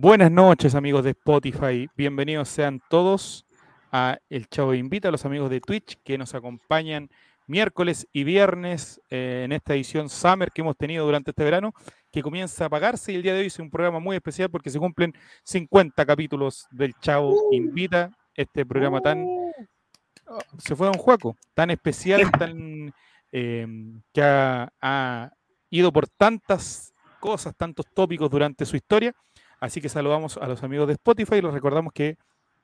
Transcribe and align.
Buenas 0.00 0.30
noches 0.30 0.76
amigos 0.76 1.02
de 1.02 1.10
Spotify, 1.10 1.88
bienvenidos 1.96 2.48
sean 2.48 2.80
todos 2.88 3.44
a 3.90 4.16
El 4.30 4.48
Chavo 4.48 4.72
Invita, 4.72 5.08
a 5.08 5.10
los 5.10 5.24
amigos 5.24 5.50
de 5.50 5.60
Twitch 5.60 5.98
que 6.04 6.16
nos 6.16 6.36
acompañan 6.36 7.10
miércoles 7.48 8.06
y 8.12 8.22
viernes 8.22 9.00
eh, 9.10 9.42
en 9.44 9.50
esta 9.50 9.74
edición 9.74 10.08
Summer 10.08 10.52
que 10.52 10.60
hemos 10.60 10.76
tenido 10.76 11.04
durante 11.04 11.32
este 11.32 11.42
verano, 11.42 11.72
que 12.12 12.22
comienza 12.22 12.62
a 12.62 12.66
apagarse 12.68 13.10
y 13.10 13.16
el 13.16 13.22
día 13.24 13.34
de 13.34 13.40
hoy 13.40 13.46
es 13.46 13.58
un 13.58 13.70
programa 13.70 13.98
muy 13.98 14.14
especial 14.14 14.48
porque 14.50 14.70
se 14.70 14.78
cumplen 14.78 15.12
50 15.42 16.06
capítulos 16.06 16.68
del 16.70 16.94
Chavo 17.00 17.32
Uh. 17.32 17.54
Invita, 17.54 18.16
este 18.36 18.64
programa 18.64 19.00
tan... 19.00 19.26
oh, 19.26 20.38
se 20.58 20.76
fue 20.76 20.86
a 20.86 20.92
un 20.92 20.98
juego, 20.98 21.36
tan 21.54 21.70
especial, 21.72 22.20
tan 22.38 22.94
eh, 23.32 23.66
que 24.14 24.22
ha, 24.22 24.72
ha 24.80 25.32
ido 25.70 25.92
por 25.92 26.06
tantas 26.06 26.94
cosas, 27.18 27.54
tantos 27.56 27.86
tópicos 27.92 28.30
durante 28.30 28.64
su 28.64 28.76
historia. 28.76 29.12
Así 29.60 29.80
que 29.80 29.88
saludamos 29.88 30.36
a 30.36 30.46
los 30.46 30.62
amigos 30.62 30.86
de 30.86 30.94
Spotify 30.94 31.36
y 31.36 31.42
les 31.42 31.52
recordamos 31.52 31.92
que 31.92 32.16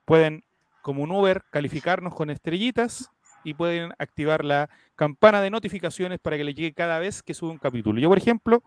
pueden, 0.05 0.43
como 0.81 1.03
un 1.03 1.11
Uber, 1.11 1.43
calificarnos 1.49 2.13
con 2.13 2.29
estrellitas 2.29 3.09
y 3.43 3.53
pueden 3.53 3.93
activar 3.99 4.45
la 4.45 4.69
campana 4.95 5.41
de 5.41 5.49
notificaciones 5.49 6.19
para 6.19 6.37
que 6.37 6.43
les 6.43 6.55
llegue 6.55 6.73
cada 6.73 6.99
vez 6.99 7.21
que 7.21 7.33
sube 7.33 7.51
un 7.51 7.57
capítulo. 7.57 7.99
Yo, 7.99 8.09
por 8.09 8.17
ejemplo, 8.17 8.63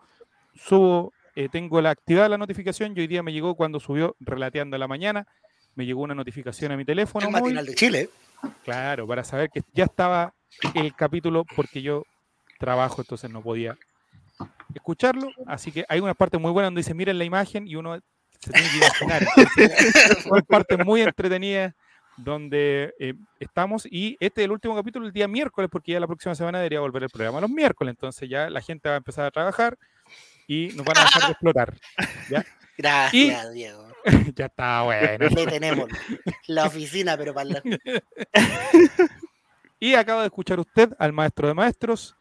subo, 0.55 1.13
eh, 1.35 1.49
tengo 1.51 1.81
la 1.81 1.91
activada 1.91 2.29
la 2.29 2.39
notificación 2.39 2.93
y 2.97 3.01
hoy 3.01 3.07
día 3.07 3.23
me 3.23 3.33
llegó 3.33 3.55
cuando 3.55 3.81
subió 3.81 4.15
Relateando 4.21 4.77
a 4.77 4.79
la 4.79 4.89
Mañana, 4.89 5.27
me 5.75 5.87
llegó 5.87 6.03
una 6.03 6.15
notificación 6.15 6.73
a 6.73 6.77
mi 6.77 6.85
teléfono. 6.85 7.27
El 7.27 7.33
matinal 7.33 7.67
de 7.67 7.75
Chile. 7.75 8.11
Claro, 8.65 9.07
para 9.07 9.25
saber 9.25 9.51
que 9.51 9.63
ya 9.73 9.85
estaba 9.85 10.35
el 10.75 10.95
capítulo 10.95 11.45
porque 11.57 11.83
yo 11.83 12.05
trabajo, 12.59 13.01
entonces 13.01 13.31
no 13.31 13.43
podía 13.43 13.77
escucharlo. 14.75 15.31
Así 15.47 15.73
que 15.73 15.85
hay 15.89 16.01
una 16.01 16.15
parte 16.15 16.39
muy 16.39 16.53
buena 16.53 16.67
donde 16.67 16.81
dice 16.81 16.95
miren 16.95 17.19
la 17.19 17.25
imagen 17.25 17.67
y 17.67 17.77
uno 17.77 17.99
se 18.41 18.53
tiene 18.53 18.69
que 18.71 18.77
imaginar. 18.77 19.27
Hay 20.35 20.43
partes 20.43 20.85
muy 20.85 21.03
entretenidas 21.03 21.75
donde 22.17 22.95
eh, 22.99 23.15
estamos 23.39 23.87
y 23.87 24.17
este 24.19 24.41
es 24.41 24.45
el 24.47 24.53
último 24.53 24.75
capítulo 24.75 25.07
el 25.07 25.13
día 25.13 25.29
miércoles 25.29 25.71
porque 25.71 25.93
ya 25.93 26.01
la 26.01 26.07
próxima 26.07 26.35
semana 26.35 26.59
debería 26.59 26.81
volver 26.81 27.05
el 27.05 27.11
programa 27.11 27.41
los 27.41 27.51
miércoles. 27.51 27.93
Entonces 27.93 28.29
ya 28.29 28.51
la 28.51 28.61
gente 28.61 28.89
va 28.89 28.97
a 28.97 28.99
empezar 28.99 29.25
a 29.25 29.31
trabajar 29.31 29.79
y 30.47 30.69
nos 30.75 30.85
van 30.85 30.99
a 30.99 31.03
dejar 31.03 31.23
de 31.23 31.33
explotar. 31.33 31.75
¿ya? 32.29 32.45
Gracias, 32.77 33.53
Diego. 33.53 33.89
ya 34.35 34.47
está 34.47 34.83
bueno. 34.83 35.29
Le 35.29 35.47
tenemos 35.47 35.89
la 36.47 36.67
oficina, 36.67 37.17
pero 37.17 37.35
para 37.35 37.51
la... 37.51 37.63
Y 39.81 39.95
acaba 39.95 40.23
de 40.23 40.27
escuchar 40.27 40.59
usted 40.59 40.93
al 40.99 41.13
maestro 41.13 41.47
de 41.47 41.55
maestros, 41.55 42.18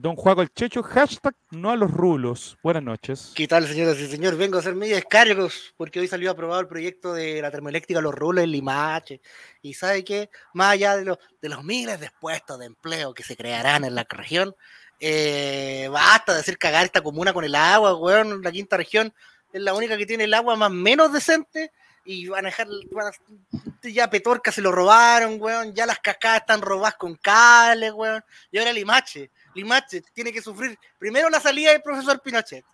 don 0.00 0.16
Juaco 0.16 0.40
el 0.40 0.50
Checho, 0.52 0.82
hashtag 0.82 1.34
no 1.50 1.70
a 1.70 1.76
los 1.76 1.90
rulos. 1.90 2.56
Buenas 2.62 2.82
noches. 2.82 3.32
¿Qué 3.34 3.46
tal, 3.46 3.66
señoras 3.66 3.98
y 3.98 4.06
señores? 4.06 4.38
Vengo 4.38 4.56
a 4.56 4.60
hacer 4.60 4.74
medio 4.74 4.94
descargos 4.94 5.74
porque 5.76 6.00
hoy 6.00 6.08
salió 6.08 6.30
aprobado 6.30 6.60
el 6.60 6.68
proyecto 6.68 7.12
de 7.12 7.42
la 7.42 7.50
termoeléctrica 7.50 8.00
Los 8.00 8.14
Rulos 8.14 8.44
en 8.44 8.50
Limache. 8.50 9.20
Y 9.60 9.74
¿sabe 9.74 10.02
qué? 10.02 10.30
Más 10.54 10.72
allá 10.72 10.96
de, 10.96 11.04
los 11.04 11.64
miles 11.64 12.00
de 12.00 12.10
puestos 12.18 12.58
de 12.58 12.66
empleo 12.66 13.12
que 13.12 13.22
se 13.22 13.36
crearán 13.36 13.84
en 13.84 13.94
la 13.94 14.06
región, 14.08 14.56
eh, 14.98 15.88
basta 15.92 16.32
de 16.32 16.40
hacer 16.40 16.56
cagar 16.56 16.86
esta 16.86 17.02
comuna 17.02 17.34
con 17.34 17.44
el 17.44 17.54
agua, 17.54 17.94
weón. 17.94 18.40
La 18.42 18.52
quinta 18.52 18.78
región 18.78 19.12
es 19.52 19.60
la 19.60 19.74
única 19.74 19.98
que 19.98 20.06
tiene 20.06 20.24
el 20.24 20.32
agua 20.32 20.56
más 20.56 20.70
menos 20.70 21.12
decente 21.12 21.72
y 22.06 22.26
van 22.28 22.46
a 22.46 22.48
dejar, 22.48 22.68
van 22.90 23.08
a- 23.08 23.88
ya 23.88 24.08
Petorca 24.08 24.50
se 24.50 24.62
lo 24.62 24.72
robaron, 24.72 25.36
weón, 25.38 25.74
ya 25.74 25.84
las 25.84 25.98
cascadas 25.98 26.40
están 26.40 26.62
robadas 26.62 26.94
con 26.94 27.16
cables, 27.16 27.92
weón, 27.92 28.24
y 28.50 28.58
ahora 28.58 28.72
Limache, 28.72 29.30
Limache 29.54 30.02
tiene 30.12 30.32
que 30.32 30.40
sufrir 30.42 30.78
primero 30.98 31.28
la 31.30 31.40
salida 31.40 31.72
del 31.72 31.82
profesor 31.82 32.20
Pinochet, 32.20 32.64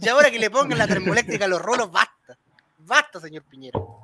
y 0.00 0.08
ahora 0.08 0.30
que 0.30 0.38
le 0.38 0.50
pongan 0.50 0.78
la 0.78 0.86
termoeléctrica 0.88 1.44
a 1.44 1.48
los 1.48 1.60
rolos, 1.62 1.90
basta, 1.92 2.36
basta, 2.78 3.20
señor 3.20 3.42
Piñero. 3.44 3.98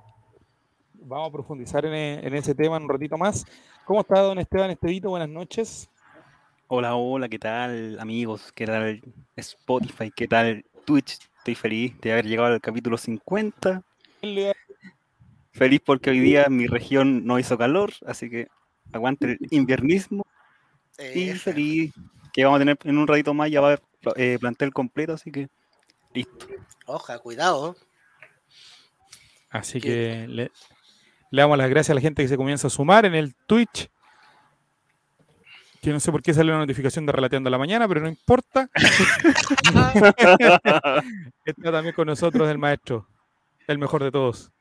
Vamos 0.95 1.29
a 1.29 1.33
profundizar 1.33 1.85
en, 1.87 1.95
e- 1.95 2.27
en 2.27 2.35
ese 2.35 2.55
tema 2.55 2.77
un 2.77 2.89
ratito 2.89 3.17
más. 3.19 3.45
¿Cómo 3.85 4.03
está 4.03 4.21
don 4.21 4.39
Esteban 4.39 4.71
Estevito? 4.71 5.09
Buenas 5.11 5.29
noches. 5.29 5.89
Hola, 6.69 6.95
hola, 6.95 7.29
¿qué 7.29 7.39
tal 7.39 7.99
amigos? 7.99 8.53
¿Qué 8.55 8.67
tal 8.67 9.03
Spotify? 9.37 10.13
¿Qué 10.15 10.29
tal 10.29 10.65
Twitch? 10.85 11.19
Estoy 11.39 11.55
feliz 11.57 12.01
de 12.01 12.13
haber 12.13 12.27
llegado 12.27 12.49
al 12.53 12.61
capítulo 12.61 12.97
50. 12.97 13.83
Feliz 15.53 15.81
porque 15.85 16.11
hoy 16.11 16.21
día 16.21 16.45
en 16.45 16.57
mi 16.57 16.67
región 16.67 17.25
no 17.27 17.39
hizo 17.39 17.59
calor, 17.59 17.93
así 18.07 18.31
que 18.31 18.49
aguante 18.93 19.33
el 19.33 19.39
inviernismo. 19.51 20.25
Y 21.15 21.31
Eh, 21.31 21.35
feliz 21.35 21.93
que 22.33 22.45
vamos 22.45 22.59
a 22.59 22.61
tener 22.61 22.79
en 22.85 22.99
un 22.99 23.07
ratito 23.07 23.35
más, 23.35 23.51
ya 23.51 23.61
va 23.61 23.69
a 23.69 23.71
haber 23.73 23.83
eh, 24.17 24.39
plantel 24.41 24.73
completo, 24.73 25.13
así 25.15 25.31
que 25.31 25.49
listo. 26.15 26.47
oja, 26.87 27.19
cuidado, 27.19 27.77
Así 29.51 29.81
Qué- 29.81 29.89
que 29.89 30.27
le, 30.29 30.51
le 31.33 31.43
damos 31.43 31.59
las 31.59 31.69
gracias 31.69 31.91
a 31.91 31.95
la 31.95 32.01
gente 32.01 32.23
que 32.23 32.29
se 32.29 32.37
comienza 32.37 32.69
a 32.69 32.71
sumar 32.71 33.05
en 33.05 33.15
el 33.17 33.35
Twitch. 33.35 33.91
Que 35.83 35.91
no 35.93 35.99
sé 35.99 36.13
por 36.13 36.23
qué 36.23 36.33
sale 36.35 36.51
una 36.51 36.61
notificación 36.61 37.07
de 37.07 37.13
Relateando 37.13 37.49
a 37.49 37.51
la 37.51 37.59
Mañana, 37.59 37.89
pero 37.89 38.01
no 38.03 38.09
importa. 38.09 38.69
Está 41.45 41.73
también 41.73 41.95
con 41.95 42.07
nosotros 42.07 42.49
el 42.49 42.59
maestro, 42.59 43.09
el 43.67 43.79
mejor 43.79 44.05
de 44.05 44.13
todos, 44.13 44.53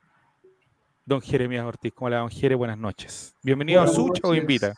don 1.06 1.22
Jeremías 1.22 1.66
Ortiz. 1.66 1.94
¿Cómo 1.94 2.10
le 2.10 2.16
va, 2.16 2.22
don 2.22 2.32
Jere? 2.32 2.56
Buenas 2.56 2.78
noches. 2.78 3.36
Bienvenido 3.44 3.82
Buenas 3.82 3.96
a 3.96 4.00
Sucha 4.02 4.22
o. 4.28 4.34
Invita. 4.34 4.74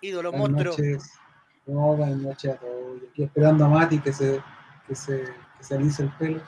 ídolo 0.00 0.32
Buenas 0.32 0.50
monstruo, 0.50 0.72
noches. 0.76 1.10
No, 1.66 1.94
buenas 1.96 2.16
noches 2.18 2.52
a 2.54 2.56
todos. 2.56 3.00
Yo 3.00 3.08
Aquí 3.10 3.22
esperando 3.24 3.64
a 3.64 3.68
Mati 3.68 3.98
que 4.00 4.12
se, 4.12 4.42
que 4.86 4.94
se, 4.94 5.24
que 5.58 5.64
se 5.64 5.74
alice 5.74 6.02
el 6.02 6.10
pelo, 6.16 6.42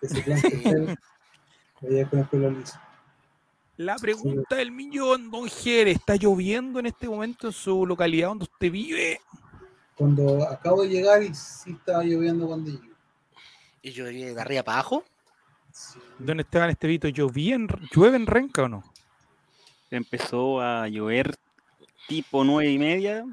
que 0.00 0.08
se 0.08 0.22
plante 0.22 0.54
el 0.54 0.62
pelo. 0.62 0.94
Vaya 1.82 2.08
con 2.08 2.18
el 2.20 2.26
pelo 2.26 2.50
liso. 2.50 2.78
La 3.76 3.96
pregunta 3.96 4.56
del 4.56 4.70
millón, 4.70 5.30
don 5.30 5.48
Jere, 5.48 5.90
¿está 5.90 6.14
lloviendo 6.16 6.78
en 6.78 6.86
este 6.86 7.08
momento 7.08 7.48
en 7.48 7.52
su 7.52 7.84
localidad 7.84 8.28
donde 8.28 8.44
usted 8.44 8.70
vive? 8.70 9.20
Cuando 9.96 10.48
acabo 10.48 10.82
de 10.82 10.88
llegar 10.88 11.22
y 11.22 11.34
sí 11.34 11.72
estaba 11.72 12.04
lloviendo 12.04 12.46
cuando 12.46 12.70
llegué. 12.70 12.94
y 13.82 13.90
yo 13.90 14.04
de 14.06 14.40
arriba 14.40 14.62
para 14.62 14.78
abajo, 14.78 15.04
Sí. 15.72 15.98
Don 16.20 16.38
Esteban 16.38 16.70
Estevito, 16.70 17.08
¿llovía 17.08 17.56
en- 17.56 17.66
¿llueve 17.92 18.14
en 18.16 18.26
Renca 18.28 18.62
o 18.62 18.68
no? 18.68 18.84
Empezó 19.90 20.60
a 20.60 20.86
llover 20.86 21.34
tipo 22.06 22.44
nueve 22.44 22.70
y 22.70 22.78
media, 22.78 23.24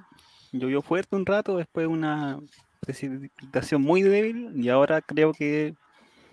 llovió 0.51 0.81
fuerte 0.81 1.15
un 1.15 1.25
rato, 1.25 1.57
después 1.57 1.87
una 1.87 2.39
precipitación 2.79 3.81
muy 3.81 4.01
débil 4.01 4.51
y 4.55 4.69
ahora 4.69 5.01
creo 5.01 5.33
que 5.33 5.73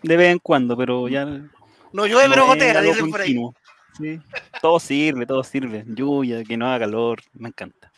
de 0.03 0.17
vez 0.17 0.33
en 0.33 0.39
cuando, 0.39 0.77
pero 0.77 1.09
ya 1.09 1.25
no 1.93 2.07
llueve, 2.07 2.29
pero 2.29 2.43
No 2.43 2.47
gotera, 2.47 2.81
dicen 2.81 3.11
por 3.11 3.21
ahí. 3.21 3.37
Sí. 3.97 4.21
Todo 4.63 4.79
sirve, 4.79 5.27
todo 5.27 5.43
sirve. 5.43 5.85
Lluvia, 5.87 6.45
que 6.45 6.57
no 6.57 6.67
haga 6.67 6.81
calor, 6.81 7.21
me 7.33 7.49
encanta. 7.49 7.91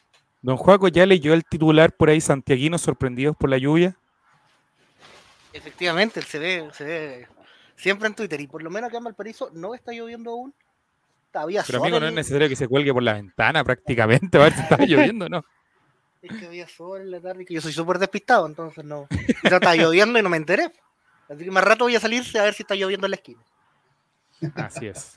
Don 0.42 0.56
Juaco 0.56 0.88
ya 0.88 1.04
leyó 1.04 1.34
el 1.34 1.44
titular 1.44 1.94
por 1.94 2.08
ahí, 2.08 2.20
santiaguinos 2.20 2.80
sorprendidos 2.80 3.36
por 3.36 3.50
la 3.50 3.58
lluvia. 3.58 3.96
Efectivamente, 5.52 6.22
se 6.22 6.38
ve, 6.38 6.68
se 6.72 6.84
ve 6.84 7.28
siempre 7.76 8.08
en 8.08 8.14
Twitter, 8.14 8.40
y 8.40 8.46
por 8.46 8.62
lo 8.62 8.70
menos 8.70 8.88
acá 8.88 8.98
en 8.98 9.04
Valparaíso 9.04 9.50
no 9.52 9.74
está 9.74 9.92
lloviendo 9.92 10.30
aún. 10.30 10.54
Todavía 11.30 11.62
Pero 11.66 11.80
amigo, 11.82 12.00
no 12.00 12.06
es 12.06 12.12
necesario 12.12 12.48
que 12.48 12.56
se 12.56 12.66
cuelgue 12.66 12.92
por 12.92 13.02
la 13.02 13.14
ventana 13.14 13.62
prácticamente, 13.62 14.38
a 14.38 14.42
ver 14.42 14.52
si 14.54 14.60
está 14.60 14.76
lloviendo 14.86 15.26
o 15.26 15.28
no. 15.28 15.44
Es 16.22 16.36
que 16.38 16.46
había 16.46 16.68
sol 16.68 17.00
en 17.00 17.10
la 17.10 17.20
tarde, 17.20 17.46
que 17.46 17.54
yo 17.54 17.60
soy 17.62 17.72
súper 17.72 17.98
despistado, 17.98 18.46
entonces 18.46 18.84
no. 18.84 19.06
Quizá 19.42 19.56
estaba 19.56 19.74
lloviendo 19.74 20.18
y 20.18 20.22
no 20.22 20.28
me 20.28 20.36
enteré. 20.36 20.70
Así 21.28 21.44
que 21.44 21.50
más 21.50 21.64
rato 21.64 21.84
voy 21.84 21.96
a 21.96 22.00
salirse 22.00 22.38
a 22.38 22.42
ver 22.42 22.52
si 22.54 22.62
está 22.62 22.74
lloviendo 22.74 23.06
en 23.06 23.10
la 23.12 23.16
esquina. 23.16 23.40
Así 24.56 24.86
es. 24.86 25.16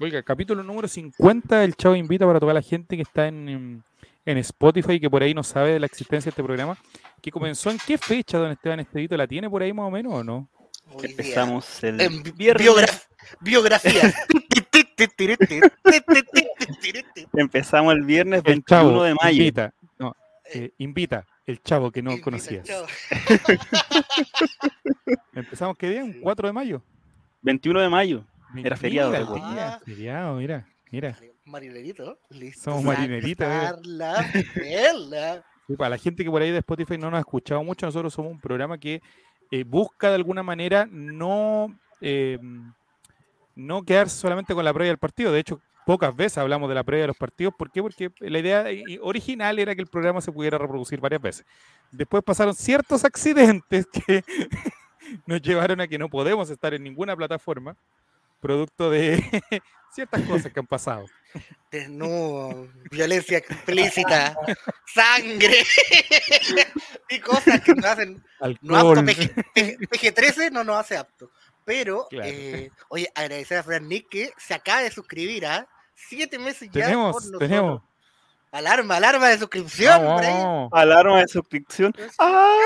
Oiga, 0.00 0.22
capítulo 0.22 0.62
número 0.62 0.88
50 0.88 1.58
del 1.60 1.74
Chavo 1.74 1.96
Invita 1.96 2.26
para 2.26 2.40
toda 2.40 2.54
la 2.54 2.62
gente 2.62 2.96
que 2.96 3.02
está 3.02 3.26
en, 3.26 3.82
en- 4.24 4.38
Spotify 4.38 4.92
y 4.94 5.00
que 5.00 5.10
por 5.10 5.22
ahí 5.22 5.34
no 5.34 5.42
sabe 5.42 5.72
de 5.72 5.80
la 5.80 5.86
existencia 5.86 6.26
de 6.26 6.30
este 6.30 6.44
programa. 6.44 6.78
Que 7.20 7.30
comenzó 7.30 7.70
en 7.70 7.78
qué 7.86 7.98
fecha, 7.98 8.38
don 8.38 8.50
Esteban 8.50 8.80
Estevito? 8.80 9.16
¿La 9.16 9.26
tiene 9.26 9.50
por 9.50 9.62
ahí 9.62 9.72
más 9.72 9.86
o 9.86 9.90
menos 9.90 10.14
o 10.14 10.24
no? 10.24 10.48
Hoy 10.92 11.08
día. 11.08 11.10
Empezamos 11.10 11.84
el 11.84 12.00
En 12.00 12.22
viernes. 12.22 12.66
biogra- 12.66 13.02
biografía. 13.40 14.14
Empezamos 17.34 17.94
el 17.94 18.02
viernes 18.02 18.38
El 18.38 18.44
21 18.44 18.64
Chavo 18.66 19.02
de 19.02 19.14
mayo. 19.14 19.30
invita. 19.42 19.72
Eh, 20.54 20.72
invita. 20.78 21.26
El 21.46 21.62
Chavo 21.62 21.90
que 21.90 22.02
no 22.02 22.20
conocías. 22.20 22.68
Empezamos 25.34 25.76
qué 25.76 25.90
día? 25.90 26.04
¿Un 26.04 26.20
4 26.20 26.48
de 26.48 26.52
mayo? 26.52 26.82
21 27.42 27.80
de 27.80 27.88
mayo. 27.88 28.24
Era 28.56 28.76
feriado, 28.76 29.10
Mira, 29.10 29.80
feriado, 29.84 30.36
mira, 30.36 30.66
mira. 30.90 31.16
Marinerito, 31.44 32.18
listo. 32.30 32.62
Somos 32.62 32.84
para 32.84 32.98
marineritos. 32.98 33.46
Sí, 35.66 35.76
para 35.76 35.90
la 35.90 35.98
gente 35.98 36.24
que 36.24 36.30
por 36.30 36.40
ahí 36.40 36.50
de 36.50 36.58
Spotify 36.58 36.96
no 36.96 37.10
nos 37.10 37.18
ha 37.18 37.20
escuchado 37.20 37.62
mucho, 37.62 37.86
nosotros 37.86 38.12
somos 38.12 38.32
un 38.32 38.40
programa 38.40 38.78
que 38.78 39.02
eh, 39.50 39.64
busca 39.64 40.08
de 40.08 40.14
alguna 40.14 40.42
manera 40.42 40.88
no, 40.90 41.78
eh, 42.00 42.38
no 43.54 43.82
quedar 43.82 44.08
solamente 44.08 44.54
con 44.54 44.64
la 44.64 44.72
previa 44.72 44.90
del 44.90 44.98
partido. 44.98 45.30
De 45.32 45.40
hecho, 45.40 45.60
pocas 45.88 46.14
veces 46.14 46.36
hablamos 46.36 46.68
de 46.68 46.74
la 46.74 46.84
previa 46.84 47.04
de 47.04 47.06
los 47.08 47.16
partidos. 47.16 47.54
¿Por 47.56 47.70
qué? 47.70 47.80
Porque 47.80 48.10
la 48.20 48.38
idea 48.38 48.66
original 49.00 49.58
era 49.58 49.74
que 49.74 49.80
el 49.80 49.86
programa 49.86 50.20
se 50.20 50.30
pudiera 50.30 50.58
reproducir 50.58 51.00
varias 51.00 51.22
veces. 51.22 51.46
Después 51.90 52.22
pasaron 52.22 52.54
ciertos 52.54 53.06
accidentes 53.06 53.86
que 54.06 54.22
nos 55.24 55.40
llevaron 55.40 55.80
a 55.80 55.88
que 55.88 55.96
no 55.96 56.10
podemos 56.10 56.50
estar 56.50 56.74
en 56.74 56.82
ninguna 56.82 57.16
plataforma. 57.16 57.74
producto 58.38 58.90
de 58.90 59.24
ciertas 59.94 60.20
cosas 60.28 60.52
que 60.52 60.60
han 60.60 60.66
pasado. 60.66 61.06
Desnudo, 61.70 62.68
violencia 62.90 63.38
explícita, 63.38 64.36
sangre 64.94 65.56
y 67.08 67.18
cosas 67.20 67.62
que 67.62 67.74
nos 67.74 67.84
hacen 67.86 68.22
no 68.60 68.76
Alcohol. 68.76 68.98
apto. 68.98 69.12
PG, 69.54 69.88
PG 69.88 70.14
13 70.14 70.50
no 70.50 70.64
nos 70.64 70.76
hace 70.76 70.98
apto. 70.98 71.30
Pero, 71.64 72.06
Claro. 72.10 72.28
eh, 72.30 72.70
oye, 72.90 73.08
agradecer 73.14 73.56
a 73.58 73.62
Fran 73.62 73.88
Nick 73.88 74.08
que 74.10 74.30
se 74.36 74.52
acaba 74.52 74.82
de 74.82 74.90
suscribir 74.90 75.46
a 75.46 75.66
siete 76.08 76.38
meses 76.38 76.68
ya. 76.72 76.86
Tenemos, 76.86 77.30
por 77.30 77.38
tenemos. 77.38 77.82
Alarma, 78.50 78.96
alarma 78.96 79.28
de 79.28 79.38
suscripción. 79.38 80.00
Por 80.00 80.24
ahí. 80.24 80.68
Alarma 80.72 81.20
de 81.20 81.28
suscripción. 81.28 81.92
¡Ah! 82.18 82.56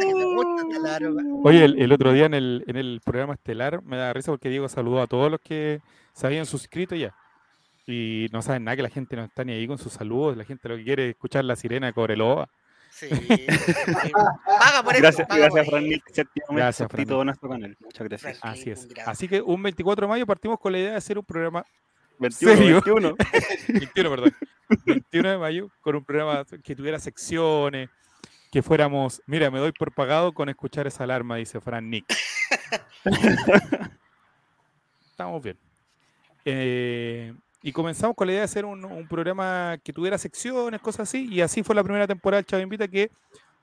Esta 0.00 0.76
alarma. 0.76 1.22
Oye, 1.44 1.64
el, 1.64 1.80
el 1.80 1.92
otro 1.92 2.12
día 2.12 2.26
en 2.26 2.34
el, 2.34 2.64
en 2.66 2.76
el 2.76 3.00
programa 3.04 3.34
estelar 3.34 3.82
me 3.82 3.96
da 3.96 4.12
risa 4.12 4.32
porque 4.32 4.48
Diego 4.48 4.68
saludó 4.68 5.00
a 5.02 5.06
todos 5.06 5.30
los 5.30 5.40
que 5.40 5.80
se 6.12 6.26
habían 6.26 6.46
suscrito 6.46 6.96
ya. 6.96 7.14
Y 7.86 8.28
no 8.32 8.42
saben 8.42 8.64
nada 8.64 8.76
que 8.76 8.82
la 8.82 8.90
gente 8.90 9.16
no 9.16 9.24
está 9.24 9.44
ni 9.44 9.52
ahí 9.52 9.66
con 9.66 9.78
sus 9.78 9.92
saludos. 9.92 10.36
La 10.36 10.44
gente 10.44 10.68
lo 10.68 10.76
que 10.76 10.84
quiere 10.84 11.04
es 11.04 11.10
escuchar 11.10 11.44
la 11.44 11.56
sirena 11.56 11.86
de 11.88 11.92
Cobreloa. 11.92 12.48
Sí. 12.92 13.08
Paga 14.44 14.82
por 14.84 14.92
eso. 14.94 15.02
Gracias, 15.02 15.26
paga 15.28 15.40
gracias, 15.48 15.64
por 15.64 15.74
Fran 15.74 15.92
eso. 15.92 16.02
Gracias, 16.50 16.88
a 17.20 17.24
nuestro 17.24 17.48
canal. 17.48 17.76
Muchas 17.80 18.08
gracias. 18.08 18.38
Así 18.42 18.70
es. 18.70 18.86
gran- 18.88 19.08
Así 19.08 19.26
que 19.28 19.40
un 19.40 19.62
24 19.62 20.06
de 20.06 20.10
mayo 20.10 20.26
partimos 20.26 20.60
con 20.60 20.72
la 20.72 20.78
idea 20.78 20.90
de 20.92 20.96
hacer 20.96 21.18
un 21.18 21.24
programa 21.24 21.64
21, 22.18 22.54
¿Serio? 22.56 22.82
21. 22.84 23.16
21, 23.68 24.10
perdón. 24.14 24.34
21 24.86 25.30
de 25.30 25.38
mayo, 25.38 25.68
con 25.80 25.96
un 25.96 26.04
programa 26.04 26.44
que 26.62 26.76
tuviera 26.76 26.98
secciones, 26.98 27.88
que 28.50 28.62
fuéramos, 28.62 29.20
mira, 29.26 29.50
me 29.50 29.58
doy 29.58 29.72
por 29.72 29.92
pagado 29.92 30.32
con 30.32 30.48
escuchar 30.50 30.86
esa 30.86 31.04
alarma, 31.04 31.36
dice 31.36 31.60
Fran 31.60 31.88
Nick. 31.90 32.04
Estamos 35.10 35.42
bien. 35.42 35.58
Eh, 36.44 37.34
y 37.62 37.72
comenzamos 37.72 38.16
con 38.16 38.26
la 38.26 38.32
idea 38.32 38.40
de 38.40 38.46
hacer 38.46 38.64
un, 38.64 38.84
un 38.84 39.06
programa 39.08 39.78
que 39.82 39.92
tuviera 39.92 40.18
secciones, 40.18 40.80
cosas 40.80 41.08
así, 41.08 41.28
y 41.30 41.40
así 41.40 41.62
fue 41.62 41.74
la 41.74 41.84
primera 41.84 42.06
temporada 42.06 42.38
del 42.38 42.46
Chavo 42.46 42.62
Invita 42.62 42.88
que 42.88 43.10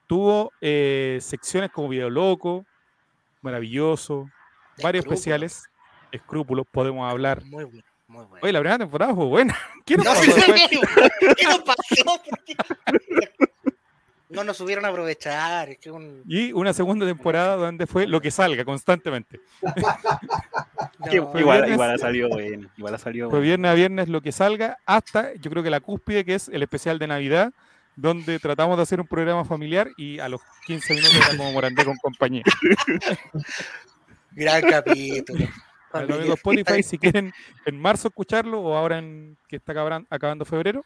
tuvo 0.07 0.51
eh, 0.61 1.19
secciones 1.21 1.69
como 1.71 1.87
Video 1.89 2.09
Loco, 2.09 2.65
Maravilloso, 3.41 4.29
varios 4.81 5.05
especiales, 5.05 5.69
escrúpulos, 6.11 6.65
podemos 6.69 7.09
hablar. 7.09 7.43
Muy 7.45 7.63
bueno, 7.63 7.83
muy 8.07 8.25
bueno. 8.25 8.39
Oye, 8.41 8.51
la 8.51 8.59
primera 8.59 8.77
temporada 8.79 9.15
fue 9.15 9.25
buena. 9.25 9.57
¿Qué 9.85 9.95
nos 9.95 10.05
No, 10.05 10.13
pasó 10.13 10.23
¿Qué 11.37 11.45
nos 11.45 11.59
pasó? 11.59 12.21
No 14.29 14.43
nos 14.43 14.57
supieron 14.57 14.85
aprovechar. 14.85 15.69
Es 15.69 15.79
que 15.79 15.91
un... 15.91 16.21
Y 16.27 16.53
una 16.53 16.71
segunda 16.71 17.05
temporada 17.05 17.55
donde 17.55 17.87
fue 17.87 18.05
lo 18.05 18.21
que 18.21 18.31
salga 18.31 18.63
constantemente. 18.63 19.39
No, 20.99 21.39
igual, 21.39 21.71
igual 21.71 21.91
ha 21.91 21.97
salido 21.97 22.27
bueno. 22.27 22.69
Igual 22.75 22.93
ha 22.93 22.97
salido 22.97 23.29
Fue 23.29 23.39
viernes 23.39 23.71
a 23.71 23.73
viernes 23.73 24.09
lo 24.09 24.19
que 24.19 24.33
salga, 24.33 24.77
hasta 24.85 25.33
yo 25.35 25.49
creo 25.49 25.63
que 25.63 25.69
la 25.69 25.79
cúspide, 25.79 26.25
que 26.25 26.35
es 26.35 26.49
el 26.49 26.61
especial 26.61 26.99
de 26.99 27.07
Navidad, 27.07 27.53
donde 27.95 28.37
tratamos 28.37 28.75
de 28.75 28.83
hacer 28.83 28.99
un 28.99 29.07
programa 29.07 29.45
familiar 29.45 29.89
y 29.95 30.19
a 30.19 30.27
los 30.27 30.41
15 30.67 30.95
minutos 30.95 31.15
era 31.15 31.37
como 31.37 31.53
Morandé 31.53 31.85
con 31.85 31.95
compañía. 31.97 32.43
Gran 34.31 34.61
capítulo. 34.61 35.47
A 35.93 36.01
los 36.03 36.17
amigos 36.17 36.37
Spotify, 36.37 36.83
si 36.83 36.97
quieren 36.97 37.33
en 37.65 37.81
marzo 37.81 38.09
escucharlo 38.09 38.59
o 38.61 38.75
ahora 38.75 38.99
en 38.99 39.37
que 39.47 39.55
está 39.55 39.73
acabando 40.09 40.43
febrero, 40.43 40.85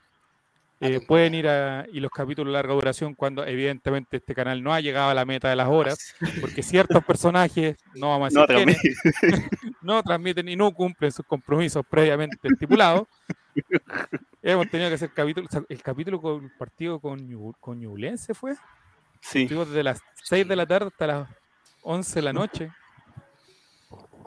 eh, 0.84 1.00
pueden 1.00 1.34
ir 1.34 1.48
a 1.48 1.86
y 1.92 2.00
los 2.00 2.12
capítulos 2.12 2.52
de 2.52 2.54
larga 2.54 2.74
duración 2.74 3.16
cuando 3.16 3.46
evidentemente 3.46 4.18
este 4.18 4.36
canal 4.36 4.62
no 4.62 4.74
ha 4.74 4.80
llegado 4.82 5.10
a 5.10 5.14
la 5.14 5.26
meta 5.26 5.50
de 5.50 5.56
las 5.56 5.68
horas, 5.70 6.16
porque 6.42 6.62
ciertos 6.64 7.04
personajes, 7.04 7.78
no 7.96 8.10
vamos 8.10 8.36
a 8.36 8.40
No, 8.40 8.46
decir 8.48 8.56
también. 8.76 8.80
quiénes, 9.22 9.50
no 9.82 10.04
transmiten 10.04 10.50
y 10.50 10.56
no 10.56 10.72
cumplen 10.72 11.12
sus 11.12 11.26
compromisos 11.26 11.86
previamente 11.90 12.38
estipulados. 12.48 13.08
Hemos 14.42 14.70
tenido 14.70 14.90
que 14.90 14.96
hacer 14.96 15.12
capítulo, 15.14 15.48
o 15.48 15.52
sea, 15.52 15.62
el 15.70 15.82
capítulo 15.82 16.20
compartido 16.22 17.00
con, 17.00 17.20
Ñu- 17.30 17.56
con 17.60 17.80
Ñublense 17.80 18.34
fue. 18.34 18.56
Sí. 19.22 19.44
Estuvimos 19.44 19.70
desde 19.70 19.84
las 19.84 20.02
6 20.24 20.48
de 20.48 20.56
la 20.56 20.66
tarde 20.66 20.88
hasta 20.88 21.08
las 21.08 21.30
11 21.84 22.16
de 22.16 22.22
la 22.22 22.34
noche. 22.34 22.72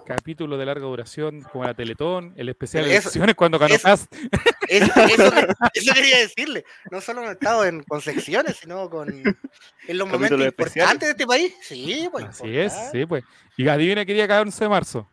Capítulo 0.06 0.56
de 0.56 0.64
larga 0.67 0.85
duración, 0.87 1.43
como 1.43 1.64
la 1.64 1.75
Teletón, 1.75 2.32
el 2.37 2.49
especial 2.49 2.85
de 2.85 2.91
elecciones 2.93 3.35
cuando 3.35 3.58
ganó 3.58 3.75
eso- 3.75 3.85
Cast. 3.85 4.14
Eso, 4.69 4.91
eso, 5.00 5.32
eso 5.75 5.94
quería 5.94 6.19
decirle. 6.19 6.64
No 6.91 7.00
solo 7.00 7.20
hemos 7.20 7.35
estado 7.35 7.64
en, 7.64 7.85
con 7.85 8.00
secciones, 8.00 8.56
sino 8.56 8.91
con 8.91 9.08
en 9.08 9.99
los 9.99 10.08
momentos 10.08 10.38
Capítulos 10.41 10.47
especiales. 10.49 10.93
importantes 10.93 11.06
de 11.06 11.11
este 11.12 11.26
país. 11.26 11.55
Sí, 11.62 12.08
pues. 12.11 12.25
Así 12.25 12.58
es, 12.58 12.73
sí, 12.91 13.06
pues. 13.06 13.23
Y 13.56 13.69
adivina 13.69 14.05
qué 14.05 14.12
día 14.14 14.26
cada 14.26 14.43
11 14.43 14.64
de 14.64 14.69
marzo. 14.69 15.08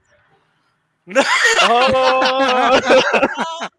¡Oh! 1.70 2.80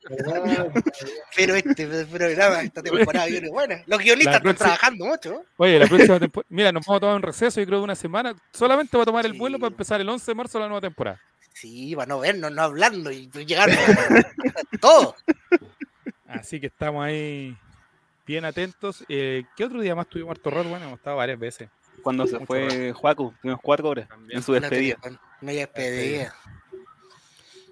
Pero 1.37 1.55
este 1.55 1.87
programa, 2.07 2.63
esta 2.63 2.83
temporada 2.83 3.27
viene 3.27 3.49
buena. 3.49 3.83
Los 3.87 3.99
guionistas 4.01 4.33
La 4.33 4.37
están 4.39 4.43
próxima- 4.43 4.65
trabajando 4.77 5.05
mucho. 5.07 5.45
Oye, 5.57 5.79
la 5.79 5.87
próxima 5.87 6.21
temporada. 6.21 6.47
Mira, 6.51 6.73
nos 6.73 6.85
vamos 6.87 6.97
a 6.99 7.01
tomar 7.01 7.17
un 7.17 7.23
receso, 7.23 7.61
yo 7.61 7.67
creo, 7.67 7.79
de 7.79 7.85
una 7.85 7.95
semana. 7.95 8.35
Solamente 8.53 8.97
va 8.97 9.03
a 9.03 9.07
tomar 9.07 9.25
el 9.27 9.33
Sí. 9.33 9.39
vuelo 9.39 9.59
para 9.59 9.71
empezar 9.71 10.01
el 10.01 10.09
11 10.09 10.31
de 10.31 10.35
marzo 10.35 10.59
la 10.59 10.67
nueva 10.69 10.81
temporada. 10.81 11.21
Sí, 11.53 11.95
para 11.97 12.07
no 12.07 12.19
vernos, 12.21 12.51
no 12.53 12.63
hablando 12.63 13.11
y 13.11 13.29
llegar 13.47 13.71
todo. 14.81 15.15
Así 16.29 16.61
que 16.61 16.67
estamos 16.67 17.05
ahí 17.05 17.57
bien 18.27 18.45
atentos. 18.45 19.05
Eh, 19.09 19.45
¿Qué 19.57 19.65
otro 19.65 19.81
día 19.81 19.95
más 19.95 20.09
tuvimos 20.09 20.33
harto 20.33 20.51
rol? 20.51 20.67
Bueno, 20.67 20.87
hemos 20.87 20.99
estado 20.99 21.17
varias 21.17 21.39
veces. 21.39 21.69
Cuando 22.03 22.27
se 22.27 22.35
Mucho 22.35 22.47
fue 22.47 22.93
Juaco, 22.93 23.33
tuvimos 23.41 23.61
cuatro 23.63 23.89
horas 23.89 24.09
También. 24.09 24.37
en 24.39 24.43
su 24.43 24.53
despedida. 24.53 24.99
Hay 25.47 25.57
despedida. 25.57 26.35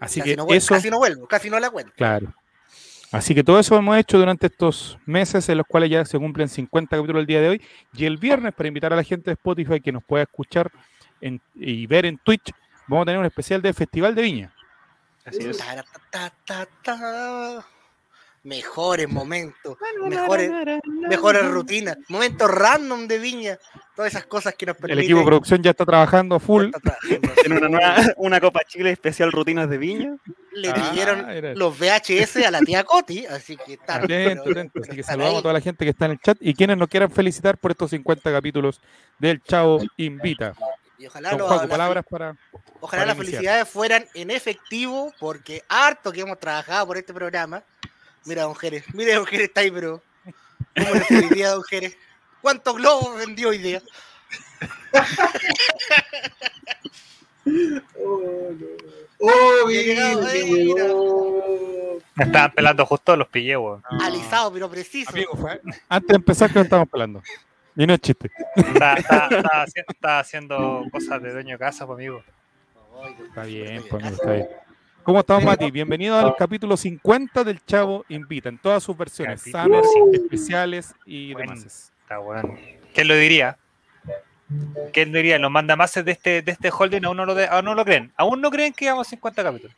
Así 0.03 0.19
Casi, 0.21 0.31
que 0.31 0.37
no 0.37 0.45
vuelvo, 0.47 0.59
eso, 0.59 0.75
casi 0.75 0.91
no 0.91 0.99
vuelvo, 0.99 1.29
casi 1.29 1.49
no 1.49 1.61
la 1.61 1.71
cuento. 1.71 1.93
claro. 1.97 2.35
Así 3.13 3.35
que 3.35 3.45
todo 3.45 3.59
eso 3.61 3.77
hemos 3.77 3.97
hecho 3.99 4.19
durante 4.19 4.47
estos 4.47 4.99
meses 5.05 5.47
en 5.51 5.59
los 5.59 5.67
cuales 5.67 5.91
ya 5.91 6.03
se 6.07 6.19
cumplen 6.19 6.49
50 6.49 6.97
capítulos 6.97 7.21
el 7.21 7.27
día 7.27 7.43
de 7.43 7.49
hoy. 7.51 7.63
Y 7.93 8.07
el 8.07 8.17
viernes, 8.17 8.55
para 8.55 8.69
invitar 8.69 8.91
a 8.93 8.97
la 8.97 9.05
gente 9.05 9.31
de 9.31 9.35
Spotify 9.35 9.81
que 9.83 9.93
nos 9.93 10.03
pueda 10.03 10.23
escuchar 10.23 10.73
en- 11.21 11.39
y 11.55 11.87
ver 11.87 12.07
en 12.07 12.17
Twitch, 12.17 12.51
vamos 12.89 13.03
a 13.03 13.07
tener 13.07 13.21
un 13.21 13.27
especial 13.27 13.61
del 13.61 13.75
Festival 13.75 14.15
de 14.15 14.23
Viña. 14.23 14.55
Así 15.27 15.45
es. 15.45 15.59
Ta, 15.59 15.85
ta, 16.11 16.33
ta, 16.47 16.67
ta. 16.83 17.67
Mejores 18.45 19.09
momentos, 19.09 19.77
mejores, 20.09 20.51
mejores 20.87 21.47
rutinas, 21.49 21.97
momentos 22.09 22.51
random 22.51 23.07
de 23.07 23.19
viña, 23.21 23.57
todas 23.95 24.13
esas 24.13 24.27
cosas 24.27 24.55
que 24.57 24.67
nos 24.67 24.75
El 24.77 24.81
permiten. 24.81 25.05
equipo 25.05 25.21
de 25.21 25.27
producción 25.27 25.63
ya 25.63 25.71
está 25.71 25.87
trabajando 25.87 26.35
a 26.35 26.41
full. 26.41 26.65
está 26.65 26.81
trabajando 26.81 27.33
En 27.45 27.53
una 27.53 27.69
nueva 27.69 27.97
una 28.17 28.41
Copa 28.41 28.65
Chile 28.65 28.91
especial 28.91 29.31
rutinas 29.31 29.71
de 29.71 29.79
viña. 29.79 30.17
Le 30.55 30.71
Ah, 30.71 30.93
era- 31.33 31.55
los 31.55 31.79
VHS 31.79 32.45
a 32.45 32.51
la 32.51 32.59
tía 32.63 32.83
Coti, 32.83 33.27
así 33.27 33.57
que 33.57 33.75
está. 33.75 33.97
Atento, 33.97 34.43
pero- 34.45 34.61
atento. 34.61 34.81
Así 34.83 34.97
que 34.97 35.03
saludamos 35.05 35.39
a 35.39 35.43
toda 35.43 35.55
la 35.55 35.61
gente 35.61 35.85
que 35.85 35.91
está 35.91 36.07
en 36.07 36.11
el 36.13 36.19
chat 36.21 36.37
y 36.41 36.53
quienes 36.55 36.77
nos 36.77 36.89
quieran 36.89 37.13
felicitar 37.13 37.57
por 37.59 37.71
estos 37.71 37.91
50 37.91 38.33
capítulos 38.33 38.81
del 39.21 39.41
Chavo 39.45 39.79
Invita. 39.99 40.55
Y 40.99 41.07
ojalá, 41.07 41.31
Don 41.31 41.39
lo- 41.39 41.47
Juaco, 41.49 41.69
palabras 41.69 42.05
para. 42.11 42.37
ojalá 42.81 43.03
para 43.03 43.07
las 43.07 43.17
iniciar. 43.19 43.37
felicidades 43.37 43.69
fueran 43.69 44.05
en 44.15 44.31
efectivo, 44.33 45.13
porque 45.21 45.63
harto 45.69 46.11
que 46.11 46.23
hemos 46.23 46.41
trabajado 46.41 46.89
por 46.89 46.97
este 46.99 47.15
programa. 47.15 47.63
Mira, 48.25 48.43
don 48.43 48.55
Jerez, 48.55 48.85
mire, 48.95 49.15
don 49.15 49.27
Jerez 49.27 49.49
está 49.49 49.61
ahí, 49.63 49.71
pero. 49.71 50.03
¿Cómo 50.77 50.95
le 50.95 51.01
fue 51.01 51.17
hoy 51.19 51.29
día, 51.31 51.51
don 51.51 51.63
Jerez? 51.65 51.97
¿Cuántos 52.41 52.77
globos 52.77 53.17
vendió 53.19 53.49
hoy 53.51 53.59
día? 53.59 53.83
Oh, 57.45 58.51
no. 58.53 58.67
Oh, 59.19 59.67
mira, 59.67 60.13
eh, 60.33 60.45
mira. 60.45 60.85
Me 62.15 62.25
estaban 62.25 62.53
pelando 62.53 62.87
justo, 62.87 63.17
los 63.17 63.29
pillé, 63.29 63.57
weón. 63.57 63.83
Alisado, 64.01 64.53
pero 64.53 64.71
preciso. 64.71 65.11
Amigo, 65.11 65.37
fue- 65.37 65.61
Antes 65.89 66.09
de 66.09 66.15
empezar, 66.17 66.49
que 66.51 66.55
nos 66.57 66.65
estamos 66.65 66.89
hablando. 66.93 67.23
Y 67.75 67.87
no 67.87 67.95
es 67.95 68.01
chiste. 68.01 68.31
Estaba 68.57 70.21
haciendo 70.21 70.85
cosas 70.93 71.23
de 71.23 71.33
dueño 71.33 71.53
de 71.55 71.59
casa, 71.59 71.87
pues, 71.87 71.97
amigo. 71.97 72.23
Dios 73.17 73.29
Está 73.29 73.43
bien, 73.45 73.85
pues, 73.91 74.05
está 74.05 74.33
bien. 74.33 74.49
¿Cómo 75.05 75.21
estamos, 75.21 75.45
Mati? 75.45 75.71
Bienvenido 75.71 76.17
al 76.17 76.37
capítulo 76.37 76.77
50 76.77 77.45
del 77.45 77.65
Chavo 77.65 78.05
Invita, 78.09 78.49
en 78.49 78.59
todas 78.59 78.83
sus 78.83 78.97
versiones, 78.97 79.43
sanas, 79.43 79.87
50. 79.93 80.17
especiales 80.19 80.95
y 81.05 81.33
Bueno. 81.33 81.55
demás. 81.55 81.93
Está 82.03 82.21
weón. 82.21 82.57
¿Quién 82.95 83.09
lo 83.09 83.15
diría? 83.17 83.57
¿Quién 84.93 85.11
lo 85.11 85.17
diría? 85.17 85.39
Los 85.39 85.51
mandamases 85.51 86.05
de 86.05 86.13
este, 86.13 86.43
de 86.43 86.53
este 86.53 86.71
holding 86.71 87.05
aún 87.05 87.17
no, 87.17 87.25
lo 87.27 87.35
de- 87.35 87.47
aún 87.47 87.65
no 87.65 87.75
lo 87.75 87.85
creen. 87.85 88.13
Aún 88.17 88.41
no 88.41 88.51
creen 88.51 88.73
que 88.73 88.89
vamos 88.91 89.09
50 89.09 89.43
capítulos. 89.43 89.75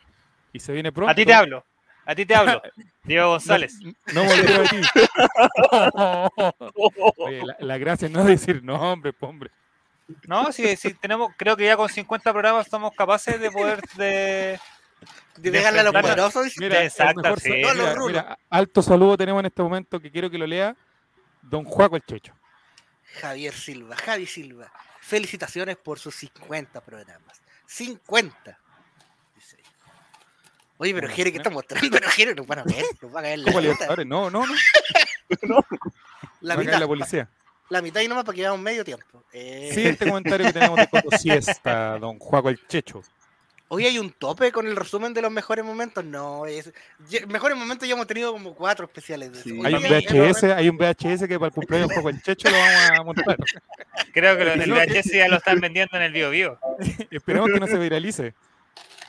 Y 0.53 0.61
se 0.61 0.73
viene 0.73 0.93
pronto. 0.93 1.11
A 1.11 1.15
ti 1.15 1.25
te 1.25 1.33
hablo. 1.33 1.65
A 2.05 2.15
ti 2.15 2.27
te 2.27 2.35
hablo. 2.35 2.61
Diego 3.05 3.29
González. 3.31 3.79
No, 3.81 3.93
no 4.13 4.25
me 4.25 4.33
olvido 4.33 4.63
de 4.63 4.69
ti. 4.69 4.77
Oye, 7.17 7.43
la, 7.47 7.57
la 7.61 7.79
gracia 7.79 8.09
no 8.11 8.21
es 8.21 8.27
decir 8.27 8.63
nombre, 8.63 9.13
po, 9.15 9.29
hombre. 9.29 9.51
No, 10.27 10.53
sí, 10.53 10.77
sí, 10.77 10.93
tenemos, 10.95 11.33
creo 11.35 11.57
que 11.57 11.65
ya 11.65 11.79
con 11.79 11.89
50 11.89 12.31
programas 12.31 12.69
somos 12.69 12.93
capaces 12.95 13.41
de 13.41 13.51
poder 13.51 13.81
de, 13.97 14.61
De 15.37 15.51
pegarle 15.51 15.81
a 15.81 15.83
los 15.85 15.93
poderosos. 15.93 16.53
Mira, 16.59 16.83
Exacto, 16.85 17.21
mejor 17.23 17.41
sí. 17.41 17.49
sa- 17.51 17.57
No, 17.57 17.75
los 17.75 17.77
mira, 17.77 17.95
rulos. 17.95 18.09
mira, 18.23 18.39
alto 18.51 18.83
saludo 18.83 19.17
tenemos 19.17 19.41
en 19.41 19.47
este 19.47 19.63
momento 19.63 20.01
que 20.01 20.11
quiero 20.11 20.31
que 20.31 20.39
lo 20.39 20.47
lea 20.47 20.77
Don 21.43 21.65
Juaco 21.65 21.97
el 21.97 22.03
Checho. 22.05 22.33
Javier 23.21 23.55
Silva, 23.55 23.97
Javi 23.97 24.27
Silva. 24.27 24.73
Felicitaciones 25.01 25.77
por 25.77 25.99
sus 25.99 26.15
50 26.17 26.81
programas. 26.81 27.41
50. 27.67 28.59
Dice. 29.35 29.59
Oye, 30.79 30.95
pero 30.95 31.09
Jere, 31.09 31.31
¿qué 31.31 31.39
está 31.39 31.51
mostrando? 31.51 31.89
Pero 31.91 32.09
Jere, 32.11 32.35
nos 32.35 32.47
van 32.47 32.61
a 32.61 32.65
ver, 32.65 32.85
nos 33.03 33.15
va 33.15 33.21
a 33.21 33.23
caer 33.23 33.39
la 33.41 33.45
¿Cómo 33.45 33.59
mitad. 33.59 33.63
Libertadores? 33.63 34.07
No, 34.07 34.31
no, 34.31 34.47
no. 34.47 34.55
La 36.41 36.57
mitad, 36.57 36.79
la 36.79 36.87
policía. 36.87 37.29
la 37.71 37.81
mitad 37.81 38.01
y 38.03 38.09
nomás 38.09 38.25
para 38.25 38.37
que 38.37 38.43
veamos 38.43 38.61
medio 38.61 38.85
tiempo. 38.85 39.25
Eh, 39.33 39.71
Siguiente 39.73 40.07
comentario 40.07 40.47
que 40.47 40.53
tenemos 40.53 40.77
de 40.77 40.87
Coto 40.91 41.17
Siesta, 41.17 41.99
don 41.99 42.19
Juaco 42.19 42.51
el 42.51 42.67
Checho. 42.67 43.03
Hoy 43.69 43.87
hay 43.87 43.99
un 43.99 44.13
tope 44.13 44.53
con 44.53 44.67
el 44.67 44.77
resumen 44.77 45.15
de 45.15 45.23
los 45.23 45.33
mejores 45.33 45.65
momentos. 45.65 46.05
No, 46.05 46.47
es, 46.47 46.71
mejores 47.27 47.57
momentos 47.57 47.89
ya 47.89 47.95
hemos 47.95 48.07
tenido 48.07 48.31
como 48.33 48.55
cuatro 48.55 48.85
especiales. 48.85 49.33
de. 49.33 49.43
Sí. 49.43 49.61
Hay 49.65 49.75
un 49.75 49.85
el 49.85 49.91
VHS, 50.05 50.13
momento- 50.15 50.55
hay 50.55 50.69
un 50.69 50.77
VHS 50.77 51.27
que 51.29 51.39
para 51.39 51.49
el 51.49 51.53
cumpleaños 51.55 51.93
Juaco 51.93 52.09
el 52.11 52.23
Checho 52.23 52.51
lo 52.51 52.57
vamos 52.59 52.91
a 52.91 53.03
montar. 53.03 53.37
Creo 54.13 54.37
que 54.37 54.67
No. 54.67 54.75
VHS 54.77 55.13
ya 55.13 55.29
lo 55.29 55.37
están 55.39 55.61
vendiendo 55.61 55.97
en 55.97 56.03
el 56.05 56.13
Bio 56.13 56.31
Bio. 56.31 56.59
Esperemos 57.11 57.51
que 57.51 57.59
no 57.61 57.67
se 57.67 57.79
viralice. 57.79 58.35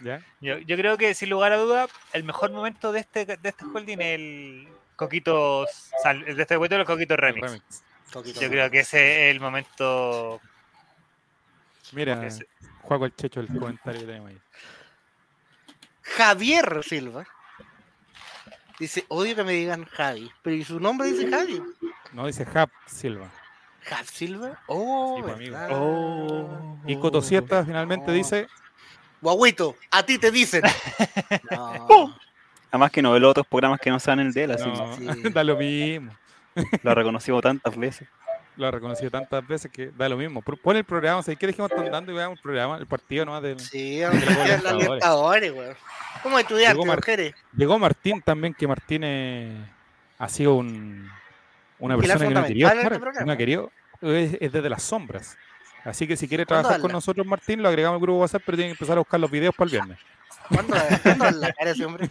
¿Ya? 0.01 0.21
Yo, 0.41 0.57
yo 0.59 0.75
creo 0.77 0.97
que, 0.97 1.13
sin 1.13 1.29
lugar 1.29 1.51
a 1.53 1.57
duda, 1.57 1.87
el 2.13 2.23
mejor 2.23 2.51
momento 2.51 2.91
de 2.91 2.99
este, 3.01 3.25
de 3.25 3.37
este 3.43 3.65
holding 3.65 3.97
es 4.01 4.15
el 4.19 4.67
Coquitos. 4.95 5.69
Sal- 6.01 6.23
de 6.23 6.31
este 6.41 6.55
capítulo, 6.55 6.81
el 6.81 6.87
Coquito 6.87 7.13
El 7.15 7.19
Remix. 7.19 7.61
Yo 8.13 8.49
creo 8.49 8.69
que 8.71 8.79
ese 8.79 9.29
es 9.29 9.35
el 9.35 9.41
momento. 9.41 10.39
Mira, 11.91 12.25
ese- 12.25 12.47
Juaco 12.85 13.05
el 13.05 13.15
Checho, 13.15 13.39
el 13.39 13.47
comentario 13.47 14.01
que 14.01 14.07
tenemos 14.07 14.29
ahí. 14.29 14.37
Javier 16.01 16.83
Silva. 16.83 17.25
Dice, 18.79 19.05
odio 19.07 19.35
que 19.35 19.43
me 19.43 19.53
digan 19.53 19.85
Javi. 19.85 20.29
Pero 20.41 20.55
¿y 20.55 20.63
su 20.63 20.79
nombre 20.79 21.11
dice 21.11 21.29
Javi? 21.29 21.61
No, 22.13 22.27
dice 22.27 22.45
Hap 22.53 22.69
Silva. 22.85 23.29
¿Jav 23.83 24.05
Silva? 24.05 24.59
Oh, 24.67 25.15
Sí, 25.17 25.49
pues. 25.49 25.51
Oh. 25.71 26.77
Y 26.85 26.97
Coto 26.97 27.21
Siesta 27.21 27.63
finalmente 27.65 28.11
Oh. 28.11 28.13
dice, 28.13 28.47
Guaguito, 29.21 29.75
a 29.91 30.03
ti 30.03 30.17
te 30.17 30.31
dicen. 30.31 30.61
No, 31.51 32.15
Además 32.71 32.91
que 32.91 33.01
no 33.01 33.11
veo 33.11 33.19
los 33.21 33.31
otros 33.31 33.47
programas 33.47 33.79
que 33.79 33.89
no 33.89 33.99
sean 33.99 34.19
el 34.19 34.33
de 34.33 34.43
él, 34.43 34.51
así 34.51 34.67
no, 34.67 34.97
sí. 34.97 35.05
da 35.33 35.43
lo 35.43 35.55
mismo. 35.55 36.11
lo 36.83 36.91
ha 36.91 36.95
reconocido 36.95 37.39
tantas 37.41 37.75
veces. 37.77 38.07
Lo 38.57 38.67
ha 38.67 38.71
reconocido 38.71 39.11
tantas 39.11 39.45
veces 39.45 39.69
que 39.69 39.91
da 39.97 40.07
lo 40.07 40.15
mismo. 40.15 40.41
Pon 40.41 40.77
el 40.77 40.85
programa, 40.85 41.21
¿sabes 41.21 41.37
qué 41.37 41.47
dejemos 41.47 41.69
están 41.69 41.91
dando 41.91 42.11
y 42.11 42.15
veamos 42.15 42.37
el 42.39 42.41
programa, 42.43 42.77
el 42.77 42.87
partido 42.87 43.25
nomás 43.25 43.43
del... 43.43 43.59
sí, 43.59 44.01
a 44.01 44.13
los 44.13 44.77
Libertadores, 44.77 45.51
weón. 45.51 45.75
¿Cómo 46.23 46.37
Mar- 46.85 46.97
mujeres? 46.99 47.33
Llegó 47.55 47.77
Martín 47.77 48.21
también, 48.21 48.53
que 48.53 48.67
Martín 48.67 49.01
eh, 49.03 49.53
ha 50.17 50.29
sido 50.29 50.55
un, 50.55 51.11
una 51.79 51.97
persona 51.97 52.27
que 52.27 52.33
no 52.33 52.39
este 52.39 53.25
no 53.25 53.31
ha 53.31 53.37
querido, 53.37 53.71
es, 54.01 54.37
es 54.39 54.51
desde 54.51 54.69
las 54.69 54.83
sombras. 54.83 55.37
Así 55.83 56.07
que 56.07 56.15
si 56.17 56.27
quiere 56.27 56.45
¿Cuándo 56.45 56.63
trabajar 56.63 56.81
con 56.81 56.91
nosotros, 56.93 57.27
Martín, 57.27 57.61
lo 57.61 57.67
agregamos 57.67 57.97
al 57.97 58.01
grupo 58.01 58.21
WhatsApp, 58.21 58.41
pero 58.45 58.57
tiene 58.57 58.69
que 58.69 58.75
empezar 58.75 58.95
a 58.97 59.01
buscar 59.01 59.19
los 59.19 59.29
videos 59.29 59.53
para 59.53 59.65
el 59.65 59.71
viernes. 59.71 59.99
¿Cuándo, 60.49 60.77
¿cuándo 61.03 61.31
la 61.31 61.53
cara 61.53 61.71
ese 61.71 61.85
hombre? 61.85 62.09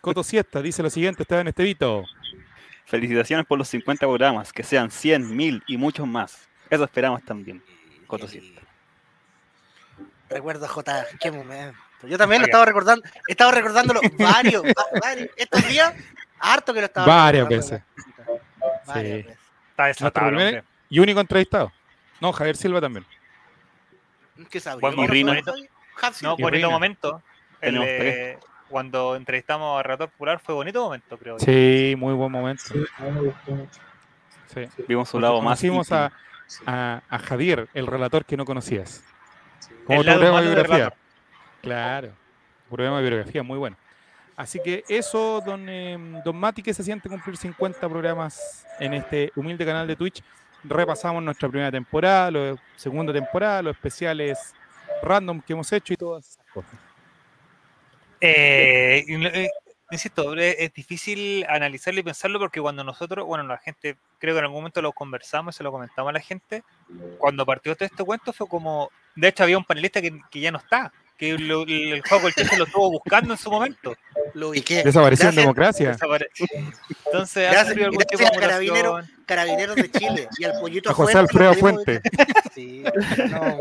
Coto 0.00 0.22
Siesta 0.22 0.62
dice 0.62 0.82
lo 0.82 0.90
siguiente, 0.90 1.24
Esteban 1.24 1.48
Estevito. 1.48 2.04
Felicitaciones 2.88 3.44
por 3.46 3.58
los 3.58 3.68
50 3.68 4.06
programas, 4.06 4.52
que 4.52 4.62
sean 4.62 4.90
100, 4.90 5.36
1000 5.36 5.62
y 5.66 5.76
muchos 5.76 6.06
más. 6.06 6.48
Eso 6.70 6.84
esperamos 6.84 7.22
también. 7.22 7.62
Recuerdo 10.30 10.64
a 10.66 10.68
J, 10.68 11.04
qué 11.20 11.30
momento. 11.30 11.78
Yo 12.04 12.16
también 12.16 12.40
lo 12.42 12.46
estaba 12.46 12.64
recordando, 12.64 13.02
he 13.26 13.32
estado 13.32 13.50
recordándolo 13.50 14.00
varios, 14.18 14.62
va- 14.64 15.00
varios, 15.00 15.28
estos 15.36 15.66
días, 15.66 15.92
harto 16.38 16.72
que 16.72 16.80
lo 16.80 16.86
estaba 16.86 17.06
Varias 17.06 17.48
recordando. 17.48 17.82
Varias 18.86 19.16
Sí. 19.16 19.22
veces. 19.24 19.38
Está 19.70 19.86
desatado, 19.86 20.28
el. 20.40 20.64
Y 20.90 20.98
único 21.00 21.20
entrevistado. 21.20 21.72
No, 22.20 22.32
Javier 22.32 22.56
Silva 22.56 22.80
también. 22.80 23.04
¿Qué 24.50 24.60
sabía? 24.60 24.80
Buen 24.80 24.98
Y 25.00 25.06
Rino. 25.08 25.32
Hapsi. 26.00 26.24
No, 26.24 26.30
bonito 26.36 26.50
Reina. 26.52 26.68
momento. 26.70 27.22
El 27.60 27.74
Tenemos 27.74 27.86
de- 27.88 28.38
cuando 28.68 29.16
entrevistamos 29.16 29.78
a 29.78 29.82
Relator 29.82 30.10
Popular 30.10 30.38
fue 30.40 30.54
bonito 30.54 30.82
momento, 30.82 31.16
creo. 31.18 31.38
yo. 31.38 31.44
Sí, 31.44 31.94
muy 31.96 32.14
buen 32.14 32.30
momento. 32.30 32.62
Sí, 32.66 32.84
a 32.98 33.02
mí 33.04 33.10
me 33.12 33.20
gustó 33.20 33.50
mucho. 33.52 33.80
Sí. 34.54 34.84
Vimos 34.88 35.08
su 35.08 35.20
lado 35.20 35.36
más. 35.36 35.60
conocimos 35.60 35.92
a, 35.92 36.12
a, 36.66 37.02
a 37.08 37.18
Javier, 37.18 37.68
el 37.74 37.86
relator 37.86 38.24
que 38.24 38.36
no 38.36 38.44
conocías. 38.44 39.02
sí. 39.60 39.70
Como 39.86 40.00
El 40.00 40.06
tu 40.06 40.12
programa 40.12 40.40
de 40.42 40.46
biografía. 40.54 40.94
Claro. 41.62 42.12
Programa 42.68 43.00
de 43.00 43.08
biografía, 43.08 43.42
muy 43.42 43.58
bueno. 43.58 43.76
Así 44.36 44.60
que 44.62 44.84
eso, 44.88 45.42
don, 45.44 45.68
eh, 45.68 45.98
don 46.24 46.36
Mati, 46.36 46.62
que 46.62 46.72
se 46.72 46.84
siente 46.84 47.08
cumplir 47.08 47.36
50 47.36 47.88
programas 47.88 48.64
en 48.78 48.94
este 48.94 49.32
humilde 49.34 49.66
canal 49.66 49.86
de 49.86 49.96
Twitch. 49.96 50.22
Repasamos 50.62 51.22
nuestra 51.22 51.48
primera 51.48 51.70
temporada, 51.72 52.30
la 52.30 52.56
segunda 52.76 53.12
temporada, 53.12 53.62
los 53.62 53.74
especiales 53.74 54.54
random 55.02 55.40
que 55.40 55.52
hemos 55.52 55.72
hecho 55.72 55.92
y 55.92 55.96
todas 55.96 56.28
esas 56.30 56.44
cosas. 56.52 56.87
Eh, 58.20 59.04
eh, 59.08 59.48
insisto, 59.90 60.34
es, 60.34 60.72
difícil 60.74 61.44
analizarlo 61.48 62.00
y 62.00 62.02
pensarlo 62.02 62.38
porque 62.38 62.60
cuando 62.60 62.84
nosotros, 62.84 63.26
bueno, 63.26 63.44
la 63.44 63.58
gente, 63.58 63.96
creo 64.18 64.34
que 64.34 64.38
en 64.40 64.44
algún 64.44 64.60
momento 64.60 64.82
lo 64.82 64.92
conversamos 64.92 65.54
y 65.54 65.58
se 65.58 65.64
lo 65.64 65.70
comentamos 65.72 66.10
a 66.10 66.12
la 66.14 66.20
gente, 66.20 66.62
cuando 67.18 67.46
partió 67.46 67.74
todo 67.76 67.86
este 67.86 68.04
cuento 68.04 68.32
fue 68.32 68.48
como, 68.48 68.90
de 69.14 69.28
hecho 69.28 69.44
había 69.44 69.58
un 69.58 69.64
panelista 69.64 70.02
que, 70.02 70.20
que 70.30 70.40
ya 70.40 70.50
no 70.50 70.58
está, 70.58 70.92
que 71.16 71.36
lo- 71.36 71.62
el 71.66 72.00
juego 72.08 72.28
el 72.28 72.34
Checho 72.34 72.56
lo 72.56 72.64
estuvo 72.64 72.90
buscando 72.92 73.32
en 73.34 73.38
su 73.38 73.50
momento. 73.50 73.96
Lo 74.34 74.50
ubiqué. 74.50 74.84
Desapareció 74.84 75.30
en 75.30 75.34
democracia. 75.34 75.92
Desapare- 75.96 76.28
Entonces, 77.06 77.48
ha 77.48 77.50
Gracias- 77.50 77.66
sufrido 77.68 77.86
algún 77.88 78.04
tipo 78.04 78.18
de 78.18 78.24
gracias, 78.24 78.40
carabinero. 78.40 78.92
mutación. 78.92 79.24
Carabineros 79.26 79.76
de 79.76 79.90
Chile 79.90 80.28
y 80.38 80.44
al 80.44 80.52
pollito 80.60 80.90
A 80.90 80.94
José 80.94 81.12
Fuente, 81.12 81.28
Alfredo 81.32 81.54
Fuente. 81.54 82.00
Sí, 82.54 82.82
no. 83.30 83.58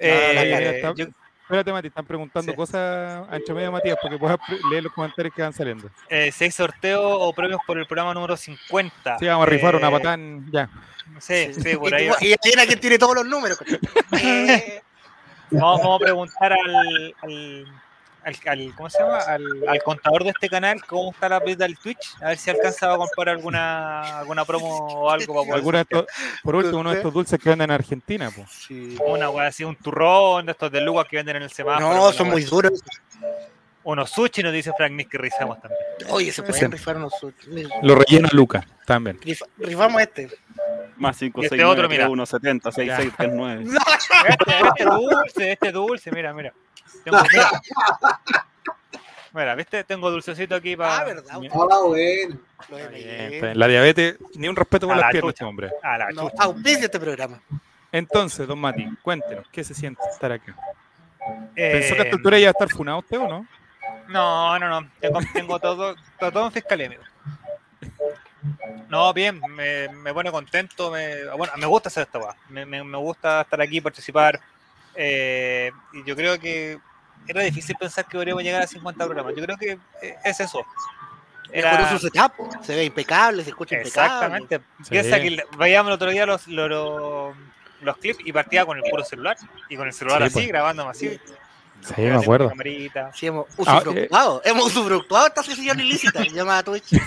Eh, 0.00 0.34
la 0.50 0.70
está- 0.70 0.94
yo- 0.96 1.06
Espérate, 1.44 1.72
Mati, 1.72 1.88
están 1.88 2.06
preguntando 2.06 2.52
Sí. 2.52 2.56
cosas 2.56 3.26
ancho 3.30 3.54
medio, 3.54 3.70
Matías, 3.70 3.98
porque 4.00 4.16
puedas 4.18 4.38
pre- 4.46 4.58
leer 4.70 4.82
los 4.82 4.92
comentarios 4.92 5.34
que 5.34 5.42
van 5.42 5.52
saliendo. 5.52 5.90
eh, 6.08 6.32
si 6.32 6.44
hay 6.44 6.50
sorteo 6.50 7.02
o 7.06 7.32
premios 7.34 7.60
por 7.66 7.78
el 7.78 7.86
programa 7.86 8.14
número 8.14 8.34
50. 8.36 9.18
Sí, 9.18 9.26
vamos 9.26 9.46
a 9.46 9.50
rifar 9.50 9.76
una 9.76 9.88
Eh, 9.88 9.92
patán 9.92 10.46
ya. 10.50 10.70
Sí, 11.18 11.52
sí, 11.52 11.76
por 11.76 11.92
Y, 11.92 11.94
ahí. 11.94 12.08
tú- 12.08 12.14
y 12.24 12.32
adivina 12.32 12.66
quién 12.66 12.80
tiene 12.80 12.98
todos 12.98 13.14
los 13.16 13.26
números. 13.26 13.58
coño. 13.58 13.78
Eh, 14.22 14.80
Vamos, 15.50 15.80
vamos 15.82 16.00
a 16.00 16.04
preguntar 16.04 16.52
al, 16.54 17.14
al, 17.22 17.66
al- 18.24 18.36
al- 18.46 18.74
¿cómo 18.74 18.90
se 18.90 18.98
llama? 18.98 19.18
Al, 19.18 19.44
al 19.68 19.82
contador 19.82 20.24
de 20.24 20.30
este 20.30 20.48
canal 20.48 20.84
cómo 20.86 21.10
está 21.12 21.28
la 21.28 21.40
vida 21.40 21.64
del 21.64 21.76
Twitch, 21.78 22.14
a 22.22 22.28
ver 22.28 22.38
si 22.38 22.50
alcanza 22.50 22.92
a 22.92 22.96
comprar 22.96 23.28
alguna 23.30 24.18
alguna 24.20 24.44
promo 24.44 24.66
o 24.86 25.10
algo 25.10 25.44
para 25.44 25.60
poder 25.62 25.76
estos- 25.82 26.06
por 26.42 26.54
último, 26.56 26.78
uno 26.80 26.90
de 26.90 26.96
estos 26.96 27.12
dulces 27.12 27.38
que 27.38 27.48
venden 27.50 27.70
en 27.70 27.74
Argentina. 27.74 28.30
pues. 28.34 28.48
sí. 28.50 28.96
una 29.06 29.30
wea 29.30 29.48
así, 29.48 29.64
un 29.64 29.76
turrón 29.76 30.46
de 30.46 30.52
estos 30.52 30.70
de 30.72 30.80
Lucas 30.80 31.06
que 31.08 31.16
venden 31.16 31.36
en 31.36 31.42
el 31.44 31.50
semáforo. 31.50 31.94
No, 31.94 32.12
son 32.12 32.28
muy 32.30 32.42
duros. 32.44 32.82
Unos 33.86 34.08
sushi 34.10 34.42
nos 34.42 34.52
dice 34.54 34.72
Frank 34.78 34.92
Nick 34.92 35.10
que 35.10 35.18
rizamos 35.18 35.60
también. 35.60 35.80
Oye, 36.08 36.32
se 36.32 36.40
Ese. 36.40 36.50
pueden 36.50 36.72
rifar 36.72 36.96
unos. 36.96 37.12
Lo 37.82 37.94
rellena 37.96 38.30
Luca 38.32 38.66
también. 38.86 39.20
Rifa- 39.20 39.46
Rifamos 39.58 40.00
este. 40.00 40.30
Más 40.96 41.16
5, 41.18 41.42
Y 41.42 41.44
este 41.46 41.56
6, 41.56 41.66
otro, 41.66 41.82
9, 41.82 41.88
mira. 41.94 42.08
1, 42.08 42.24
70, 42.26 42.72
6, 42.72 42.86
Ya. 42.88 42.96
6, 42.96 43.12
3, 43.16 43.30
9. 43.34 43.64
Este, 44.28 44.68
este 44.68 44.84
dulce, 44.84 45.52
este 45.52 45.72
dulce, 45.72 46.10
mira, 46.12 46.32
mira. 46.32 46.54
Tengo, 47.04 47.18
mira. 47.32 47.50
Mira, 49.32 49.54
¿viste? 49.56 49.82
Tengo 49.84 50.10
dulcecito 50.10 50.54
aquí 50.54 50.76
para. 50.76 50.98
Ah, 50.98 51.04
verdad. 51.04 51.24
Ah, 51.30 51.38
bueno. 51.38 52.38
Bien. 52.90 53.58
La 53.58 53.66
diabetes, 53.66 54.16
ni 54.36 54.48
un 54.48 54.54
respeto 54.56 54.86
por 54.86 54.94
A 54.94 54.98
las 54.98 55.06
la 55.06 55.10
piernas, 55.10 55.34
chucha. 55.34 55.46
hombre. 55.46 55.70
Ah, 55.82 55.98
la 55.98 56.10
No, 56.10 56.30
auspicia 56.38 56.84
este 56.84 57.00
programa. 57.00 57.40
Entonces, 57.90 58.46
don 58.46 58.58
Mati, 58.58 58.88
cuéntenos, 59.02 59.46
¿qué 59.50 59.62
se 59.64 59.74
siente 59.74 60.00
estar 60.10 60.30
acá? 60.32 60.56
¿Pensó 61.54 61.54
que 61.54 61.62
a 61.62 62.04
Eh, 62.04 62.08
esta 62.08 62.16
altura 62.16 62.38
iba 62.38 62.48
a 62.48 62.52
estar 62.52 62.68
funado 62.68 62.98
usted 62.98 63.18
o 63.18 63.28
no? 63.28 63.46
No, 64.08 64.58
no, 64.58 64.68
no. 64.80 64.88
Tengo, 65.00 65.20
tengo 65.32 65.58
todo, 65.60 65.94
todo, 66.18 66.32
todo 66.32 66.46
en 66.46 66.52
fiscalía, 66.52 66.86
amigo. 66.86 67.02
No, 68.88 69.12
bien, 69.12 69.40
me, 69.50 69.88
me 69.88 70.12
pone 70.12 70.30
contento. 70.30 70.90
Me, 70.90 71.24
bueno, 71.36 71.52
me 71.56 71.66
gusta 71.66 71.88
hacer 71.88 72.04
esta 72.04 72.18
weá. 72.18 72.36
Me, 72.48 72.66
me, 72.66 72.84
me 72.84 72.98
gusta 72.98 73.40
estar 73.42 73.60
aquí, 73.60 73.80
participar. 73.80 74.40
Eh, 74.96 75.70
y 75.92 76.04
yo 76.04 76.14
creo 76.16 76.38
que 76.38 76.78
era 77.26 77.42
difícil 77.42 77.76
pensar 77.78 78.04
que 78.06 78.16
podríamos 78.16 78.42
llegar 78.42 78.62
a 78.62 78.66
50 78.66 79.04
programas. 79.04 79.34
Yo 79.36 79.42
creo 79.44 79.56
que 79.56 79.78
eh, 80.02 80.16
es 80.24 80.40
eso. 80.40 80.64
Era, 81.52 81.88
su 81.90 81.98
setup. 81.98 82.32
Se 82.62 82.74
ve 82.74 82.84
impecable, 82.84 83.44
se 83.44 83.50
escucha 83.50 83.76
impecable. 83.76 84.14
exactamente. 84.14 84.58
Sí. 84.82 84.90
Piensa 84.90 85.20
que 85.20 85.44
veíamos 85.56 85.90
el 85.90 85.94
otro 85.94 86.10
día 86.10 86.26
los, 86.26 86.46
los, 86.48 86.68
los- 86.68 87.34
los 87.80 87.96
clips 87.98 88.18
y 88.24 88.32
partía 88.32 88.64
con 88.64 88.78
el 88.78 88.84
puro 88.90 89.04
celular. 89.04 89.36
Y 89.68 89.76
con 89.76 89.86
el 89.86 89.92
celular 89.92 90.20
Sí, 90.22 90.26
así, 90.26 90.34
pues. 90.34 90.48
grabando 90.48 90.88
así. 90.88 91.20
Sí, 91.82 92.00
me 92.00 92.14
acuerdo. 92.14 92.50
Sí, 93.14 93.26
hemos 93.26 93.46
Ah, 93.66 93.78
usufructuado. 93.82 94.40
Hemos 94.44 94.66
usufructuado 94.66 95.26
esta 95.26 95.42
sesión 95.42 95.78
ilícita 95.78 96.22
llamada 96.24 96.62
Twitch. 96.62 96.94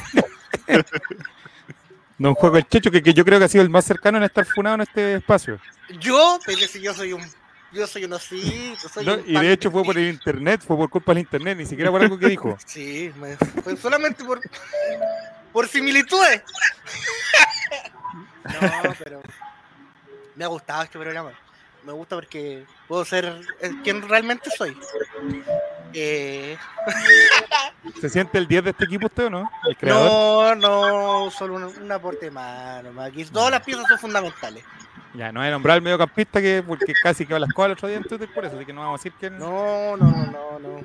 Don 2.20 2.34
Juego 2.36 2.58
el 2.58 2.68
Checho, 2.68 2.90
que, 2.92 3.02
que 3.04 3.14
yo 3.14 3.24
creo 3.24 3.38
que 3.40 3.46
ha 3.46 3.50
sido 3.50 3.64
el 3.64 3.70
más 3.70 3.86
cercano 3.86 4.18
en 4.18 4.24
estar 4.26 4.46
funado 4.46 4.76
en 4.76 4.82
este 4.82 5.16
espacio. 5.16 5.60
Yo, 6.00 6.40
pero 6.46 6.60
si 6.60 6.82
yo 6.82 6.94
soy 6.94 7.14
un. 7.14 7.22
Yo 7.72 7.86
soy 7.86 8.06
un 8.06 8.14
osito. 8.14 8.88
Soy 8.90 9.06
No, 9.06 9.16
un 9.16 9.24
y 9.28 9.34
de 9.40 9.52
hecho 9.52 9.70
fue 9.72 9.84
por 9.84 9.98
el 9.98 10.08
internet, 10.10 10.62
fue 10.66 10.78
por 10.78 10.90
culpa 10.90 11.12
del 11.14 11.20
internet, 11.24 11.58
ni 11.58 11.66
siquiera 11.66 11.92
por 11.92 12.02
algo 12.02 12.18
que 12.18 12.28
dijo. 12.28 12.58
Sí, 12.66 13.12
me- 13.18 13.36
fue 13.38 13.76
solamente 13.78 14.24
por. 14.24 14.40
Por 15.54 15.68
similitudes. 15.68 16.42
No, 18.46 18.94
pero 19.04 19.22
me 20.36 20.46
ha 20.46 20.48
gustado 20.48 20.84
este 20.84 20.98
programa. 20.98 21.32
Me 21.84 21.92
gusta 21.92 22.16
porque 22.16 22.66
puedo 22.88 23.04
ser 23.04 23.42
quien 23.84 24.08
realmente 24.08 24.50
soy. 24.58 24.78
Eh, 25.94 26.58
¿Se 28.02 28.10
siente 28.10 28.38
el 28.38 28.48
10 28.48 28.64
de 28.66 28.70
este 28.72 28.86
equipo 28.86 29.08
usted 29.08 29.26
o 29.26 29.30
no? 29.30 29.52
El 29.68 29.76
creador. 29.78 30.56
no, 30.58 31.26
no, 31.26 31.32
solo 31.32 31.56
un, 31.56 31.64
un 31.66 31.92
aporte 31.92 32.32
más. 32.32 32.84
nomás. 32.84 33.10
Aquí 33.10 33.26
todas 33.26 33.52
las 33.52 33.62
piezas 33.64 33.86
son 33.90 34.00
fundamentales. 34.00 34.64
Ya, 35.18 35.32
no 35.32 35.40
voy 35.40 35.48
a 35.48 35.52
nombrar 35.52 35.78
al 35.78 35.82
mediocampista 35.82 36.40
que, 36.40 36.64
porque 36.66 36.94
casi 37.02 37.26
quedó 37.26 37.38
a 37.38 37.40
la 37.40 37.48
escuela 37.48 37.68
el 37.68 37.72
otro 37.74 37.88
día 37.88 37.98
en 37.98 38.04
Twitter 38.04 38.30
por 38.32 38.46
eso, 38.46 38.56
así 38.56 38.66
que 38.68 38.72
no 38.74 38.82
vamos 38.82 39.02
a 39.02 39.04
decir 39.04 39.14
que 39.20 39.32
No, 39.32 39.98
no, 39.98 40.06
no, 40.12 40.26
no, 40.32 40.60
no. 40.60 40.82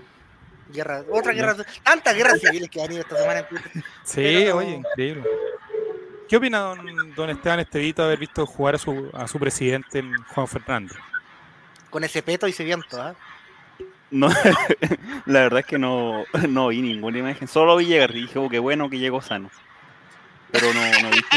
Guerra, 0.73 1.03
otra 1.11 1.35
guerra, 1.35 1.55
tantas 1.83 2.17
guerras 2.17 2.41
civiles 2.41 2.71
que 2.71 2.83
han 2.83 2.91
ido 2.91 3.03
esta 3.03 3.15
semana 3.19 3.41
en 3.41 3.47
Twitter. 3.49 3.73
Sí, 4.05 4.23
Pero- 4.23 4.57
oye, 4.57 4.71
increíble. 4.71 5.25
¿Qué 6.27 6.37
opina 6.39 6.61
don, 6.61 7.15
don 7.15 7.29
Esteban 7.29 7.61
Estevito 7.61 8.01
de 8.01 8.07
haber 8.09 8.21
visto 8.21 8.47
jugar 8.47 8.77
a 8.77 8.79
su, 8.79 9.11
a 9.13 9.29
su 9.29 9.39
presidente 9.39 9.99
en 9.99 10.15
Juan 10.29 10.49
Fernández? 10.49 10.97
Con 11.91 12.03
ese 12.05 12.23
peto 12.23 12.47
y 12.47 12.53
ese 12.53 12.65
viento, 12.65 13.03
¿ah? 13.03 13.15
No, 14.11 14.29
la 15.27 15.41
verdad 15.41 15.61
es 15.61 15.67
que 15.67 15.79
no, 15.79 16.25
no 16.49 16.69
vi 16.69 16.81
ninguna 16.81 17.19
imagen. 17.19 17.49
Solo 17.49 17.77
vi 17.77 17.85
llegar 17.85 18.13
y 18.13 18.23
dije, 18.23 18.39
oh, 18.39 18.49
qué 18.49 18.59
bueno 18.61 18.89
que 18.89 18.99
llegó 18.99 19.21
sano. 19.21 19.51
Pero 20.53 20.67
no, 20.75 20.81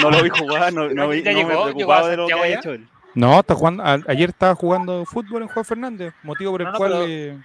no, 0.02 0.12
lo 0.12 0.24
vi 0.24 0.30
jugar, 0.30 0.74
no, 0.74 0.90
no, 0.90 1.08
vi, 1.10 1.24
¿Ya 1.24 1.32
no 1.32 1.38
llegó? 1.38 1.48
me 1.50 1.54
¿Llegó 1.56 1.62
a 1.62 1.66
preocupaba 2.02 2.10
de 2.10 2.18
lo 2.18 2.28
que 2.28 2.32
Santiago 2.34 2.42
había 2.44 2.54
ya? 2.56 2.60
hecho 2.60 2.72
él. 2.74 2.88
No, 3.16 3.40
está 3.40 3.56
jugando, 3.56 3.84
a- 3.84 4.00
ayer 4.08 4.30
estaba 4.30 4.56
jugando 4.56 5.06
fútbol 5.06 5.42
en 5.44 5.48
Juan 5.48 5.66
Fernández, 5.66 6.14
motivo 6.22 6.52
por 6.52 6.62
el 6.62 6.66
No, 6.68 6.72
no, 6.74 6.78
cual... 6.78 6.92
pero- 6.92 7.06
eh, 7.08 7.38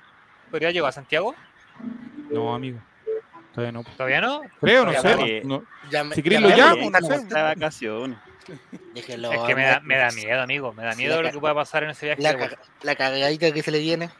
¿Pero 0.50 0.62
ya 0.62 0.70
llegó 0.72 0.86
a 0.88 0.92
Santiago? 0.92 1.34
No, 2.30 2.52
amigo. 2.54 2.80
Todavía 3.54 3.72
no. 3.72 3.84
¿Todavía 3.96 4.20
no? 4.20 4.42
Creo, 4.60 4.84
no 4.84 4.92
Ya, 4.92 5.00
sé. 5.00 5.14
vale. 5.14 5.42
no- 5.44 5.64
Ya 5.90 6.02
me- 6.04 6.14
Si 6.16 6.22
querés 6.22 6.40
ya 6.40 6.48
lo 6.48 6.56
llamo, 6.56 6.90
no 6.90 6.98
sé. 6.98 7.02
como- 7.02 7.14
Está 7.14 7.36
de 7.38 7.42
vacaciones. 7.54 8.18
Déjelo, 8.94 9.32
Es 9.32 9.40
que 9.42 9.54
me 9.54 9.64
da, 9.64 9.78
me 9.80 9.96
da 9.96 10.10
miedo, 10.10 10.42
amigo. 10.42 10.72
Me 10.72 10.82
da 10.82 10.94
miedo 10.96 11.16
la 11.22 11.28
lo 11.28 11.32
que 11.32 11.38
pueda 11.38 11.54
pasar 11.54 11.84
en 11.84 11.90
ese 11.90 12.06
viaje. 12.06 12.20
La, 12.22 12.50
la 12.82 12.94
cagadita 12.96 13.52
que 13.52 13.62
se 13.62 13.70
le 13.70 13.78
viene. 13.78 14.10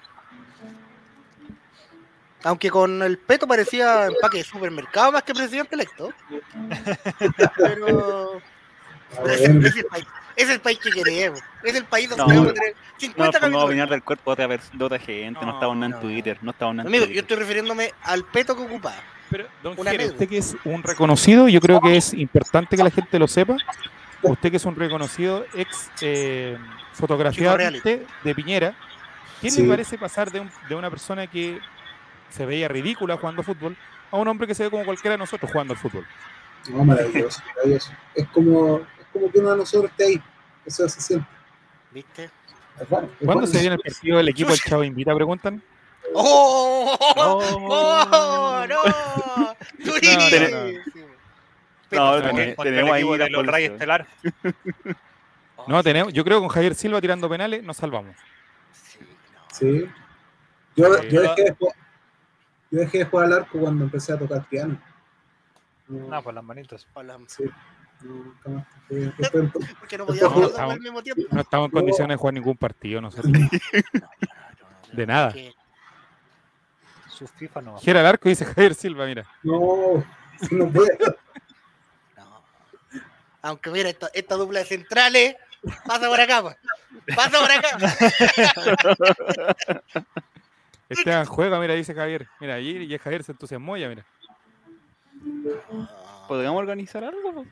Aunque 2.44 2.70
con 2.70 3.02
el 3.02 3.18
peto 3.18 3.46
parecía 3.46 4.06
empaque 4.06 4.38
de 4.38 4.44
supermercado 4.44 5.12
más 5.12 5.22
que 5.22 5.34
presidente 5.34 5.74
electo. 5.74 6.12
Pero. 7.56 8.40
Pero 9.16 9.26
es, 9.32 9.40
el, 9.40 9.66
es 9.66 9.76
el 9.76 9.84
país, 9.86 10.06
es 10.36 10.48
el 10.50 10.60
país 10.60 10.78
que 10.78 10.90
queremos. 10.90 11.40
Es 11.64 11.74
el 11.74 11.84
país 11.84 12.08
donde 12.08 12.22
No. 12.22 12.28
vamos 12.42 12.50
a 12.52 12.54
tener 12.54 12.74
No 12.74 12.76
nos 12.76 13.00
50 13.00 13.16
pongamos 13.16 13.34
a 13.34 13.40
capítulos. 13.40 13.64
opinar 13.64 13.88
del 13.88 14.02
cuerpo 14.04 14.36
de 14.36 14.44
otra, 14.44 14.60
de 14.72 14.84
otra 14.84 14.98
gente, 15.00 15.40
no, 15.44 15.60
No, 15.74 15.84
en 15.84 15.90
no. 15.90 16.00
Twitter, 16.00 16.38
no 16.42 16.50
estamos 16.52 16.74
en 16.74 16.80
Amigo, 16.86 17.06
yo 17.06 17.20
estoy 17.20 17.36
refiriéndome 17.36 17.92
al 18.04 18.24
peto 18.24 18.56
que 18.56 18.62
ocupaba. 18.62 18.94
Pero, 19.28 19.46
don 19.64 19.74
Una 19.78 19.90
Jere, 19.90 20.04
anécdota. 20.04 20.14
usted 20.24 20.28
que 20.28 20.38
es 20.38 20.56
un 20.64 20.82
reconocido, 20.84 21.48
yo 21.48 21.60
creo 21.60 21.80
que 21.80 21.96
es 21.96 22.14
importante 22.14 22.76
que 22.76 22.84
la 22.84 22.90
gente 22.90 23.18
lo 23.18 23.26
sepa. 23.26 23.56
Usted 24.22 24.50
que 24.52 24.58
es 24.58 24.64
un 24.64 24.76
reconocido 24.76 25.44
ex 25.54 25.90
eh, 26.02 26.56
fotografiante 26.92 28.06
de 28.22 28.34
Piñera, 28.34 28.74
¿qué 29.40 29.50
Sí. 29.50 29.62
le 29.62 29.68
parece 29.70 29.98
pasar 29.98 30.30
de, 30.30 30.38
un- 30.40 30.50
de 30.68 30.74
una 30.76 30.88
persona 30.88 31.26
que 31.26 31.58
se 32.30 32.46
veía 32.46 32.68
ridícula 32.68 33.16
jugando 33.16 33.42
fútbol 33.42 33.76
a 34.10 34.16
un 34.16 34.26
hombre 34.28 34.46
que 34.46 34.54
se 34.54 34.64
ve 34.64 34.70
como 34.70 34.84
cualquiera 34.84 35.12
de 35.14 35.18
nosotros 35.18 35.50
jugando 35.50 35.74
al 35.74 35.78
fútbol? 35.78 36.06
No, 36.70 36.84
maravilloso, 36.84 37.40
maravilloso. 37.56 37.92
Es 38.14 38.26
como, 38.28 38.78
es 38.78 39.06
como 39.12 39.30
que 39.30 39.38
uno 39.38 39.50
de 39.52 39.56
nosotros 39.58 39.90
esté 39.90 40.04
ahí. 40.04 40.22
Eso 40.66 40.88
se 40.88 41.00
siente. 41.00 41.26
¿Viste? 41.90 42.24
Es 42.80 42.88
bueno, 42.88 43.08
es 43.08 43.16
¿Cuándo 43.26 43.32
bueno. 43.34 43.46
se 43.46 43.58
viene 43.60 43.74
el 43.76 43.80
partido 43.80 44.16
del 44.18 44.28
equipo 44.28 44.52
El 44.52 44.58
Chavo 44.60 44.84
Invita? 44.84 45.14
Preguntan. 45.14 45.62
¡Oh! 46.14 46.96
¡Oh! 47.16 48.64
¡No! 48.68 48.82
no, 51.92 52.34
tenemos- 52.60 52.92
ahí 52.92 53.18
de 53.18 53.30
los 53.30 53.46
Reyes. 53.46 53.72
Estelar. 53.72 54.06
No, 55.66 55.82
tenemos, 55.82 56.10
yo 56.14 56.24
creo 56.24 56.38
que 56.38 56.46
con 56.46 56.48
Javier 56.48 56.74
Silva 56.74 57.02
tirando 57.02 57.28
penales 57.28 57.62
nos 57.62 57.76
salvamos. 57.76 58.16
Sí, 58.72 58.98
no. 59.30 59.40
Sí. 59.52 59.86
Yo, 60.74 60.94
Sí. 60.94 61.08
yo, 61.10 61.20
dejé 61.20 61.44
de 61.44 61.50
jugar, 61.52 61.74
yo 62.70 62.80
dejé 62.80 62.98
de 62.98 63.04
jugar 63.04 63.26
al 63.26 63.32
arco 63.34 63.58
cuando 63.58 63.84
empecé 63.84 64.12
a 64.12 64.18
tocar 64.18 64.44
piano. 64.48 64.80
No, 65.88 66.08
No, 66.08 66.22
por 66.22 66.32
las 66.34 66.44
manitos. 66.44 66.86
Hola. 66.94 67.18
sí, 67.26 67.44
no, 68.02 68.34
más. 68.54 68.66
Fue- 68.88 69.12
fue- 69.30 69.48
Porque 69.78 69.98
no 69.98 70.06
podíamos 70.06 70.32
No, 70.34 70.40
los 70.40 70.42
dos 70.42 70.50
estamos- 70.52 70.74
al 70.74 70.80
mismo 70.80 71.02
tiempo. 71.02 71.22
No 71.30 71.40
estamos 71.40 71.66
en 71.66 71.72
condiciones 71.72 72.14
de 72.14 72.18
jugar 72.18 72.34
ningún 72.34 72.56
partido 72.56 73.00
nosotros. 73.00 73.32
De 74.92 75.06
nada. 75.06 75.32
Que- 75.32 75.52
Su 77.08 77.26
FIFA 77.26 77.60
no. 77.62 77.78
Gira 77.78 78.00
el 78.00 78.06
arco 78.06 78.28
y 78.28 78.32
dice 78.32 78.44
Javier 78.46 78.74
Silva, 78.74 79.04
mira. 79.06 79.26
No, 79.42 80.02
no 80.50 80.68
puedo. 80.72 80.88
no. 82.16 82.42
Aunque 83.42 83.70
mira, 83.70 83.88
esta, 83.90 84.08
esta 84.14 84.34
dupla 84.36 84.60
de 84.60 84.64
centrales 84.64 85.36
pasa 85.86 86.08
por 86.08 86.20
acá, 86.20 86.40
pues. 86.42 86.56
pasa 87.14 87.38
por 87.40 87.50
acá. 87.52 87.68
Esteban 90.90 91.24
juega, 91.26 91.58
mira, 91.60 91.74
dice 91.74 91.94
Javier. 91.94 92.26
Mira, 92.40 92.60
y, 92.60 92.92
y 92.92 92.98
Javier 92.98 93.22
se 93.24 93.32
entusiasmó 93.32 93.76
ya, 93.76 93.88
mira. 93.88 94.04
¿Podríamos 96.28 96.58
organizar 96.60 97.04
algo? 97.04 97.44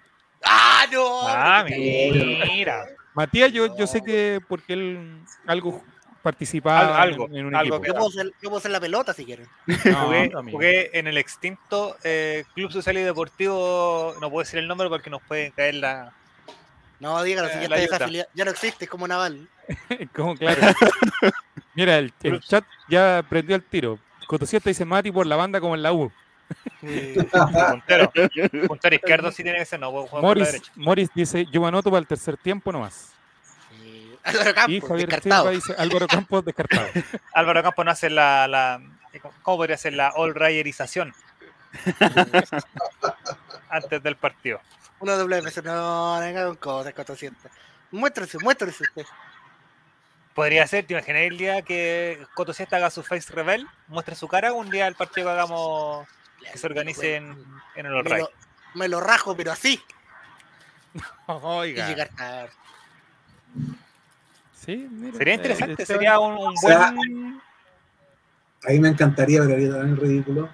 ¡Ah, 0.45 0.87
no! 0.93 1.29
Ah, 1.29 1.65
Mira. 1.69 2.47
mira. 2.47 2.85
Matías, 3.15 3.53
yo, 3.53 3.77
yo 3.77 3.87
sé 3.87 4.01
que 4.03 4.41
porque 4.49 4.73
él 4.75 5.21
algo 5.47 5.83
participaba 6.23 7.01
Al- 7.03 7.11
algo, 7.11 7.27
en, 7.27 7.37
en 7.37 7.47
un 7.47 7.55
algo 7.57 7.77
equipo. 7.77 7.87
Yo 7.93 7.95
puedo, 7.99 8.11
ser, 8.11 8.27
yo 8.41 8.49
puedo 8.51 8.61
ser 8.61 8.71
la 8.71 8.81
pelota 8.81 9.13
si 9.13 9.25
quieren. 9.25 9.47
No, 9.87 10.07
Jugué, 10.07 10.31
jugué 10.53 10.99
en 10.99 11.07
el 11.09 11.17
extinto 11.19 11.97
eh, 12.05 12.45
Club 12.55 12.71
Social 12.71 12.97
y 12.99 13.03
Deportivo, 13.03 14.15
no 14.21 14.31
puedo 14.31 14.45
decir 14.45 14.59
el 14.61 14.69
nombre 14.69 14.89
porque 14.89 15.11
nos 15.11 15.23
pueden 15.23 15.51
caer 15.53 15.75
la... 15.77 16.13
No, 17.01 17.23
dígalo, 17.23 17.49
si 17.49 17.59
Eh, 17.59 17.63
ya 17.63 17.69
la 17.69 17.77
está 17.77 17.83
ayuda. 17.85 17.99
desafiliado. 17.99 18.31
Ya 18.35 18.45
no 18.45 18.51
existe, 18.51 18.85
es 18.85 18.91
como 18.91 19.07
Naval. 19.09 19.49
Como 20.15 20.35
claro. 20.37 20.61
Mira, 21.79 21.99
el, 21.99 22.13
el 22.25 22.41
chat 22.41 22.65
ya 22.89 23.25
prendió 23.29 23.55
el 23.55 23.63
tiro. 23.63 24.01
Cotosieta 24.27 24.69
dice 24.69 24.85
Mati 24.85 25.13
por 25.13 25.25
la 25.29 25.37
banda 25.37 25.61
como 25.61 25.77
en 25.77 25.83
la 25.85 25.93
U. 25.93 26.11
puntero. 26.81 28.11
Puntero 28.67 28.97
izquierdo 28.97 29.31
sí 29.31 29.45
tiene 29.45 29.61
que 29.61 29.65
ser, 29.65 29.79
no 29.79 29.93
Morris, 29.93 30.47
derecha. 30.47 30.73
Morris 30.75 31.09
dice, 31.15 31.47
yo 31.53 31.61
me 31.61 31.69
anoto 31.69 31.89
para 31.89 32.01
el 32.01 32.09
tercer 32.09 32.37
tiempo 32.37 32.73
nomás. 32.73 33.13
Álvaro 34.25 34.55
Campos, 34.55 34.75
y 34.75 34.81
Javier 34.81 35.09
descartado. 35.09 35.43
Silva 35.43 35.51
dice, 35.53 35.75
Álvaro 35.79 36.07
Campos 36.09 36.45
descartado. 36.45 36.89
Álvaro 37.33 37.63
Campos 37.63 37.85
no 37.85 37.91
hace 37.93 38.11
la, 38.11 38.49
la... 38.49 38.83
¿Cómo 39.43 39.59
podría 39.59 39.77
ser 39.77 39.93
la 39.93 40.09
all 40.17 40.35
rayerización? 40.35 41.15
Antes 43.71 44.03
del 44.03 44.17
partido. 44.17 44.61
Uno 44.99 45.17
doble. 45.17 45.43
No, 45.63 46.17
no 46.17 46.21
venga 46.21 46.45
con 46.45 46.57
cosas, 46.57 46.93
400. 46.93 47.53
Muéstrese, 47.93 48.39
muéstrese 48.41 48.83
usted. 48.83 49.07
Podría 50.39 50.65
ser, 50.69 50.87
¿te 50.87 50.93
imaginas 50.95 51.23
el 51.23 51.37
día 51.37 51.63
que 51.63 52.25
Coto 52.33 52.53
Siesta 52.55 52.77
haga 52.77 52.91
su 52.91 53.03
face 53.03 53.33
reveal, 53.33 53.69
muestre 53.89 54.15
su 54.15 54.29
cara, 54.29 54.53
un 54.53 54.71
día 54.71 54.87
el 54.87 54.95
partido 54.95 55.27
que 55.27 55.33
hagamos, 55.33 56.07
que 56.53 56.57
se 56.57 56.65
organice 56.65 57.17
en, 57.17 57.45
en 57.75 57.87
el 57.87 57.93
All 57.93 58.05
Me 58.05 58.19
lo, 58.19 58.31
me 58.75 58.87
lo 58.89 59.01
rajo, 59.01 59.37
pero 59.37 59.51
así. 59.51 59.83
Y 60.95 61.33
Oiga. 61.43 61.89
llegar. 61.89 62.11
Sí, 64.55 64.87
mira, 64.89 65.19
Sería 65.19 65.33
eh, 65.33 65.37
interesante, 65.39 65.83
Esteban- 65.83 65.87
sería 65.99 66.21
un, 66.21 66.35
un 66.35 66.55
O 66.57 66.61
sea, 66.61 66.93
buen... 66.93 67.43
Ahí 68.63 68.79
me 68.79 68.91
encantaría, 68.91 69.41
pero 69.41 69.55
haría 69.55 69.71
también 69.73 69.97
ridículo. 69.97 70.49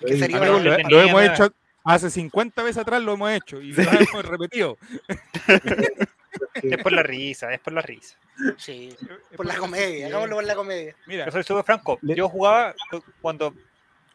sería 0.00 0.38
lo, 0.38 0.58
lo 0.58 1.00
hemos 1.02 1.22
hecho 1.22 1.52
hace 1.84 2.08
50 2.10 2.62
veces 2.62 2.78
atrás, 2.78 3.02
lo 3.02 3.12
hemos 3.12 3.30
hecho 3.30 3.60
y 3.60 3.74
lo 3.74 3.82
hemos 3.82 4.24
repetido. 4.24 4.78
Es 6.62 6.82
por 6.82 6.92
la 6.92 7.02
risa, 7.02 7.52
es 7.52 7.60
por 7.60 7.72
la 7.72 7.82
risa. 7.82 8.16
Sí, 8.56 8.96
por 9.36 9.46
la 9.46 9.56
comedia, 9.56 10.06
hagámoslo 10.08 10.36
por 10.36 10.44
la 10.44 10.54
comedia. 10.54 10.94
Mira, 11.06 11.24
Yo 11.26 11.32
soy 11.32 11.42
súper 11.42 11.64
franco. 11.64 11.98
Yo 12.02 12.28
jugaba 12.28 12.74
cu- 12.90 13.02
cuando, 13.20 13.54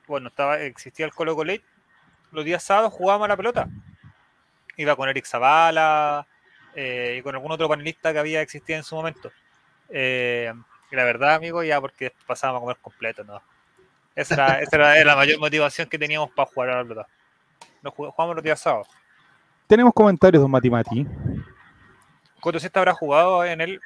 bueno, 0.07 0.27
estaba, 0.29 0.59
existía 0.61 1.05
el 1.05 1.13
Colo 1.13 1.35
Colo, 1.35 1.53
los 2.31 2.45
días 2.45 2.63
sábados 2.63 2.93
jugábamos 2.93 3.25
a 3.25 3.29
la 3.29 3.37
pelota. 3.37 3.67
Iba 4.77 4.95
con 4.95 5.09
Eric 5.09 5.25
Zavala 5.25 6.25
eh, 6.75 7.17
y 7.19 7.21
con 7.21 7.35
algún 7.35 7.51
otro 7.51 7.67
panelista 7.67 8.13
que 8.13 8.19
había 8.19 8.41
existido 8.41 8.77
en 8.77 8.83
su 8.83 8.95
momento. 8.95 9.31
Eh, 9.89 10.53
y 10.91 10.95
la 10.95 11.03
verdad, 11.03 11.35
amigo, 11.35 11.63
ya 11.63 11.79
porque 11.81 12.13
pasábamos 12.25 12.59
a 12.59 12.61
comer 12.61 12.77
completo, 12.81 13.23
¿no? 13.23 13.41
Esa 14.15 14.33
era, 14.35 14.61
esa 14.61 14.75
era 14.75 15.03
la 15.05 15.15
mayor 15.15 15.39
motivación 15.39 15.87
que 15.89 15.97
teníamos 15.97 16.31
para 16.31 16.49
jugar 16.49 16.69
a 16.69 16.77
la 16.77 16.83
pelota. 16.83 17.07
Nos 17.81 17.93
jug- 17.93 18.11
jugamos 18.11 18.35
los 18.35 18.43
días 18.43 18.59
sábados. 18.59 18.87
tenemos 19.67 19.93
comentarios, 19.93 20.41
don 20.41 20.51
Mati 20.51 20.69
Mati. 20.69 21.05
Coto 22.41 22.59
Siesta 22.59 22.79
habrá 22.81 22.93
jugado 22.93 23.45
en 23.45 23.61
el. 23.61 23.79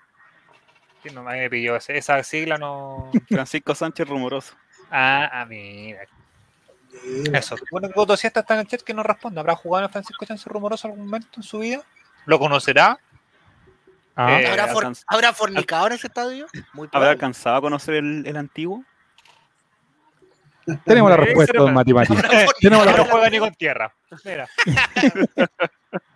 que 1.03 1.11
No 1.11 1.21
me 1.23 1.47
pilló 1.49 1.75
ese- 1.75 1.97
esa 1.97 2.21
sigla, 2.23 2.57
no. 2.57 3.11
Francisco 3.29 3.75
Sánchez 3.75 4.07
rumoroso. 4.07 4.55
Ah, 4.89 5.29
ah, 5.31 5.45
mira. 5.45 5.99
Eso. 7.33 7.55
Bueno, 7.71 7.89
que 7.89 7.93
Coto 7.93 8.15
Siesta 8.17 8.39
está 8.39 8.53
en 8.55 8.61
el 8.61 8.67
chat 8.67 8.81
que 8.81 8.93
no 8.93 9.03
responde. 9.03 9.39
¿Habrá 9.39 9.55
jugado 9.55 9.85
en 9.85 9.91
Francisco 9.91 10.25
Chance 10.25 10.49
Rumoroso 10.49 10.87
algún 10.87 11.05
momento 11.05 11.27
en 11.37 11.43
su 11.43 11.59
vida? 11.59 11.83
¿Lo 12.25 12.39
conocerá? 12.39 12.97
Ah, 14.15 14.39
Eh, 14.41 14.47
¿Habrá, 14.47 14.67
for- 14.67 14.85
alcanz- 14.85 15.03
¿Habrá 15.07 15.33
fornicado 15.33 15.87
en 15.87 15.93
ese 15.93 16.07
estadio? 16.07 16.47
Muy 16.73 16.87
¿Habrá 16.93 17.09
alcanzado 17.11 17.57
a 17.57 17.61
conocer 17.61 17.95
el, 17.95 18.25
el 18.25 18.37
antiguo? 18.37 18.83
tenemos 20.85 21.09
la 21.11 21.17
eh, 21.17 21.19
respuesta, 21.19 21.57
don 21.59 21.73
Mati 21.73 21.91
Tenemos 21.93 22.23
la 22.23 22.29
Que 22.59 22.69
no 22.69 22.83
respuesta. 22.85 23.05
juega 23.11 23.29
ni 23.29 23.39
con 23.39 23.53
tierra. 23.53 23.93
Mira. 24.23 24.47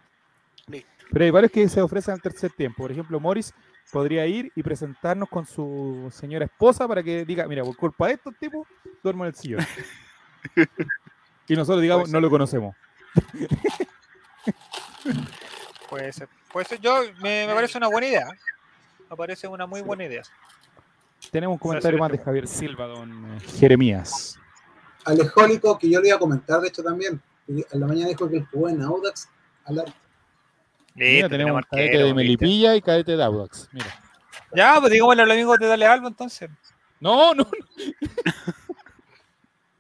Pero 1.12 1.26
hay 1.26 1.32
varios 1.32 1.52
que 1.52 1.68
se 1.68 1.82
ofrecen 1.82 2.14
al 2.14 2.22
tercer 2.22 2.52
tiempo. 2.52 2.84
Por 2.84 2.92
ejemplo, 2.92 3.20
Morris 3.20 3.54
podría 3.92 4.26
ir 4.28 4.52
y 4.56 4.62
presentarnos 4.64 5.28
con 5.30 5.46
su 5.46 6.10
señora 6.14 6.46
esposa 6.46 6.88
para 6.88 7.02
que 7.02 7.26
diga, 7.26 7.48
mira, 7.48 7.64
por 7.64 7.76
culpa 7.76 8.08
de 8.08 8.14
estos 8.14 8.36
tipos, 8.38 8.68
duermo 9.04 9.24
en 9.26 9.30
el 9.30 9.36
sillón. 9.36 9.66
y 11.48 11.56
nosotros 11.56 11.82
digamos, 11.82 12.10
no 12.10 12.20
lo 12.22 12.30
conocemos. 12.30 12.76
Puede 15.90 16.14
ser. 16.14 16.30
Puede 16.52 16.66
ser. 16.68 16.80
Yo, 16.80 17.02
me, 17.22 17.48
me 17.48 17.54
parece 17.54 17.78
una 17.78 17.88
buena 17.88 18.08
idea. 18.08 18.28
Me 19.10 19.16
parece 19.16 19.48
una 19.48 19.66
muy 19.66 19.82
buena 19.82 20.06
idea. 20.06 20.22
Tenemos 21.32 21.56
un 21.56 21.60
comentario 21.60 21.98
más 22.00 22.12
de. 22.12 22.20
Javier 22.20 22.48
Silva, 22.48 22.86
don 22.86 23.36
eh, 23.36 23.40
Jeremías. 23.60 24.40
Alejólico, 25.06 25.78
que 25.80 25.90
yo 25.90 26.00
le 26.02 26.10
iba 26.10 26.18
a 26.18 26.20
comentar, 26.20 26.62
de 26.62 26.68
hecho, 26.68 26.84
también. 26.84 27.20
En 27.48 27.80
la 27.80 27.88
mañana 27.88 28.10
dijo 28.10 28.30
que 28.30 28.38
él 28.38 28.48
jugó 28.52 28.70
en 28.70 28.82
Audax. 28.82 29.28
a 29.66 29.72
la- 29.72 29.86
Mira, 30.96 31.12
Listo, 31.14 31.30
tenemos 31.30 31.62
cadete 31.70 31.98
de. 31.98 32.14
Melipilla 32.14 32.76
y 32.76 32.82
cadete 32.82 33.16
de 33.16 33.24
Audax. 33.24 33.70
Mira. 33.72 33.88
Ya, 34.56 34.78
pues 34.80 34.92
digámosle 34.92 35.22
a 35.22 35.26
los 35.26 35.34
amigos 35.34 35.60
de 35.60 35.68
Dale 35.68 35.86
Alba 35.86 36.08
entonces. 36.08 36.50
No, 37.00 37.34
no, 37.34 37.48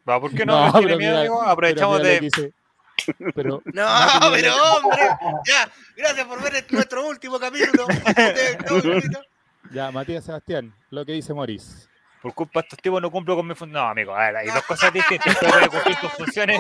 Va, 0.08 0.20
¿por 0.22 0.34
qué 0.34 0.46
no? 0.46 0.54
no, 0.54 0.66
no 0.68 0.72
tiene 0.80 0.86
pero 0.88 0.98
miedo, 0.98 1.12
mira- 1.12 1.20
amigo? 1.20 1.40
pero 1.40 1.52
Aprovechamos 1.52 2.02
de. 2.04 2.54
Pero, 3.36 3.62
No, 3.66 3.88
pero 4.32 4.56
hombre, 4.56 5.00
ya, 5.46 5.70
gracias 5.96 6.28
por 6.28 6.42
ver 6.42 6.66
nuestro 6.72 7.08
último 7.08 7.40
capítulo. 7.40 7.88
no, 9.12 9.20
Ya, 9.72 9.92
Matías 9.92 10.24
Sebastián, 10.26 10.74
lo 10.92 11.06
que 11.06 11.14
dice 11.14 11.34
Morris. 11.34 11.89
Por 12.22 12.34
culpa 12.34 12.60
de 12.60 12.66
estos 12.66 12.80
tipos 12.80 13.02
no 13.02 13.10
cumplo 13.10 13.36
con 13.36 13.48
mi 13.48 13.56
función. 13.56 13.82
No, 13.82 13.90
amigo, 13.90 14.14
a 14.14 14.26
ver, 14.26 14.38
hay 14.38 14.48
dos 14.48 14.64
cosas 14.64 14.92
distintas. 14.92 15.38
Puede 15.40 15.70
cumplir 15.70 15.96
sus 15.98 16.12
funciones. 16.14 16.60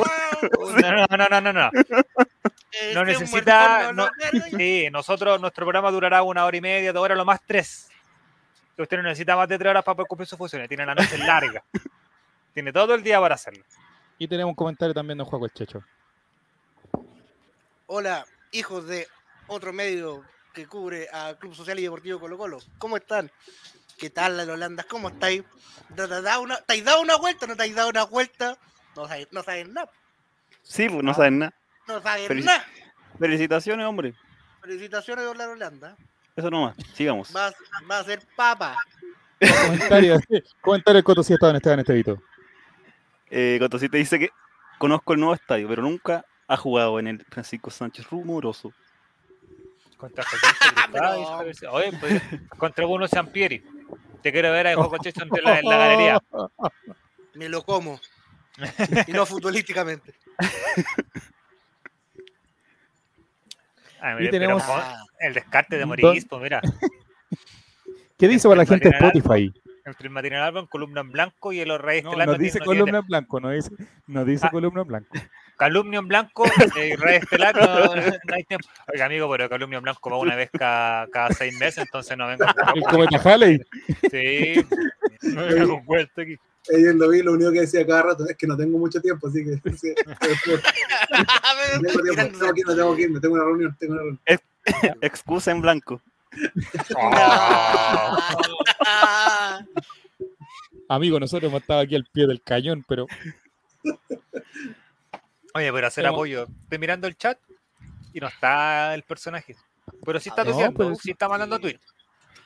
No, 0.82 1.18
no, 1.18 1.28
no, 1.30 1.42
no, 1.42 1.54
no. 1.54 1.70
Este 2.72 2.94
No 2.94 3.04
necesita. 3.04 3.92
No, 3.92 4.10
sí, 4.58 4.90
nosotros, 4.92 5.42
nuestro 5.42 5.66
programa 5.66 5.92
durará 5.92 6.24
una 6.24 6.46
hora 6.46 6.56
y 6.56 6.62
media, 6.62 6.94
dos 6.94 7.04
horas, 7.04 7.18
lo 7.18 7.26
más 7.26 7.42
tres. 7.46 7.90
Usted 8.78 8.98
no 8.98 9.04
necesita 9.04 9.36
más 9.36 9.50
de 9.50 9.58
tres 9.58 9.70
horas 9.72 9.84
para 9.84 9.96
poder 9.96 10.08
cumplir 10.08 10.28
sus 10.28 10.38
funciones. 10.38 10.70
Tiene 10.70 10.86
la 10.86 10.96
noche 10.96 11.18
larga. 11.18 11.62
Tiene 12.54 12.72
todo 12.72 12.96
el 12.96 13.04
día 13.04 13.20
para 13.20 13.36
hacerlo. 13.36 13.64
Y 14.18 14.28
tenemos 14.28 14.52
un 14.52 14.56
comentario 14.56 14.94
también 14.94 15.18
de 15.18 15.26
Juego 15.26 15.46
el 15.46 15.52
Checho. 15.52 15.84
Hola, 17.88 18.26
hijos 18.52 18.88
de 18.88 19.08
otro 19.48 19.74
medio 19.74 20.24
que 20.54 20.68
cubre 20.68 21.08
a 21.12 21.36
Club 21.38 21.56
Social 21.56 21.80
y 21.80 21.84
Deportivo 21.84 22.20
Colo 22.20 22.38
Colo. 22.38 22.60
¿Cómo 22.78 22.98
están? 22.98 23.30
¿Qué 24.00 24.10
tal 24.10 24.38
las 24.38 24.48
Holandas? 24.48 24.86
¿Cómo 24.86 25.10
estáis? 25.10 25.44
¿Te 25.96 26.02
has 26.04 26.10
dado 26.24 26.42
una, 26.42 26.58
¿te 26.62 26.74
has 26.76 26.84
dado 26.84 27.02
una 27.02 27.18
vuelta? 27.18 27.48
¿No 27.48 27.56
te 27.56 27.64
has 27.64 27.76
dado 27.76 27.90
una 27.90 28.04
vuelta? 28.06 28.58
No 28.96 29.08
saben, 29.08 29.28
no 29.32 29.44
saben 29.44 29.74
nada. 29.74 29.90
Sí, 30.64 30.88
pues 30.90 31.04
no 31.04 31.14
saben 31.14 31.40
nada. 31.40 31.54
No 31.88 32.02
saben 32.02 32.28
Felici- 32.30 32.46
nada. 32.46 32.66
Felicitaciones, 33.20 33.86
hombre. 33.86 34.14
Felicitaciones 34.62 35.26
de 35.26 35.36
la 35.36 35.50
Holanda. 35.50 35.96
Eso 36.36 36.50
nomás. 36.50 36.76
Sigamos. 36.94 37.36
Va, 37.36 37.52
va 37.90 38.00
a 38.00 38.04
ser 38.04 38.22
papa. 38.36 38.78
Comentario, 39.40 40.20
comentario 40.62 40.96
del 40.96 41.04
Coto 41.04 41.24
si 41.24 41.34
estaba 41.34 41.50
en 41.52 41.58
Esteban 41.58 41.80
Estevito. 41.80 42.22
Eh, 43.30 43.58
Cotosita 43.60 43.98
dice 43.98 44.20
que 44.20 44.30
conozco 44.78 45.14
el 45.14 45.20
nuevo 45.20 45.34
estadio, 45.36 45.68
pero 45.68 45.82
nunca 45.82 46.26
ha 46.48 46.58
jugado 46.58 47.00
en 47.00 47.08
el 47.08 47.26
Francisco 47.30 47.70
Sánchez 47.70 48.10
Rumoroso. 48.10 48.74
Contra 50.00 50.24
Joaquín 50.94 51.68
Oye, 51.72 51.92
pues, 52.00 52.22
contra 52.58 52.86
Bruno 52.86 53.06
Sampieri. 53.06 53.62
Te 54.24 54.32
quiero 54.32 54.50
ver 54.52 54.68
a 54.68 54.76
Juego 54.76 54.98
Checho 55.00 55.24
en 55.24 55.30
la, 55.44 55.60
en 55.60 55.66
la 55.66 55.78
galería. 55.78 56.20
Me 57.36 57.50
lo 57.50 57.64
como. 57.64 58.00
Y 59.08 59.12
no 59.12 59.26
futbolísticamente. 59.26 60.14
Ah, 64.02 64.16
Y 64.18 64.30
tenemos- 64.30 64.64
pero 64.66 64.82
el 65.20 65.34
descarte 65.34 65.78
de 65.78 65.86
pues 65.86 66.42
mira. 66.42 66.62
¿Qué 68.18 68.30
dice 68.30 68.48
para 68.48 68.62
la 68.62 68.66
gente 68.66 68.88
de 68.88 68.96
Spotify? 68.96 69.54
Entre 69.84 70.08
el 70.08 70.14
matinal 70.14 70.42
Alba 70.44 70.62
en 70.62 70.68
columna 70.68 71.02
en 71.02 71.12
blanco 71.12 71.52
y 71.52 71.60
el 71.60 71.78
Reyes 71.78 72.06
No, 72.06 72.16
nos 72.16 72.26
no 72.26 72.36
dice 72.36 72.60
columna 72.62 73.00
en 73.00 73.06
blanco, 73.06 73.42
no 73.42 73.50
dice, 73.50 73.72
no 74.08 74.24
dice 74.24 74.46
Ah. 74.48 74.52
columna 74.52 74.84
en 74.84 74.88
blanco. 74.88 75.10
Calumnio 75.60 76.00
en 76.00 76.08
blanco, 76.08 76.46
eh, 76.78 76.96
Reyes 76.98 77.24
Estelar 77.24 77.54
no, 77.54 77.94
no 77.94 78.34
hay 78.34 78.46
tiempo. 78.46 78.66
Oiga, 78.94 79.06
amigo, 79.06 79.30
pero 79.30 79.50
Calumnio 79.50 79.80
en 79.80 79.84
blanco 79.84 80.10
va 80.10 80.18
una 80.18 80.38
vez 80.38 80.50
cada, 80.58 81.06
cada 81.08 81.34
seis 81.34 81.54
meses, 81.60 81.80
entonces 81.80 82.18
no 82.18 82.28
venga 82.28 82.56
cometa 82.90 83.18
Halley. 83.18 83.62
Sí, 84.10 84.66
no 85.22 85.46
venga 85.46 85.68
con 85.68 85.84
cuento 85.84 86.22
aquí. 86.22 86.38
Ayer 86.74 86.96
lo 86.96 87.10
vi, 87.10 87.22
lo 87.22 87.34
único 87.34 87.52
que 87.52 87.62
decía 87.62 87.86
cada 87.86 88.04
rato 88.04 88.26
es 88.30 88.38
que 88.38 88.48
no 88.48 88.56
tengo 88.56 88.78
mucho 88.78 89.02
tiempo, 89.02 89.28
así 89.28 89.44
que. 89.44 89.56
sí, 89.76 89.94
no 90.06 90.16
tengo 91.82 92.04
tiempo, 92.04 92.40
tengo 92.40 92.54
que 92.54 92.62
no 92.66 92.76
tengo 92.76 92.96
que 92.96 93.02
irme, 93.02 93.20
tengo 93.20 93.36
una 93.36 93.44
reunión, 93.44 93.76
tengo 93.78 93.94
una 93.94 94.02
reunión. 94.04 94.22
Excusa 95.02 95.52
en 95.52 95.62
blanco. 95.62 96.02
Ah, 96.96 99.60
Amigo, 100.88 101.20
nosotros 101.20 101.50
hemos 101.50 101.62
estado 101.62 101.82
aquí 101.82 101.96
al 101.96 102.06
pie 102.06 102.28
del 102.28 102.42
cañón, 102.42 102.86
pero 102.88 103.08
Oye, 105.60 105.74
pero 105.74 105.88
hacer 105.88 106.04
Pero- 106.04 106.14
apoyo. 106.14 106.48
Estoy 106.64 106.80
mirando 106.80 107.06
el 107.08 107.18
chat 107.18 107.38
y 108.14 108.20
no 108.20 108.28
está 108.28 108.94
el 108.96 109.04
personaje. 109.04 109.56
Pero 110.06 110.20
sí 110.20 110.30
está 110.30 110.44
No, 110.44 110.52
tuiteando, 110.52 110.78
pero- 110.78 110.96
sí 110.96 111.12
está 111.12 111.28
mandando 111.28 111.60
tweets. 111.60 111.86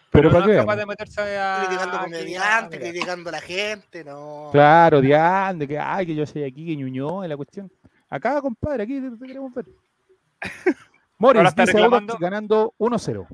pero 0.09 0.29
no 0.29 0.33
para 0.39 0.45
es 0.45 0.51
qué. 0.51 0.57
capaz 0.57 0.75
de 0.77 0.85
meterse 0.85 1.37
a. 1.39 1.63
criticando 1.67 1.99
comediantes, 1.99 2.79
criticando 2.79 3.29
a 3.29 3.31
la 3.33 3.41
gente, 3.41 4.03
no. 4.03 4.49
Claro, 4.51 5.01
de 5.01 5.15
ande, 5.15 5.67
que 5.67 5.77
ay, 5.77 6.05
que 6.07 6.15
yo 6.15 6.25
soy 6.25 6.43
aquí, 6.43 6.65
que 6.65 6.75
ñuñó, 6.75 7.23
es 7.23 7.29
la 7.29 7.37
cuestión. 7.37 7.71
Acá, 8.09 8.41
compadre, 8.41 8.83
aquí 8.83 8.99
te, 9.01 9.11
te 9.11 9.25
queremos 9.27 9.53
ver. 9.53 9.65
Morris 11.17 11.43
está 11.47 11.63
dice 11.63 11.73
reclamando. 11.73 12.13
Audax 12.13 12.21
ganando 12.21 12.73
1-0. 12.79 13.27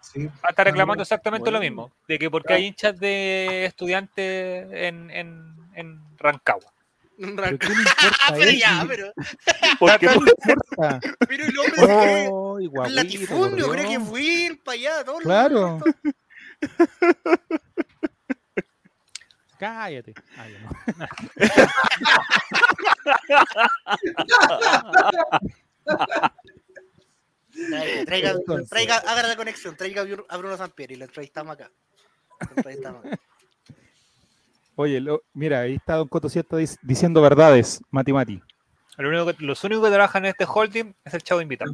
Sí. 0.00 0.28
Ah, 0.42 0.50
Está 0.50 0.64
reclamando 0.64 1.02
exactamente 1.02 1.50
lo 1.50 1.58
mismo. 1.60 1.90
De 2.06 2.18
que 2.18 2.30
porque 2.30 2.52
hay 2.52 2.66
hinchas 2.66 2.98
de 2.98 3.64
estudiantes 3.64 4.66
en, 4.72 5.10
en, 5.10 5.56
en 5.74 6.00
Rancagua. 6.18 6.72
¿Pero 7.16 7.58
qué 7.58 7.68
le 7.68 7.74
importa 7.74 7.94
Ah, 7.98 8.28
a 8.28 8.34
pero 8.34 8.50
él? 8.50 8.58
ya, 8.58 8.84
pero, 8.88 9.12
Porque 9.78 9.98
¿Qué 9.98 10.06
le 10.06 10.14
importa? 10.14 11.00
pero 11.28 11.44
el 11.46 11.58
hombre 11.58 11.74
cree, 11.76 12.28
Oh, 12.30 12.58
latifundio 12.88 13.66
por 13.66 13.76
cree 13.76 13.88
que 13.88 14.00
fui 14.00 14.60
para 14.64 14.74
allá, 14.78 15.04
todo 15.04 15.18
lo- 15.20 15.24
Claro. 15.24 15.80
Cállate. 19.58 20.14
Ah, 20.36 20.46
ya 20.48 20.58
no. 20.58 20.70
Traiga, 27.50 28.04
traiga, 28.04 28.30
Entonces. 28.30 28.68
traiga, 28.68 28.96
haga 28.96 29.22
la 29.28 29.36
conexión, 29.36 29.76
traiga 29.76 30.02
a 30.02 30.04
Bru- 30.04 30.26
a 30.28 30.36
Bruno 30.36 30.56
Sampieri, 30.56 30.96
lo 30.96 31.04
entrevistamos 31.04 31.54
acá. 31.54 31.70
Lo 32.40 32.56
entrevistamos 32.56 33.04
acá. 33.04 33.18
Oye, 34.76 35.00
lo- 35.00 35.22
mira, 35.34 35.60
ahí 35.60 35.74
está 35.74 35.94
Don 35.96 36.08
Coto 36.08 36.28
Cierto 36.28 36.58
dic- 36.60 36.78
diciendo 36.82 37.22
verdades, 37.22 37.80
Mati 37.90 38.12
Mati. 38.12 38.42
Lo 38.96 39.08
único 39.08 39.26
que- 39.36 39.44
los 39.44 39.62
únicos 39.64 39.84
que 39.86 39.90
trabajan 39.92 40.24
en 40.24 40.30
este 40.30 40.44
holding 40.48 40.94
es 41.04 41.14
el 41.14 41.22
chavo 41.22 41.40
invitado. 41.40 41.72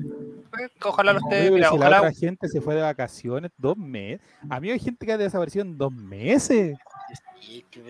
Pues, 0.51 0.71
Ojalá 0.83 1.13
Oye, 1.13 1.19
esté, 1.21 1.37
pero 1.43 1.55
mira, 1.55 1.69
si 1.69 1.75
la 1.75 1.81
ojalá. 1.81 1.99
otra 2.01 2.13
gente 2.13 2.49
se 2.49 2.61
fue 2.61 2.75
de 2.75 2.83
vacaciones 2.83 3.51
dos 3.59 3.77
meses. 3.77 4.21
A 4.49 4.59
mí 4.61 4.71
hay 4.71 4.79
gente 4.79 5.05
que 5.07 5.13
ha 5.13 5.19
desaparecido 5.19 5.65
en 5.65 5.77
dos 5.79 5.93
meses. 5.93 6.79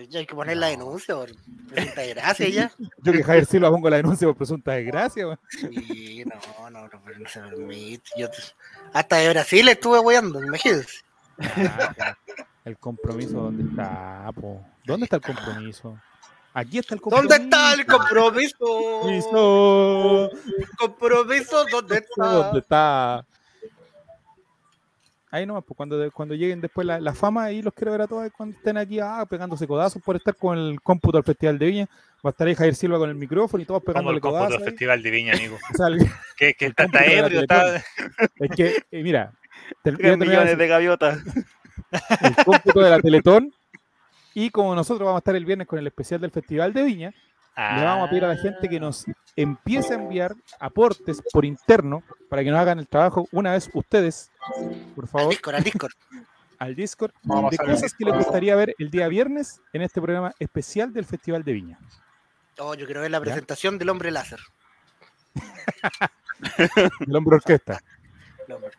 Ya 0.09 0.19
hay 0.19 0.25
que 0.25 0.33
poner 0.35 0.57
la 0.57 0.67
denuncia, 0.67 1.15
por 1.15 1.29
presunta 1.67 2.01
desgracia 2.01 2.49
ya. 2.49 2.71
Yo 3.03 3.11
que 3.13 3.23
Javier 3.23 3.45
Silva 3.45 3.69
pongo 3.69 3.89
la 3.89 3.97
denuncia 3.97 4.27
por 4.27 4.35
presunta 4.37 4.71
desgracia. 4.73 5.25
weón. 5.27 5.39
Sí, 5.49 6.23
no, 6.25 6.69
no, 6.69 6.87
no, 6.87 7.01
pero 7.05 7.19
no 7.19 7.29
se 7.29 7.39
permite. 7.41 8.09
Yo 8.17 8.29
te- 8.29 8.37
hasta 8.93 9.17
de 9.17 9.29
Brasil 9.29 9.67
estuve 9.69 9.99
weando, 9.99 10.43
imagínense. 10.43 10.99
Ah, 11.39 12.17
el 12.65 12.77
compromiso, 12.77 13.33
¿dónde 13.43 13.63
está? 13.63 14.29
po? 14.35 14.61
¿Dónde 14.85 15.05
está 15.05 15.17
el 15.17 15.21
compromiso? 15.21 15.97
Aquí 16.53 16.79
está 16.79 16.95
el 16.95 17.01
compromiso. 17.01 17.29
¿Dónde 17.37 17.43
está 17.45 17.73
el 17.73 17.85
compromiso? 17.85 18.57
compromiso? 18.59 20.29
El 20.57 20.67
compromiso, 20.77 21.65
¿dónde 21.71 21.95
está? 21.99 22.25
¿Dónde 22.25 22.59
está? 22.59 23.25
Ahí 25.33 25.45
nomás, 25.45 25.63
pues 25.65 25.77
cuando, 25.77 26.11
cuando 26.11 26.35
lleguen 26.35 26.59
después 26.59 26.85
la, 26.85 26.99
la 26.99 27.13
fama, 27.13 27.45
ahí 27.45 27.61
los 27.61 27.73
quiero 27.73 27.93
ver 27.93 28.01
a 28.01 28.07
todos 28.07 28.29
cuando 28.35 28.57
estén 28.57 28.75
aquí 28.77 28.99
ah, 28.99 29.25
pegándose 29.29 29.65
codazos 29.65 30.01
por 30.01 30.17
estar 30.17 30.35
con 30.35 30.57
el 30.57 30.81
cómputo 30.81 31.17
del 31.17 31.23
Festival 31.23 31.57
de 31.57 31.65
Viña. 31.67 31.89
Va 32.23 32.29
a 32.29 32.31
estar 32.31 32.45
ahí 32.47 32.53
Javier 32.55 32.75
Silva 32.75 32.97
con 32.97 33.09
el 33.09 33.15
micrófono 33.15 33.63
y 33.63 33.65
todos 33.65 33.79
Como 33.81 33.93
pegándole 33.93 34.17
el 34.17 34.21
cómputo 34.21 34.39
codazos. 34.45 34.59
del. 34.59 34.69
Festival 34.71 35.01
de 35.01 35.09
Viña, 35.11 35.33
amigo. 35.33 35.57
O 35.73 35.77
sea, 35.77 35.87
el- 35.87 35.99
Que, 36.35 36.53
que 36.53 36.65
El 36.65 36.71
está, 36.71 36.83
está 36.83 37.05
ebrio, 37.05 37.39
está. 37.41 37.75
es 37.77 38.51
que, 38.57 38.83
eh, 38.91 39.03
mira, 39.03 39.31
te- 39.83 39.93
millones 39.93 40.57
de 40.57 40.67
gaviotas. 40.67 41.19
el 42.21 42.35
cómputo 42.43 42.81
de 42.81 42.89
la 42.89 42.99
Teletón. 42.99 43.53
Y 44.33 44.49
como 44.49 44.75
nosotros 44.75 45.05
vamos 45.05 45.17
a 45.17 45.19
estar 45.19 45.35
el 45.35 45.45
viernes 45.45 45.67
con 45.67 45.79
el 45.79 45.87
especial 45.87 46.21
del 46.21 46.31
Festival 46.31 46.73
de 46.73 46.83
Viña, 46.83 47.13
le 47.57 47.83
vamos 47.83 48.07
a 48.07 48.09
pedir 48.09 48.25
a 48.25 48.29
la 48.29 48.37
gente 48.37 48.69
que 48.69 48.79
nos 48.79 49.05
empiece 49.35 49.93
a 49.93 49.97
enviar 49.97 50.33
aportes 50.59 51.21
por 51.33 51.45
interno 51.45 52.03
para 52.29 52.43
que 52.43 52.49
nos 52.49 52.59
hagan 52.59 52.79
el 52.79 52.87
trabajo 52.87 53.27
una 53.31 53.51
vez 53.51 53.69
ustedes, 53.73 54.31
por 54.95 55.05
Al 55.05 55.09
favor, 55.09 55.29
Discord, 55.29 55.55
al 55.55 55.63
Discord. 55.63 55.91
al 56.59 56.75
Discord 56.75 57.11
Vamos 57.23 57.51
de 57.51 57.57
al 57.59 57.67
cosas 57.67 57.93
que 57.93 58.05
les 58.05 58.15
gustaría 58.15 58.55
ver 58.55 58.73
el 58.79 58.89
día 58.89 59.07
viernes 59.07 59.61
en 59.73 59.81
este 59.81 60.01
programa 60.01 60.33
especial 60.39 60.93
del 60.93 61.05
Festival 61.05 61.43
de 61.43 61.53
Viña. 61.53 61.79
Oh, 62.57 62.75
yo 62.75 62.85
quiero 62.85 63.01
ver 63.01 63.11
la 63.11 63.19
presentación 63.19 63.77
del 63.77 63.89
hombre 63.89 64.11
láser. 64.11 64.39
El 67.07 67.15
hombre 67.15 67.35
orquesta. 67.35 67.79
Lombard. 68.47 68.73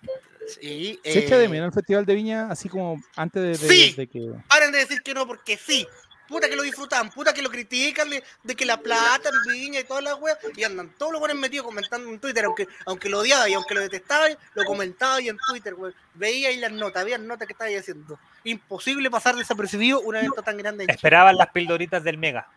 Y, 0.60 0.98
¿Se 1.04 1.20
echa 1.20 1.38
de 1.38 1.44
eh, 1.44 1.48
menos 1.48 1.68
el 1.68 1.72
Festival 1.72 2.04
de 2.04 2.14
Viña 2.14 2.48
así 2.50 2.68
como 2.68 3.02
antes 3.16 3.42
de, 3.42 3.48
de- 3.48 3.74
Sí. 3.74 3.94
de 3.96 4.06
que... 4.06 4.32
Paren 4.48 4.72
de 4.72 4.78
decir 4.78 5.02
que 5.02 5.14
no, 5.14 5.26
porque 5.26 5.56
sí. 5.56 5.86
Puta 6.28 6.48
que 6.48 6.56
lo 6.56 6.62
disfrutan, 6.62 7.10
puta 7.10 7.34
que 7.34 7.42
lo 7.42 7.50
critican 7.50 8.08
de, 8.08 8.22
de 8.42 8.54
que 8.54 8.64
la 8.64 8.78
plata, 8.78 9.28
el 9.28 9.52
viña 9.52 9.80
y 9.80 9.84
todas 9.84 10.02
las 10.02 10.18
weas. 10.18 10.38
Y 10.56 10.64
andan 10.64 10.88
todos 10.96 11.12
los 11.12 11.20
buenos 11.20 11.36
metidos 11.36 11.66
comentando 11.66 12.08
en 12.08 12.18
Twitter, 12.18 12.44
aunque, 12.46 12.66
aunque 12.86 13.10
lo 13.10 13.18
odiaba 13.18 13.48
y 13.50 13.52
aunque 13.52 13.74
lo 13.74 13.80
detestaba, 13.82 14.26
lo 14.54 14.64
comentaba 14.64 15.20
y 15.20 15.28
en 15.28 15.36
Twitter, 15.50 15.74
weón. 15.74 15.94
Veía 16.14 16.48
ahí 16.48 16.56
las 16.56 16.72
notas, 16.72 17.02
había 17.02 17.18
notas 17.18 17.46
que 17.46 17.52
estaba 17.52 17.70
haciendo. 17.70 18.18
Imposible 18.44 19.10
pasar 19.10 19.36
desapercibido 19.36 20.00
un 20.00 20.16
evento 20.16 20.42
tan 20.42 20.56
grande 20.56 20.84
en. 20.84 20.90
Esperaban 20.90 21.36
las 21.36 21.48
pildoritas 21.50 22.02
del 22.02 22.16
Mega 22.16 22.48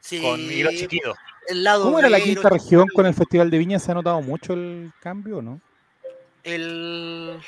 Sí, 0.00 0.20
con 0.22 0.40
el 0.40 1.62
lado 1.62 1.84
¿Cómo 1.84 1.98
era 1.98 2.08
la 2.08 2.20
quinta 2.20 2.48
región 2.48 2.88
con 2.88 3.06
el 3.06 3.14
Festival 3.14 3.50
de 3.50 3.58
Viña? 3.58 3.78
¿Se 3.78 3.90
ha 3.90 3.94
notado 3.94 4.22
mucho 4.22 4.54
el 4.54 4.92
cambio 5.00 5.38
o 5.38 5.42
no? 5.42 5.60
El 6.44 7.40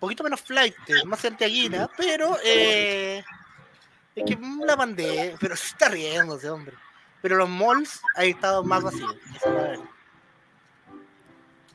poquito 0.00 0.24
menos 0.24 0.40
flight, 0.40 0.74
más 1.04 1.20
santiaguina, 1.20 1.88
pero 1.96 2.36
eh, 2.44 3.22
es 4.14 4.24
que 4.24 4.38
la 4.64 4.76
pandemia, 4.76 5.36
pero 5.40 5.54
se 5.56 5.68
está 5.68 5.88
riendo 5.88 6.36
ese 6.36 6.50
hombre. 6.50 6.74
Pero 7.22 7.36
los 7.36 7.48
malls 7.48 8.00
han 8.14 8.26
estado 8.26 8.62
más 8.64 8.82
vacíos. 8.82 9.14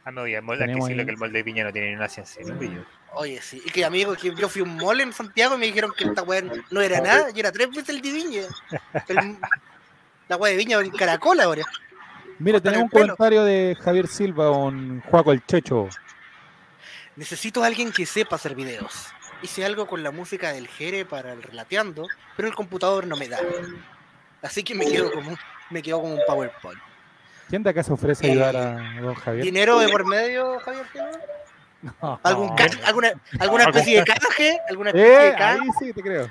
Ah, 0.03 0.11
no, 0.11 0.27
y 0.27 0.33
el 0.33 0.41
que 0.41 0.57
Tenemos 0.57 0.85
decirlo 0.87 1.01
ahí- 1.01 1.05
que 1.05 1.11
el 1.11 1.17
molde 1.17 1.37
de 1.39 1.43
Viña 1.43 1.63
no 1.63 1.71
tiene 1.71 1.89
ni 1.89 1.95
una 1.95 2.09
ciencia. 2.09 2.41
¿no? 2.45 2.57
Oye, 3.13 3.41
sí, 3.41 3.61
y 3.63 3.69
que 3.69 3.85
amigo, 3.85 4.15
que 4.15 4.33
yo 4.33 4.49
fui 4.49 4.61
a 4.61 4.63
un 4.63 4.77
mall 4.77 4.99
en 5.01 5.13
Santiago 5.13 5.55
y 5.55 5.57
me 5.59 5.65
dijeron 5.67 5.91
que 5.95 6.05
esta 6.05 6.23
weá 6.23 6.41
no 6.71 6.81
era 6.81 7.01
nada, 7.01 7.27
y 7.35 7.39
era 7.39 7.51
tres 7.51 7.69
veces 7.69 7.89
el 7.89 8.01
de 8.01 8.11
Viña. 8.11 8.41
El- 9.07 9.37
la 10.27 10.37
weá 10.37 10.51
de 10.51 10.57
Viña 10.57 10.79
en 10.79 10.89
Caracol 10.91 11.39
ahora. 11.41 11.63
Mira, 12.39 12.59
tenemos 12.59 12.85
un 12.85 12.89
pelo. 12.89 13.15
comentario 13.17 13.43
de 13.43 13.77
Javier 13.79 14.07
Silva 14.07 14.49
con 14.51 15.01
Juaco 15.01 15.31
el 15.33 15.45
Checho. 15.45 15.89
Necesito 17.15 17.63
a 17.63 17.67
alguien 17.67 17.91
que 17.91 18.05
sepa 18.05 18.35
hacer 18.37 18.55
videos. 18.55 19.07
Hice 19.41 19.65
algo 19.65 19.87
con 19.87 20.03
la 20.03 20.11
música 20.11 20.51
del 20.53 20.67
Jere 20.67 21.05
para 21.05 21.33
el 21.33 21.41
relateando, 21.43 22.07
pero 22.35 22.47
el 22.47 22.55
computador 22.55 23.07
no 23.07 23.15
me 23.17 23.27
da. 23.27 23.39
Así 24.41 24.63
que 24.63 24.75
me 24.75 24.85
quedo 24.85 25.11
como, 25.11 25.31
un- 25.31 25.37
me 25.69 25.81
quedo 25.81 26.01
como 26.01 26.13
un 26.13 26.21
PowerPoint. 26.27 26.79
¿Quién 27.49 27.63
de 27.63 27.69
acá 27.71 27.83
se 27.83 27.91
ofrece 27.91 28.27
a 28.27 28.31
ayudar 28.31 28.55
a 28.55 29.01
don 29.01 29.13
Javier? 29.15 29.43
¿Dinero 29.43 29.77
de 29.79 29.89
por 29.89 30.05
medio, 30.07 30.59
Javier? 30.59 30.85
¿Algún 32.23 32.47
No. 32.47 32.55
ca- 32.55 32.67
alguna, 32.85 33.11
¿Alguna 33.39 33.63
especie 33.63 33.99
de 33.99 34.05
canje? 34.05 34.59
¿Alguna 34.69 34.89
especie 34.91 35.09
Eh, 35.13 35.19
de 35.19 35.27
ahí 35.27 35.57
canje? 35.57 35.69
sí 35.79 35.93
te 35.93 36.01
creo. 36.01 36.29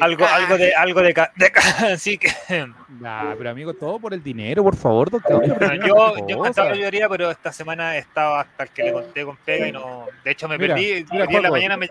Algo, 0.00 0.26
algo 0.26 0.56
de, 0.56 0.74
algo 0.74 1.02
de, 1.02 1.14
de 1.36 1.52
que 2.18 2.66
Nah, 3.00 3.34
pero 3.36 3.50
amigo, 3.50 3.74
todo 3.74 3.98
por 3.98 4.14
el 4.14 4.22
dinero, 4.22 4.62
por 4.62 4.74
favor, 4.76 5.10
Bueno, 5.10 5.54
pero 5.58 5.74
yo, 5.86 6.26
yo 6.26 6.38
encantado 6.38 6.70
lo 6.70 6.76
lloría, 6.76 7.08
pero 7.08 7.30
esta 7.30 7.52
semana 7.52 7.96
estaba 7.96 8.40
hasta 8.40 8.62
el 8.64 8.70
que 8.70 8.82
le 8.84 8.92
conté 8.92 9.24
con 9.24 9.36
pega 9.36 9.68
y 9.68 9.72
no. 9.72 10.06
De 10.24 10.30
hecho, 10.30 10.48
me 10.48 10.56
Mira, 10.56 10.74
perdí. 10.74 11.04
mira, 11.10 11.24
en 11.28 11.42
la 11.42 11.50
mañana 11.50 11.76
me. 11.76 11.88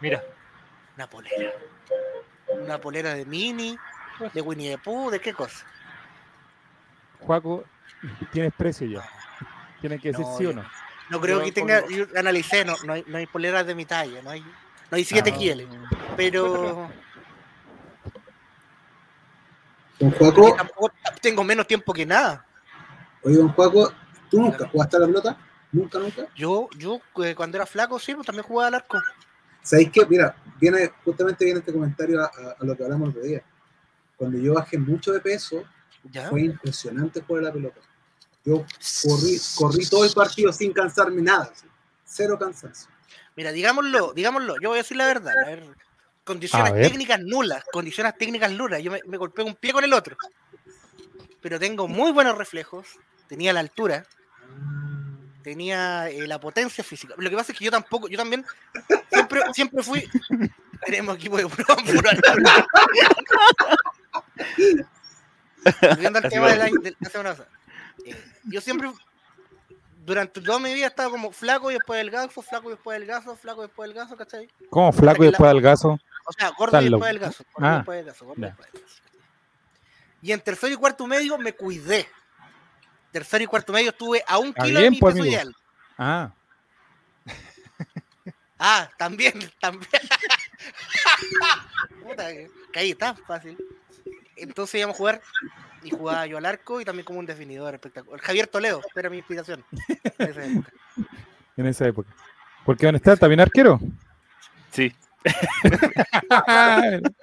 Mira, 0.00 0.22
Una 0.96 1.06
polera. 1.08 1.52
Una 2.62 2.78
polera 2.80 3.14
de 3.14 3.24
Mini, 3.26 3.76
de 4.32 4.40
Winnie 4.40 4.70
the 4.70 4.78
Pooh, 4.78 5.10
¿de 5.10 5.18
qué 5.20 5.32
cosa? 5.34 5.66
Juaco, 7.20 7.64
tienes 8.32 8.52
precio 8.56 8.86
ya. 8.86 9.02
Tienes 9.80 10.00
que 10.00 10.08
decir 10.08 10.24
No, 10.24 10.36
sí 10.38 10.46
o 10.46 10.50
yo- 10.50 10.56
no. 10.56 10.64
No 11.08 11.20
creo 11.20 11.42
que 11.42 11.52
tenga, 11.52 11.86
yo 11.88 12.04
analicé, 12.16 12.64
no, 12.64 12.76
no, 12.84 12.92
hay, 12.94 13.04
no 13.06 13.18
hay 13.18 13.26
poleras 13.26 13.66
de 13.66 13.74
mi 13.74 13.84
talla, 13.84 14.20
no 14.22 14.30
hay, 14.30 14.40
no 14.90 14.96
hay 14.96 15.04
7 15.04 15.30
Ah, 15.32 15.38
kilos, 15.38 15.68
pero 16.16 16.90
Don 19.98 20.10
Juaco, 20.10 20.54
tampoco 20.56 20.90
tengo 21.22 21.42
menos 21.44 21.66
tiempo 21.66 21.92
que 21.92 22.04
nada. 22.04 22.44
oye, 23.22 23.36
don 23.36 23.48
Juaco, 23.48 23.92
¿tú 24.30 24.40
nunca 24.40 24.68
jugaste 24.68 24.96
a 24.96 25.00
la 25.00 25.06
pelota? 25.06 25.38
¿Nunca, 25.72 25.98
nunca? 25.98 26.26
Yo, 26.36 26.68
yo 26.76 27.00
eh, 27.24 27.34
cuando 27.34 27.56
era 27.56 27.66
flaco, 27.66 27.98
sí, 27.98 28.14
pues 28.14 28.26
también 28.26 28.44
jugaba 28.44 28.68
al 28.68 28.74
arco. 28.74 28.98
¿Sabéis 29.62 29.90
qué? 29.90 30.04
Mira, 30.06 30.36
viene, 30.60 30.92
justamente 31.04 31.44
viene 31.44 31.60
este 31.60 31.72
comentario 31.72 32.20
a, 32.22 32.26
a- 32.26 32.56
a 32.60 32.64
lo 32.64 32.76
que 32.76 32.84
hablamos 32.84 33.08
el 33.08 33.10
otro 33.16 33.22
día. 33.22 33.42
Cuando 34.16 34.38
yo 34.38 34.54
bajé 34.54 34.78
mucho 34.78 35.12
de 35.12 35.20
peso, 35.20 35.64
¿Ya? 36.04 36.28
fue 36.28 36.42
impresionante 36.42 37.20
jugar 37.22 37.42
a 37.44 37.46
la 37.46 37.52
pelota. 37.52 37.80
Yo 38.46 38.64
corrí, 39.02 39.40
corrí 39.56 39.86
todo 39.86 40.04
el 40.04 40.12
partido 40.12 40.52
sin 40.52 40.72
cansarme 40.72 41.20
nada. 41.20 41.52
Cero 42.04 42.38
cansancio. 42.38 42.88
Mira, 43.34 43.50
digámoslo, 43.52 44.12
digámoslo, 44.14 44.54
yo 44.62 44.70
voy 44.70 44.78
a 44.78 44.82
decir 44.82 44.96
la 44.96 45.06
verdad. 45.06 45.34
a 45.44 45.46
ver, 45.46 45.64
condiciones 46.24 46.70
A 46.70 46.74
ver. 46.74 46.86
técnicas 46.88 47.20
nulas, 47.20 47.64
condiciones 47.72 48.16
técnicas 48.16 48.52
nulas. 48.52 48.82
Yo 48.82 48.92
me, 48.92 49.00
me 49.06 49.16
golpeé 49.16 49.44
un 49.44 49.56
pie 49.56 49.72
con 49.72 49.82
el 49.84 49.92
otro. 49.92 50.16
Pero 51.42 51.58
tengo 51.58 51.88
muy 51.88 52.12
buenos 52.12 52.38
reflejos, 52.38 52.86
tenía 53.28 53.52
la 53.52 53.60
altura, 53.60 54.06
tenía 55.42 56.08
eh, 56.08 56.26
la 56.26 56.40
potencia 56.40 56.82
física. 56.82 57.14
Lo 57.18 57.28
que 57.28 57.36
pasa 57.36 57.52
es 57.52 57.58
que 57.58 57.64
yo 57.64 57.70
tampoco, 57.70 58.08
yo 58.08 58.16
también 58.16 58.44
siempre, 59.10 59.42
siempre 59.52 59.82
fui. 59.82 60.08
Tenemos 60.84 61.16
equipo 61.16 61.36
de 61.36 61.46
puro, 61.46 61.76
puro 61.86 62.10
alarma. 62.10 62.66
Volviendo 65.82 66.18
al 66.18 66.28
tema 66.28 66.48
de 66.48 66.56
la, 66.56 66.64
de 66.64 66.96
la 66.98 67.10
semana 67.10 67.30
pasada. 67.30 67.55
Eh, 68.04 68.24
yo 68.44 68.60
siempre, 68.60 68.90
durante 70.04 70.40
toda 70.40 70.58
mi 70.58 70.72
vida, 70.74 70.86
estaba 70.88 71.10
como 71.10 71.32
flaco 71.32 71.70
y 71.70 71.74
después 71.74 71.98
del 71.98 72.10
gaso, 72.10 72.42
flaco 72.42 72.68
y 72.68 72.72
después 72.74 72.98
del 72.98 73.08
gaso, 73.08 73.36
flaco 73.36 73.62
y 73.64 73.66
después 73.66 73.88
del 73.88 73.96
gaso, 73.96 74.16
¿cachai? 74.16 74.48
¿Cómo 74.70 74.92
flaco 74.92 75.24
y 75.24 75.28
después 75.28 75.48
del 75.50 75.60
gaso? 75.62 75.98
O 76.28 76.32
sea, 76.32 76.50
gordo 76.50 76.80
y 76.80 76.88
loco. 76.88 77.04
después 77.04 77.20
del 77.20 77.30
gaso. 77.30 77.44
Gordo 77.52 77.66
y 77.66 77.70
Ah, 77.70 77.76
después 77.76 77.96
del 77.98 78.06
gaso, 78.06 78.24
gordo 78.26 78.38
y 78.38 78.42
ya. 78.42 78.46
después 78.48 78.72
del 78.72 78.82
gaso. 78.82 79.02
Y 80.22 80.32
en 80.32 80.40
tercero 80.40 80.72
y 80.72 80.76
cuarto 80.76 81.06
medio 81.06 81.38
me 81.38 81.52
cuidé. 81.54 82.08
Tercero 83.12 83.44
y 83.44 83.46
cuarto 83.46 83.72
medio 83.72 83.90
estuve 83.90 84.24
a 84.26 84.38
un 84.38 84.52
kilo 84.52 84.80
de 84.80 84.90
mi 84.90 84.98
pues, 84.98 85.14
peso 85.14 85.26
ideal. 85.26 85.54
Ah, 85.98 86.32
Ah, 88.58 88.88
también, 88.96 89.34
también. 89.60 89.90
Puta, 92.02 92.28
que 92.72 92.78
ahí 92.78 92.90
está, 92.92 93.14
fácil. 93.14 93.56
Entonces 94.34 94.74
íbamos 94.76 94.94
a 94.94 94.98
jugar 94.98 95.22
y 95.82 95.90
jugaba 95.90 96.26
yo 96.26 96.38
al 96.38 96.46
arco 96.46 96.80
y 96.80 96.84
también 96.84 97.04
como 97.04 97.18
un 97.18 97.26
definidor 97.26 97.74
espectacular. 97.74 98.20
Javier 98.20 98.46
Toledo, 98.46 98.80
era 98.94 99.10
mi 99.10 99.18
inspiración. 99.18 99.64
en 100.18 100.28
esa 100.30 100.44
época. 100.44 100.72
en 101.56 101.66
esa 101.66 101.88
época. 101.88 102.10
¿Por 102.64 102.76
qué 102.76 102.86
dónde 102.86 102.98
está? 102.98 103.12
¿Está 103.12 103.28
bien 103.28 103.40
arquero? 103.40 103.78
Sí. 104.72 104.92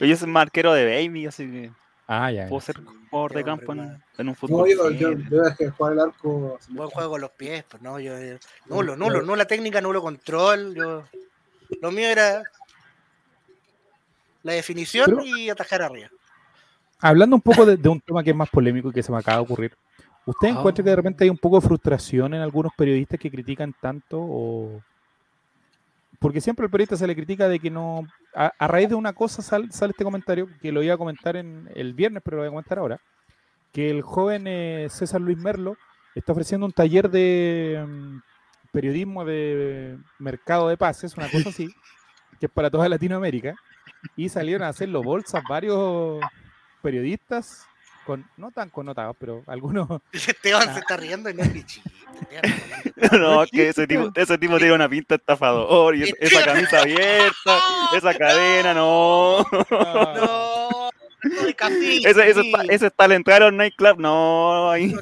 Yo 0.00 0.16
soy 0.16 0.28
más 0.28 0.42
arquero 0.42 0.72
de 0.72 0.84
baby, 0.84 1.26
así 1.26 1.50
que 1.50 1.70
ah, 2.06 2.30
ya. 2.30 2.46
puedo 2.48 2.60
ser 2.60 2.76
jugador 3.10 3.34
de 3.34 3.44
campo 3.44 3.72
en, 3.72 3.80
un 3.80 4.02
No, 4.18 4.34
fútbol. 4.34 4.68
yo, 4.68 4.90
yo, 4.90 5.12
yo 5.12 5.42
dejé 5.42 5.64
de 5.64 5.70
jugar 5.70 5.92
al 5.94 6.00
arco. 6.00 6.58
Buen 6.68 6.90
juego 6.90 7.10
con 7.10 7.20
los 7.20 7.30
pies, 7.32 7.64
pues 7.68 7.82
no, 7.82 7.98
yo 7.98 8.16
eh, 8.16 8.38
nulo, 8.66 8.96
nulo, 8.96 9.22
nula 9.22 9.46
técnica, 9.46 9.80
nulo 9.80 10.02
control. 10.02 10.74
Yo, 10.74 11.04
lo 11.80 11.90
mío 11.90 12.06
era 12.06 12.42
la 14.42 14.52
definición 14.52 15.06
Pero- 15.06 15.24
y 15.24 15.50
atajar 15.50 15.82
arriba. 15.82 16.10
Hablando 17.00 17.36
un 17.36 17.42
poco 17.42 17.64
de, 17.64 17.76
de 17.76 17.88
un 17.88 18.00
tema 18.00 18.22
que 18.24 18.30
es 18.30 18.36
más 18.36 18.48
polémico 18.50 18.88
y 18.90 18.92
que 18.92 19.02
se 19.02 19.12
me 19.12 19.18
acaba 19.18 19.38
de 19.38 19.42
ocurrir. 19.44 19.72
¿Usted 20.26 20.48
Ah. 20.48 20.50
encuentra 20.58 20.82
que 20.84 20.90
de 20.90 20.96
repente 20.96 21.24
hay 21.24 21.30
un 21.30 21.38
poco 21.38 21.60
de 21.60 21.66
frustración 21.66 22.34
en 22.34 22.40
algunos 22.40 22.72
periodistas 22.76 23.18
que 23.20 23.30
critican 23.30 23.74
tanto? 23.80 24.18
O... 24.20 24.82
Porque 26.18 26.40
siempre 26.40 26.64
al 26.64 26.70
periodista 26.70 26.96
se 26.96 27.06
le 27.06 27.14
critica 27.14 27.48
de 27.48 27.58
que 27.60 27.70
no. 27.70 28.06
A, 28.34 28.52
a 28.58 28.66
raíz 28.66 28.88
de 28.88 28.94
una 28.96 29.12
cosa 29.12 29.40
sal- 29.42 29.70
sale 29.72 29.92
este 29.92 30.04
comentario, 30.04 30.48
que 30.60 30.72
lo 30.72 30.82
iba 30.82 30.94
a 30.94 30.98
comentar 30.98 31.36
en 31.36 31.70
el 31.74 31.94
viernes, 31.94 32.22
pero 32.24 32.36
lo 32.36 32.42
voy 32.42 32.48
a 32.48 32.50
comentar 32.50 32.78
ahora. 32.78 32.98
Que 33.72 33.90
el 33.90 34.02
joven 34.02 34.44
eh, 34.46 34.88
César 34.90 35.20
Luis 35.20 35.38
Merlo 35.38 35.76
está 36.14 36.32
ofreciendo 36.32 36.66
un 36.66 36.72
taller 36.72 37.08
de 37.10 37.84
mm, 37.86 38.18
periodismo 38.72 39.24
de 39.24 39.96
mercado 40.18 40.68
de 40.68 40.76
pases, 40.76 41.16
una 41.16 41.30
cosa 41.30 41.50
así, 41.50 41.68
que 42.40 42.46
es 42.46 42.52
para 42.52 42.70
toda 42.70 42.88
Latinoamérica. 42.88 43.54
Y 44.16 44.28
salieron 44.28 44.64
a 44.64 44.68
hacerlo 44.70 45.02
bolsas 45.02 45.42
varios 45.48 46.20
periodistas, 46.82 47.66
con, 48.06 48.26
no 48.36 48.50
tan 48.50 48.70
connotados, 48.70 49.16
pero 49.18 49.42
algunos. 49.46 49.88
Esteban 50.12 50.68
Ah. 50.68 50.74
se 50.74 50.80
está 50.80 50.96
riendo 50.96 51.28
y 51.30 51.34
no 51.34 51.42
es. 51.42 51.50
Esteban, 51.54 51.82
No, 53.20 53.42
es 53.42 53.50
que 53.50 53.68
ese 53.68 53.86
tipo, 53.86 54.10
ese 54.14 54.38
tipo 54.38 54.58
tiene 54.58 54.72
una 54.72 54.88
pinta 54.88 55.14
estafador 55.16 55.94
y 55.96 56.02
es- 56.04 56.14
esa 56.18 56.44
camisa 56.44 56.80
abierta, 56.80 57.58
esa 57.96 58.14
cadena, 58.14 58.74
no. 58.74 59.46
No, 59.70 60.90
trató 61.20 61.44
de 61.46 61.54
cafiche. 61.54 62.08
Ese, 62.10 62.30
ese, 62.30 62.40
está, 62.40 62.62
ese 62.68 62.86
está 62.86 63.04
al 63.04 63.12
entrar 63.12 63.42
a 63.42 63.48
un 63.48 63.56
nightclub, 63.56 63.98
no. 64.00 64.70
ahí- 64.70 64.92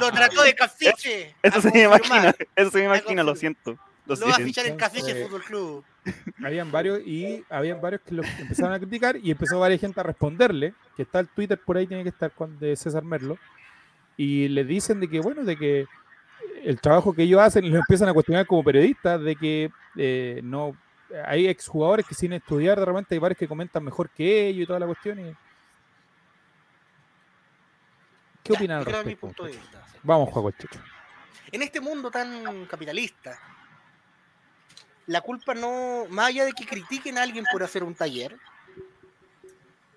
Lo 0.00 0.10
trató 0.12 0.42
de 0.42 0.54
cafiche. 0.54 1.34
Eso 1.42 1.60
se 1.60 1.70
me 1.70 1.82
imagina, 1.84 2.34
eso 2.56 2.70
se 2.70 2.78
me 2.78 2.84
imagina, 2.84 3.22
lo 3.22 3.34
siento. 3.36 3.78
Lo 4.06 4.16
Lo 4.16 4.26
va 4.26 4.32
a 4.32 4.38
fichar 4.38 4.66
en 4.66 4.76
Cafiche 4.76 5.22
Fútbol 5.24 5.44
Club. 5.44 5.84
Habían 6.44 6.70
varios 6.72 7.00
y 7.00 7.44
habían 7.50 7.80
varios 7.80 8.00
que 8.02 8.14
lo 8.14 8.22
empezaron 8.22 8.72
a 8.72 8.78
criticar 8.78 9.16
y 9.16 9.30
empezó 9.30 9.60
varias 9.60 9.80
gente 9.80 10.00
a 10.00 10.02
responderle, 10.02 10.74
que 10.96 11.02
está 11.02 11.20
el 11.20 11.28
Twitter 11.28 11.58
por 11.58 11.76
ahí, 11.76 11.86
tiene 11.86 12.02
que 12.02 12.08
estar 12.08 12.30
con, 12.32 12.58
de 12.58 12.76
César 12.76 13.04
Merlo, 13.04 13.38
y 14.16 14.48
le 14.48 14.64
dicen 14.64 15.00
de 15.00 15.08
que, 15.08 15.20
bueno, 15.20 15.44
de 15.44 15.56
que 15.56 15.86
el 16.62 16.80
trabajo 16.80 17.12
que 17.14 17.22
ellos 17.22 17.40
hacen, 17.40 17.64
y 17.64 17.70
lo 17.70 17.78
empiezan 17.78 18.08
a 18.08 18.12
cuestionar 18.14 18.46
como 18.46 18.64
periodistas, 18.64 19.20
de 19.22 19.36
que 19.36 19.70
eh, 19.96 20.40
no 20.42 20.76
hay 21.26 21.48
exjugadores 21.48 22.06
que 22.06 22.14
sin 22.14 22.32
estudiar 22.32 22.78
de 22.78 22.84
repente 22.86 23.14
hay 23.14 23.18
varios 23.18 23.38
que 23.38 23.48
comentan 23.48 23.82
mejor 23.84 24.08
que 24.10 24.46
ellos 24.48 24.62
y 24.62 24.66
toda 24.66 24.78
la 24.78 24.86
cuestión. 24.86 25.18
y- 25.20 25.34
¿Qué 28.42 28.52
opinan 28.52 28.86
al 28.86 29.06
mi 29.06 29.16
punto 29.16 29.44
de 29.44 29.52
vista. 29.52 29.84
Vamos, 30.02 30.30
Juego 30.30 30.50
Checho. 30.52 30.80
En 31.52 31.62
este 31.62 31.80
mundo 31.80 32.10
tan 32.10 32.64
capitalista, 32.66 33.38
la 35.10 35.20
culpa 35.22 35.54
no, 35.54 36.04
más 36.08 36.28
allá 36.28 36.44
de 36.44 36.52
que 36.52 36.64
critiquen 36.66 37.18
a 37.18 37.22
alguien 37.22 37.44
por 37.50 37.62
hacer 37.64 37.82
un 37.82 37.94
taller, 37.94 38.36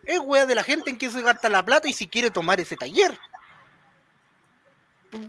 es 0.06 0.19
wea 0.19 0.45
de 0.47 0.56
la 0.56 0.63
gente 0.63 0.89
en 0.89 0.97
que 0.97 1.10
se 1.12 1.21
gasta 1.21 1.49
la 1.49 1.63
plata 1.63 1.88
y 1.88 1.93
si 1.93 2.08
quiere 2.08 2.32
tomar 2.32 2.60
ese 2.60 2.76
taller. 2.76 3.17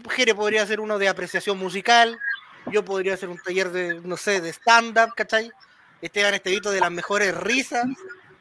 Jere 0.09 0.33
podría 0.33 0.63
hacer 0.63 0.79
uno 0.79 0.97
de 0.97 1.07
apreciación 1.07 1.59
musical, 1.59 2.17
yo 2.71 2.83
podría 2.83 3.13
hacer 3.13 3.29
un 3.29 3.37
taller 3.37 3.69
de, 3.71 4.01
no 4.03 4.17
sé, 4.17 4.41
de 4.41 4.49
stand-up, 4.49 5.13
¿cachai? 5.15 5.51
Esteban 6.01 6.33
Estevito 6.33 6.71
de 6.71 6.79
las 6.79 6.91
mejores 6.91 7.37
risas, 7.37 7.85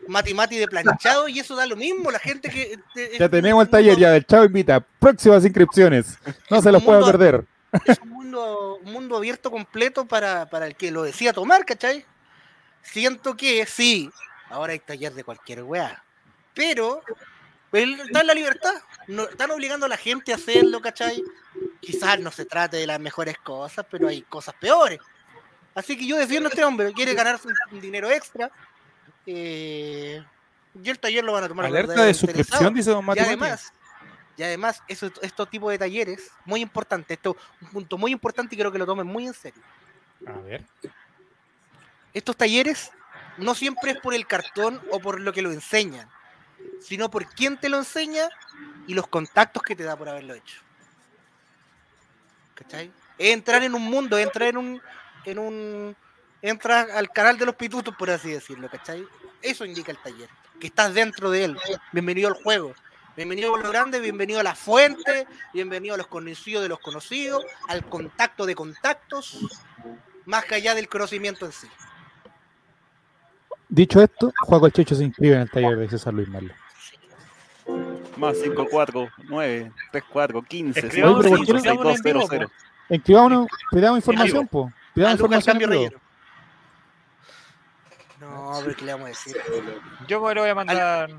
Mati 0.09 0.33
Mati 0.33 0.57
de 0.57 0.67
planchado, 0.67 1.29
y 1.29 1.41
eso 1.41 1.55
da 1.55 1.67
lo 1.67 1.77
mismo, 1.77 2.11
la 2.11 2.19
gente 2.19 2.49
que... 2.49 2.73
este, 2.73 3.19
Ya 3.19 3.27
es 3.27 3.31
tenemos 3.31 3.65
el 3.65 3.71
taller 3.71 3.93
mundo- 3.93 4.01
ya 4.01 4.11
del 4.13 4.25
Chavo 4.27 4.45
Invita. 4.47 4.81
Próximas 4.81 5.45
inscripciones. 5.45 6.19
No 6.51 6.63
se 6.63 6.73
los 6.73 6.83
mundo- 6.83 7.07
perder. 7.07 7.45
es 7.85 7.99
un 8.01 8.09
mundo, 8.35 8.81
un 8.83 8.93
mundo 8.93 9.17
abierto 9.17 9.51
completo 9.51 10.07
para, 10.07 10.49
para 10.49 10.67
el 10.67 10.77
que 10.77 10.91
lo 10.91 11.03
decía 11.03 11.33
tomar, 11.33 11.65
¿cachai? 11.65 12.05
Siento 12.83 13.37
que 13.37 13.65
sí, 13.67 14.11
ahora 14.51 14.73
hay 14.73 14.79
taller 14.79 15.15
de 15.15 15.25
cualquier 15.25 15.63
weá, 15.63 16.05
pero 16.53 17.03
él 17.73 18.01
está 18.01 18.21
en 18.21 18.27
la 18.27 18.35
libertad, 18.35 18.75
no, 19.09 19.25
están 19.25 19.51
obligando 19.51 19.87
a 19.87 19.89
la 19.89 19.97
gente 19.97 20.33
a 20.33 20.37
hacerlo, 20.37 20.81
¿cachai? 20.81 21.23
Quizás 21.81 22.21
no 22.21 22.31
se 22.31 22.45
trate 22.45 22.77
de 22.77 22.87
las 22.87 23.01
mejores 23.01 23.39
cosas, 23.39 23.87
pero 23.91 24.09
hay 24.09 24.23
cosas 24.23 24.55
peores. 24.61 25.01
Así 25.75 25.97
que 25.97 26.07
yo 26.07 26.17
defiendo 26.17 26.49
a 26.49 26.51
este 26.51 26.65
hombre, 26.65 26.93
quiere 26.93 27.15
ganar 27.15 27.41
un, 27.73 27.81
dinero 27.81 28.11
extra. 28.11 28.51
Eh, 29.27 30.23
y 30.83 30.91
el 30.91 30.99
taller 30.99 31.25
lo 31.25 31.33
van 31.33 31.45
a 31.45 31.49
tomar. 31.49 31.67
Alerta 31.67 32.05
de 32.05 32.15
suscripción, 32.15 32.75
dice 32.75 32.91
Don 32.91 33.03
Y 33.03 33.07
Mati. 33.07 33.21
Mati. 33.21 33.29
además, 33.29 33.73
y 34.37 34.43
además 34.43 34.83
eso, 34.89 35.11
estos 35.23 35.49
tipos 35.49 35.71
de 35.71 35.79
talleres, 35.79 36.31
muy 36.45 36.61
importante, 36.61 37.15
esto 37.15 37.37
un 37.61 37.69
punto 37.69 37.99
muy 37.99 38.13
importante 38.13 38.55
y 38.55 38.59
creo 38.59 38.73
que 38.73 38.79
lo 38.79 38.87
tomen 38.87 39.07
muy 39.07 39.27
en 39.27 39.35
serio. 39.35 39.63
A 40.27 40.39
ver. 40.41 40.65
Estos 42.13 42.37
talleres 42.37 42.91
no 43.37 43.55
siempre 43.55 43.93
es 43.93 44.01
por 44.01 44.15
el 44.15 44.27
cartón 44.27 44.81
o 44.91 45.01
por 45.01 45.21
lo 45.21 45.33
que 45.33 45.43
lo 45.43 45.53
enseñan, 45.53 46.09
sino 46.81 47.11
por 47.11 47.27
quién 47.27 47.59
te 47.59 47.69
lo 47.69 47.79
enseña 47.79 48.29
y 48.87 48.95
los 48.95 49.07
contactos 49.07 49.63
que 49.63 49.77
te 49.77 49.85
da 49.85 49.97
por 49.97 50.09
haberlo 50.09 50.35
hecho. 50.35 50.61
¿Cachai? 52.55 52.93
Es 53.19 53.33
entrar 53.33 53.63
en 53.63 53.75
un 53.75 53.83
mundo, 53.83 54.17
es 54.17 54.27
entrar 54.27 54.49
en 54.49 54.57
un, 54.57 54.83
en 55.25 55.39
un, 55.39 55.97
entras 56.43 56.91
al 56.91 57.11
canal 57.11 57.39
de 57.39 57.47
los 57.47 57.55
pitutos, 57.55 57.95
por 57.97 58.11
así 58.11 58.31
decirlo, 58.31 58.69
¿cachai? 58.69 59.07
Eso 59.43 59.65
indica 59.65 59.91
el 59.91 59.99
taller, 59.99 60.29
que 60.61 60.69
estás 60.69 60.95
dentro 60.95 61.31
de 61.31 61.45
él. 61.45 61.59
Bienvenido 61.93 62.29
al 62.29 62.35
juego. 62.35 62.75
Bienvenido 63.17 63.55
a 63.55 63.59
lo 63.61 63.69
grande, 63.71 64.01
bienvenido 64.01 64.41
a 64.41 64.43
la 64.43 64.55
fuente, 64.57 65.27
bienvenido 65.53 65.95
a 65.95 65.99
los 65.99 66.09
conocidos 66.09 66.63
de 66.65 66.69
los 66.69 66.81
conocidos, 66.81 67.45
al 67.69 67.85
contacto 67.89 68.45
de 68.45 68.55
contactos, 68.57 69.39
más 70.27 70.45
que 70.45 70.57
allá 70.57 70.75
del 70.75 70.89
conocimiento 70.89 71.47
en 71.47 71.53
sí. 71.53 71.69
Dicho 73.69 74.03
esto, 74.03 74.33
Juaco 74.47 74.67
el 74.67 74.73
Checho 74.73 74.95
se 74.97 75.05
inscribe 75.05 75.37
en 75.37 75.43
el 75.43 75.51
taller 75.51 75.77
de 75.79 75.89
César 75.89 76.13
Luis 76.13 76.29
Merlo. 76.29 76.55
Más 78.17 78.37
5, 78.43 78.67
4, 78.71 79.09
9, 79.29 79.73
3, 79.93 80.05
4, 80.13 80.43
15, 80.43 80.81
Escribamos 80.81 81.25
5, 81.25 81.37
en- 81.37 81.47
5, 81.47 81.47
6, 81.47 81.65
2, 81.65 81.67
escribamos 81.67 81.97
en 81.97 82.03
0, 82.03 82.19
vivo, 82.19 82.27
0. 82.31 82.51
Inscribámonos, 82.91 83.47
pidamos 83.71 83.99
información, 83.99 84.49
po. 84.49 84.73
Pidamos 84.93 85.15
información. 85.15 85.59
Cambio. 85.59 85.91
No, 88.21 88.61
pero 88.65 88.77
¿qué 88.77 88.85
le 88.85 88.93
vamos 88.93 89.07
a 89.07 89.09
decir? 89.09 89.37
Yo 90.09 90.21
me 90.21 90.35
lo 90.35 90.41
voy 90.43 90.51
a 90.51 90.55
mandar. 90.55 91.11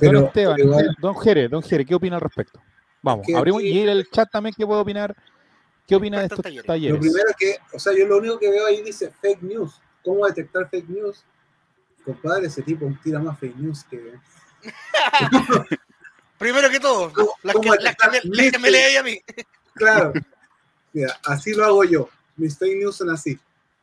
Pero, 0.00 0.26
Esteban, 0.26 0.56
pero 0.56 0.68
igual, 0.68 0.96
Don 1.00 1.16
Jere, 1.20 1.48
Don 1.48 1.62
Jere, 1.62 1.84
¿qué 1.86 1.94
opina 1.94 2.16
al 2.16 2.22
respecto? 2.22 2.60
Vamos, 3.02 3.26
que 3.26 3.34
abrimos 3.36 3.60
aquí- 3.60 3.68
y 3.70 3.80
el 3.80 4.08
chat 4.10 4.30
también 4.30 4.54
que 4.56 4.66
puede 4.66 4.80
opinar. 4.80 5.14
¿Qué 5.86 5.96
opina 5.96 6.18
de 6.20 6.24
estos 6.26 6.40
talleres? 6.40 6.92
lo 6.92 7.00
primero 7.00 7.24
que, 7.38 7.56
o 7.72 7.78
sea, 7.78 7.92
yo 7.96 8.06
lo 8.06 8.18
único 8.18 8.38
que 8.38 8.50
veo 8.50 8.66
ahí 8.66 8.82
dice 8.82 9.10
fake 9.20 9.42
news. 9.42 9.80
¿Cómo 10.04 10.24
detectar 10.26 10.68
fake 10.70 10.88
news? 10.88 11.24
Compadre, 12.04 12.46
ese 12.46 12.62
tipo 12.62 12.90
tira 13.02 13.18
más 13.18 13.38
fake 13.38 13.56
news 13.56 13.84
que. 13.84 14.14
Primero 16.38 16.70
que 16.70 16.80
todo, 16.80 17.12
¿Cómo- 17.12 17.34
las 17.42 17.56
que, 17.56 17.68
las 17.82 17.96
que 18.22 18.50
que 18.52 18.58
me 18.58 18.70
leí 18.70 18.96
a 18.96 19.02
mí. 19.02 19.20
Claro. 19.74 20.12
Mira, 20.92 21.18
así 21.24 21.54
lo 21.54 21.64
hago 21.64 21.84
yo. 21.84 22.08
Mis 22.36 22.58
fake 22.58 22.78
news 22.80 22.96
son 22.96 23.08
así. 23.10 23.38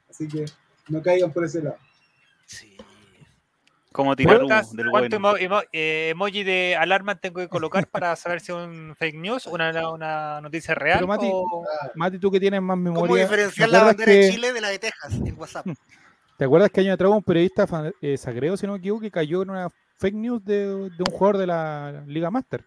Así 0.09 0.27
que 0.27 0.45
no 0.89 1.01
caigan 1.01 1.31
por 1.31 1.43
ese 1.45 1.61
lado. 1.63 1.77
Sí. 2.45 2.77
Como 3.97 4.15
tirar 4.15 4.37
humo 4.37 4.47
¿Cuántas- 4.47 4.75
del 4.75 4.89
¿Cuánto 4.91 5.19
bueno. 5.19 5.37
emo- 5.37 5.39
emo- 5.61 5.67
eh, 5.73 6.09
emoji 6.11 6.43
de 6.43 6.75
alarma 6.79 7.15
tengo 7.15 7.39
que 7.41 7.49
colocar 7.49 7.87
para 7.91 8.15
saber 8.15 8.39
si 8.41 8.51
es 8.51 8.57
un 8.57 8.95
fake 8.97 9.15
news, 9.15 9.47
una, 9.47 9.89
una 9.89 10.39
noticia 10.39 10.75
real? 10.75 10.99
Pero, 10.99 11.07
Mati, 11.07 11.29
o- 11.33 11.65
Mati, 11.95 12.19
tú 12.19 12.29
que 12.29 12.39
tienes 12.39 12.61
más 12.61 12.75
¿Cómo 12.77 12.93
memoria. 12.93 13.23
diferenciar 13.23 13.67
¿te 13.69 13.73
la 13.75 13.83
bandera 13.83 14.11
de 14.11 14.29
Chile 14.31 14.53
de 14.53 14.61
la 14.61 14.69
de 14.69 14.77
Texas 14.79 15.13
en 15.13 15.35
WhatsApp? 15.37 15.65
¿Te 16.37 16.45
acuerdas 16.45 16.69
que 16.69 16.81
año 16.81 16.93
atrás 16.93 17.09
un 17.11 17.23
periodista 17.23 17.65
eh, 17.99 18.15
Sagreo, 18.17 18.55
si 18.55 18.67
no 18.67 18.73
me 18.73 18.77
equivoco, 18.79 19.01
que 19.01 19.09
cayó 19.09 19.41
en 19.41 19.49
una 19.49 19.69
fake 19.97 20.13
news 20.13 20.45
de, 20.45 20.67
de 20.91 21.03
un 21.09 21.11
jugador 21.11 21.37
de 21.37 21.47
la 21.47 22.03
Liga 22.05 22.29
Master? 22.29 22.63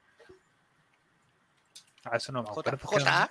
Ah, 2.05 2.17
eso 2.17 2.33
no 2.33 2.43
me 2.43 2.49
J, 2.49 2.71
acuerdo. 2.71 2.79
no- 2.83 2.99
J, 3.05 3.31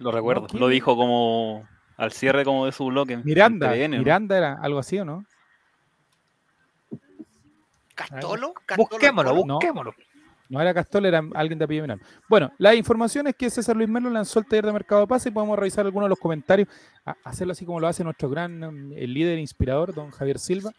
Lo 0.00 0.12
recuerdo. 0.12 0.46
Lo 0.52 0.68
dijo 0.68 0.96
como 0.96 1.66
al 1.96 2.12
cierre 2.12 2.44
como 2.44 2.66
de 2.66 2.72
su 2.72 2.84
bloque. 2.86 3.14
en 3.14 3.24
Miranda, 3.24 3.72
TVN, 3.72 3.92
¿no? 3.92 3.98
Miranda 3.98 4.36
era 4.36 4.58
algo 4.60 4.78
así, 4.78 4.98
¿o 4.98 5.04
no? 5.06 5.24
Castolo. 8.08 8.54
Castolo 8.66 8.88
Busquémoslo, 8.90 9.34
busquémoslo. 9.34 9.94
No 10.48 10.60
era 10.60 10.74
Castol, 10.74 11.06
era 11.06 11.22
alguien 11.34 11.58
de 11.60 11.64
apellido. 11.64 11.86
Bueno, 12.28 12.50
la 12.58 12.74
información 12.74 13.28
es 13.28 13.36
que 13.36 13.48
César 13.50 13.76
Luis 13.76 13.88
Merlo 13.88 14.10
lanzó 14.10 14.40
el 14.40 14.46
taller 14.46 14.66
de 14.66 14.72
Mercado 14.72 15.02
de 15.02 15.06
Paz 15.06 15.24
y 15.26 15.30
podemos 15.30 15.56
revisar 15.56 15.86
algunos 15.86 16.06
de 16.06 16.10
los 16.10 16.18
comentarios, 16.18 16.68
a- 17.04 17.14
hacerlo 17.24 17.52
así 17.52 17.64
como 17.64 17.78
lo 17.78 17.86
hace 17.86 18.02
nuestro 18.02 18.28
gran 18.28 18.62
um, 18.64 18.92
el 18.92 19.14
líder 19.14 19.38
inspirador, 19.38 19.94
don 19.94 20.10
Javier 20.10 20.40
Silva. 20.40 20.72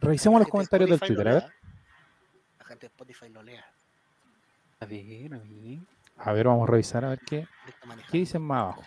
Revisemos 0.00 0.40
los 0.40 0.48
comentarios 0.48 0.90
del 0.90 0.98
Twitter, 0.98 1.28
a 1.28 1.34
ver. 1.34 1.44
La 2.58 2.64
gente 2.64 2.80
de 2.80 2.86
Spotify 2.88 3.28
lo 3.28 3.42
lea. 3.44 3.64
A 4.80 4.86
ver, 4.86 5.34
a 5.34 5.38
ver. 5.38 5.78
A 6.18 6.32
ver, 6.32 6.46
vamos 6.48 6.68
a 6.68 6.72
revisar 6.72 7.04
a 7.04 7.10
ver 7.10 7.20
qué, 7.20 7.46
qué 8.10 8.18
dicen 8.18 8.42
más 8.42 8.62
abajo. 8.62 8.82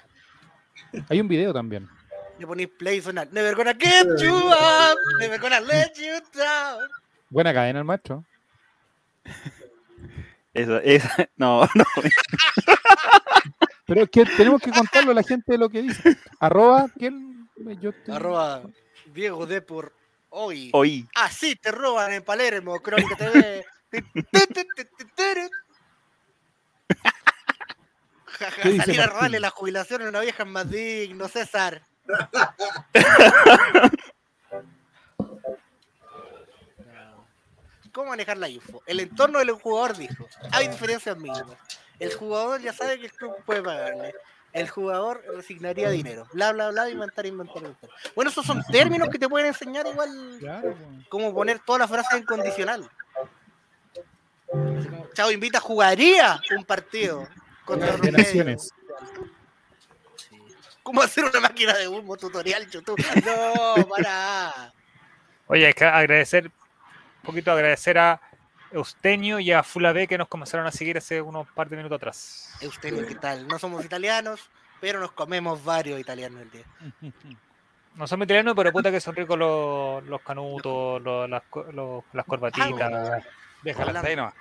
Hay 1.08 1.22
un 1.22 1.30
video 1.30 1.54
también. 1.54 1.88
Le 2.38 2.46
ponéis 2.46 2.68
play 2.78 2.98
y 2.98 3.02
suena 3.02 3.24
Never 3.32 3.56
gonna 3.56 3.74
get 3.74 4.06
you 4.22 4.36
up, 4.36 4.98
never 5.20 5.40
gonna 5.40 5.62
let 5.62 5.94
you 5.96 6.14
down. 6.38 6.90
Buena 7.36 7.54
cadena 7.54 7.80
el 7.80 7.86
maestro. 7.86 8.24
Esa, 10.54 10.80
esa, 10.80 11.30
no, 11.36 11.68
no. 11.76 11.84
Pero 13.86 14.04
es 14.04 14.10
que 14.10 14.26
tenemos 14.26 14.62
que 14.62 14.72
contarlo 14.72 15.12
a 15.12 15.16
la 15.16 15.24
gente 15.24 15.58
lo 15.58 15.68
que 15.68 15.82
dice. 15.82 16.18
Arroba, 16.40 16.88
¿quién? 16.98 17.50
Yo 17.82 17.92
Arroba 18.08 18.62
Diego 19.14 19.46
de 19.46 19.62
por 19.62 19.92
hoy. 20.30 20.70
Oí. 20.72 21.06
Así 21.14 21.58
te 21.58 21.74
roban 21.74 22.14
en 22.14 22.24
Palermo, 22.24 22.80
Crónica 22.80 23.18
TV. 23.18 23.66
Ja, 28.40 28.50
ja, 28.50 28.62
¿Qué 28.62 28.70
dice 28.70 28.86
Salir 28.86 29.02
a 29.02 29.08
robarle 29.08 29.42
la 29.42 29.50
jubilación 29.50 30.04
a 30.04 30.08
una 30.08 30.22
vieja 30.22 30.44
es 30.44 30.50
más 30.50 30.70
digno, 30.70 31.28
César. 31.28 31.82
¿Cómo 37.96 38.10
manejar 38.10 38.38
la 38.38 38.50
info? 38.50 38.84
El 38.86 39.00
entorno 39.00 39.40
del 39.40 39.52
jugador 39.52 39.96
dijo, 39.96 40.28
hay 40.52 40.68
diferencias 40.68 41.16
mínimas. 41.16 41.58
El 41.98 42.14
jugador 42.14 42.60
ya 42.60 42.74
sabe 42.74 43.00
que 43.00 43.06
el 43.06 43.12
club 43.14 43.34
puede 43.46 43.62
pagarle. 43.62 44.14
El 44.52 44.68
jugador 44.68 45.24
resignaría 45.34 45.90
dinero. 45.90 46.28
Bla, 46.34 46.52
bla, 46.52 46.72
bla, 46.72 46.90
inventar, 46.90 47.26
inventar, 47.26 47.58
inventar. 47.58 47.90
Bueno, 48.14 48.30
esos 48.30 48.46
son 48.46 48.62
términos 48.70 49.08
que 49.08 49.18
te 49.18 49.30
pueden 49.30 49.48
enseñar 49.48 49.88
igual 49.88 50.10
Claro, 50.42 50.76
cómo 51.08 51.34
poner 51.34 51.60
todas 51.60 51.80
las 51.80 51.90
frases 51.90 52.20
en 52.20 52.26
condicional. 52.26 52.90
Chavo 55.14 55.32
invita 55.32 55.62
jugaría 55.62 56.42
un 56.58 56.66
partido 56.66 57.26
contra 57.64 57.96
medio. 57.96 58.12
naciones. 58.12 58.74
Sí. 60.18 60.38
¿Cómo 60.84 61.02
hacer 61.02 61.24
una 61.24 61.40
máquina 61.40 61.78
de 61.78 61.88
humo 61.88 62.18
tutorial 62.18 62.70
YouTube? 62.70 63.02
No, 63.26 63.88
para. 63.88 64.74
Oye, 65.48 65.68
hay 65.68 65.74
que 65.74 65.86
agradecer, 65.86 66.52
poquito 67.26 67.52
agradecer 67.52 67.98
a 67.98 68.22
Eustenio 68.72 69.40
y 69.40 69.52
a 69.52 69.64
Fulabé 69.64 70.08
que 70.08 70.18
nos 70.18 70.28
comenzaron 70.28 70.66
a 70.68 70.72
seguir 70.72 70.98
hace 70.98 71.22
unos 71.22 71.48
par 71.50 71.70
de 71.70 71.78
minutos 71.78 71.96
atrás. 71.98 72.54
Eustenio, 72.62 73.06
¿qué 73.08 73.16
tal? 73.16 73.48
No 73.48 73.58
somos 73.60 73.84
italianos, 73.86 74.50
pero 74.82 75.00
nos 75.00 75.12
comemos 75.12 75.64
varios 75.64 76.00
italianos 76.00 76.42
el 76.42 76.52
día. 76.52 76.66
No 77.96 78.08
son 78.08 78.22
italianos, 78.24 78.56
pero 78.58 78.74
puta 78.74 78.92
que 78.92 79.00
son 79.00 79.16
ricos 79.16 79.40
los, 79.40 80.04
los 80.04 80.20
canutos, 80.22 81.02
los- 81.02 81.30
las, 81.30 81.44
los- 81.72 82.04
las 82.12 82.26
corbatitas. 82.26 83.24
Déjala 83.64 84.02
ahí 84.02 84.16
nomás. 84.18 84.34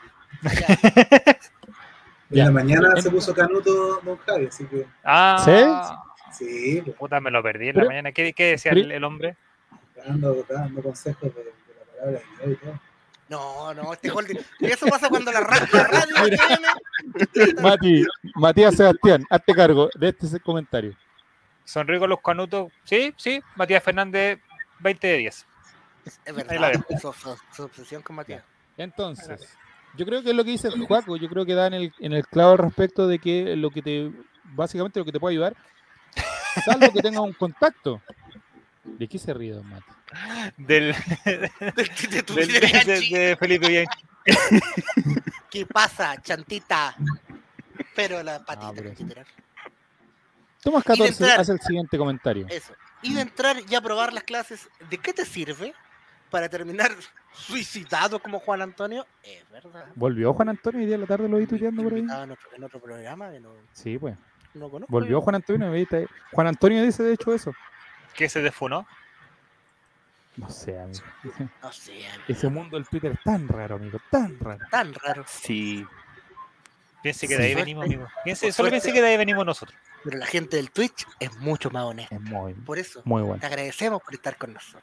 En 2.31 2.39
la 2.39 2.51
mañana 2.51 3.01
se 3.01 3.11
puso 3.13 3.33
canuto 3.33 4.01
Don 4.01 4.17
Javi, 4.19 4.47
así 4.47 4.65
que 4.67 4.87
Ah, 5.05 6.03
sí, 6.33 6.83
pues, 6.85 6.97
puta, 6.97 7.21
me 7.21 7.31
lo 7.31 7.45
perdí 7.45 7.69
en 7.69 7.77
la 7.77 7.85
mañana. 7.85 8.11
¿Qué, 8.11 8.33
qué 8.33 8.47
decía 8.47 8.73
el, 8.73 8.91
el 8.91 9.05
hombre? 9.05 9.37
dando, 10.05 10.45
dando 10.49 10.83
consejos 10.83 11.33
de, 11.35 11.53
y. 12.11 12.57
No, 13.29 13.73
no, 13.73 13.93
este 13.95 14.11
holding. 14.11 14.39
Eso 14.61 14.87
pasa 14.87 15.09
cuando 15.09 15.33
la, 15.33 15.41
ra- 15.41 15.67
la 15.73 15.85
radio. 15.85 16.15
Mati, 17.63 18.05
Matías 18.35 18.77
Sebastián, 18.77 19.25
hazte 19.31 19.55
cargo 19.55 19.89
de 19.95 20.09
este 20.11 20.41
comentario. 20.41 20.95
Son 21.65 21.87
ricos 21.89 22.09
los 22.09 22.21
canutos. 22.21 22.71
Sí, 22.85 23.15
sí. 23.17 23.43
Matías 23.57 23.83
Fernández, 23.83 24.39
20 24.81 25.07
de 25.07 25.17
10. 25.19 25.47
Es 26.27 26.35
verdad, 26.35 26.73
su, 27.01 27.13
su- 27.15 27.37
su 27.51 27.63
obsesión 27.65 28.03
con 28.03 28.17
Matías. 28.17 28.45
Entonces, 28.77 29.57
yo 29.97 30.05
creo 30.05 30.23
que 30.23 30.31
es 30.31 30.37
lo 30.37 30.45
que 30.45 30.51
dice 30.51 30.69
el 30.69 30.87
Juaco, 30.87 31.17
yo 31.17 31.29
creo 31.31 31.47
que 31.47 31.55
da 31.55 31.67
en 31.69 31.75
el, 31.75 31.95
en 32.01 32.13
el 32.13 32.27
clavo 32.27 32.53
al 32.53 32.59
respecto 32.59 33.09
de 33.09 33.19
que 33.19 33.57
lo 33.57 33.71
que 33.71 33.81
te, 33.81 34.13
básicamente 34.55 34.99
lo 35.01 35.07
que 35.07 35.13
te 35.13 35.21
puede 35.21 35.33
ayudar, 35.35 35.57
salvo 36.65 36.93
que 36.93 37.01
tengas 37.01 37.23
un 37.23 37.33
contacto. 37.33 38.03
¿De 38.85 39.09
qué 39.09 39.19
se 39.19 39.33
ríe, 39.33 39.53
don 39.53 39.67
Mati? 39.67 39.87
Del, 40.57 40.95
De, 41.25 41.51
de 41.75 42.23
de, 42.23 43.19
de 43.19 43.37
Felipe 43.39 43.69
Bianchi. 43.69 44.05
¿Qué 45.51 45.67
pasa, 45.67 46.21
chantita? 46.23 46.97
Pero 47.95 48.23
la 48.23 48.45
patita, 48.45 48.69
Ah, 48.69 48.73
pero. 48.75 48.91
Tomás 50.63 50.83
Y 50.87 50.89
de 50.89 50.95
14 50.99 51.09
entrar- 51.25 51.41
hace 51.41 51.53
el 51.53 51.61
siguiente 51.61 51.99
comentario. 51.99 52.47
Eso. 52.49 52.73
Y 53.03 53.15
de 53.15 53.21
entrar 53.21 53.57
y 53.69 53.75
a 53.75 53.81
probar 53.81 54.13
las 54.13 54.25
clases, 54.25 54.69
¿de 54.89 54.97
qué 54.99 55.13
te 55.13 55.27
sirve 55.27 55.75
para 56.31 56.49
terminar 56.49 56.91
suicidado 57.35 58.19
como 58.19 58.39
Juan 58.41 58.63
Antonio? 58.63 59.07
Es 59.23 59.49
verdad. 59.51 59.87
¿Volvió 59.95 60.33
Juan 60.33 60.49
Antonio 60.49 60.81
hoy 60.81 60.87
día 60.87 60.95
en 60.95 61.03
la 61.03 61.07
tarde 61.07 61.29
lo 61.29 61.37
vi 61.37 61.47
tuiteando 61.47 61.83
por 61.83 61.93
ahí? 61.93 61.99
Invitado 62.01 62.25
En 62.25 62.31
otro, 62.31 62.49
en 62.57 62.65
otro 62.65 62.81
programa 62.81 63.31
que 63.31 63.41
no, 63.41 63.51
Sí, 63.73 63.99
pues. 63.99 64.17
no 64.55 64.71
conozco. 64.71 64.91
Volvió 64.91 65.11
yo. 65.11 65.21
Juan 65.21 65.35
Antonio. 65.37 65.71
Juan 66.33 66.47
Antonio 66.47 66.83
dice 66.83 67.03
de 67.03 67.13
hecho 67.13 67.35
eso. 67.35 67.53
Que 68.15 68.29
se 68.31 68.41
defunó. 68.41 68.87
No 70.37 70.51
sé, 70.51 70.79
amigo. 70.81 71.01
No 71.63 71.73
sé, 71.73 71.93
Ese 72.29 72.49
mundo 72.49 72.77
del 72.77 72.87
Twitter 72.89 73.13
es 73.13 73.23
tan 73.23 73.47
raro, 73.49 73.77
amigo, 73.77 73.99
tan 74.11 74.39
raro. 74.41 74.59
tan 74.71 74.93
raro. 74.95 75.25
Sí. 75.29 75.87
Piense 77.03 77.29
que 77.29 77.35
Sí. 77.35 77.39
de 77.41 77.45
ahí 77.47 77.53
Suerte. 77.53 77.65
venimos, 77.71 77.85
amigo. 77.85 78.07
Piense, 78.25 78.53
solo 78.53 78.71
piense 78.71 78.93
que 78.93 79.01
de 79.01 79.09
ahí 79.09 79.17
venimos 79.17 79.45
nosotros. 79.47 79.79
Pero 80.03 80.19
la 80.19 80.27
gente 80.27 80.57
del 80.57 80.71
Twitch 80.71 81.07
es 81.21 81.37
mucho 81.39 81.71
más 81.71 81.85
honesta. 81.85 82.15
Es 82.15 82.21
muy, 82.21 82.53
Por 82.55 82.79
eso, 82.79 83.01
muy 83.05 83.23
bueno. 83.23 83.41
te 83.41 83.47
agradecemos 83.47 84.03
por 84.03 84.15
estar 84.15 84.37
con 84.37 84.53
nosotros. 84.55 84.83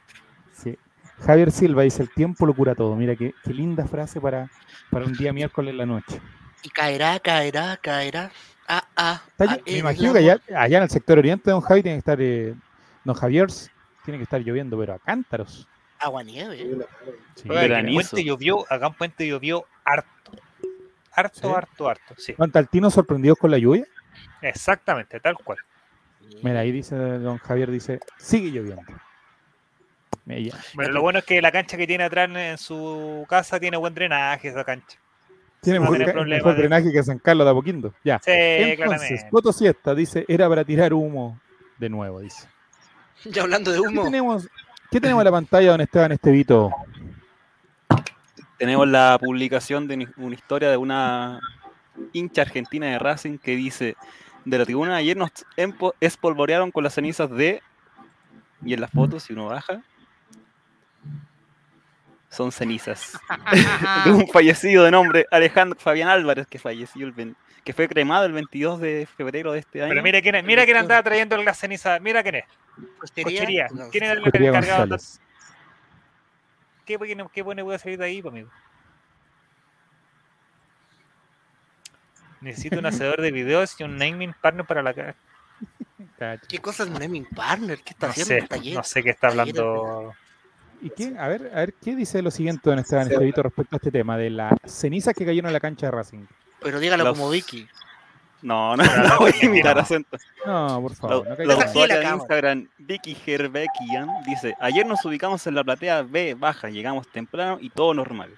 Sí. 0.52 0.78
Javier 1.26 1.50
Silva 1.52 1.82
dice, 1.82 2.02
el 2.02 2.10
tiempo 2.10 2.46
lo 2.46 2.54
cura 2.54 2.74
todo. 2.74 2.96
Mira 2.96 3.14
qué, 3.16 3.34
qué 3.44 3.52
linda 3.52 3.86
frase 3.86 4.20
para, 4.20 4.50
para 4.90 5.04
un 5.04 5.12
día 5.12 5.32
miércoles 5.32 5.70
en 5.72 5.78
la 5.78 5.86
noche. 5.86 6.20
Y 6.62 6.70
caerá, 6.70 7.18
caerá, 7.20 7.76
caerá. 7.76 8.30
Ah, 8.68 8.84
ah. 8.96 9.22
Ah, 9.38 9.58
me 9.66 9.78
imagino 9.78 10.12
que 10.12 10.20
allá, 10.20 10.40
allá 10.56 10.78
en 10.78 10.82
el 10.84 10.90
sector 10.90 11.18
oriente, 11.18 11.50
don 11.50 11.60
Javi, 11.60 11.82
tiene 11.82 11.96
que 11.96 11.98
estar, 12.00 12.20
eh, 12.20 12.54
don 13.04 13.14
Javier, 13.14 13.48
tiene 14.04 14.18
que 14.18 14.24
estar 14.24 14.40
lloviendo, 14.40 14.78
pero 14.78 14.94
a 14.94 14.98
cántaros. 14.98 15.66
Agua 15.98 16.22
nieve. 16.24 16.56
Sí. 17.36 17.48
En. 17.50 17.94
Puente 17.94 18.24
llovió, 18.24 18.64
acá 18.72 18.86
en 18.88 18.94
Puente 18.94 19.26
llovió 19.26 19.64
harto. 19.84 20.32
Harto, 21.14 21.40
¿Sí? 21.40 21.54
harto, 21.54 21.88
harto. 21.88 22.14
Sí, 22.16 22.32
¿Pantaltinos 22.32 22.94
sorprendidos 22.94 23.38
con 23.38 23.50
la 23.50 23.58
lluvia? 23.58 23.84
exactamente, 24.40 25.20
tal 25.20 25.36
cual. 25.36 25.58
Mira, 26.42 26.60
ahí 26.60 26.72
dice 26.72 26.96
don 26.96 27.38
Javier, 27.38 27.70
dice, 27.70 28.00
sigue 28.16 28.50
lloviendo. 28.50 28.82
Mira, 30.24 30.56
Bueno, 30.74 30.92
lo 30.92 31.02
bueno 31.02 31.18
es 31.18 31.24
que 31.24 31.42
la 31.42 31.52
cancha 31.52 31.76
que 31.76 31.86
tiene 31.86 32.04
atrás 32.04 32.30
en 32.34 32.56
su 32.58 33.26
casa 33.28 33.58
tiene 33.60 33.76
buen 33.76 33.94
drenaje 33.94 34.48
esa 34.48 34.64
cancha. 34.64 34.98
tiene 35.60 35.78
No 35.80 35.90
mejor, 35.90 36.28
de- 36.28 36.54
drenaje 36.54 36.90
que 36.92 37.02
San 37.02 37.18
Carlos 37.18 37.44
de 37.44 37.50
Apoquindo. 37.50 37.94
Ya. 38.04 38.18
Sí, 38.24 38.30
Entonces, 38.32 38.76
claramente. 38.76 39.28
Coto 39.30 39.52
Siesta 39.52 39.94
dice, 39.94 40.24
era 40.28 40.48
para 40.48 40.64
tirar 40.64 40.92
humo 40.92 41.38
de 41.78 41.88
nuevo, 41.88 42.20
dice. 42.20 42.48
Ya 43.30 43.42
hablando 43.42 43.70
de 43.70 43.80
¿Qué 43.80 43.88
humo. 43.88 44.04
tenemos, 44.04 44.48
¿qué 44.90 45.00
tenemos 45.00 45.20
en 45.20 45.24
la 45.26 45.30
pantalla, 45.30 45.70
don 45.72 45.80
Esteban 45.80 46.12
Estevito? 46.12 46.70
Tenemos 48.58 48.86
la 48.88 49.18
publicación 49.20 49.88
de 49.88 50.08
una- 50.16 50.34
historia 50.34 50.70
de 50.70 50.76
una 50.76 51.40
hincha 52.12 52.42
argentina 52.42 52.86
de 52.86 52.98
Racing 52.98 53.38
que 53.38 53.56
dice, 53.56 53.96
de 54.44 54.58
la 54.58 54.64
tribuna 54.64 54.96
ayer 54.96 55.16
nos 55.16 55.30
espolvorearon 56.00 56.70
con 56.70 56.84
las 56.84 56.94
cenizas 56.94 57.30
de... 57.30 57.62
Y 58.64 58.74
en 58.74 58.80
las 58.80 58.90
fotos, 58.90 59.24
si 59.24 59.32
uno 59.32 59.46
baja, 59.46 59.82
son 62.32 62.50
cenizas 62.50 63.12
de 64.04 64.10
un 64.10 64.26
fallecido 64.26 64.84
de 64.84 64.90
nombre 64.90 65.26
Alejandro 65.30 65.78
Fabián 65.78 66.08
Álvarez 66.08 66.46
que 66.46 66.58
falleció 66.58 67.06
el 67.06 67.36
que 67.62 67.72
fue 67.72 67.86
cremado 67.88 68.24
el 68.24 68.32
22 68.32 68.80
de 68.80 69.06
febrero 69.16 69.52
de 69.52 69.60
este 69.60 69.82
año. 69.82 69.90
Pero 69.90 70.02
mira 70.02 70.20
quién 70.22 70.34
es, 70.34 70.44
mira 70.44 70.64
quién 70.64 70.78
andaba 70.78 71.02
trayendo 71.02 71.36
la 71.36 71.54
ceniza, 71.54 72.00
mira 72.00 72.22
quién 72.22 72.36
es, 72.36 72.44
Cochería. 72.98 73.24
cochería. 73.40 73.68
No, 73.72 73.90
¿Quién 73.90 74.04
era 74.04 74.12
el 74.14 74.22
Cochería 74.22 74.48
encargado? 74.48 74.96
¿Qué, 76.86 76.96
bueno- 76.96 77.30
qué 77.32 77.42
bueno 77.42 77.64
puede 77.64 77.78
salir 77.78 77.98
de 77.98 78.06
ahí, 78.06 78.20
pues, 78.22 78.32
amigo? 78.32 78.50
Necesito 82.40 82.78
un 82.78 82.86
hacedor 82.86 83.20
de 83.20 83.30
videos 83.30 83.78
y 83.78 83.84
un 83.84 83.96
naming 83.96 84.34
partner 84.40 84.66
para 84.66 84.82
la 84.82 84.92
cara. 84.94 85.14
¿Qué 86.48 86.58
cosa 86.58 86.82
es 86.82 86.88
un 86.88 86.98
naming 86.98 87.26
partner? 87.26 87.80
¿Qué 87.82 87.90
está 87.90 88.06
No 88.06 88.10
haciendo 88.10 88.46
sé, 88.56 88.74
no 88.74 88.82
sé 88.82 89.02
qué 89.04 89.10
está 89.10 89.28
hablando. 89.28 90.12
¿Y 90.82 90.90
qué? 90.90 91.14
A 91.18 91.28
ver, 91.28 91.50
a 91.54 91.60
ver, 91.60 91.74
¿qué 91.74 91.94
dice 91.94 92.20
lo 92.22 92.30
siguiente, 92.30 92.68
don 92.68 92.78
Esteban 92.78 93.10
Estevito, 93.10 93.42
respecto 93.42 93.76
a 93.76 93.78
este 93.78 93.90
tema 93.90 94.16
de 94.18 94.30
las 94.30 94.52
cenizas 94.66 95.14
que 95.14 95.24
cayeron 95.24 95.48
en 95.48 95.52
la 95.54 95.60
cancha 95.60 95.86
de 95.86 95.92
Racing? 95.92 96.24
Pero 96.60 96.80
dígalo 96.80 97.04
Los- 97.04 97.18
como 97.18 97.30
Vicky. 97.30 97.66
No, 98.42 98.76
no, 98.76 98.82
no 98.84 99.18
voy 99.20 99.32
a 99.40 99.46
imitar 99.46 99.78
acento. 99.78 100.18
No, 100.44 100.80
por 100.82 100.94
favor. 100.96 101.38
no 101.38 101.44
la 101.44 101.56
usuaria 101.56 102.00
de. 102.00 102.06
Instagram, 102.08 102.68
Vicky 102.78 103.16
Herbekian, 103.24 104.08
dice, 104.26 104.56
ayer 104.58 104.84
nos 104.84 105.04
ubicamos 105.04 105.46
en 105.46 105.54
la 105.54 105.62
platea 105.62 106.02
B 106.02 106.34
baja, 106.34 106.68
llegamos 106.68 107.06
temprano 107.06 107.58
y 107.60 107.70
todo 107.70 107.94
normal. 107.94 108.30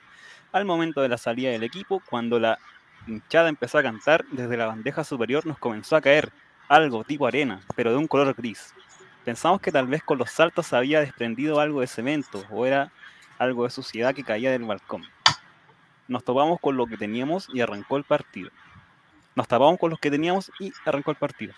Al 0.52 0.66
momento 0.66 1.00
de 1.00 1.08
la 1.08 1.16
salida 1.16 1.50
del 1.50 1.62
equipo, 1.62 2.02
cuando 2.10 2.38
la 2.38 2.58
hinchada 3.06 3.48
empezó 3.48 3.78
a 3.78 3.82
cantar, 3.82 4.24
desde 4.32 4.56
la 4.58 4.66
bandeja 4.66 5.02
superior 5.04 5.46
nos 5.46 5.58
comenzó 5.58 5.96
a 5.96 6.02
caer 6.02 6.30
algo 6.68 7.04
tipo 7.04 7.26
arena, 7.26 7.60
pero 7.74 7.90
de 7.90 7.96
un 7.96 8.06
color 8.06 8.34
gris. 8.34 8.74
Pensamos 9.24 9.60
que 9.60 9.72
tal 9.72 9.86
vez 9.86 10.02
con 10.02 10.18
los 10.18 10.30
saltos 10.30 10.72
había 10.72 11.00
desprendido 11.00 11.58
algo 11.58 11.80
de 11.80 11.86
cemento 11.86 12.44
o 12.50 12.66
era 12.66 12.92
algo 13.38 13.64
de 13.64 13.70
suciedad 13.70 14.14
que 14.14 14.22
caía 14.22 14.50
del 14.50 14.64
balcón. 14.64 15.02
Nos 16.08 16.24
topamos 16.24 16.60
con 16.60 16.76
lo 16.76 16.86
que 16.86 16.98
teníamos 16.98 17.48
y 17.52 17.62
arrancó 17.62 17.96
el 17.96 18.04
partido. 18.04 18.50
Nos 19.34 19.48
tapamos 19.48 19.78
con 19.78 19.90
los 19.90 19.98
que 19.98 20.10
teníamos 20.10 20.52
y 20.60 20.72
arrancó 20.84 21.10
el 21.10 21.16
partido. 21.16 21.54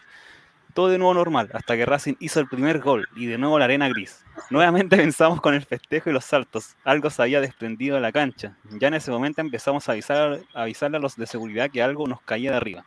Todo 0.73 0.89
de 0.89 0.99
nuevo 0.99 1.15
normal, 1.15 1.51
hasta 1.55 1.77
que 1.77 1.87
Racing 1.87 2.15
hizo 2.21 2.39
el 2.39 2.49
primer 2.49 2.81
gol 2.81 3.09
y 3.17 3.27
de 3.27 3.39
nuevo 3.39 3.59
la 3.59 3.65
arena 3.65 3.89
gris. 3.89 4.25
Nuevamente 4.51 4.97
pensamos 4.97 5.41
con 5.41 5.55
el 5.55 5.65
festejo 5.65 6.11
y 6.11 6.13
los 6.13 6.25
saltos. 6.25 6.77
Algo 6.85 7.11
se 7.11 7.23
había 7.23 7.41
desprendido 7.41 7.97
de 7.97 8.03
la 8.03 8.13
cancha. 8.13 8.57
Ya 8.79 8.89
en 8.89 8.95
ese 8.95 9.11
momento 9.11 9.41
empezamos 9.41 9.89
a 9.89 9.93
avisar, 9.93 10.41
a 10.55 10.63
avisarle 10.63 10.99
a 10.99 11.01
los 11.01 11.17
de 11.17 11.27
seguridad 11.27 11.71
que 11.71 11.83
algo 11.83 12.07
nos 12.07 12.21
caía 12.21 12.53
de 12.53 12.57
arriba. 12.59 12.85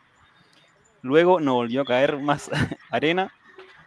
Luego 1.02 1.40
nos 1.40 1.54
volvió 1.54 1.82
a 1.82 1.84
caer 1.84 2.18
más 2.18 2.50
arena, 2.90 3.32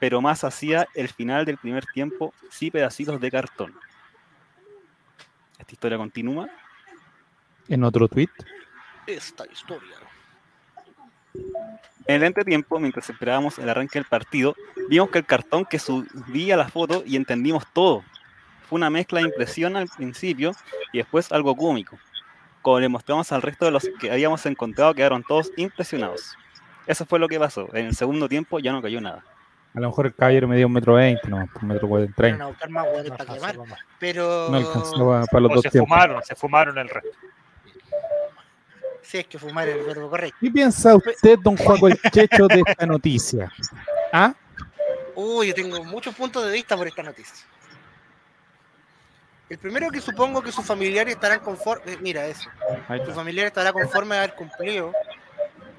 pero 0.04 0.20
más 0.20 0.44
hacia 0.44 0.86
el 0.96 1.08
final 1.08 1.46
del 1.46 1.58
primer 1.58 1.86
tiempo, 1.86 2.34
sí 2.50 2.70
pedacitos 2.70 3.22
de 3.22 3.32
cartón. 3.32 3.74
Esta 5.58 5.72
historia 5.72 5.98
continúa. 5.98 6.50
En 7.70 7.86
otro 7.86 8.10
tweet. 8.10 8.28
Esta 9.08 9.46
historia. 9.50 9.96
En 11.34 12.16
el 12.18 12.24
entretiempo, 12.24 12.82
mientras 12.82 13.10
esperábamos 13.10 13.58
el 13.60 13.70
arranque 13.70 13.98
del 13.98 14.04
partido, 14.04 14.58
vimos 14.90 15.10
que 15.10 15.20
el 15.20 15.26
cartón 15.26 15.64
que 15.64 15.80
subía 15.80 16.58
la 16.58 16.68
foto 16.68 17.04
y 17.06 17.16
entendimos 17.16 17.64
todo. 17.72 18.04
Fue 18.68 18.76
una 18.76 18.90
mezcla 18.90 19.22
de 19.22 19.28
impresión 19.28 19.78
al 19.78 19.88
principio 19.88 20.52
y 20.92 20.98
después 20.98 21.32
algo 21.32 21.56
cómico. 21.56 21.98
Como 22.62 22.82
le 22.82 22.90
mostramos 22.90 23.32
al 23.32 23.42
resto 23.42 23.64
de 23.64 23.72
los 23.72 23.90
que 24.02 24.12
habíamos 24.12 24.46
encontrado, 24.48 24.94
quedaron 24.94 25.24
todos 25.24 25.50
impresionados. 25.56 26.36
Eso 26.88 27.06
fue 27.06 27.20
lo 27.20 27.30
que 27.30 27.40
pasó. 27.40 27.74
En 27.74 27.86
el 27.86 27.96
segundo 27.96 28.28
tiempo 28.28 28.60
ya 28.60 28.74
no 28.74 28.82
cayó 28.82 29.00
nada. 29.00 29.24
A 29.76 29.80
lo 29.80 29.88
mejor 29.88 30.06
el 30.06 30.14
caballero 30.16 30.48
me 30.48 30.56
dio 30.56 30.68
un 30.68 30.74
metro 30.74 30.94
veinte, 30.94 31.28
no, 31.28 31.38
un 31.62 31.68
metro 31.68 31.90
treinta. 32.16 32.44
a 32.44 32.48
buscar 32.48 32.70
más 32.70 32.86
hueones 32.86 33.10
No 33.10 33.18
para 33.18 33.34
quemar. 33.34 33.58
Pero. 34.00 34.48
No 34.52 34.58
alcanzaba 34.58 35.26
para 35.26 35.42
los 35.42 35.52
O 35.52 35.56
dos 35.56 35.64
se 35.64 35.70
tiempos. 35.72 35.90
fumaron, 35.90 36.24
se 36.24 36.36
fumaron 36.36 36.78
el 36.78 36.90
resto. 36.90 37.10
Si 39.02 39.18
es 39.18 39.28
que 39.28 39.38
fumar 39.38 39.68
es 39.68 39.76
el 39.78 39.84
verbo 39.86 40.10
correcto. 40.10 40.38
¿Qué 40.40 40.50
piensa 40.52 40.96
usted, 40.96 41.38
don 41.40 41.58
Juaco 41.58 41.88
el 41.88 42.00
Checho, 42.12 42.48
de 42.48 42.64
esta 42.66 42.86
noticia? 42.86 43.52
¿Ah? 44.12 44.34
Uy, 45.16 45.48
yo 45.48 45.54
tengo 45.54 45.84
muchos 45.84 46.16
puntos 46.16 46.46
de 46.46 46.52
vista 46.52 46.78
por 46.78 46.88
esta 46.88 47.04
noticia. 47.04 47.46
El 49.50 49.58
primero 49.60 49.92
que 49.92 50.02
supongo 50.02 50.42
que 50.42 50.52
sus 50.52 50.66
familiares 50.66 51.16
estarán 51.16 51.40
conformes. 51.42 52.00
Mira 52.02 52.26
eso. 52.26 52.50
Su 53.06 53.12
familiar 53.12 53.48
estará 53.48 53.74
conforme 53.74 54.16
de 54.16 54.22
haber 54.24 54.36
cumplido 54.36 54.94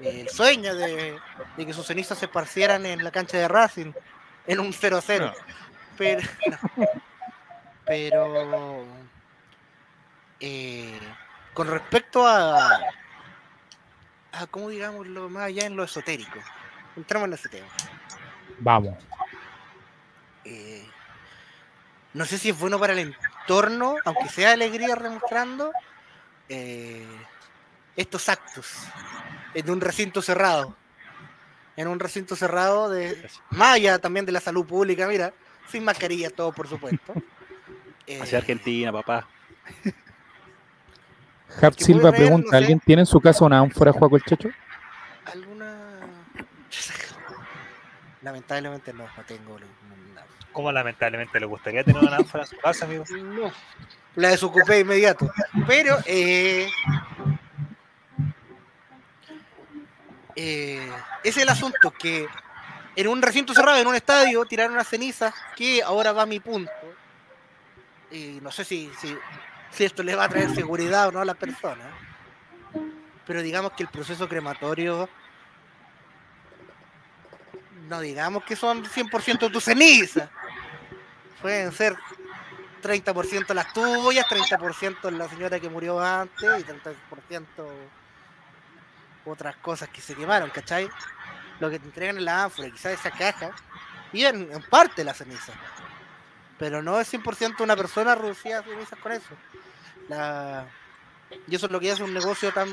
el 0.01 0.29
sueño 0.29 0.75
de, 0.75 1.17
de 1.57 1.65
que 1.65 1.73
sus 1.73 1.87
cenizas 1.87 2.17
se 2.17 2.25
esparcieran 2.25 2.85
en 2.85 3.03
la 3.03 3.11
cancha 3.11 3.37
de 3.37 3.47
Racing 3.47 3.93
en 4.47 4.59
un 4.59 4.73
0-0. 4.73 5.33
Pero, 5.97 6.21
no. 6.75 6.85
pero 7.85 8.85
eh, 10.39 10.99
con 11.53 11.67
respecto 11.67 12.27
a, 12.27 12.79
a, 14.31 14.47
¿cómo 14.51 14.69
digámoslo 14.69 15.29
más 15.29 15.43
allá 15.43 15.65
en 15.65 15.75
lo 15.75 15.83
esotérico? 15.83 16.39
Entramos 16.95 17.27
en 17.27 17.33
ese 17.33 17.49
tema. 17.49 17.67
Vamos. 18.59 18.95
Eh, 20.43 20.85
no 22.13 22.25
sé 22.25 22.37
si 22.37 22.49
es 22.49 22.59
bueno 22.59 22.79
para 22.79 22.93
el 22.93 22.99
entorno, 22.99 23.95
aunque 24.05 24.29
sea 24.29 24.51
alegría 24.51 24.95
demostrando, 24.95 25.71
eh, 26.47 27.05
estos 27.95 28.29
actos 28.29 28.73
en 29.53 29.69
un 29.69 29.81
recinto 29.81 30.21
cerrado. 30.21 30.75
En 31.77 31.87
un 31.87 31.99
recinto 31.99 32.35
cerrado 32.35 32.89
de 32.89 33.29
allá 33.59 33.99
también 33.99 34.25
de 34.25 34.31
la 34.31 34.39
salud 34.39 34.65
pública, 34.65 35.07
mira, 35.07 35.33
sin 35.69 35.83
mascarilla 35.83 36.29
todo 36.29 36.51
por 36.51 36.67
supuesto. 36.67 37.13
Eh, 38.07 38.21
Hacia 38.21 38.37
Argentina, 38.37 38.91
papá. 38.91 39.27
Que 41.59 41.83
Silva 41.83 42.11
pregunta, 42.11 42.45
no 42.45 42.51
sé. 42.51 42.57
¿alguien 42.57 42.79
tiene 42.79 43.01
en 43.01 43.05
su 43.07 43.19
casa 43.19 43.45
una 43.45 43.57
ánfora 43.57 43.91
Juaco 43.91 44.15
el 44.15 44.23
Checho? 44.23 44.49
¿Alguna? 45.25 45.75
Lamentablemente 48.21 48.93
no, 48.93 49.05
no 49.05 49.23
tengo 49.25 49.57
ninguna. 49.59 50.21
Como 50.51 50.71
lamentablemente 50.71 51.39
le 51.39 51.45
gustaría 51.45 51.83
tener 51.83 52.03
una 52.03 52.17
ánfora 52.17 52.43
en 52.43 52.49
su 52.49 52.57
casa, 52.57 52.85
amigo. 52.85 53.05
No. 53.09 53.51
La 54.15 54.29
desocupé 54.29 54.81
inmediato. 54.81 55.31
Pero 55.65 55.97
eh, 56.05 56.67
eh, 60.35 60.91
es 61.23 61.37
el 61.37 61.49
asunto, 61.49 61.91
que 61.91 62.27
en 62.95 63.07
un 63.07 63.21
recinto 63.21 63.53
cerrado, 63.53 63.79
en 63.79 63.87
un 63.87 63.95
estadio, 63.95 64.45
tiraron 64.45 64.73
unas 64.73 64.87
cenizas, 64.87 65.33
que 65.55 65.81
ahora 65.81 66.13
va 66.13 66.25
mi 66.25 66.39
punto. 66.39 66.71
Y 68.11 68.39
no 68.41 68.51
sé 68.51 68.63
si, 68.63 68.91
si, 68.99 69.17
si 69.71 69.83
esto 69.83 70.03
le 70.03 70.15
va 70.15 70.25
a 70.25 70.29
traer 70.29 70.53
seguridad 70.53 71.07
o 71.07 71.11
no 71.11 71.21
a 71.21 71.25
las 71.25 71.37
personas. 71.37 71.87
Pero 73.25 73.41
digamos 73.41 73.73
que 73.73 73.83
el 73.83 73.89
proceso 73.89 74.29
crematorio, 74.29 75.09
no 77.89 77.99
digamos 77.99 78.43
que 78.43 78.55
son 78.55 78.85
100% 78.85 79.51
tus 79.51 79.63
cenizas. 79.63 80.29
Pueden 81.41 81.71
ser 81.71 81.95
30% 82.81 83.53
las 83.53 83.73
tuyas, 83.73 84.25
30% 84.27 85.11
la 85.11 85.27
señora 85.27 85.59
que 85.59 85.69
murió 85.69 85.99
antes 85.99 86.59
y 86.59 86.63
30% 86.63 87.41
otras 89.25 89.55
cosas 89.57 89.89
que 89.89 90.01
se 90.01 90.15
quemaron, 90.15 90.49
¿cachai? 90.49 90.89
Lo 91.59 91.69
que 91.69 91.79
te 91.79 91.85
entregan 91.85 92.17
en 92.17 92.25
la 92.25 92.43
ánfora, 92.43 92.69
quizás 92.69 92.93
esa 92.93 93.11
caja, 93.11 93.51
y 94.13 94.25
en, 94.25 94.51
en 94.51 94.61
parte 94.63 95.03
la 95.03 95.13
ceniza. 95.13 95.53
Pero 96.57 96.81
no 96.81 96.99
es 96.99 97.13
100% 97.13 97.61
una 97.61 97.75
persona 97.75 98.15
reducida 98.15 98.59
a 98.59 98.63
cenizas 98.63 98.99
con 98.99 99.11
eso. 99.11 99.35
Y 101.47 101.55
eso 101.55 101.65
es 101.65 101.71
lo 101.71 101.79
que 101.79 101.91
hace 101.91 102.03
un 102.03 102.13
negocio 102.13 102.53
tan, 102.53 102.69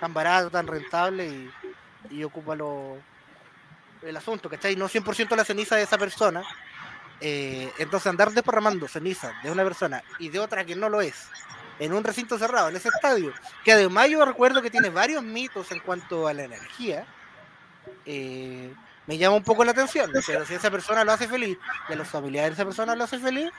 tan 0.00 0.12
barato, 0.12 0.50
tan 0.50 0.66
rentable 0.66 1.26
y, 1.26 1.50
y 2.10 2.24
ocupa 2.24 2.54
lo, 2.54 2.98
el 4.02 4.16
asunto, 4.16 4.48
¿cachai? 4.48 4.76
No 4.76 4.88
100% 4.88 5.34
la 5.34 5.44
ceniza 5.44 5.76
de 5.76 5.82
esa 5.82 5.98
persona, 5.98 6.44
eh, 7.20 7.72
entonces 7.78 8.06
andar 8.08 8.30
desparramando 8.30 8.86
ceniza 8.88 9.32
de 9.42 9.50
una 9.50 9.64
persona 9.64 10.02
y 10.18 10.28
de 10.28 10.38
otra 10.38 10.64
que 10.64 10.76
no 10.76 10.88
lo 10.88 11.00
es 11.00 11.28
en 11.78 11.92
un 11.92 12.04
recinto 12.04 12.38
cerrado, 12.38 12.68
en 12.68 12.76
ese 12.76 12.88
estadio, 12.88 13.32
que 13.64 13.72
además 13.72 14.08
yo 14.08 14.24
recuerdo 14.24 14.62
que 14.62 14.70
tiene 14.70 14.90
varios 14.90 15.22
mitos 15.22 15.70
en 15.72 15.80
cuanto 15.80 16.26
a 16.26 16.34
la 16.34 16.44
energía, 16.44 17.06
eh, 18.04 18.72
me 19.06 19.18
llama 19.18 19.36
un 19.36 19.44
poco 19.44 19.64
la 19.64 19.70
atención, 19.70 20.10
pero 20.12 20.44
si 20.44 20.54
esa 20.54 20.70
persona 20.70 21.04
lo 21.04 21.12
hace 21.12 21.28
feliz 21.28 21.58
y 21.88 21.92
a 21.92 21.96
los 21.96 22.08
familiares 22.08 22.50
de 22.50 22.54
esa 22.54 22.64
persona 22.64 22.96
lo 22.96 23.04
hace 23.04 23.18
feliz, 23.18 23.50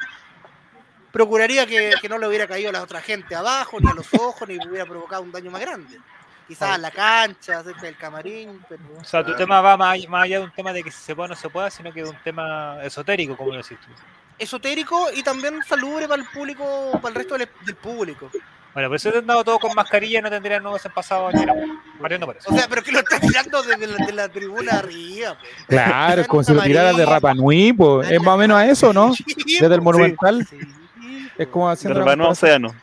procuraría 1.12 1.66
que, 1.66 1.94
que 2.02 2.10
no 2.10 2.18
le 2.18 2.28
hubiera 2.28 2.48
caído 2.48 2.70
a 2.70 2.74
la 2.74 2.84
otra 2.84 3.02
gente 3.02 3.36
abajo, 3.36 3.80
ni 3.80 3.90
a 3.90 3.94
los 3.94 4.14
ojos, 4.14 4.48
ni 4.48 4.58
hubiera 4.58 4.86
provocado 4.86 5.22
un 5.22 5.32
daño 5.32 5.52
más 5.52 5.62
grande. 5.62 6.00
Quizás 6.48 6.70
a 6.72 6.78
la 6.78 6.92
cancha, 6.92 7.62
cerca 7.64 7.82
del 7.82 7.98
camarín, 7.98 8.62
pero... 8.70 8.82
O 9.00 9.04
sea, 9.04 9.24
tu 9.24 9.36
tema 9.36 9.60
va 9.62 9.76
más, 9.76 9.94
allá- 9.96 10.10
más 10.10 10.24
allá 10.24 10.40
de 10.40 10.46
un 10.46 10.52
tema 10.52 10.72
de 10.72 10.82
que 10.84 10.92
si 10.92 11.00
se 11.04 11.16
puede 11.16 11.26
o 11.26 11.30
no 11.30 11.36
se 11.36 11.50
pueda, 11.50 11.70
sino 11.70 11.92
que 11.92 12.04
de 12.04 12.10
un 12.10 12.18
tema 12.24 12.78
esotérico, 12.84 13.36
como 13.36 13.52
lo 13.52 13.58
decís 13.58 13.78
tú. 13.86 13.92
esotérico 14.40 15.10
y 15.14 15.24
también 15.24 15.62
salubre 15.68 16.08
para 16.08 16.22
el 16.22 16.28
público, 16.30 16.92
para 17.02 17.10
el 17.10 17.16
resto 17.16 17.38
del, 17.38 17.50
del 17.66 17.76
público. 17.76 18.30
Bueno, 18.74 18.90
por 18.90 18.96
eso 18.98 19.12
te 19.12 19.18
han 19.18 19.26
dado 19.26 19.44
todo 19.44 19.58
con 19.60 19.74
mascarilla, 19.74 20.22
no 20.22 20.30
tendrían 20.30 20.62
no 20.62 20.70
hubiesen 20.70 20.92
pasado 20.92 21.32
ni 21.32 21.44
nada. 21.44 21.60
Mariano 22.00 22.28
por 22.28 22.38
eso. 22.38 22.54
O 22.54 22.56
sea, 22.56 22.68
pero 22.70 22.84
que 22.84 22.92
lo 22.92 23.00
estás 23.00 23.20
tirando 23.22 23.64
desde 23.64 23.88
la, 23.88 24.06
de 24.06 24.14
la 24.14 24.30
tribuna 24.30 24.74
arriba. 24.74 25.36
pues. 25.40 25.52
Claro, 25.68 26.22
es 26.22 26.28
como 26.28 26.44
si 26.44 26.54
lo 26.54 26.62
tirara 26.62 26.94
de. 26.94 27.04
Rapa 27.04 27.34
Nui, 27.34 27.74
pues. 27.74 28.12
Es 28.12 28.22
más 28.22 28.36
o 28.36 28.38
menos 28.38 28.56
a 28.58 28.68
eso, 28.68 28.94
¿no? 28.94 29.14
Sí, 29.16 29.26
Desde 29.60 29.74
el. 29.74 29.82
Monumental. 29.82 30.46
Sí, 30.48 30.58
Es 30.60 31.32
pues. 31.38 31.48
como 31.48 31.68
De 31.68 31.74
haciendo 31.74 32.00
Urbano 32.02 32.26
comparación. 32.26 32.66
Océano. 32.66 32.82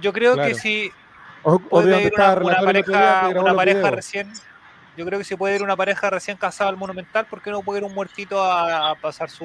Yo 0.00 0.12
creo 0.12 0.34
Claro. 0.34 0.48
que 0.48 0.54
si 0.56 0.90
O, 1.48 1.60
puede 1.60 2.02
ir 2.02 2.12
una, 2.16 2.34
pareja, 2.60 3.28
una 3.28 3.54
pareja 3.54 3.90
recién, 3.92 4.32
yo 4.96 5.06
creo 5.06 5.20
que 5.20 5.24
si 5.24 5.36
puede 5.36 5.54
ir 5.54 5.62
una 5.62 5.76
pareja 5.76 6.10
recién 6.10 6.36
casada 6.36 6.70
al 6.70 6.76
Monumental, 6.76 7.24
¿por 7.26 7.40
qué 7.40 7.52
no 7.52 7.62
puede 7.62 7.78
ir 7.78 7.84
un 7.84 7.94
muertito 7.94 8.42
a, 8.42 8.90
a 8.90 8.94
pasar 8.96 9.30
su, 9.30 9.44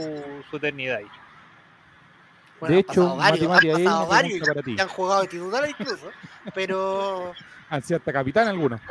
su 0.49 0.57
eternidad 0.57 0.97
ahí? 0.97 1.07
Bueno, 2.59 2.73
De 2.75 2.79
han 2.79 2.83
pasado 2.85 3.13
hecho, 3.13 3.17
varios, 3.17 3.49
Mati 3.49 3.67
Mati, 3.67 3.69
han 3.69 3.83
pasado 3.83 4.07
varios 4.07 4.47
para 4.47 4.61
ti. 4.63 4.75
han 4.79 4.87
jugado 4.87 5.21
de 5.21 5.27
titular 5.27 5.69
incluso, 5.69 6.11
pero 6.55 7.33
Han 7.69 7.83
sido 7.83 7.97
hasta 7.99 8.11
capitán 8.13 8.47
algunos. 8.47 8.81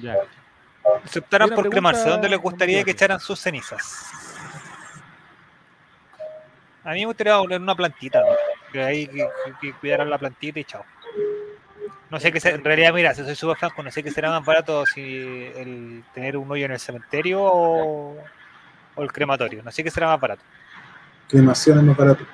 Ya. 0.00 0.16
Si 1.04 1.18
optaran 1.20 1.50
por 1.50 1.68
cremarse, 1.70 2.08
¿dónde 2.08 2.28
les 2.28 2.40
gustaría 2.40 2.82
que 2.82 2.90
echaran 2.90 3.20
sus 3.20 3.38
cenizas? 3.38 4.04
A 6.84 6.92
mí 6.92 7.00
me 7.00 7.06
gustaría 7.06 7.38
en 7.38 7.62
una 7.62 7.74
plantita, 7.74 8.20
¿no? 8.20 8.26
que 8.72 8.82
ahí 8.82 9.06
que, 9.06 9.16
que- 9.44 9.54
que 9.60 9.72
cuidaran 9.74 10.08
la 10.10 10.18
plantita 10.18 10.58
y 10.58 10.64
chao. 10.64 10.84
No 12.10 12.18
sé 12.20 12.32
qué 12.32 12.40
se- 12.40 12.50
en 12.54 12.64
realidad, 12.64 12.92
mira, 12.92 13.14
si 13.14 13.22
soy 13.24 13.34
súper 13.34 13.56
franco, 13.56 13.82
no 13.82 13.90
sé 13.90 14.02
qué 14.02 14.10
será 14.10 14.30
más 14.30 14.44
barato 14.44 14.84
si 14.86 15.50
el 15.56 16.02
tener 16.14 16.36
un 16.36 16.50
hoyo 16.50 16.64
en 16.66 16.72
el 16.72 16.78
cementerio 16.80 17.42
o, 17.42 18.16
o 18.94 19.02
el 19.02 19.12
crematorio. 19.12 19.62
No 19.62 19.70
sé 19.70 19.82
qué 19.84 19.90
será 19.90 20.08
más 20.08 20.20
barato. 20.20 20.42
Cremación 21.28 21.78
es 21.78 21.84
más 21.84 21.96
barato. 21.96 22.24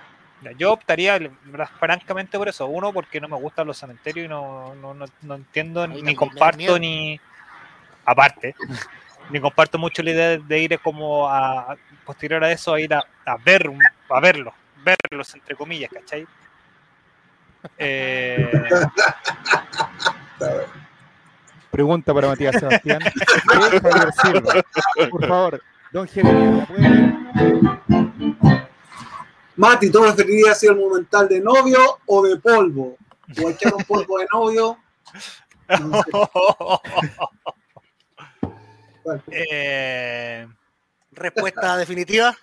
Yo 0.56 0.72
optaría 0.72 1.18
verdad, 1.18 1.68
francamente 1.80 2.38
por 2.38 2.48
eso. 2.48 2.66
Uno, 2.68 2.92
porque 2.92 3.20
no 3.20 3.28
me 3.28 3.36
gustan 3.36 3.66
los 3.66 3.76
cementerios 3.78 4.26
y 4.26 4.28
no, 4.28 4.74
no, 4.76 4.94
no, 4.94 5.06
no 5.22 5.34
entiendo 5.34 5.86
ni 5.88 6.14
comparto 6.14 6.78
ni. 6.78 7.20
Aparte, 8.04 8.54
ni 9.30 9.40
comparto 9.40 9.78
mucho 9.78 10.02
la 10.02 10.10
idea 10.10 10.38
de 10.38 10.58
ir 10.58 10.78
como 10.80 11.28
a, 11.28 11.76
posterior 12.04 12.42
a 12.44 12.52
eso, 12.52 12.74
a 12.74 12.80
ir 12.80 12.92
a, 12.94 13.04
a 13.26 13.36
ver, 13.44 13.70
a 14.08 14.20
verlo, 14.20 14.52
verlos 14.84 15.34
entre 15.34 15.54
comillas, 15.54 15.90
¿cachai? 15.92 16.26
Eh, 17.76 18.50
Pregunta 21.70 22.14
para 22.14 22.28
Matías 22.28 22.56
Sebastián. 22.58 23.00
¿Qué 23.00 23.76
es 23.76 23.82
Javier 23.82 24.12
Silva? 24.22 24.64
Por 25.10 25.26
favor, 25.26 25.62
don 25.92 26.08
Jeremías, 26.08 26.58
¿la 26.58 26.66
puede 26.66 26.80
leer? 26.88 27.14
Mati, 29.56 29.90
¿tú 29.90 30.00
preferirías 30.00 30.62
ir 30.62 30.70
al 30.70 30.76
monumental 30.76 31.28
de 31.28 31.40
novio 31.40 31.98
o 32.06 32.22
de 32.22 32.36
polvo? 32.36 32.96
O 33.42 33.50
echar 33.50 33.74
un 33.74 33.84
polvo 33.84 34.18
de 34.18 34.26
novio. 34.32 34.78
No 35.68 36.02
sé. 36.02 36.10
Eh, 39.30 40.46
Respuesta 41.12 41.76
definitiva. 41.76 42.36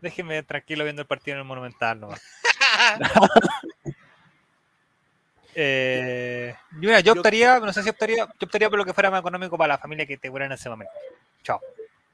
déjenme 0.00 0.42
tranquilo 0.42 0.84
viendo 0.84 1.02
el 1.02 1.08
partido 1.08 1.36
en 1.36 1.40
el 1.40 1.46
Monumental, 1.46 2.00
nomás. 2.00 2.22
Eh, 5.52 6.54
yo, 6.74 6.78
mira, 6.78 7.00
yo 7.00 7.12
optaría, 7.12 7.58
no 7.58 7.72
sé 7.72 7.82
si 7.82 7.88
optaría, 7.88 8.18
yo 8.18 8.46
optaría 8.46 8.70
por 8.70 8.78
lo 8.78 8.84
que 8.84 8.94
fuera 8.94 9.10
más 9.10 9.18
económico 9.18 9.58
para 9.58 9.74
la 9.74 9.78
familia 9.78 10.06
que 10.06 10.16
te 10.16 10.30
fuera 10.30 10.46
en 10.46 10.52
ese 10.52 10.70
momento. 10.70 10.92
Chao. 11.42 11.60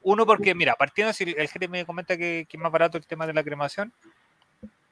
Uno, 0.01 0.25
porque, 0.25 0.55
mira, 0.55 0.73
partiendo 0.73 1.13
si 1.13 1.23
el 1.23 1.47
jefe 1.47 1.67
me 1.67 1.85
comenta 1.85 2.17
que, 2.17 2.47
que 2.49 2.57
es 2.57 2.61
más 2.61 2.71
barato 2.71 2.97
el 2.97 3.05
tema 3.05 3.27
de 3.27 3.33
la 3.33 3.43
cremación, 3.43 3.93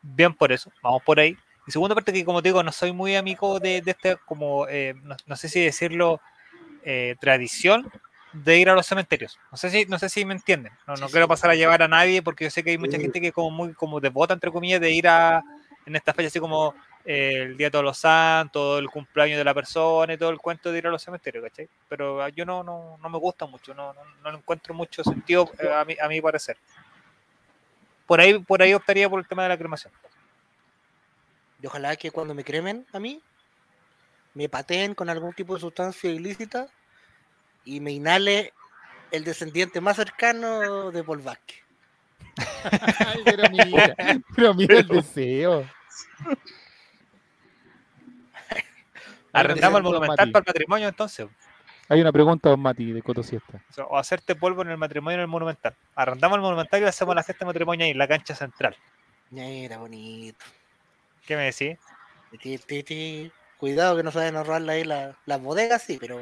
bien 0.02 0.34
por 0.34 0.52
eso, 0.52 0.72
vamos 0.84 1.02
por 1.02 1.20
ahí. 1.20 1.36
Y 1.66 1.72
segundo, 1.72 1.96
parte 1.96 2.14
que, 2.14 2.24
como 2.24 2.44
te 2.44 2.50
digo, 2.50 2.62
no 2.62 2.72
soy 2.72 2.94
muy 2.94 3.16
amigo 3.16 3.60
de, 3.60 3.82
de 3.82 3.92
este, 3.92 4.16
como, 4.26 4.68
eh, 4.68 4.94
no, 5.02 5.18
no 5.26 5.36
sé 5.36 5.50
si 5.50 5.66
decirlo, 5.66 6.22
eh, 6.86 7.16
tradición 7.20 7.92
de 8.32 8.60
ir 8.60 8.70
a 8.70 8.74
los 8.76 8.86
cementerios. 8.86 9.40
No 9.52 9.58
sé 9.58 9.70
si, 9.70 9.86
no 9.86 9.98
sé 10.00 10.08
si 10.10 10.24
me 10.26 10.34
entienden. 10.34 10.72
No, 10.88 10.96
no 10.96 11.08
Sí, 11.08 11.14
quiero 11.14 11.28
pasar 11.28 11.50
a 11.50 11.56
llevar 11.56 11.82
a 11.84 11.88
nadie 11.88 12.22
porque 12.22 12.46
yo 12.46 12.50
sé 12.50 12.64
que 12.64 12.72
hay 12.72 12.78
mucha 12.78 12.98
gente 12.98 13.20
que 13.20 13.32
como 13.32 13.50
muy 13.50 13.74
como 13.74 14.00
devota, 14.00 14.34
entre 14.34 14.52
comillas, 14.52 14.80
de 14.82 14.92
ir 14.92 15.08
a 15.08 15.44
en 15.86 15.96
esta 15.96 16.14
fecha 16.14 16.28
así 16.28 16.40
como 16.40 16.74
eh, 17.06 17.44
el 17.44 17.58
Día 17.58 17.68
de 17.68 17.72
Todos 17.72 17.86
los 17.86 17.98
Santos, 17.98 18.80
el 18.80 18.90
cumpleaños 18.90 19.38
de 19.38 19.44
la 19.44 19.54
persona 19.54 20.14
y 20.14 20.18
todo 20.18 20.30
el 20.32 20.40
cuento 20.40 20.72
de 20.72 20.80
ir 20.80 20.88
a 20.88 20.90
los 20.90 21.04
cementerios, 21.04 21.44
¿cachai? 21.44 21.70
Pero 21.88 22.22
ah, 22.22 22.30
yo 22.30 22.46
no, 22.46 22.64
no, 22.64 22.98
no 23.02 23.10
me 23.10 23.18
gusta 23.20 23.46
mucho, 23.46 23.74
no, 23.74 23.94
no, 23.94 24.02
no 24.24 24.32
le 24.32 24.38
encuentro 24.38 24.74
mucho 24.74 25.04
sentido 25.04 25.50
eh, 25.60 25.72
a, 25.72 25.86
mi, 25.86 25.96
a 26.02 26.08
mi 26.08 26.20
parecer. 26.22 26.58
Por 28.08 28.20
ahí, 28.20 28.38
por 28.40 28.62
ahí 28.62 28.74
optaría 28.74 29.10
por 29.10 29.20
el 29.20 29.28
tema 29.28 29.44
de 29.44 29.50
la 29.50 29.58
cremación. 29.58 29.94
Y 31.62 31.68
ojalá 31.68 31.96
que 31.96 32.12
cuando 32.12 32.34
me 32.34 32.44
cremen 32.44 32.86
a 32.92 33.00
mí, 33.00 33.22
me 34.36 34.48
pateen 34.50 34.94
con 34.94 35.10
algún 35.10 35.34
tipo 35.34 35.56
de 35.56 35.62
sustancia 35.62 36.12
ilícita 36.12 36.68
y 37.64 37.80
me 37.80 37.92
inhale 37.92 38.54
el 39.12 39.24
descendiente 39.24 39.82
más 39.82 39.96
cercano 39.96 40.92
de 40.92 41.04
Paul 41.04 41.22
Vázquez. 41.22 41.64
Ay, 43.08 43.22
pero 43.26 43.50
mira, 43.50 43.96
pero 44.36 44.54
mira 44.54 44.80
el 44.80 44.88
deseo. 44.88 45.68
Arrendamos 49.34 49.78
el 49.78 49.84
monumental 49.84 50.32
para 50.32 50.42
el 50.42 50.46
patrimonio 50.46 50.88
entonces. 50.90 51.28
Hay 51.88 52.02
una 52.02 52.12
pregunta, 52.12 52.50
don 52.50 52.60
Mati, 52.60 52.92
de 52.92 53.02
Coto 53.02 53.22
Siesta. 53.22 53.62
O 53.90 53.98
hacerte 53.98 54.36
polvo 54.36 54.64
en 54.64 54.72
el 54.72 54.78
matrimonio 54.78 55.16
en 55.16 55.22
el 55.22 55.28
Monumental. 55.28 55.76
Arrendamos 55.94 56.38
el 56.38 56.42
Monumental 56.42 56.82
y 56.82 56.86
hacemos 56.86 57.14
la 57.16 57.22
fiesta 57.24 57.46
de 57.46 57.48
matrimonio 57.48 57.86
ahí, 57.86 57.92
en 57.92 57.98
la 57.98 58.08
cancha 58.08 58.34
central. 58.34 58.76
Era 59.32 59.78
bonito. 59.78 60.44
¿Qué 61.26 61.36
me 61.36 61.44
decís? 61.44 61.78
Cuidado 63.58 63.96
que 63.96 64.04
no 64.04 64.12
se 64.12 64.18
vayan 64.20 64.36
a 64.38 64.44
robar 64.44 64.70
ahí 64.70 64.84
la- 64.84 65.16
las 65.26 65.42
bodegas, 65.42 65.82
sí, 65.82 65.98
pero, 66.00 66.20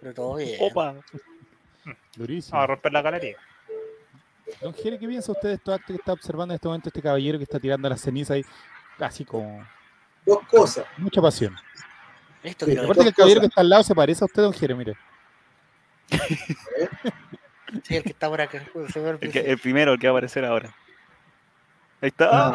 pero 0.00 0.14
todo 0.14 0.36
bien. 0.36 0.56
Opa, 0.60 0.94
Durísimo. 2.16 2.52
vamos 2.56 2.64
a 2.64 2.66
romper 2.74 2.92
la 2.92 3.02
galería. 3.02 3.36
Don 4.62 4.72
Jere, 4.74 4.98
¿qué 4.98 5.06
piensa 5.06 5.32
usted 5.32 5.48
de 5.50 5.54
esto 5.56 5.74
acto 5.74 5.88
que 5.88 5.94
está 5.96 6.12
observando 6.12 6.52
en 6.54 6.56
este 6.56 6.68
momento 6.68 6.88
este 6.88 7.02
caballero 7.02 7.36
que 7.38 7.44
está 7.44 7.58
tirando 7.60 7.88
la 7.88 7.96
ceniza 7.96 8.34
ahí? 8.34 8.44
Casi 8.98 9.24
con 9.24 9.66
Dos 10.24 10.38
cosas. 10.48 10.86
mucha 10.96 11.20
pasión. 11.20 11.54
Esto 12.42 12.66
Sí, 12.66 12.76
Aparte 12.76 13.02
que 13.02 13.08
el 13.08 13.14
caballero 13.14 13.40
que 13.40 13.46
está 13.46 13.60
al 13.60 13.68
lado 13.68 13.82
se 13.82 13.94
parece 13.94 14.24
a 14.24 14.26
usted, 14.26 14.42
don 14.42 14.52
Jere, 14.52 14.74
mire. 14.74 14.96
Sí, 17.82 17.96
el 17.96 18.02
que 18.02 18.08
está 18.10 18.28
por 18.28 18.40
acá. 18.40 18.58
el 18.74 19.18
El, 19.20 19.30
que- 19.32 19.40
el 19.40 19.58
primero, 19.58 19.92
el 19.92 19.98
que 19.98 20.06
va 20.08 20.12
a 20.12 20.16
aparecer 20.16 20.44
ahora. 20.44 20.74
Ahí 22.00 22.08
está. 22.08 22.48
Ah, 22.48 22.52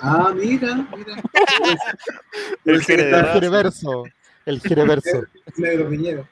ah, 0.00 0.32
mira, 0.34 0.74
mira. 0.96 1.22
El 2.64 2.74
El. 2.76 2.82
Jereverso. 2.82 4.04
El 4.46 4.60
Jereverso. 4.60 5.24
Negro 5.56 5.88
Piñero. 5.88 6.28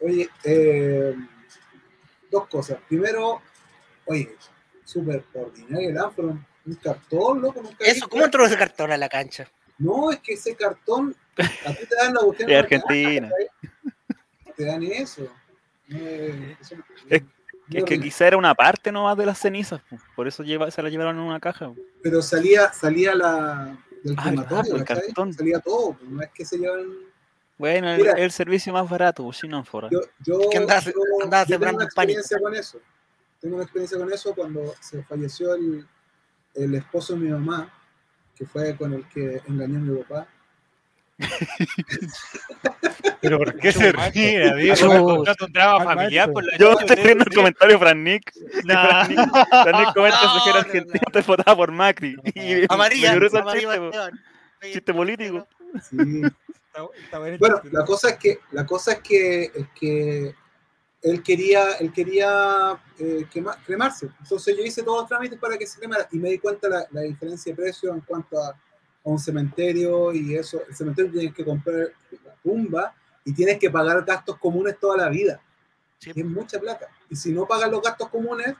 Oye, 0.00 0.28
eh, 0.44 1.14
dos 2.30 2.46
cosas. 2.48 2.78
Primero, 2.88 3.40
oye, 4.06 4.34
súper 4.84 5.24
ordinario 5.34 5.90
el 5.90 5.98
afro. 5.98 6.38
Un 6.66 6.74
cartón, 6.76 7.42
loco. 7.42 7.62
Nunca 7.62 7.76
Eso. 7.84 8.08
¿cómo 8.08 8.24
entró 8.24 8.46
ese 8.46 8.56
cartón 8.56 8.90
a 8.90 8.96
la 8.96 9.08
cancha? 9.08 9.46
No, 9.78 10.10
es 10.10 10.20
que 10.20 10.32
ese 10.34 10.54
cartón, 10.56 11.14
a 11.36 11.72
ti 11.74 11.86
te 11.86 11.96
dan 11.96 12.14
la. 12.14 12.20
Es 12.38 12.46
de 12.46 12.56
Argentina. 12.56 13.30
Te 14.56 14.64
dan 14.64 14.82
eso. 14.82 15.28
Eh, 15.90 16.56
eso- 16.60 16.76
Es- 17.08 17.22
no, 17.68 17.78
Es 17.78 17.84
que 17.84 18.00
quizá 18.00 18.26
era 18.26 18.36
una 18.36 18.54
parte 18.54 18.92
nomás 18.92 19.16
de 19.16 19.26
las 19.26 19.38
cenizas, 19.38 19.80
po. 19.88 19.96
por 20.16 20.28
eso 20.28 20.42
lleva, 20.42 20.70
se 20.70 20.82
la 20.82 20.88
llevaron 20.88 21.16
en 21.16 21.22
una 21.22 21.40
caja. 21.40 21.68
po. 21.68 21.76
Pero 22.02 22.20
salía, 22.22 22.72
salía 22.72 23.14
la 23.14 23.76
del 24.02 24.14
Ah, 24.18 24.22
crematorio. 24.24 24.84
Salía 25.32 25.60
todo, 25.60 25.96
no 26.08 26.20
es 26.22 26.30
que 26.34 26.44
se 26.44 26.58
llevan. 26.58 26.86
Bueno, 27.56 27.88
el, 27.90 27.98
Mira. 27.98 28.12
el 28.14 28.30
servicio 28.32 28.72
más 28.72 28.88
barato, 28.90 29.32
sin 29.32 29.54
ánfora. 29.54 29.88
Yo, 29.90 30.00
yo, 30.20 30.50
Que 30.50 30.58
andaba 30.58 30.80
yo 30.80 30.92
tengo 30.92 31.04
una 31.16 31.28
pánico. 31.38 31.84
experiencia 31.84 32.38
con 32.40 32.54
eso. 32.54 32.80
Tengo 33.40 33.54
una 33.56 33.64
experiencia 33.64 33.96
con 33.98 34.12
eso 34.12 34.34
cuando 34.34 34.74
se 34.80 35.02
falleció 35.04 35.54
el, 35.54 35.86
el 36.54 36.74
esposo 36.74 37.14
de 37.14 37.20
mi 37.20 37.28
mamá, 37.30 37.72
que 38.34 38.44
fue 38.46 38.76
con 38.76 38.92
el 38.92 39.08
que 39.08 39.40
engañó 39.46 39.78
a 39.78 39.82
mi 39.82 40.02
papá. 40.02 40.26
Pero 43.20 43.38
¿por 43.38 43.56
qué 43.58 43.72
se 43.72 43.92
ríe, 43.92 44.74
un 44.84 45.24
drama 45.52 45.84
familiar 45.84 46.32
por 46.32 46.44
la 46.44 46.56
Yo 46.58 46.78
estoy 46.78 47.04
viendo 47.04 47.24
el 47.24 47.34
comentario 47.34 47.78
Fran 47.78 48.02
Nick. 48.02 48.32
Nah. 48.64 49.04
Fran 49.04 49.80
Nick, 49.80 49.94
comenta 49.94 50.18
que 50.18 50.50
era 50.50 50.60
no, 50.60 50.66
argentino, 50.66 51.00
no. 51.06 51.12
te 51.12 51.20
votaba 51.20 51.56
por 51.56 51.72
Macri. 51.72 52.16
Y 52.34 52.72
Amarilla, 52.72 53.18
chiste, 54.60 54.94
político. 54.94 55.46
Bueno, 57.38 57.60
la 57.70 57.84
cosa 57.84 58.10
es 58.10 58.16
que, 58.16 58.40
la 58.50 58.66
cosa 58.66 58.92
es 58.92 58.98
que, 59.00 59.44
es 59.44 59.66
que 59.78 60.34
él 61.02 61.22
quería, 61.22 61.74
él 61.74 61.92
quería 61.92 62.76
eh, 62.98 63.26
quema- 63.32 63.56
cremarse. 63.64 64.08
Entonces 64.20 64.56
yo 64.56 64.64
hice 64.64 64.82
todos 64.82 65.02
los 65.02 65.08
trámites 65.08 65.38
para 65.38 65.56
que 65.56 65.66
se 65.66 65.78
cremara 65.78 66.08
y 66.10 66.18
me 66.18 66.30
di 66.30 66.38
cuenta 66.38 66.68
la, 66.68 66.86
la 66.90 67.02
diferencia 67.02 67.52
de 67.52 67.62
precio 67.62 67.92
en 67.92 68.00
cuanto 68.00 68.42
a, 68.42 68.58
a 69.04 69.08
un 69.10 69.18
cementerio 69.18 70.12
y 70.12 70.34
eso. 70.36 70.62
El 70.68 70.74
cementerio 70.74 71.10
tienes 71.12 71.34
que 71.34 71.44
comprar 71.44 71.92
la 72.24 72.34
tumba 72.42 72.94
y 73.24 73.32
tienes 73.34 73.58
que 73.58 73.70
pagar 73.70 74.04
gastos 74.04 74.38
comunes 74.38 74.78
toda 74.78 74.96
la 74.96 75.08
vida. 75.08 75.40
Sí. 75.98 76.10
Y 76.14 76.20
es 76.20 76.26
mucha 76.26 76.58
plata. 76.58 76.88
Y 77.10 77.16
si 77.16 77.32
no 77.32 77.46
pagas 77.46 77.70
los 77.70 77.82
gastos 77.82 78.08
comunes, 78.08 78.54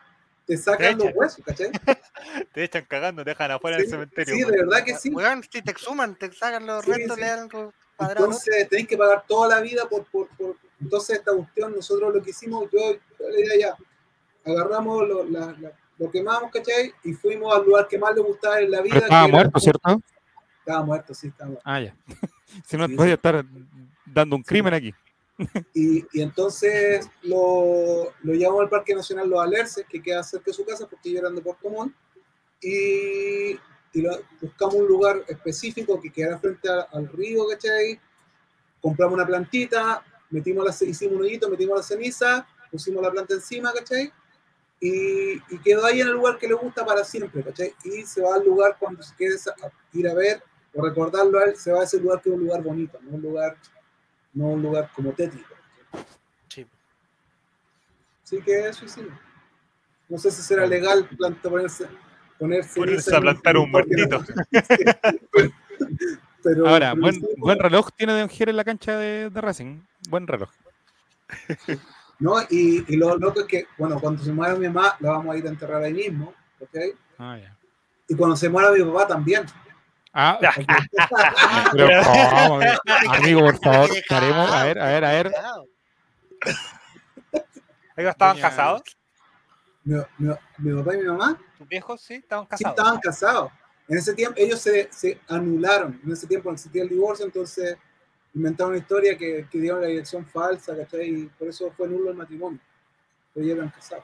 te 0.47 0.57
sacan 0.59 0.99
Te 0.99 1.05
los 1.07 1.15
huesos, 1.15 1.45
¿cachai? 1.45 1.71
Te 2.53 2.65
echan 2.65 2.85
cagando, 2.89 3.23
te 3.25 3.31
dejan 3.31 3.51
afuera 3.51 3.77
Sí, 3.77 3.83
del 3.83 3.91
cementerio. 3.91 4.35
sí, 4.35 4.41
de 4.45 4.51
verdad 4.63 4.85
que 4.85 4.95
sí. 4.97 5.13
Si 5.51 5.63
te 5.63 5.71
exhuman, 5.71 6.15
te 6.17 6.31
sacan 6.33 6.67
los 6.67 6.85
Sí, 6.85 6.93
restos, 6.93 7.15
sí. 7.17 7.21
le 7.23 7.27
dan 7.29 7.49
cuadrado. 7.49 8.25
Entonces 8.27 8.69
tenés 8.69 8.87
que 8.89 8.97
pagar 8.97 9.25
toda 9.27 9.49
la 9.49 9.61
vida 9.61 9.89
por, 9.89 10.05
por, 10.07 10.29
por- 10.37 10.57
Entonces 10.81 11.19
esta 11.19 11.33
cuestión, 11.33 11.75
nosotros 11.75 12.15
lo 12.15 12.23
que 12.23 12.31
hicimos, 12.31 12.69
yo 12.73 12.79
yo 13.19 13.29
le 13.31 13.37
dije 13.43 13.61
ya, 13.61 13.77
agarramos 14.45 15.09
lo, 15.09 15.25
la- 15.25 15.55
la- 15.59 15.73
lo 15.99 16.11
quemamos, 16.11 16.51
¿cachai? 16.51 16.93
Y 17.05 17.13
fuimos 17.15 17.55
al 17.55 17.65
lugar 17.65 17.87
que 17.89 17.99
más 17.99 18.15
le 18.15 18.21
gustaba 18.23 18.61
en 18.61 18.71
la 18.71 18.81
vida. 18.83 18.95
Pero 18.95 19.05
estaba 19.07 19.25
que 19.25 19.29
era- 19.29 19.37
muerto, 19.39 19.61
¿cierto? 19.61 20.03
Estaba 20.65 20.83
muerto, 20.83 21.13
sí, 21.13 21.27
estaba 21.27 21.49
muerto. 21.51 21.63
Ah, 21.67 21.81
ya. 21.81 21.95
si 22.67 22.77
no, 22.79 22.87
Sí, 22.87 22.95
podía 22.95 23.11
sí. 23.13 23.15
estar 23.17 23.45
dando 24.07 24.37
un 24.37 24.43
crimen 24.43 24.73
aquí. 24.75 24.95
Y, 25.75 26.05
y 26.13 26.23
entonces 26.23 27.11
lo, 27.23 28.13
lo 28.23 28.33
llevamos 28.35 28.63
al 28.63 28.69
Parque 28.69 28.95
Nacional 28.95 29.29
Los 29.29 29.43
Alerces, 29.43 29.85
que 29.89 30.01
queda 30.01 30.23
cerca 30.23 30.47
de 30.47 30.53
su 30.55 30.65
casa, 30.65 30.87
porque 30.87 31.09
ellos 31.09 31.23
eran 31.23 31.35
de 31.35 31.43
Puerto 31.43 31.69
Montt, 31.69 31.93
y, 32.63 33.51
y 33.93 34.01
lo- 34.01 34.21
buscamos 34.41 34.75
un 34.77 34.87
lugar 34.87 35.25
específico 35.29 36.01
que 36.01 36.11
quedara 36.13 36.39
frente 36.39 36.69
a- 36.71 36.83
al 36.93 37.09
río, 37.09 37.47
¿cachai? 37.49 38.01
Compramos 38.81 39.15
una 39.17 39.27
plantita, 39.27 40.05
metimos 40.31 40.65
la, 40.65 40.89
hicimos 40.89 41.17
un 41.17 41.23
hoyito, 41.23 41.51
metimos 41.51 41.77
la 41.79 41.83
ceniza, 41.83 42.47
pusimos 42.71 43.03
la 43.03 43.11
planta 43.11 43.35
encima, 43.35 43.73
¿cachai? 43.73 44.13
Y, 44.81 45.33
y 45.51 45.59
quedó 45.65 45.85
ahí 45.85 46.01
en 46.01 46.07
el 46.09 46.13
lugar 46.15 46.39
que 46.39 46.47
le 46.47 46.55
gusta 46.55 46.87
para 46.87 47.03
siempre, 47.05 47.43
¿cachai? 47.43 47.75
Y 47.85 48.03
se 48.07 48.23
va 48.23 48.37
al 48.37 48.45
lugar 48.45 48.77
cuando 48.79 49.03
se 49.03 49.15
quiere 49.17 49.35
ir 49.93 50.09
a 50.09 50.15
ver 50.15 50.43
o 50.75 50.85
recordarlo 50.85 51.39
a 51.39 51.45
él, 51.45 51.57
se 51.57 51.73
va 51.73 51.81
a 51.81 51.85
ese 51.85 52.01
lugar 52.01 52.21
que 52.21 52.29
es 52.29 52.35
un 52.35 52.43
lugar 52.43 52.63
bonito, 52.63 52.99
no 53.03 53.17
un 53.17 53.23
lugar, 53.23 53.57
no 54.33 54.47
un 54.47 54.63
lugar 54.63 54.91
como 54.95 55.13
tétrico. 55.13 55.55
Sí. 56.49 56.67
Así 58.23 58.41
que 58.43 58.69
eso 58.69 58.85
hicimos. 58.85 59.13
No 60.09 60.19
sé 60.19 60.31
si 60.31 60.43
será 60.43 60.67
legal 60.67 61.09
planta, 61.17 61.49
ponerse, 61.49 61.87
ponerse 62.39 62.75
Ponerse 62.79 63.17
a 63.17 63.21
plantar 63.21 63.57
un 63.57 63.71
muertito. 63.71 64.23
Pero, 66.43 66.69
Ahora, 66.69 66.91
pero 66.91 67.01
buen, 67.01 67.23
buen 67.39 67.59
reloj 67.59 67.89
tiene 67.97 68.13
Don 68.19 68.29
Jere 68.29 68.51
en 68.51 68.59
la 68.59 68.65
cancha 68.65 68.99
de, 68.99 69.31
de 69.31 69.41
Racing. 69.41 69.81
Buen 70.11 70.27
reloj. 70.27 70.51
¿no? 72.19 72.35
Y, 72.51 72.85
y 72.87 72.97
lo 72.97 73.17
loco 73.17 73.41
es 73.41 73.47
que, 73.47 73.67
bueno, 73.79 73.99
cuando 73.99 74.23
se 74.23 74.31
muera 74.31 74.55
mi 74.55 74.69
mamá, 74.69 74.97
la 75.01 75.13
vamos 75.13 75.35
a 75.35 75.39
ir 75.39 75.47
a 75.47 75.51
enterrar 75.51 75.83
ahí 75.83 75.95
mismo, 75.95 76.35
¿ok? 76.61 76.77
Ah, 77.19 77.39
ya. 77.39 77.57
Y 78.09 78.15
cuando 78.15 78.37
se 78.37 78.49
muera 78.49 78.71
mi 78.73 78.83
papá 78.85 79.07
también. 79.07 79.45
Ah, 80.17 80.39
pero 81.73 81.89
¿cómo? 82.05 82.61
Amigo, 83.13 83.41
por 83.41 83.59
favor, 83.59 83.91
¿qué 84.09 84.15
haremos? 84.15 84.51
A 84.53 84.65
ver, 84.65 84.79
a 84.79 84.87
ver, 84.87 85.05
a 85.05 85.11
ver. 85.11 85.33
¿Ellos 87.97 88.11
estaban 88.11 88.37
Doña- 88.37 88.43
casados? 88.43 88.83
mi, 89.83 89.97
mi- 90.19 90.35
mi 90.59 90.77
papá 90.83 90.95
y 90.95 90.99
mi 90.99 91.05
mamá 91.05 91.39
¿Tus 91.59 91.69
viejos 91.69 92.01
sí 92.01 92.15
estaban 92.15 92.45
sí 92.45 92.51
casados? 92.51 92.79
estaban 92.79 93.01
casados. 93.01 93.53
En 93.89 93.99
ese 93.99 94.15
tiempo 94.15 94.35
ellos 94.39 94.61
se, 94.61 94.89
se 94.93 95.21
anularon. 95.29 96.01
En 96.05 96.13
ese 96.13 96.27
tiempo 96.27 96.51
existía 96.53 96.83
el 96.85 96.89
divorcio, 96.89 97.27
entonces 97.27 97.77
inventaron 98.35 98.71
una 98.73 98.79
historia 98.81 99.17
que, 99.19 99.47
que 99.51 99.59
dieron 99.59 99.81
la 99.81 99.89
dirección 99.89 100.25
falsa, 100.27 100.77
¿cachai? 100.77 101.09
Y 101.11 101.27
por 101.27 101.49
eso 101.49 101.71
fue 101.77 101.89
nulo 101.89 102.11
el 102.11 102.17
matrimonio. 102.17 102.59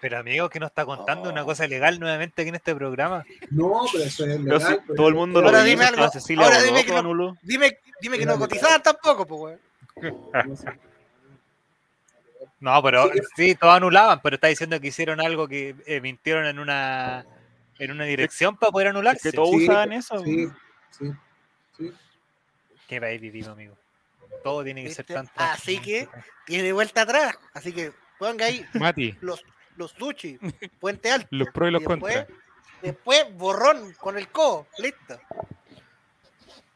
Pero 0.01 0.19
amigo, 0.19 0.49
que 0.49 0.59
nos 0.59 0.71
está 0.71 0.85
contando 0.85 1.29
Oh. 1.29 1.33
una 1.33 1.45
cosa 1.45 1.67
legal 1.67 2.01
nuevamente 2.01 2.43
aquí 2.43 2.49
en 2.49 2.57
este 2.57 2.75
programa. 2.75 3.25
No, 3.51 3.85
pero 3.93 4.05
eso 4.05 4.25
es 4.27 4.41
legal. 4.41 4.83
todo 4.97 5.09
el 5.09 5.15
mundo 5.15 5.41
lo 5.41 5.47
Ahora 5.49 5.63
dime 5.63 5.85
algo, 5.85 6.09
Cecilia 6.11 6.45
ahora 6.47 6.61
dime 6.63 6.85
que 6.85 6.93
no- 6.93 6.99
anuló. 6.99 7.37
Dime, 7.43 7.79
dime 8.01 8.19
que 8.19 8.27
no 8.27 8.39
cotizaban 8.39 8.83
tampoco, 8.83 9.27
pues, 9.27 9.41
weón. 9.97 10.21
No 10.49 10.57
sé. 10.57 10.67
No, 12.59 12.83
pero 12.83 13.11
Sí. 13.13 13.21
sí, 13.37 13.55
todos 13.55 13.75
anulaban, 13.75 14.21
pero 14.23 14.35
está 14.35 14.49
diciendo 14.49 14.79
que 14.81 14.89
hicieron 14.89 15.21
algo 15.21 15.47
que 15.49 15.75
eh, 15.87 16.01
mintieron 16.01 16.45
en 16.47 16.59
una 16.59 17.25
en 17.79 17.91
una 17.93 18.05
dirección 18.05 18.57
para 18.59 18.71
poder 18.73 18.89
Es 18.89 18.91
anularse. 18.91 19.31
que 19.31 19.37
todos 19.37 19.51
Sí, 19.51 19.63
usaban 19.65 19.93
eso. 19.95 20.19
Sí, 20.23 20.49
sí, 20.91 21.11
sí. 21.79 21.93
Qué 22.87 23.01
país 23.01 23.19
vivimos, 23.21 23.51
amigo. 23.51 23.75
Todo 24.45 24.63
tiene 24.65 24.85
que 24.85 24.91
ser 24.93 25.07
tan 25.07 25.31
Así 25.37 25.77
transparente. 25.79 26.09
Tiene 26.45 26.73
vuelta 26.75 27.03
atrás. 27.03 27.39
Así 27.55 27.73
que 27.73 27.93
ponga 28.21 28.45
ahí 28.45 28.65
Mati, 28.75 29.17
los, 29.21 29.45
los 29.77 29.91
sushi, 29.93 30.39
puente 30.79 31.11
alto. 31.11 31.27
los 31.33 31.49
pros 31.51 31.71
y 31.71 31.73
los 31.73 31.83
Y 31.83 31.87
después, 31.87 32.15
contras. 32.17 32.39
después 32.83 33.35
borrón 33.35 33.93
con 33.95 34.17
el 34.17 34.29
codo. 34.29 34.69
Listo. 34.79 35.19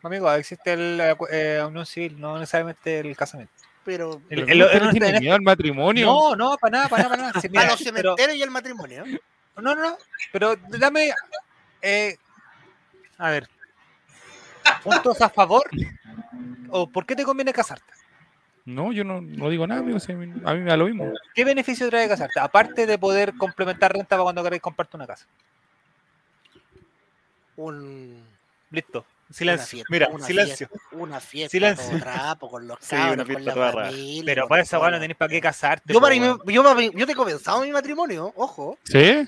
Amigo, 0.02 0.30
existe 0.32 0.72
el 0.72 1.00
eh, 1.00 1.16
eh, 1.30 1.62
unión 1.66 1.86
civil, 1.86 2.20
no 2.20 2.38
necesariamente 2.38 2.98
el 2.98 3.16
casamiento. 3.16 3.52
Pero 3.84 4.20
El- 4.30 4.48
el- 4.50 4.58
¿no 4.58 4.70
en- 4.70 4.90
tiene 4.90 5.08
en- 5.10 5.20
miedo 5.20 5.34
al 5.34 5.42
matrimonio? 5.42 6.06
No, 6.06 6.34
no, 6.36 6.56
para 6.58 6.70
nada, 6.78 6.88
para 6.88 7.02
nada, 7.04 7.16
para 7.16 7.22
nada. 7.28 7.40
Sí, 7.40 7.48
a 7.56 7.66
los 7.66 7.82
pero- 7.82 8.16
cementerios 8.16 8.36
y 8.36 8.42
el 8.42 8.50
matrimonio. 8.50 9.04
¿no? 9.56 9.62
no, 9.62 9.74
no, 9.74 9.82
no, 9.90 9.98
pero 10.32 10.56
dame, 10.68 11.12
eh, 11.82 12.16
a 13.18 13.30
ver, 13.30 13.48
puntos 14.82 15.20
a 15.20 15.28
favor 15.28 15.64
o 16.70 16.86
por 16.90 17.06
qué 17.06 17.14
te 17.14 17.24
conviene 17.24 17.52
casarte. 17.52 17.92
No, 18.66 18.92
yo 18.92 19.04
no, 19.04 19.20
no 19.20 19.50
digo 19.50 19.66
nada, 19.66 19.80
amigo. 19.80 20.00
si 20.00 20.12
a, 20.12 20.14
mí, 20.16 20.32
a 20.44 20.54
mí 20.54 20.60
me 20.60 20.70
da 20.70 20.76
lo 20.76 20.86
mismo. 20.86 21.12
¿Qué 21.34 21.44
beneficio 21.44 21.88
trae 21.90 22.08
casarte? 22.08 22.40
Aparte 22.40 22.86
de 22.86 22.98
poder 22.98 23.34
complementar 23.36 23.92
renta 23.92 24.08
para 24.16 24.22
cuando 24.22 24.42
queráis 24.42 24.62
comprarte 24.62 24.96
una 24.96 25.06
casa. 25.06 25.26
Un, 27.56 28.22
Listo. 28.70 29.04
Silencio. 29.30 29.66
fiesta, 29.68 29.88
Mira, 29.90 30.08
una 30.08 30.24
silencio. 30.26 30.68
Fiesta, 30.68 30.88
una 30.92 31.20
fiesta 31.20 31.50
Silencio. 31.50 31.88
todo 31.90 31.98
trapo, 32.00 32.50
con 32.50 32.66
los 32.68 32.78
Sí, 32.80 32.94
una 32.94 33.06
cabros, 33.06 33.26
con 33.26 33.34
fiesta 33.36 33.54
la 33.56 33.72
familia. 33.72 34.22
Pero 34.26 34.42
con 34.42 34.48
para 34.50 34.62
esa 34.62 34.78
weá 34.78 34.90
no 34.90 35.00
tenés 35.00 35.16
para 35.16 35.28
qué 35.30 35.40
casarte. 35.40 35.92
Yo, 35.92 36.00
para, 36.00 36.14
yo, 36.14 36.38
yo 36.46 37.06
tengo 37.06 37.24
pensado 37.24 37.62
mi 37.62 37.70
matrimonio, 37.70 38.32
ojo. 38.36 38.78
¿Sí? 38.84 39.26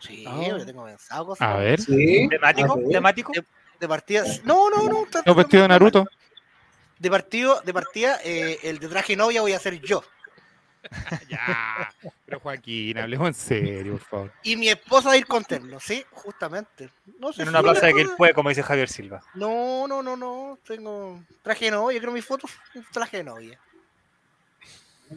Sí, 0.00 0.24
Ah. 0.26 0.44
yo 0.48 0.64
tengo 0.64 0.84
pensado 0.84 1.26
cosas. 1.26 1.46
A 1.48 1.56
ver. 1.58 1.80
Sí. 1.80 2.28
¿Temático? 2.28 2.80
¿Temático? 2.90 3.32
De 3.80 3.88
partida. 3.88 4.24
No, 4.44 4.70
no, 4.70 4.82
no. 4.88 5.06
¿No 5.26 5.34
vestido 5.34 5.62
de 5.62 5.68
Naruto? 5.68 6.06
De 6.98 7.10
partido, 7.10 7.60
de 7.64 7.72
partida, 7.72 8.18
eh, 8.24 8.58
el 8.62 8.78
de 8.78 8.88
traje 8.88 9.16
novia 9.16 9.40
voy 9.40 9.52
a 9.52 9.58
ser 9.58 9.80
yo. 9.80 10.02
ya. 11.28 11.92
Pero 12.24 12.40
Joaquín, 12.40 12.98
hablemos 12.98 13.28
en 13.28 13.34
serio, 13.34 13.92
por 13.92 14.02
favor. 14.02 14.32
Y 14.42 14.56
mi 14.56 14.68
esposa 14.68 15.08
va 15.08 15.14
a 15.14 15.16
ir 15.16 15.26
con 15.26 15.44
terno, 15.44 15.78
sí, 15.80 16.04
justamente. 16.12 16.90
No 17.18 17.32
sé 17.32 17.42
En 17.42 17.48
si 17.48 17.50
una 17.50 17.62
plaza 17.62 17.86
de 17.86 17.94
que 17.94 18.00
él 18.02 18.10
puede, 18.16 18.34
como 18.34 18.48
dice 18.48 18.62
Javier 18.62 18.88
Silva. 18.88 19.22
No, 19.34 19.86
no, 19.86 20.02
no, 20.02 20.16
no. 20.16 20.58
Tengo 20.66 21.22
traje 21.42 21.66
de 21.66 21.70
novia, 21.72 22.00
creo 22.00 22.12
mis 22.12 22.24
fotos, 22.24 22.50
un 22.74 22.84
traje 22.92 23.18
de 23.18 23.24
novia. 23.24 23.60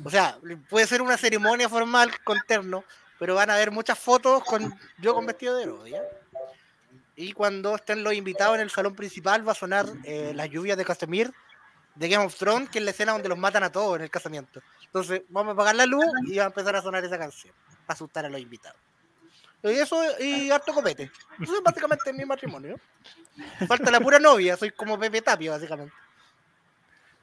O 0.04 0.10
sea, 0.10 0.38
puede 0.70 0.88
ser 0.88 1.02
una 1.02 1.18
ceremonia 1.18 1.68
formal 1.68 2.12
con 2.24 2.40
terno, 2.48 2.84
pero 3.20 3.36
van 3.36 3.50
a 3.50 3.56
haber 3.56 3.72
muchas 3.72 4.00
fotos 4.00 4.44
con 4.44 4.74
yo 5.00 5.14
con 5.14 5.26
vestido 5.26 5.58
de 5.58 5.66
novia. 5.66 6.02
Y 7.16 7.34
cuando 7.34 7.76
estén 7.76 8.04
los 8.04 8.14
invitados 8.14 8.56
en 8.56 8.62
el 8.62 8.70
salón 8.70 8.96
principal 8.96 9.48
va 9.48 9.52
a 9.52 9.56
sonar 9.56 9.86
eh, 10.06 10.32
las 10.34 10.50
lluvias 10.50 10.78
de 10.78 10.86
Casemir 10.86 11.32
de 11.96 12.10
Game 12.10 12.26
of 12.26 12.36
Thrones, 12.36 12.70
que 12.70 12.80
es 12.80 12.86
la 12.86 12.92
escena 12.92 13.14
donde 13.14 13.30
los 13.30 13.38
matan 13.38 13.64
a 13.64 13.72
todos 13.72 13.98
en 13.98 14.04
el 14.04 14.10
casamiento. 14.10 14.62
Entonces 14.86 15.24
vamos 15.30 15.52
a 15.52 15.54
apagar 15.54 15.76
la 15.76 15.86
luz 15.86 16.06
y 16.28 16.38
va 16.38 16.44
a 16.44 16.48
empezar 16.48 16.76
a 16.76 16.82
sonar 16.82 17.04
esa 17.04 17.18
canción, 17.18 17.54
para 17.86 17.96
asustar 17.96 18.26
a 18.26 18.30
los 18.30 18.40
invitados. 18.40 18.80
Y 19.64 19.70
eso 19.70 20.02
y 20.20 20.50
harto 20.50 20.74
copete. 20.74 21.12
Eso 21.40 21.56
es 21.56 21.64
básicamente 21.64 22.12
mi 22.14 22.26
matrimonio. 22.26 22.80
Falta 23.68 23.92
la 23.92 24.00
pura 24.00 24.20
novia, 24.20 24.58
soy 24.58 24.72
como 24.72 25.00
Pepe 25.00 25.22
Tapio, 25.22 25.52
básicamente. 25.52 25.94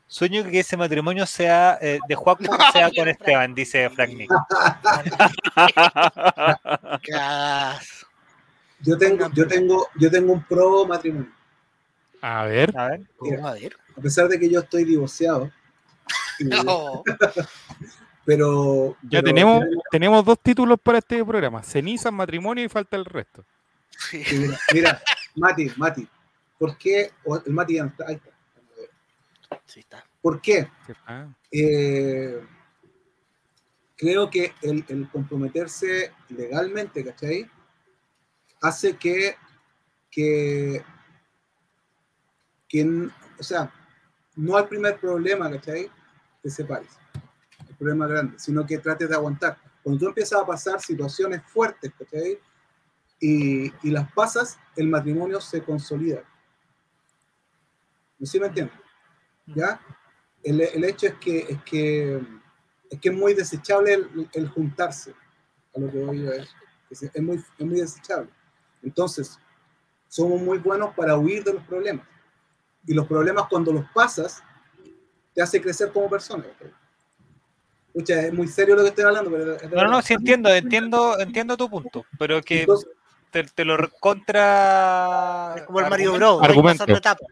Sueño 0.07 0.43
que 0.45 0.61
ese 0.61 0.77
matrimonio 0.77 1.27
sea 1.27 1.79
eh, 1.83 1.99
de 2.09 2.15
Juaco 2.15 2.43
No, 2.43 2.57
sea 2.73 2.91
con 2.97 3.09
Esteban, 3.09 3.55
dice 3.55 3.91
Frank 3.91 4.11
Nick. 4.11 4.31
Yo 8.81 8.97
tengo, 8.97 9.29
yo 9.35 9.47
tengo, 9.47 9.89
yo 9.97 10.11
tengo 10.11 10.33
un 10.33 10.43
pro 10.45 10.87
matrimonio. 10.87 11.31
A 12.23 12.45
ver. 12.45 12.73
A 12.79 12.89
ver. 12.89 13.01
A 13.45 13.53
ver. 13.53 13.77
A 13.99 14.01
pesar 14.01 14.29
de 14.29 14.39
que 14.39 14.49
yo 14.49 14.61
estoy 14.61 14.85
divorciado. 14.85 15.51
No. 16.41 17.03
Pero. 18.25 18.97
Ya 19.03 19.21
pero 19.21 19.25
tenemos, 19.25 19.65
tenemos 19.91 20.25
dos 20.25 20.39
títulos 20.41 20.79
para 20.81 20.99
este 20.99 21.25
programa. 21.25 21.63
Cenizas, 21.63 22.13
matrimonio 22.13 22.63
y 22.65 22.69
falta 22.69 22.97
el 22.97 23.05
resto. 23.05 23.45
Sí. 23.89 24.23
Mira, 24.31 24.59
mira, 24.73 25.03
Mati, 25.35 25.73
Mati, 25.77 26.09
¿por 26.59 26.77
qué? 26.79 27.11
o 27.25 27.43
el 27.45 27.53
Mati 27.53 27.75
ya 27.75 27.85
no 27.85 27.89
está, 27.89 28.05
ahí 28.07 28.15
está. 28.17 28.31
Sí, 29.67 29.81
está. 29.81 30.05
¿Por 30.21 30.41
qué? 30.41 30.71
Ah, 31.07 31.27
Eh, 31.51 32.41
creo 33.97 34.29
que 34.31 34.53
el, 34.63 34.85
el 34.89 35.09
comprometerse 35.09 36.13
legalmente, 36.29 37.05
¿cachai? 37.05 37.51
Hace 38.61 38.97
que, 38.97 39.37
que, 40.11 40.85
que 42.69 43.09
o 43.39 43.43
sea, 43.43 43.73
no 44.39 44.57
al 44.57 44.69
primer 44.69 44.99
problema, 44.99 45.51
¿cachai? 45.51 45.91
Te 46.43 46.51
separes. 46.51 46.97
El 47.69 47.75
problema 47.77 48.07
grande, 48.07 48.39
sino 48.39 48.65
que 48.65 48.79
trates 48.79 49.09
de 49.09 49.15
aguantar. 49.15 49.59
Cuando 49.83 49.99
tú 49.99 50.07
empiezas 50.09 50.41
a 50.41 50.47
pasar 50.47 50.81
situaciones 50.81 51.43
fuertes, 51.47 51.93
¿cachai? 51.99 52.39
Y, 53.21 53.73
y 53.83 53.91
las 53.91 54.11
pasas, 54.13 54.59
el 54.77 54.89
matrimonio 54.89 55.41
se 55.41 55.63
consolida. 55.63 56.23
¿No 58.19 58.27
sé 58.27 58.33
si 58.33 58.41
me 58.41 58.47
entiendes? 58.47 58.79
¿Ya? 59.47 59.81
El, 60.43 60.61
el 60.61 60.85
hecho 60.85 61.07
es 61.09 61.15
que, 61.15 61.39
es 61.39 61.63
que 61.65 62.21
es 62.91 63.01
que 63.01 63.09
es 63.11 63.15
muy 63.15 63.35
desechable 63.35 63.93
el, 63.95 64.31
el 64.33 64.49
juntarse 64.49 65.15
a 65.75 65.81
lo 65.81 65.91
que 65.91 65.99
voy 65.99 66.27
a 66.27 66.37
es, 66.37 66.49
es, 66.91 67.03
es 67.03 67.23
muy, 67.23 67.37
es 67.37 67.67
muy 67.67 67.81
desechable. 67.81 68.31
Entonces, 68.83 69.39
somos 70.09 70.41
muy 70.41 70.59
buenos 70.59 70.95
para 70.95 71.17
huir 71.17 71.45
de 71.45 71.55
los 71.55 71.63
problemas. 71.65 72.07
Y 72.87 72.95
los 72.95 73.07
problemas 73.07 73.47
cuando 73.49 73.73
los 73.73 73.85
pasas, 73.93 74.43
te 75.35 75.43
hace 75.43 75.61
crecer 75.61 75.93
como 75.93 76.09
persona. 76.09 76.45
Escucha, 77.89 78.23
es 78.23 78.33
muy 78.33 78.49
serio 78.49 78.77
lo 78.77 78.83
que 78.83 78.89
estoy 78.89 79.05
hablando, 79.05 79.31
pero... 79.31 79.57
es 79.57 79.71
No, 79.71 79.85
no, 79.85 80.03
sí 80.03 80.15
entiendo, 80.15 80.49
entiendo, 80.51 81.19
entiendo 81.19 81.57
tu 81.57 81.69
punto, 81.69 82.05
pero 82.19 82.41
que 82.43 82.61
Entonces, 82.61 82.89
te, 83.31 83.45
te 83.45 83.65
lo 83.65 83.77
contra. 84.01 85.55
Es 85.57 85.63
como 85.63 85.81
el 85.81 85.91
Mario 85.91 86.13
argumento- 86.15 86.39
Bros. 86.39 86.49
Argumento. 86.49 86.87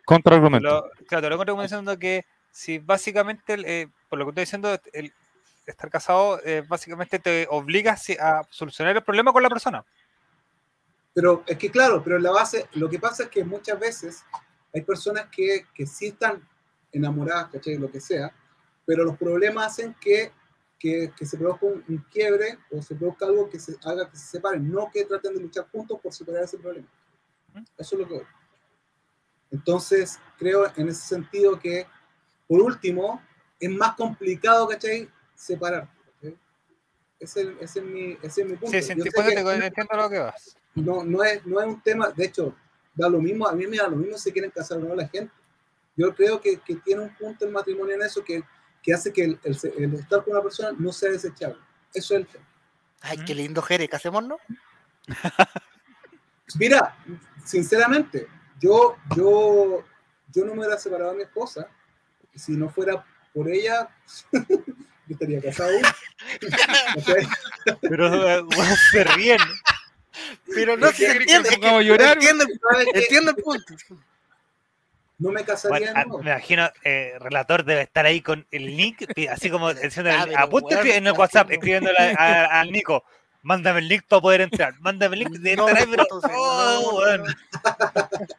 Contraargumento. 0.05 0.69
Lo, 0.69 0.91
claro, 1.07 1.23
te 1.23 1.31
lo 1.31 1.47
como 1.53 1.63
diciendo 1.63 1.99
que 1.99 2.25
si 2.51 2.79
básicamente, 2.79 3.55
eh, 3.65 3.89
por 4.09 4.19
lo 4.19 4.25
que 4.25 4.31
estoy 4.31 4.43
diciendo, 4.43 4.81
el 4.93 5.13
estar 5.67 5.91
casado 5.91 6.41
eh, 6.45 6.65
básicamente 6.67 7.19
te 7.19 7.47
obliga 7.51 7.97
a 8.21 8.43
solucionar 8.51 8.97
el 8.97 9.03
problema 9.03 9.33
con 9.33 9.43
la 9.43 9.49
persona. 9.49 9.85
Pero 11.13 11.43
es 11.47 11.57
que 11.59 11.71
claro, 11.71 12.03
pero 12.05 12.17
en 12.17 12.23
la 12.23 12.31
base, 12.31 12.69
lo 12.75 12.89
que 12.89 12.99
pasa 12.99 13.25
es 13.25 13.29
que 13.31 13.43
muchas 13.45 13.79
veces 13.81 14.25
hay 14.77 14.83
personas 14.83 15.27
que, 15.31 15.65
que 15.75 15.87
sí 15.87 16.09
están 16.09 16.47
enamoradas, 16.93 17.49
¿cachai? 17.51 17.77
Lo 17.79 17.91
que 17.91 17.99
sea, 18.01 18.31
pero 18.85 19.05
los 19.05 19.17
problemas 19.17 19.67
hacen 19.69 19.95
que, 20.01 20.31
que, 20.79 21.11
que 21.17 21.25
se 21.25 21.39
produzca 21.39 21.65
un, 21.67 21.83
un 21.89 21.99
quiebre 22.11 22.59
o 22.71 22.83
se 22.83 22.95
produzca 22.95 23.25
algo 23.25 23.49
que 23.49 23.59
se 23.59 23.75
haga 23.85 24.11
que 24.11 24.17
se 24.19 24.27
separen, 24.27 24.71
no 24.71 24.91
que 24.93 25.05
traten 25.07 25.35
de 25.35 25.41
luchar 25.41 25.67
juntos 25.73 25.99
por 26.03 26.13
superar 26.13 26.45
ese 26.45 26.59
problema. 26.59 26.87
Eso 27.79 27.95
es 27.97 28.01
lo 28.03 28.07
que 28.07 28.15
voy. 28.15 28.25
Entonces, 29.51 30.19
creo 30.39 30.71
en 30.77 30.89
ese 30.89 31.07
sentido 31.07 31.59
que, 31.59 31.87
por 32.47 32.61
último, 32.61 33.23
es 33.59 33.71
más 33.71 33.95
complicado, 33.97 34.69
¿cachai? 34.69 35.09
Separar. 35.35 35.89
¿cachai? 36.21 36.37
Ese, 37.19 37.41
es- 37.43 37.49
ese 37.61 37.79
es 37.79 37.85
mi, 37.87 38.19
ese 38.23 38.43
es 38.43 38.47
mi 38.47 38.57
punto. 38.57 38.73
Sí, 38.73 38.83
sí, 38.83 38.93
Yo 38.95 39.05
sé 39.05 39.11
que- 39.11 39.41
entiendo 39.41 39.97
lo 39.97 40.11
que 40.11 40.19
vas. 40.19 40.57
no, 40.75 41.03
no, 41.05 41.25
es, 41.25 41.47
no 41.47 41.61
es 41.61 41.67
un 41.67 41.81
tema, 41.81 42.11
de 42.11 42.27
hecho, 42.27 42.55
da 42.97 43.09
lo 43.09 43.21
mismo, 43.21 43.47
a 43.47 43.53
mí 43.53 43.67
me 43.69 43.77
da 43.77 43.87
lo 43.89 43.97
mismo 43.97 44.19
si 44.19 44.33
quieren 44.33 44.51
casar 44.51 44.79
o 44.79 44.81
no 44.81 44.95
la 44.95 45.07
gente. 45.07 45.33
Yo 45.97 46.15
creo 46.15 46.41
que, 46.41 46.59
que 46.59 46.75
tiene 46.77 47.03
un 47.03 47.15
punto 47.15 47.45
el 47.47 47.53
matrimonio 47.53 47.95
en 47.95 48.03
eso 48.03 48.25
que, 48.25 48.43
que 48.83 48.93
hace 48.93 49.13
que 49.13 49.25
el, 49.25 49.41
el- 49.45 49.59
el 49.79 49.95
estar 49.95 50.25
con 50.25 50.33
una 50.35 50.43
persona 50.43 50.73
no 50.79 50.93
sea 50.93 51.11
desechable. 51.13 51.59
Eso 51.95 52.15
es 52.15 52.21
el 52.21 52.27
tema. 52.27 52.45
Ay, 53.03 53.19
qué 53.25 53.35
lindo 53.35 53.63
Jere, 53.63 53.89
¿qué 53.89 53.97
hacemos, 53.97 54.25
no? 54.27 54.39
Mira, 56.59 56.97
sinceramente, 57.45 58.29
yo, 58.61 58.97
yo, 59.17 59.85
yo 60.33 60.45
no 60.45 60.55
me 60.55 60.61
hubiera 60.61 60.79
separado 60.79 61.11
de 61.11 61.17
mi 61.19 61.23
esposa. 61.25 61.69
Si 62.35 62.53
no 62.53 62.69
fuera 62.69 63.05
por 63.33 63.49
ella, 63.49 63.89
yo 64.33 64.45
estaría 65.09 65.41
casado. 65.41 65.73
Pero 67.81 68.29
eh, 68.29 68.43
bueno, 68.43 68.75
se 68.91 69.05
ríen. 69.05 69.39
Pero 70.55 70.77
no, 70.77 70.91
se 70.93 71.11
entiende. 71.11 71.49
es 71.49 71.59
que 71.59 71.85
llorar, 71.85 72.15
Entiendo, 72.17 72.45
el- 73.31 73.37
punto. 73.43 73.75
No 75.19 75.31
me 75.33 75.45
casaría 75.45 75.79
Bueno, 75.79 75.87
de 75.95 76.01
ah, 76.01 76.05
nuevo. 76.05 76.23
me 76.23 76.31
imagino, 76.31 76.71
eh, 76.85 77.15
relator 77.19 77.65
debe 77.65 77.81
estar 77.83 78.05
ahí 78.05 78.21
con 78.21 78.47
el 78.51 78.77
link, 78.77 79.03
así 79.31 79.51
como 79.51 79.73
diciendo, 79.75 80.11
Ah, 80.13 80.27
apunte 80.43 80.97
en 80.97 81.07
el 81.07 81.13
WhatsApp, 81.15 81.51
escribiéndole 81.51 81.99
al 82.19 82.71
Nico, 82.71 83.03
mándame 83.43 83.81
el 83.81 83.89
link 83.89 84.05
para 84.07 84.21
poder 84.21 84.43
entrar, 84.43 84.79
mándame 84.81 85.17
el 85.17 85.21
link 85.21 85.33
de 85.39 85.57
No, 85.57 85.69
entrar 85.69 85.83
ahí, 85.87 85.91
pero, 85.91 86.07
oh, 86.39 87.03
no. 87.19 87.25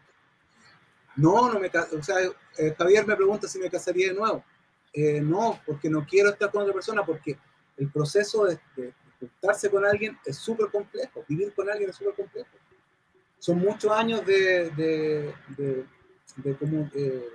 No, 1.16 1.52
no 1.52 1.60
me 1.60 1.70
ca- 1.72 1.88
O 1.98 2.04
sea, 2.04 2.16
eh, 2.60 2.76
Javier 2.78 3.06
me 3.08 3.16
pregunta 3.16 3.48
si 3.48 3.58
me 3.58 3.72
casaría 3.72 4.10
de 4.10 4.14
nuevo. 4.14 4.44
Eh, 4.94 5.20
no, 5.20 5.60
porque 5.66 5.90
no 5.90 6.06
quiero 6.06 6.30
estar 6.30 6.52
con 6.52 6.62
otra 6.62 6.74
persona, 6.76 7.04
porque 7.04 7.38
el 7.78 7.90
proceso 7.90 8.46
de, 8.46 8.60
de 8.76 8.94
juntarse 9.20 9.70
con 9.70 9.86
alguien 9.86 10.18
es 10.26 10.38
súper 10.38 10.68
complejo. 10.70 11.24
Vivir 11.28 11.54
con 11.54 11.70
alguien 11.70 11.90
es 11.90 11.96
súper 11.96 12.14
complejo. 12.16 12.50
Son 13.40 13.60
muchos 13.60 13.92
años 13.92 14.26
de, 14.26 14.70
de, 14.72 15.34
de, 15.58 15.86
de 16.38 16.56
como, 16.58 16.90
eh, 16.94 17.30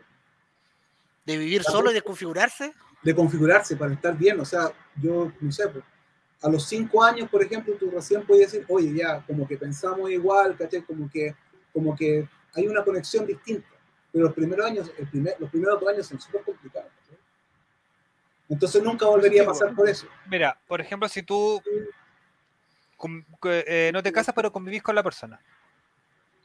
De 1.24 1.38
vivir 1.38 1.62
solo 1.62 1.90
y 1.90 1.94
de 1.94 2.02
configurarse. 2.02 2.72
de 3.02 3.14
configurarse 3.14 3.76
para 3.76 3.92
estar 3.94 4.16
bien. 4.16 4.40
O 4.40 4.44
sea, 4.44 4.72
yo 5.00 5.32
no 5.40 5.52
sé, 5.52 5.68
pues, 5.68 5.84
a 6.42 6.48
los 6.48 6.64
cinco 6.66 7.02
años, 7.04 7.28
por 7.30 7.42
ejemplo, 7.42 7.74
tú 7.78 7.90
recién 7.90 8.26
puedes 8.26 8.50
decir, 8.50 8.66
oye, 8.68 8.92
ya, 8.94 9.24
como 9.26 9.46
que 9.46 9.56
pensamos 9.56 10.10
igual, 10.10 10.56
¿cachai? 10.56 10.82
Como 10.82 11.08
que, 11.08 11.34
como 11.72 11.94
que 11.94 12.28
hay 12.54 12.66
una 12.66 12.84
conexión 12.84 13.26
distinta. 13.26 13.68
Pero 14.10 14.24
los 14.26 14.34
primeros 14.34 14.66
años, 14.66 14.90
el 14.98 15.06
primer, 15.08 15.36
los 15.38 15.48
primeros 15.50 15.80
dos 15.80 15.88
años 15.88 16.06
son 16.06 16.20
súper 16.20 16.42
complicados. 16.42 16.90
Entonces 18.52 18.82
nunca 18.82 19.06
volvería 19.06 19.44
a 19.44 19.46
pasar 19.46 19.74
por 19.74 19.88
eso. 19.88 20.06
Mira, 20.26 20.58
por 20.68 20.80
ejemplo, 20.80 21.08
si 21.08 21.22
tú 21.22 21.62
con- 22.96 23.24
eh, 23.44 23.90
no 23.94 24.02
te 24.02 24.12
casas 24.12 24.34
pero 24.34 24.52
convivís 24.52 24.82
con 24.82 24.94
la 24.94 25.02
persona, 25.02 25.40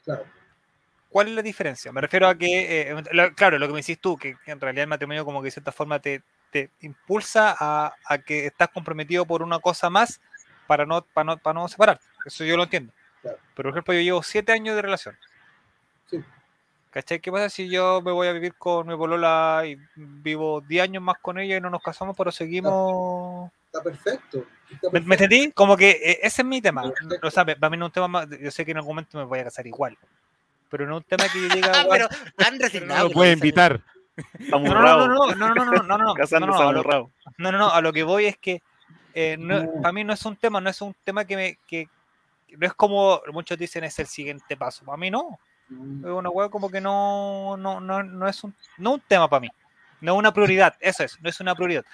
Claro. 0.05 0.23
¿cuál 1.09 1.27
es 1.27 1.33
la 1.35 1.41
diferencia? 1.41 1.91
Me 1.91 1.99
refiero 1.99 2.27
a 2.29 2.35
que, 2.35 2.81
eh, 2.81 3.03
lo- 3.11 3.33
claro, 3.35 3.59
lo 3.59 3.67
que 3.67 3.73
me 3.73 3.81
decís 3.81 3.99
tú, 3.99 4.17
que 4.17 4.37
en 4.45 4.61
realidad 4.61 4.83
el 4.83 4.89
matrimonio 4.89 5.25
como 5.25 5.41
que 5.41 5.47
de 5.47 5.51
cierta 5.51 5.73
forma 5.73 5.99
te, 5.99 6.21
te 6.49 6.71
impulsa 6.79 7.53
a, 7.59 7.93
a 8.05 8.17
que 8.19 8.45
estás 8.45 8.69
comprometido 8.69 9.25
por 9.25 9.43
una 9.43 9.59
cosa 9.59 9.89
más 9.89 10.21
para 10.65 10.85
no, 10.85 11.01
para 11.01 11.25
no, 11.25 11.37
para 11.37 11.53
no 11.59 11.67
separarte. 11.67 12.05
Eso 12.25 12.45
yo 12.45 12.55
lo 12.55 12.63
entiendo. 12.63 12.93
Claro. 13.21 13.37
Pero, 13.53 13.69
por 13.69 13.73
ejemplo, 13.75 13.93
yo 13.95 13.99
llevo 14.01 14.23
siete 14.23 14.53
años 14.53 14.75
de 14.77 14.81
relación. 14.81 15.17
¿Cachai? 16.97 17.19
¿Qué 17.19 17.31
pasa 17.31 17.47
si 17.47 17.69
yo 17.69 18.01
me 18.01 18.11
voy 18.11 18.27
a 18.27 18.33
vivir 18.33 18.55
con 18.55 18.87
mi 18.87 18.95
polola 18.97 19.61
y 19.67 19.77
vivo 19.95 20.61
10 20.61 20.83
años 20.83 21.03
más 21.03 21.17
con 21.19 21.37
ella 21.37 21.57
y 21.57 21.61
no 21.61 21.69
nos 21.69 21.83
casamos, 21.83 22.15
pero 22.17 22.31
seguimos... 22.31 23.51
Está 23.67 23.83
perfecto. 23.83 24.45
está 24.71 24.89
¿Me, 24.91 24.99
me 25.01 25.05
perfecto. 25.05 25.23
entendí? 25.25 25.51
Como 25.51 25.77
que 25.77 25.91
eh, 25.91 26.19
ese 26.23 26.41
es 26.41 26.47
mi 26.47 26.59
tema. 26.59 26.81
Perfecto. 26.91 27.27
O 27.27 27.29
sea, 27.29 27.45
para 27.45 27.69
mí 27.69 27.77
no 27.77 27.85
es 27.85 27.89
un 27.89 27.93
tema 27.93 28.07
más... 28.07 28.27
Yo 28.41 28.49
sé 28.49 28.65
que 28.65 28.71
en 28.71 28.77
algún 28.77 28.95
momento 28.95 29.15
me 29.19 29.25
voy 29.25 29.37
a 29.37 29.43
casar 29.43 29.67
igual. 29.67 29.95
Pero 30.69 30.87
no 30.87 30.97
es 30.97 31.03
un 31.03 31.07
tema 31.07 31.25
que 31.31 31.39
yo 31.47 31.53
diga... 31.53 31.71
Ah, 31.75 31.85
"Weón, 31.87 32.07
pero 32.09 32.31
tan 32.35 32.57
No 32.57 32.63
resignado. 32.63 33.07
lo 33.09 33.13
puede 33.13 33.33
invitar. 33.33 33.79
Estamos 34.39 34.67
No, 34.67 34.73
no, 34.81 35.07
no, 35.07 35.07
no, 35.07 35.35
no, 35.35 35.35
no, 35.35 35.65
no, 35.65 35.65
no, 35.65 35.83
no, 35.83 35.83
no, 35.83 35.95
no, 35.97 35.97
no, 35.97 36.11
a 36.13 36.71
no, 37.37 37.51
no, 37.51 37.51
no, 37.59 37.69
a 37.69 37.81
lo 37.81 37.93
que 37.93 38.01
voy 38.01 38.25
es 38.25 38.37
que 38.37 38.63
eh, 39.13 39.35
no, 39.37 39.61
No. 39.63 39.81
para 39.83 39.91
mí 39.93 40.03
no 40.03 40.13
es 40.13 40.25
un 40.25 40.35
tema, 40.35 40.59
no 40.59 40.71
es 40.71 40.81
un 40.81 40.95
tema 41.03 41.25
que 41.25 41.35
me, 41.35 41.59
que 41.67 41.87
no 42.57 42.65
es 42.65 42.73
como 42.73 43.21
muchos 43.31 43.55
dicen 43.55 43.83
es 43.83 43.99
el 43.99 44.07
siguiente 44.07 44.57
paso. 44.57 44.83
Para 44.83 44.97
mí 44.97 45.11
no, 45.11 45.29
Mm. 45.29 45.35
Es 45.70 46.11
una 46.11 46.30
hueá 46.30 46.49
como 46.49 46.70
que 46.70 46.82
no, 46.82 47.57
no, 47.57 47.80
no, 47.80 48.03
no 48.03 48.28
es 48.28 48.43
un, 48.43 48.55
no 48.78 48.93
un 48.93 49.01
tema 49.07 49.30
para 49.30 49.41
mí, 49.41 49.49
no 50.01 50.13
es 50.13 50.20
una 50.20 50.34
prioridad, 50.34 50.76
eso 50.80 51.03
es, 51.03 51.20
no 51.22 51.30
es 51.30 51.39
una 51.39 51.55
prioridad. 51.55 51.86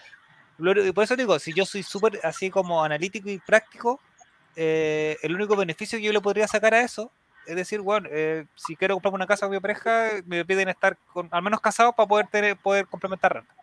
Por 0.58 1.04
eso 1.04 1.16
digo, 1.16 1.40
si 1.40 1.54
yo 1.54 1.66
soy 1.66 1.84
súper 1.84 2.20
así 2.24 2.50
como 2.50 2.84
analítico 2.84 3.30
y 3.30 3.40
práctico, 3.40 4.00
eh, 4.56 5.18
el 5.24 5.34
único 5.34 5.56
beneficio 5.56 5.98
que 5.98 6.06
yo 6.06 6.14
le 6.14 6.22
podría 6.22 6.48
sacar 6.48 6.74
a 6.76 6.82
eso 6.82 7.12
es 7.46 7.56
decir, 7.56 7.82
bueno, 7.82 8.08
eh, 8.12 8.46
si 8.56 8.76
quiero 8.76 8.96
comprarme 8.96 9.16
una 9.16 9.28
casa 9.28 9.46
con 9.46 9.54
mi 9.54 9.60
pareja, 9.60 10.10
me 10.26 10.46
piden 10.46 10.70
estar 10.70 10.98
con, 11.12 11.28
al 11.32 11.42
menos 11.42 11.60
casados 11.60 11.94
para 11.96 12.08
poder 12.08 12.28
tener, 12.28 12.56
poder 12.58 12.88
complementar 12.88 13.34
renta. 13.34 13.54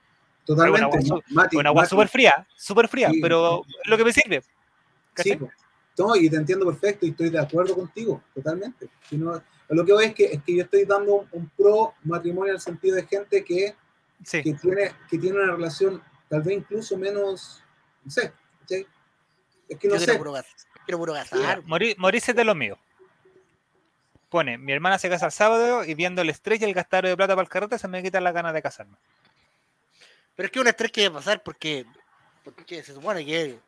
Totalmente. 0.45 0.99
Mati, 1.29 1.57
Una 1.57 1.71
agua 1.71 1.87
súper 1.87 2.09
fría, 2.09 2.47
súper 2.57 2.89
fría, 2.89 3.11
Sí. 3.11 3.21
pero 3.23 3.63
lo 3.85 3.97
que 3.97 4.05
me 4.05 4.13
sirve. 4.13 4.43
Sí, 5.17 5.39
no, 5.99 6.17
y 6.17 6.29
te 6.31 6.37
entiendo 6.37 6.67
perfecto 6.67 7.07
y 7.07 7.11
estoy 7.11 7.31
de 7.31 7.39
acuerdo 7.39 7.75
contigo, 7.75 8.23
totalmente. 8.35 8.89
Si 9.09 9.17
no- 9.17 9.43
lo 9.75 9.85
que 9.85 9.93
voy 9.93 10.05
es 10.07 10.15
que, 10.15 10.25
es 10.27 10.43
que 10.43 10.57
yo 10.57 10.63
estoy 10.65 10.85
dando 10.85 11.27
un 11.33 11.49
pro 11.57 11.95
matrimonio 12.05 12.51
en 12.53 12.57
el 12.57 12.61
sentido 12.61 12.97
de 12.97 13.07
gente 13.07 13.45
que, 13.45 13.75
Sí. 14.25 14.43
que, 14.43 14.53
tiene, 14.55 14.93
que 15.09 15.19
tiene 15.19 15.39
una 15.43 15.53
relación 15.55 16.03
tal 16.29 16.43
vez 16.43 16.59
incluso 16.59 16.97
menos, 16.99 17.63
no 18.05 18.11
sé, 18.11 18.33
¿cachai? 18.61 18.87
Es 19.69 19.79
que 19.79 19.89
no 19.89 19.95
Yo 19.95 19.99
quiero 19.99 20.13
sé, 20.13 20.19
puro 20.19 20.35
quiero 20.85 20.99
puro 20.99 21.13
gastar. 21.15 21.63
morir, 21.65 21.97
morirse 21.99 22.35
de 22.35 22.45
lo 22.45 22.55
mío. 22.55 22.79
Pone, 24.29 24.59
mi 24.59 24.73
hermana 24.73 24.99
se 24.99 25.09
casa 25.09 25.27
el 25.27 25.33
sábado 25.33 25.85
y 25.85 25.95
viendo 25.95 26.23
el 26.23 26.31
estrés 26.31 26.61
y 26.61 26.65
el 26.65 26.75
gastar 26.75 27.05
de 27.07 27.17
plata 27.17 27.35
para 27.35 27.43
el 27.45 27.49
carrete 27.49 27.79
se 27.79 27.89
me 27.89 28.03
quitan 28.03 28.23
las 28.23 28.35
ganas 28.35 28.53
de 28.55 28.63
casarme. 28.63 28.97
Pero 30.37 30.47
es 30.47 30.53
que 30.53 30.61
un 30.61 30.69
estrés 30.69 30.93
que 30.93 31.01
debe 31.03 31.15
pasar 31.17 31.43
porque, 31.43 31.85
porque 32.45 32.83
se 32.83 32.93
supone 32.95 33.25
que 33.25 33.59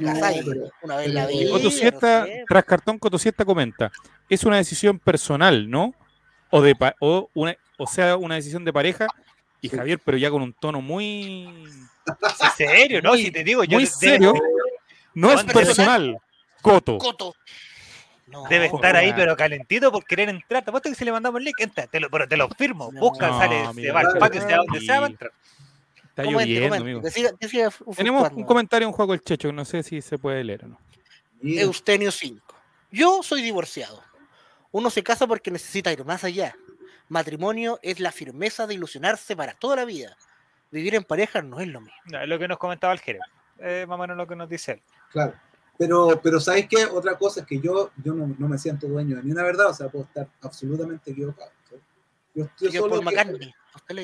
No, 0.00 0.12
casáis 0.12 0.42
pero- 0.44 0.70
una 0.82 0.96
vez 0.96 1.08
la 1.12 1.26
Siesta, 1.70 2.20
no 2.20 2.26
sé. 2.26 2.44
tras 2.48 2.64
cartón, 2.64 2.98
Coto 2.98 3.18
Siesta 3.18 3.44
comenta, 3.44 3.90
es 4.28 4.44
una 4.44 4.56
decisión 4.56 4.98
personal, 4.98 5.68
¿no? 5.70 5.94
O, 6.50 6.62
de 6.62 6.74
pa- 6.76 6.94
o, 7.00 7.28
una, 7.34 7.56
o 7.78 7.86
sea, 7.86 8.16
una 8.16 8.36
decisión 8.36 8.64
de 8.64 8.72
pareja. 8.72 9.06
Y. 9.60 9.68
Javier, 9.68 9.98
pero 10.04 10.16
ya 10.18 10.30
con 10.30 10.42
un 10.42 10.52
tono 10.52 10.80
muy... 10.80 11.44
¿En 11.44 12.50
serio? 12.56 13.00
No, 13.02 13.10
Muy- 13.10 13.22
si 13.24 13.30
te 13.32 13.42
digo, 13.42 13.64
yo 13.64 13.76
muy 13.78 13.84
de- 13.84 13.90
serio. 13.90 14.34
No 15.14 15.28
es 15.28 15.34
¿Cuánto 15.36 15.52
personal, 15.54 16.18
Coto. 16.62 16.98
Coto. 16.98 17.34
No, 18.28 18.44
Debe 18.48 18.66
estar 18.66 18.94
ahí, 18.96 19.12
pero 19.14 19.36
calentito 19.36 19.90
por 19.92 20.04
querer 20.04 20.28
entrar. 20.28 20.62
Te 20.64 20.70
apuesto 20.70 20.88
que 20.90 20.94
si 20.96 21.04
le 21.04 21.12
mandamos 21.12 21.38
el 21.38 21.44
link, 21.44 21.58
entra, 21.60 21.86
te 21.86 22.00
lo, 22.00 22.10
pero 22.10 22.26
te 22.28 22.36
lo 22.36 22.48
firmo. 22.50 22.90
No, 22.92 23.00
Busca, 23.00 23.28
sale, 23.38 23.64
se 23.74 23.90
va 23.92 24.00
al 24.00 24.18
patio, 24.18 24.42
sea 24.42 24.56
donde 24.58 24.80
sea, 24.80 25.00
va 25.00 25.06
a 25.06 25.10
entrar. 25.10 25.32
Está 26.16 26.30
lloviendo, 26.30 26.76
amigo. 26.76 27.02
Tenemos 27.94 28.32
un 28.32 28.44
comentario 28.44 28.88
en 28.88 28.92
Juego 28.92 29.12
el 29.12 29.22
Checho, 29.22 29.48
que 29.48 29.52
no 29.52 29.66
sé 29.66 29.82
si 29.82 30.00
se 30.00 30.16
puede 30.16 30.42
leer 30.42 30.64
o 30.64 30.68
no. 30.68 30.78
Eustenio 31.42 32.10
5. 32.10 32.54
Yo 32.90 33.22
soy 33.22 33.42
divorciado. 33.42 34.02
Uno 34.72 34.88
se 34.88 35.02
casa 35.02 35.26
porque 35.26 35.50
necesita 35.50 35.92
ir 35.92 36.06
más 36.06 36.24
allá. 36.24 36.56
Matrimonio 37.10 37.78
es 37.82 38.00
la 38.00 38.12
firmeza 38.12 38.66
de 38.66 38.74
ilusionarse 38.74 39.36
para 39.36 39.52
toda 39.52 39.76
la 39.76 39.84
vida. 39.84 40.16
Vivir 40.70 40.94
en 40.94 41.04
pareja 41.04 41.42
no 41.42 41.60
es 41.60 41.68
lo 41.68 41.82
mismo. 41.82 42.00
No, 42.06 42.22
es 42.22 42.28
lo 42.28 42.38
que 42.38 42.48
nos 42.48 42.56
comentaba 42.56 42.94
el 42.94 43.00
Jerez. 43.00 43.22
Eh, 43.58 43.84
más 43.86 43.96
o 43.96 44.00
menos 44.00 44.16
lo 44.16 44.26
que 44.26 44.36
nos 44.36 44.48
dice 44.48 44.72
él. 44.72 44.82
claro. 45.12 45.34
Pero, 45.78 46.18
pero 46.22 46.40
¿sabes 46.40 46.66
qué? 46.70 46.86
Otra 46.86 47.18
cosa 47.18 47.40
es 47.40 47.46
que 47.46 47.60
yo, 47.60 47.90
yo 48.02 48.14
no, 48.14 48.34
no 48.38 48.48
me 48.48 48.56
siento 48.56 48.88
dueño 48.88 49.16
de 49.16 49.22
ni 49.22 49.30
una 49.30 49.42
verdad, 49.42 49.68
o 49.68 49.74
sea, 49.74 49.90
puedo 49.90 50.06
estar 50.06 50.26
absolutamente 50.40 51.10
equivocado. 51.10 51.50
Yo, 52.36 52.44
yo 52.60 52.70
solo 52.82 52.94
que- 53.10 53.14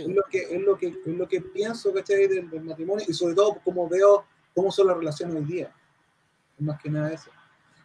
es 0.01 0.09
lo 0.09 0.23
que 0.31 0.39
es 0.43 0.61
lo 0.63 0.77
que 0.79 0.87
es 0.89 1.07
lo 1.07 1.29
que 1.29 1.41
pienso 1.41 1.93
¿cachai? 1.93 2.27
Del, 2.27 2.51
del 2.51 2.63
matrimonio 2.65 3.05
y 3.09 3.13
sobre 3.13 3.35
todo 3.35 3.61
como 3.63 3.89
veo 3.89 4.25
cómo 4.55 4.73
son 4.73 4.87
las 4.89 4.97
relaciones 4.97 5.37
hoy 5.37 5.45
día. 5.45 5.73
Es 6.59 6.65
más 6.65 6.81
que 6.81 6.91
nada 6.91 7.13
eso. 7.13 7.31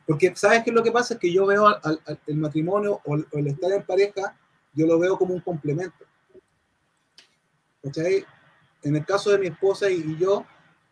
Porque 0.05 0.33
sabes 0.35 0.63
qué 0.63 0.69
es 0.71 0.75
lo 0.75 0.81
que 0.83 0.91
pasa 0.91 1.13
es 1.15 1.19
que 1.19 1.31
yo 1.31 1.45
veo 1.45 1.67
al- 1.67 1.79
al- 1.83 2.19
el 2.25 2.35
matrimonio 2.37 3.01
o 3.05 3.15
el, 3.15 3.27
o 3.31 3.37
el 3.37 3.47
estar 3.47 3.71
en 3.71 3.83
pareja 3.83 4.35
yo 4.73 4.87
lo 4.87 4.97
veo 4.97 5.17
como 5.17 5.33
un 5.33 5.41
complemento. 5.41 6.05
¿cachai? 7.83 8.25
en 8.83 8.95
el 8.95 9.05
caso 9.05 9.31
de 9.31 9.39
mi 9.39 9.47
esposa 9.47 9.89
y, 9.89 9.95
y 9.95 10.17
yo 10.17 10.45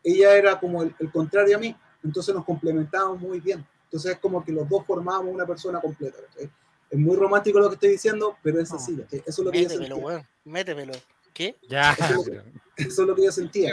ella 0.04 0.36
era 0.36 0.60
como 0.60 0.84
el, 0.84 0.94
el 1.00 1.12
contrario 1.12 1.56
a 1.56 1.60
mí. 1.60 1.76
Entonces 2.04 2.36
nos 2.36 2.46
complementábamos 2.46 3.20
muy 3.22 3.40
bien. 3.40 3.66
Entonces 3.86 4.12
es 4.14 4.20
como 4.20 4.44
que 4.44 4.52
los 4.52 4.68
dos 4.70 4.86
formábamos 4.86 5.34
una 5.34 5.46
persona 5.46 5.80
completa 5.80 6.18
¿cachai? 6.28 6.50
Es 6.90 7.00
muy 7.00 7.16
romántico 7.16 7.60
lo 7.60 7.70
que 7.70 7.76
estoy 7.76 7.90
diciendo 7.92 8.38
pero 8.44 8.60
es 8.62 8.72
así 8.72 8.96
¿cachai? 8.96 9.20
eso 9.26 9.42
es 9.42 9.46
lo 9.46 9.52
que 9.52 9.64
yo 9.64 9.70
Métemelo, 9.70 9.96
sentía 9.96 10.06
weón. 10.06 10.28
Métemelo. 10.46 10.94
¿Qué? 11.34 11.56
Ya, 11.68 11.92
Eso 11.94 12.04
es 12.06 12.28
lo 12.28 12.44
eso 12.78 13.02
es 13.02 13.08
lo 13.08 13.16
que 13.16 13.24
yo 13.26 13.32
sentía. 13.32 13.72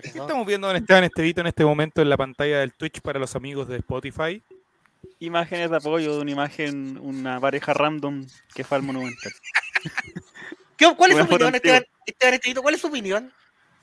¿Qué 0.00 0.08
estamos 0.08 0.46
viendo, 0.46 0.66
don 0.68 0.76
Esteban 0.76 1.04
Estevito, 1.04 1.40
en 1.40 1.48
este 1.48 1.64
momento 1.64 2.00
en 2.00 2.08
la 2.08 2.16
pantalla 2.16 2.60
del 2.60 2.72
Twitch 2.72 3.00
para 3.00 3.18
los 3.18 3.34
amigos 3.34 3.66
de 3.68 3.76
Spotify? 3.78 4.42
Imágenes 5.18 5.70
de 5.70 5.76
apoyo 5.76 6.14
de 6.14 6.20
una 6.22 6.30
imagen, 6.30 6.98
una 6.98 7.40
pareja 7.40 7.74
random 7.74 8.24
que 8.54 8.62
fue 8.64 8.76
al 8.78 8.82
Monumental. 8.84 9.32
¿Qué- 10.76 10.94
¿Cuál 10.96 11.10
es 11.10 11.18
su 11.18 11.24
opinión. 11.24 11.54
Esteban, 11.54 11.84
Esteban 12.06 12.34
Estevito? 12.34 12.62
¿Cuál 12.62 12.74
es 12.76 12.80
su 12.80 12.86
opinión 12.86 13.32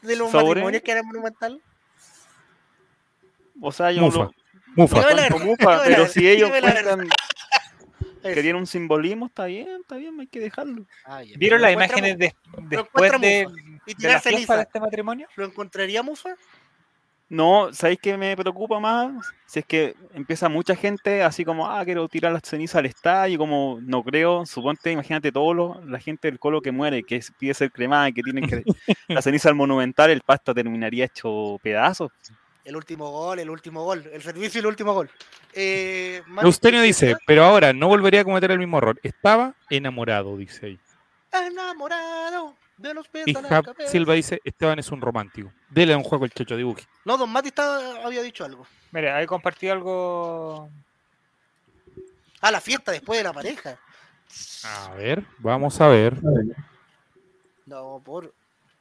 de 0.02 0.16
los 0.16 0.32
¿Sobre? 0.32 0.46
matrimonios 0.48 0.82
que 0.84 0.92
eran 0.92 1.06
monumental? 1.06 1.62
O 3.62 3.72
sea, 3.72 3.92
yo 3.92 4.02
Mufa. 4.02 4.18
lo 4.20 4.32
Mufa. 4.76 4.98
Dígame 5.00 5.16
la 5.16 5.28
cuento 5.30 5.38
verdad, 5.38 5.46
mufa, 5.46 5.72
dígame 5.72 5.78
la 5.78 5.84
pero 5.84 5.98
verdad, 5.98 6.14
si 6.14 6.28
ellos 6.30 6.50
cuentan 6.50 7.08
que 8.24 8.42
tiene 8.42 8.58
un 8.60 8.68
simbolismo, 8.68 9.26
está 9.28 9.46
bien, 9.46 9.68
está 9.82 9.96
bien, 9.98 10.20
hay 10.20 10.28
que 10.28 10.40
dejarlo. 10.40 10.86
Ah, 11.06 11.24
ya, 11.24 11.36
¿Vieron 11.38 11.62
las 11.62 11.72
imágenes 11.74 12.18
de- 12.18 12.36
después 12.64 13.12
de, 13.22 13.48
mufa. 13.48 13.62
Y 13.86 13.94
de 13.94 14.08
la 14.08 14.20
fiesta 14.20 14.30
ceniza. 14.32 14.56
de 14.56 14.62
este 14.64 14.80
matrimonio? 14.80 15.28
¿Lo 15.36 15.46
encontraría 15.46 16.02
Mufa? 16.02 16.36
No, 17.28 17.74
¿sabéis 17.74 18.00
qué 18.02 18.18
me 18.18 18.36
preocupa 18.38 18.80
más? 18.80 19.12
Si 19.48 19.60
es 19.60 19.66
que 19.66 19.96
empieza 20.14 20.48
mucha 20.48 20.76
gente 20.76 21.24
así 21.24 21.44
como, 21.44 21.68
ah, 21.68 21.84
quiero 21.84 22.08
tirar 22.08 22.32
las 22.32 22.44
cenizas 22.44 22.76
al 22.78 22.86
estadio, 22.86 23.40
como 23.40 23.80
no 23.82 24.04
creo, 24.04 24.46
suponte, 24.46 24.92
imagínate 24.92 25.32
todo 25.32 25.54
lo, 25.54 25.82
la 25.86 26.00
gente 26.00 26.28
del 26.30 26.38
colo 26.40 26.62
que 26.62 26.72
muere, 26.72 27.02
que 27.04 27.20
pide 27.40 27.56
ser 27.56 27.72
cremada, 27.72 28.12
que 28.12 28.22
tienen 28.22 28.48
que 28.48 28.64
la 29.08 29.22
ceniza 29.24 29.50
al 29.50 29.56
monumental, 29.56 30.12
el 30.12 30.22
pasto 30.22 30.54
terminaría 30.54 31.06
hecho 31.06 31.58
pedazos. 31.64 32.12
El 32.66 32.76
último 32.76 33.12
gol, 33.12 33.40
el 33.40 33.50
último 33.50 33.84
gol. 33.84 34.10
El 34.12 34.22
servicio 34.24 34.58
y 34.58 34.62
el 34.62 34.66
último 34.66 34.94
gol. 34.94 35.10
Eh, 35.54 36.22
Eustenio 36.42 36.82
¿qué 36.82 36.88
dice, 36.88 37.16
pero 37.26 37.46
ahora 37.46 37.72
no 37.74 37.88
volvería 37.88 38.22
a 38.22 38.24
cometer 38.24 38.50
el 38.52 38.58
mismo 38.60 38.80
error. 38.80 39.00
Estaba 39.04 39.54
enamorado, 39.70 40.36
dice 40.36 40.66
ahí. 40.66 40.80
Enamorado 41.32 42.56
de 42.78 42.94
los 42.94 43.08
pies 43.08 43.28
Y 43.28 43.36
a 43.38 43.42
la 43.42 43.48
Jab 43.50 43.66
cabeza. 43.66 43.92
Silva 43.92 44.16
dice, 44.16 44.42
Esteban 44.44 44.80
es 44.80 44.92
un 44.92 45.00
romántico. 45.00 45.52
Dele 45.70 45.96
un 45.96 46.04
juego 46.04 46.26
el 46.26 46.32
Checho, 46.32 46.58
dibuje. 46.58 46.84
No, 47.06 47.18
Don 47.18 47.30
Mati 47.30 47.50
estaba- 47.50 48.04
había 48.04 48.22
dicho 48.24 48.44
algo. 48.44 48.66
Mire, 48.92 49.12
ahí 49.12 49.26
compartí 49.26 49.70
algo. 49.70 50.68
Ah, 52.42 52.52
la 52.52 52.62
fiesta 52.62 52.92
después 52.92 53.20
de 53.20 53.24
la 53.24 53.34
pareja. 53.34 53.78
A 54.64 54.94
ver, 54.96 55.24
vamos 55.38 55.80
a 55.82 55.88
ver. 55.88 56.16
No, 57.66 58.02
por. 58.04 58.34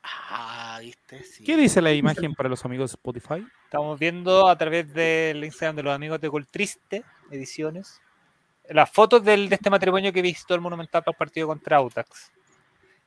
Ah, 0.07 0.79
viste, 0.83 1.23
sí. 1.25 1.45
¿Qué 1.45 1.57
dice 1.57 1.81
la 1.81 1.93
imagen 1.93 2.35
para 2.35 2.49
los 2.49 2.65
amigos 2.65 2.91
de 2.91 2.95
Spotify? 2.97 3.47
Estamos 3.65 3.99
viendo 3.99 4.49
a 4.49 4.57
través 4.59 4.93
del 4.93 5.43
Instagram 5.45 5.77
de 5.77 5.83
los 5.83 5.95
amigos 5.95 6.21
de 6.21 6.29
Coltriste 6.31 7.03
Ediciones 7.31 8.01
las 8.71 8.91
fotos 8.91 9.23
del, 9.23 9.49
de 9.51 9.57
este 9.57 9.69
matrimonio 9.69 10.11
que 10.13 10.23
visitó 10.23 10.55
el 10.55 10.61
Monumental 10.63 11.03
para 11.03 11.15
el 11.15 11.19
partido 11.19 11.47
contra 11.49 11.77
Autax. 11.79 12.33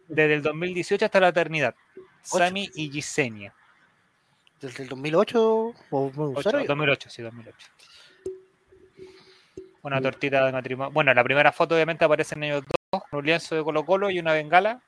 Desde 0.08 0.36
el 0.36 0.42
2018 0.44 1.06
hasta 1.06 1.20
la 1.20 1.30
eternidad. 1.30 1.74
Sami 2.22 2.70
y 2.76 2.92
Gisenia. 2.92 3.54
¿Desde 4.62 4.84
el 4.84 4.90
2008? 4.90 5.44
¿O 5.44 5.74
o- 5.92 6.12
Ocho, 6.36 6.42
cero? 6.44 6.64
2008, 6.68 7.10
sí, 7.10 7.22
2008. 7.24 7.68
Una 9.82 10.02
tortita 10.02 10.46
de 10.46 10.52
matrimonio. 10.52 10.92
Bueno, 10.92 11.14
la 11.14 11.24
primera 11.24 11.52
foto 11.52 11.74
obviamente 11.76 12.06
aparecen 12.06 12.44
ellos 12.44 12.64
dos, 12.92 13.02
con 13.10 13.20
un 13.20 13.26
lienzo 13.26 13.56
de 13.56 13.64
Colo 13.64 13.86
Colo 13.86 14.10
y 14.12 14.20
una 14.20 14.34
bengala. 14.34 14.82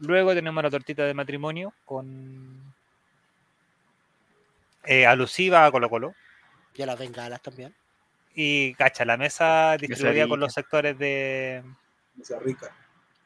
Luego 0.00 0.34
tenemos 0.34 0.62
la 0.62 0.70
tortita 0.70 1.04
de 1.04 1.14
matrimonio 1.14 1.72
con 1.84 2.72
eh, 4.84 5.06
alusiva 5.06 5.66
a 5.66 5.70
Colo 5.70 5.88
Colo. 5.88 6.14
Y 6.74 6.82
a 6.82 6.86
las 6.86 6.98
bengalas 6.98 7.42
también. 7.42 7.74
Y 8.34 8.74
cacha, 8.74 9.04
la 9.04 9.16
mesa 9.16 9.76
distribuida 9.78 10.26
con 10.28 10.40
los 10.40 10.52
sectores 10.52 10.96
de, 10.98 11.62
Esa 12.20 12.38
rica. 12.38 12.74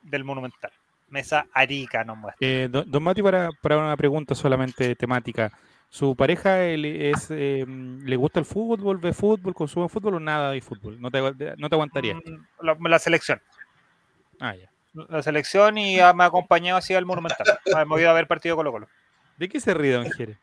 del 0.03 0.25
Monumental. 0.25 0.72
Mesa 1.11 1.47
Arica 1.53 2.03
nos 2.03 2.16
muestra. 2.16 2.47
Eh, 2.49 2.68
don, 2.70 2.91
don 2.91 3.03
Mati, 3.03 3.22
para, 3.22 3.51
para 3.62 3.79
una 3.79 3.97
pregunta 3.97 4.35
solamente 4.35 4.97
temática. 4.97 5.53
¿Su 5.91 6.16
pareja 6.16 6.64
él 6.64 6.85
es, 6.87 7.29
eh, 7.31 7.64
le 7.68 8.16
gusta 8.16 8.41
el 8.41 8.47
fútbol, 8.47 8.99
ve 8.99 9.12
fútbol, 9.12 9.55
consume 9.55 9.89
fútbol 9.89 10.14
o 10.14 10.20
nada 10.20 10.51
de 10.51 10.61
fútbol? 10.61 11.01
No 11.01 11.09
te, 11.11 11.20
no 11.57 11.68
te 11.68 11.75
aguantaría. 11.77 12.14
Mm, 12.16 12.47
La, 12.62 12.77
la 12.81 12.99
selección. 12.99 13.41
Ah, 14.41 14.57
ya. 14.57 14.68
La 14.95 15.22
selección 15.22 15.76
y 15.76 15.97
me 15.97 16.03
ha 16.03 16.26
acompañado 16.26 16.78
así 16.78 16.95
al 16.95 17.05
Monumental. 17.05 17.59
Me 17.88 17.97
he 17.97 18.01
ido 18.01 18.11
a 18.11 18.14
ver 18.14 18.28
partido 18.28 18.55
Colo 18.57 18.70
Colo. 18.72 18.88
¿De 19.36 19.49
qué 19.49 19.61
se 19.61 19.74
ríe, 19.74 19.92
don 19.92 20.11
Jere? 20.11 20.38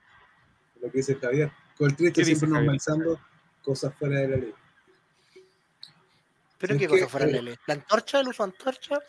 Lo 0.81 0.91
que 0.91 0.97
dice 0.97 1.15
Javier. 1.15 1.51
Con 1.77 1.89
el 1.89 1.95
triste 1.95 2.21
¿Qué 2.21 2.25
dice 2.25 2.39
siempre 2.39 2.59
normalizando 2.59 3.19
cosas 3.63 3.93
fuera 3.95 4.19
de 4.19 4.27
la 4.27 4.37
ley. 4.37 4.53
Pero 6.57 6.73
qué 6.75 6.79
que, 6.81 6.87
cosa 6.87 7.07
fuera 7.07 7.25
eh, 7.27 7.31
Lele. 7.31 7.59
¿La 7.65 7.75
antorcha? 7.75 8.19
¿El 8.19 8.27
uso 8.27 8.45
de 8.45 8.51
antorcha? 8.51 8.99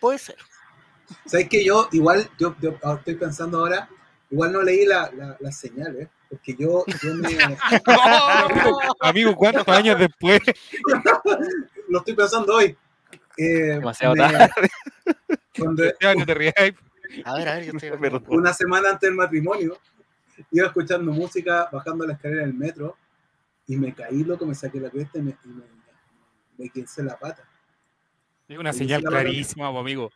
Puede 0.00 0.18
ser. 0.18 0.36
¿Sabes 1.26 1.48
que 1.48 1.64
yo 1.64 1.88
igual, 1.92 2.30
yo, 2.38 2.54
yo 2.60 2.78
estoy 2.96 3.16
pensando 3.16 3.58
ahora, 3.58 3.88
igual 4.30 4.52
no 4.52 4.62
leí 4.62 4.86
la- 4.86 5.10
la- 5.12 5.36
las 5.40 5.58
señales, 5.58 6.08
porque 6.28 6.54
yo, 6.56 6.84
yo 7.02 7.14
me, 7.14 7.28
Amigo, 9.00 9.34
¿cuántos 9.34 9.66
años 9.68 9.98
después? 9.98 10.40
lo 11.88 11.98
estoy 11.98 12.14
pensando 12.14 12.54
hoy. 12.54 12.76
Eh, 13.36 13.44
Demasiado 13.74 14.14
me- 14.14 14.20
tarde. 14.22 14.50
cuando-. 15.58 15.82
A 17.24 17.34
ver, 17.34 17.48
a 17.48 17.54
ver, 17.56 17.64
yo 17.64 17.72
estoy 17.76 17.90
una 18.28 18.52
semana 18.52 18.90
antes 18.90 19.08
del 19.08 19.16
matrimonio, 19.16 19.78
iba 20.52 20.66
escuchando 20.66 21.10
música, 21.12 21.68
bajando 21.72 22.06
la 22.06 22.14
escalera 22.14 22.42
del 22.42 22.54
metro, 22.54 22.96
y 23.66 23.76
me 23.76 23.92
caí, 23.94 24.24
loco, 24.24 24.46
me 24.46 24.54
saqué 24.54 24.80
la 24.80 24.90
cresta 24.90 25.18
y 25.18 25.22
me, 25.22 25.36
y 25.44 25.48
me, 25.48 25.62
me 26.58 26.68
quince 26.70 27.02
la 27.02 27.18
pata. 27.18 27.42
Es 28.48 28.58
una 28.58 28.72
señal 28.72 29.02
clarísima, 29.02 29.70
po, 29.70 29.78
amigo. 29.78 30.10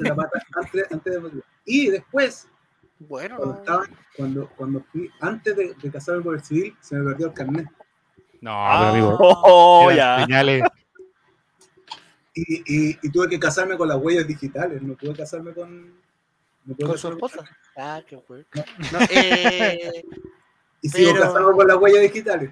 La 0.00 0.14
pata 0.14 0.42
antes, 0.54 0.84
antes 0.92 1.12
del 1.12 1.22
matrimonio. 1.22 1.44
Y 1.64 1.88
después, 1.88 2.46
Bueno, 2.98 3.36
cuando, 3.38 3.54
estaba, 3.58 3.84
cuando, 4.16 4.48
cuando 4.50 4.84
fui, 4.92 5.10
antes 5.20 5.56
de, 5.56 5.74
de 5.74 5.90
casarme 5.90 6.22
por 6.22 6.34
el 6.34 6.42
civil, 6.44 6.76
se 6.80 6.96
me 6.96 7.04
perdió 7.10 7.28
el 7.28 7.32
carnet. 7.32 7.66
No, 8.42 8.50
Ah. 8.52 8.90
pero 8.92 9.06
amigo. 9.06 9.16
Oh, 9.20 9.90
ya. 9.92 10.24
Señales. 10.26 10.62
Y, 12.34 12.90
y, 12.90 12.98
y 13.02 13.10
tuve 13.10 13.28
que 13.28 13.40
casarme 13.40 13.76
con 13.76 13.88
las 13.88 13.98
huellas 13.98 14.26
digitales, 14.26 14.80
no 14.82 14.94
pude 14.96 15.14
casarme 15.16 15.52
con... 15.52 15.88
no 16.64 16.74
pude 16.76 16.86
con 16.86 16.98
su 16.98 17.08
esposa. 17.08 17.44
Ah, 17.76 18.00
qué. 18.06 18.16
No, 18.16 18.98
eh, 19.10 20.02
Y 20.80 20.88
sigo 20.88 21.12
Pero- 21.12 21.22
casado 21.24 21.52
con 21.52 21.66
las 21.66 21.76
huellas 21.76 22.02
digitales. 22.02 22.50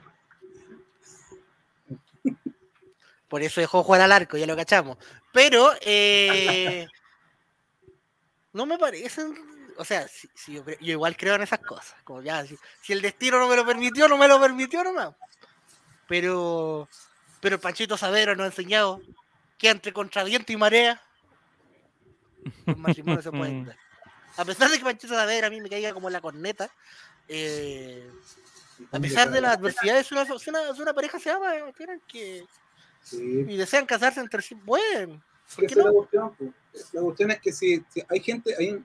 por 3.29 3.43
eso 3.43 3.61
dejó 3.61 3.83
jugar 3.83 4.01
al 4.01 4.13
arco, 4.13 4.37
ya 4.39 4.47
lo 4.47 4.57
cachamos. 4.57 4.97
Pero, 5.33 5.71
eh, 5.83 6.87
no 8.55 8.65
me 8.67 8.79
parecen. 8.79 9.35
O 9.77 9.85
sea, 9.85 10.09
si, 10.09 10.29
si 10.35 10.55
yo, 10.55 10.65
igual 10.81 11.17
creo 11.17 11.35
en 11.35 11.43
esas 11.43 11.61
cosas. 11.61 11.95
Como 12.05 12.23
ya, 12.23 12.45
si, 12.47 12.59
si 12.83 12.93
el 12.95 13.03
destino 13.03 13.39
no 13.39 13.47
me 13.49 13.55
lo 13.57 13.67
permitió, 13.67 14.09
no 14.09 14.17
me 14.17 14.27
lo 14.29 14.41
permitió 14.41 14.83
nomás. 14.83 15.15
Pero, 16.09 16.89
pero 17.41 17.61
Panchito 17.61 17.97
Savero 17.99 18.35
nos 18.35 18.45
ha 18.45 18.47
enseñado 18.49 19.01
que 19.59 19.69
entre 19.69 19.93
contra 19.93 20.25
viento 20.25 20.53
y 20.53 20.57
marea, 20.57 21.03
los 22.65 22.79
matrimonios 22.79 23.25
se 23.25 23.31
pueden 23.31 23.67
dar. 23.67 23.77
A 24.37 24.45
pesar 24.45 24.71
de 24.71 24.79
que 24.79 24.85
Panchito 24.85 25.15
Savero 25.15 25.49
a 25.49 25.51
mí 25.51 25.61
me 25.61 25.69
caiga 25.69 25.93
como 25.93 26.09
la 26.09 26.21
corneta, 26.21 26.71
eh, 27.27 28.09
a 28.93 29.01
pesar 29.01 29.31
de 29.31 29.41
las 29.41 29.57
adversidades, 29.57 30.07
si 30.07 30.15
una, 30.15 30.25
si 30.25 30.51
una, 30.51 30.75
si 30.75 30.81
una 30.81 30.95
pareja 30.95 31.19
se 31.19 31.31
ama, 31.31 31.53
tienen 31.77 32.01
que. 32.07 32.47
Sí, 33.03 33.45
y 33.49 33.57
desean 33.57 33.87
casarse 33.87 34.21
entre 34.21 34.43
sí, 34.43 34.55
bueno, 34.55 35.21
¿por 35.55 35.67
qué 35.67 35.75
la 35.75 35.91
cuestión. 35.91 36.55
La 36.93 37.01
cuestión 37.01 37.31
es 37.33 37.41
que 37.41 37.53
si, 37.53 37.85
si 37.89 38.03
hay 38.09 38.21
gente, 38.21 38.55
hay 38.57 38.85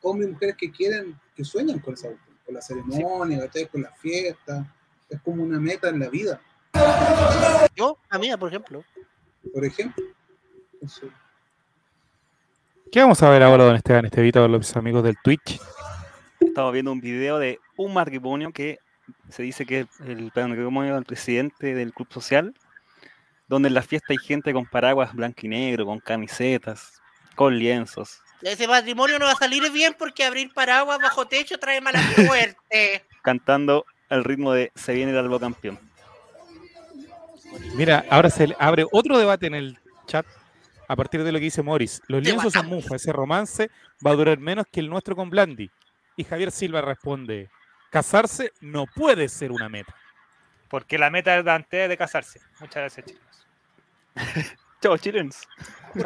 hombres 0.00 0.30
y 0.30 0.32
mujeres 0.32 0.56
que 0.56 0.70
quieren, 0.70 1.18
que 1.34 1.44
sueñan 1.44 1.78
con 1.80 1.94
esa 1.94 2.08
con 2.46 2.54
la 2.54 2.62
ceremonia, 2.62 3.50
con 3.70 3.82
la 3.82 3.90
fiesta. 3.92 4.72
Es 5.10 5.20
como 5.20 5.42
una 5.42 5.60
meta 5.60 5.88
en 5.88 6.00
la 6.00 6.08
vida, 6.08 6.40
Yo, 7.76 7.98
a 8.08 8.18
mí, 8.18 8.28
por 8.36 8.48
ejemplo, 8.48 8.84
por 9.52 9.64
ejemplo. 9.64 10.04
Eso. 10.80 11.08
¿Qué 12.92 13.00
vamos 13.00 13.22
a 13.22 13.30
ver 13.30 13.42
ahora, 13.42 13.64
don 13.64 13.76
Esteban 13.76 14.06
Estevito, 14.06 14.46
los 14.48 14.76
amigos 14.76 15.02
del 15.02 15.16
Twitch? 15.22 15.60
Estamos 16.40 16.72
viendo 16.72 16.92
un 16.92 17.00
video 17.00 17.38
de 17.38 17.58
un 17.76 17.92
matrimonio 17.92 18.52
que 18.52 18.78
se 19.28 19.42
dice 19.42 19.66
que 19.66 19.80
es 19.80 19.86
el 20.06 20.30
matrimonio 20.34 20.94
del 20.94 21.04
presidente 21.04 21.74
del 21.74 21.92
club 21.92 22.12
social, 22.12 22.54
donde 23.48 23.68
en 23.68 23.74
la 23.74 23.82
fiesta 23.82 24.08
hay 24.10 24.18
gente 24.18 24.52
con 24.52 24.66
paraguas 24.66 25.14
blanco 25.14 25.40
y 25.42 25.48
negro, 25.48 25.86
con 25.86 25.98
camisetas, 26.00 27.00
con 27.34 27.58
lienzos, 27.58 28.20
ese 28.42 28.68
matrimonio 28.68 29.18
no 29.18 29.26
va 29.26 29.32
a 29.32 29.36
salir 29.36 29.70
bien 29.72 29.94
porque 29.98 30.24
abrir 30.24 30.52
paraguas 30.52 30.98
bajo 30.98 31.26
techo 31.26 31.58
trae 31.58 31.80
mala 31.80 32.00
suerte. 32.14 33.04
cantando 33.22 33.86
al 34.08 34.24
ritmo 34.24 34.52
de 34.52 34.72
Se 34.74 34.94
viene 34.94 35.12
el 35.12 35.18
albo 35.18 35.40
campeón. 35.40 35.78
Mira, 37.74 38.04
ahora 38.10 38.30
se 38.30 38.54
abre 38.58 38.86
otro 38.90 39.18
debate 39.18 39.46
en 39.46 39.54
el 39.54 39.78
chat 40.06 40.26
a 40.88 40.96
partir 40.96 41.24
de 41.24 41.32
lo 41.32 41.38
que 41.38 41.44
dice 41.44 41.62
Morris. 41.62 42.00
Los 42.06 42.22
lienzos 42.22 42.52
son 42.52 42.66
mufa, 42.66 42.96
ese 42.96 43.12
romance 43.12 43.70
va 44.04 44.12
a 44.12 44.14
durar 44.14 44.38
menos 44.38 44.66
que 44.70 44.80
el 44.80 44.88
nuestro 44.88 45.16
con 45.16 45.30
Blandi. 45.30 45.70
Y 46.16 46.24
Javier 46.24 46.50
Silva 46.50 46.80
responde, 46.80 47.50
casarse 47.90 48.52
no 48.60 48.86
puede 48.86 49.28
ser 49.28 49.52
una 49.52 49.68
meta. 49.68 49.94
Porque 50.68 50.98
la 50.98 51.10
meta 51.10 51.34
de 51.36 51.42
Dante 51.42 51.84
es 51.84 51.88
de 51.88 51.96
casarse. 51.96 52.40
Muchas 52.60 52.76
gracias, 52.76 53.06
chicos. 53.06 53.46
Chao, 54.80 54.96
chilenos. 54.98 55.36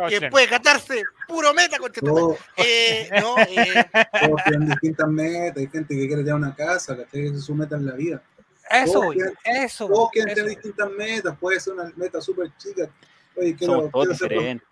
Que 0.08 0.30
puede 0.30 0.46
catarse, 0.46 1.02
puro 1.26 1.52
meta. 1.52 1.76
Todos, 2.00 2.38
Eh, 2.56 3.08
no, 3.20 3.36
eh, 3.38 3.84
todos 4.20 4.44
tienen 4.44 4.68
distintas 4.68 5.08
metas, 5.08 5.56
hay 5.56 5.68
gente 5.68 5.94
que 5.94 6.06
quiere 6.06 6.22
tener 6.22 6.34
una 6.34 6.54
casa. 6.54 6.96
Esa 7.12 7.36
es 7.36 7.44
su 7.44 7.54
meta 7.54 7.76
en 7.76 7.86
la 7.86 7.94
vida. 7.94 8.22
Eso, 8.70 8.92
Todos 8.92 9.04
voy, 9.06 9.16
quieren- 9.16 9.34
eso. 9.44 9.86
Todos 9.88 10.10
quieren 10.12 10.28
eso. 10.30 10.34
tener 10.36 10.50
distintas 10.56 10.90
metas, 10.92 11.38
puede 11.38 11.58
ser 11.60 11.72
una 11.74 11.92
meta 11.96 12.20
súper 12.20 12.56
chica. 12.56 12.88
Oye, 13.36 13.56
quiero, 13.56 13.74
Somos 13.74 13.90
todos 13.90 14.18
quiero 14.18 14.40
ser, 14.42 14.62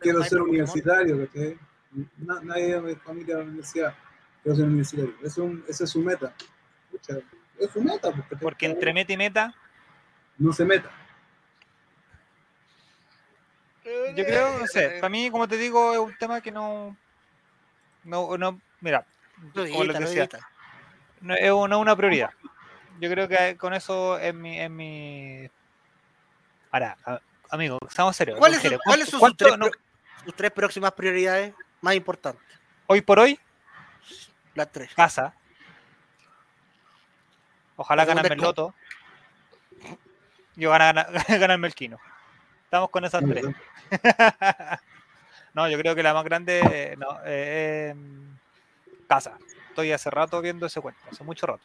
quiero 0.00 0.22
ser 0.24 0.40
universitario. 0.40 1.28
Na- 2.16 2.40
nadie 2.42 2.74
de 2.74 2.80
mi 2.80 2.94
familia 2.94 3.36
de 3.36 3.42
la 3.42 3.48
universidad. 3.48 3.94
Quiero 4.42 4.56
ser 4.56 4.64
universitario. 4.66 5.14
Es 5.22 5.36
un- 5.38 5.64
esa 5.68 5.84
es 5.84 5.90
su 5.90 6.00
meta. 6.00 6.34
Pucha, 6.90 7.18
es 7.58 7.70
su 7.70 7.82
meta. 7.82 8.10
¿cachai? 8.10 8.38
Porque 8.40 8.66
entre 8.66 8.92
meta 8.94 9.12
y 9.12 9.16
meta, 9.16 9.54
No 10.38 10.52
se 10.52 10.64
meta. 10.64 10.90
yo 14.16 14.24
creo, 14.24 14.58
no 14.58 14.66
sé, 14.66 14.98
para 15.00 15.08
mí, 15.10 15.30
como 15.30 15.46
te 15.46 15.56
digo, 15.58 15.92
es 15.92 15.98
un 15.98 16.16
tema 16.16 16.40
que 16.40 16.50
no. 16.50 16.96
No, 18.04 18.36
no 18.36 18.60
mira, 18.80 19.04
lo 19.54 19.64
edita, 19.64 19.84
lo 19.84 19.92
decía, 20.00 20.28
no 21.20 21.34
es 21.34 21.50
una, 21.52 21.76
una 21.76 21.94
prioridad. 21.96 22.30
Yo 23.02 23.10
creo 23.10 23.26
que 23.26 23.56
con 23.56 23.74
eso 23.74 24.16
es 24.16 24.32
mi. 24.32 24.60
Es 24.60 24.70
mi... 24.70 25.50
Ahora, 26.70 26.96
a- 27.04 27.18
amigo, 27.50 27.76
estamos 27.88 28.14
serios. 28.14 28.38
¿Cuáles 28.38 28.62
son, 28.62 28.70
son 28.80 29.06
sus, 29.06 29.18
¿cuánto- 29.18 29.44
tres, 29.44 29.58
no, 29.58 29.66
pro- 29.70 29.80
sus 30.24 30.36
tres 30.36 30.50
próximas 30.52 30.92
prioridades 30.92 31.52
más 31.80 31.96
importantes? 31.96 32.40
hoy 32.86 33.00
por 33.00 33.18
hoy, 33.18 33.40
Las 34.54 34.70
tres. 34.70 34.94
casa. 34.94 35.34
Ojalá 37.74 38.04
ganarme 38.04 38.36
el 38.36 38.40
loto. 38.40 38.72
Yo 40.54 40.70
ganar, 40.70 41.08
ganarme 41.28 41.66
el 41.66 41.74
quino. 41.74 41.98
Estamos 42.64 42.88
con 42.90 43.04
esas 43.04 43.24
tres. 43.24 43.44
no, 45.54 45.68
yo 45.68 45.76
creo 45.76 45.96
que 45.96 46.04
la 46.04 46.14
más 46.14 46.22
grande, 46.22 46.94
no, 46.98 47.18
eh, 47.24 47.88
em, 47.90 48.38
casa. 49.08 49.36
Estoy 49.70 49.90
hace 49.90 50.08
rato 50.08 50.40
viendo 50.40 50.66
ese 50.66 50.80
cuento, 50.80 51.00
hace 51.10 51.24
mucho 51.24 51.46
rato. 51.48 51.64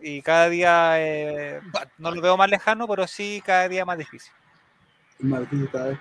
Y 0.00 0.22
cada 0.22 0.48
día 0.48 1.00
eh, 1.00 1.60
no 1.98 2.10
lo 2.12 2.20
veo 2.20 2.36
más 2.36 2.48
lejano, 2.48 2.86
pero 2.86 3.06
sí 3.06 3.42
cada 3.44 3.68
día 3.68 3.84
más 3.84 3.98
difícil. 3.98 4.32
Es 5.18 5.24
más 5.24 5.40
difícil 5.40 5.68
cada 5.70 5.88
vez. 5.88 5.98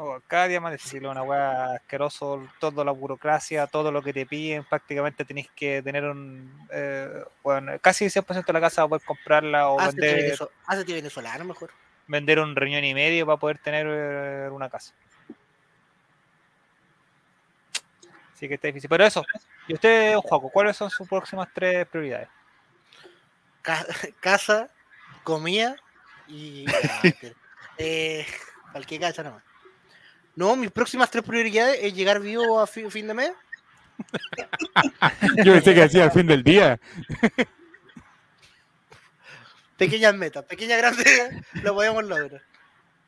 Oh, 0.00 0.20
cada 0.28 0.46
día 0.46 0.60
más 0.60 0.70
difícil, 0.70 1.06
una 1.06 1.22
weá 1.22 1.74
asqueroso, 1.74 2.46
toda 2.60 2.84
la 2.84 2.92
burocracia, 2.92 3.66
todo 3.66 3.90
lo 3.90 4.00
que 4.00 4.12
te 4.12 4.26
piden, 4.26 4.62
prácticamente 4.62 5.24
tenés 5.24 5.48
que 5.56 5.82
tener 5.82 6.04
un, 6.04 6.68
eh, 6.70 7.24
bueno, 7.42 7.72
casi 7.80 8.08
100% 8.08 8.46
de 8.46 8.52
la 8.52 8.60
casa 8.60 8.82
para 8.82 8.88
poder 8.90 9.06
comprarla 9.06 9.68
o 9.68 9.80
Hacete, 9.80 10.14
vender, 10.14 10.38
hacete 10.66 10.92
venezolano 10.94 11.44
mejor. 11.46 11.70
vender 12.06 12.38
un 12.38 12.54
riñón 12.54 12.84
y 12.84 12.94
medio 12.94 13.26
para 13.26 13.38
poder 13.38 13.58
tener 13.58 13.86
eh, 13.90 14.48
una 14.52 14.68
casa. 14.70 14.92
Sí 18.34 18.46
que 18.46 18.54
está 18.54 18.68
difícil. 18.68 18.88
Pero 18.88 19.04
eso, 19.04 19.24
y 19.66 19.74
usted, 19.74 20.12
don 20.12 20.22
Juaco, 20.22 20.48
¿cuáles 20.48 20.76
son 20.76 20.90
sus 20.90 21.08
próximas 21.08 21.48
tres 21.52 21.88
prioridades? 21.88 22.28
Ca- 23.68 23.84
casa, 24.20 24.70
comida 25.24 25.76
y. 26.26 26.64
Ah, 26.70 27.02
eh, 27.78 28.26
cualquier 28.72 29.02
cacha 29.02 29.22
nomás. 29.22 29.42
No, 30.34 30.56
mis 30.56 30.70
próximas 30.70 31.10
tres 31.10 31.22
prioridades 31.22 31.78
es 31.82 31.92
llegar 31.92 32.18
vivo 32.20 32.60
a 32.60 32.66
fi- 32.66 32.88
fin 32.90 33.06
de 33.08 33.12
mes. 33.14 33.32
Yo 35.44 35.52
pensé 35.52 35.74
que 35.74 35.80
decía 35.82 36.04
al 36.04 36.12
fin 36.12 36.26
del 36.26 36.42
día. 36.42 36.80
Pequeñas 39.76 40.14
metas, 40.14 40.44
pequeñas 40.44 40.78
grandes, 40.78 41.30
lo 41.62 41.74
podemos 41.74 42.04
lograr. 42.04 42.40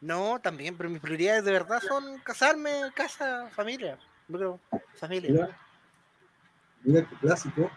No, 0.03 0.41
también, 0.41 0.77
pero 0.77 0.91
mis 0.91 1.01
prioridades 1.01 1.43
de 1.45 1.53
verdad 1.53 1.81
son 1.81 2.19
casarme, 2.21 2.71
casa, 2.95 3.49
familia. 3.55 3.99
Creo, 4.31 4.61
familia. 4.97 5.31
Mira, 5.31 5.59
mira 6.83 7.09
qué 7.09 7.17
clásico. 7.17 7.71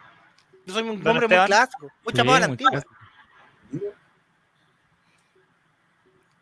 Yo 0.65 0.73
soy 0.73 0.83
un 0.83 1.01
Don 1.03 1.17
hombre 1.17 1.27
muy 1.27 1.35
Esteban. 1.35 1.47
clásico, 1.47 1.91
muy 2.03 2.11
Sí, 2.11 2.17
chapado 2.17 2.35
a 2.35 2.39
la 2.39 2.47
muy 2.47 2.53
antigua. 2.53 2.83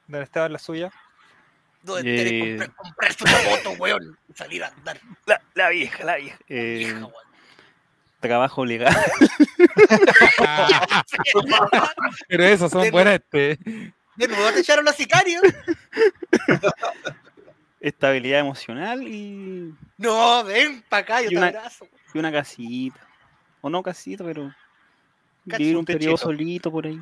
¿Dónde 0.07 0.23
estaba 0.23 0.49
la 0.49 0.59
suya? 0.59 0.91
¿Dónde 1.83 2.53
Eh. 2.53 2.57
comprar, 2.57 2.75
comprarse 2.75 3.23
una 3.23 3.39
moto, 3.49 3.71
weón? 3.81 4.17
y 4.29 4.33
Salir 4.33 4.63
a 4.63 4.67
andar. 4.67 4.99
La, 5.25 5.41
la 5.55 5.69
vieja, 5.69 6.03
la 6.03 6.17
vieja. 6.17 6.37
Eh, 6.47 6.75
Vieja, 6.79 6.97
weón. 6.99 7.13
trabajo 8.19 8.65
legal. 8.65 8.95
Pero 12.27 12.43
esas 12.43 12.71
son 12.71 12.89
buenas. 12.91 13.15
Este. 13.15 13.57
De 14.15 14.27
nuevo 14.27 14.51
te 14.51 14.59
echaron 14.59 14.85
los 14.85 14.95
sicarios. 14.95 15.41
estabilidad 17.79 18.41
emocional 18.41 19.07
y, 19.07 19.73
No, 19.97 20.43
ven 20.43 20.83
para 20.87 21.01
acá, 21.01 21.21
yo 21.21 21.27
Y 21.27 21.29
te 21.31 21.37
una- 21.37 21.47
abrazo. 21.47 21.87
y 22.13 22.19
una 22.19 22.31
casita. 22.31 22.99
O 23.61 23.69
no 23.69 23.83
casita, 23.83 24.23
pero 24.23 24.53
Cacho, 25.47 25.57
vivir 25.59 25.75
un 25.75 25.79
un 25.79 25.85
periodo 25.85 26.17
solito 26.17 26.71
por 26.71 26.85
ahí. 26.87 26.99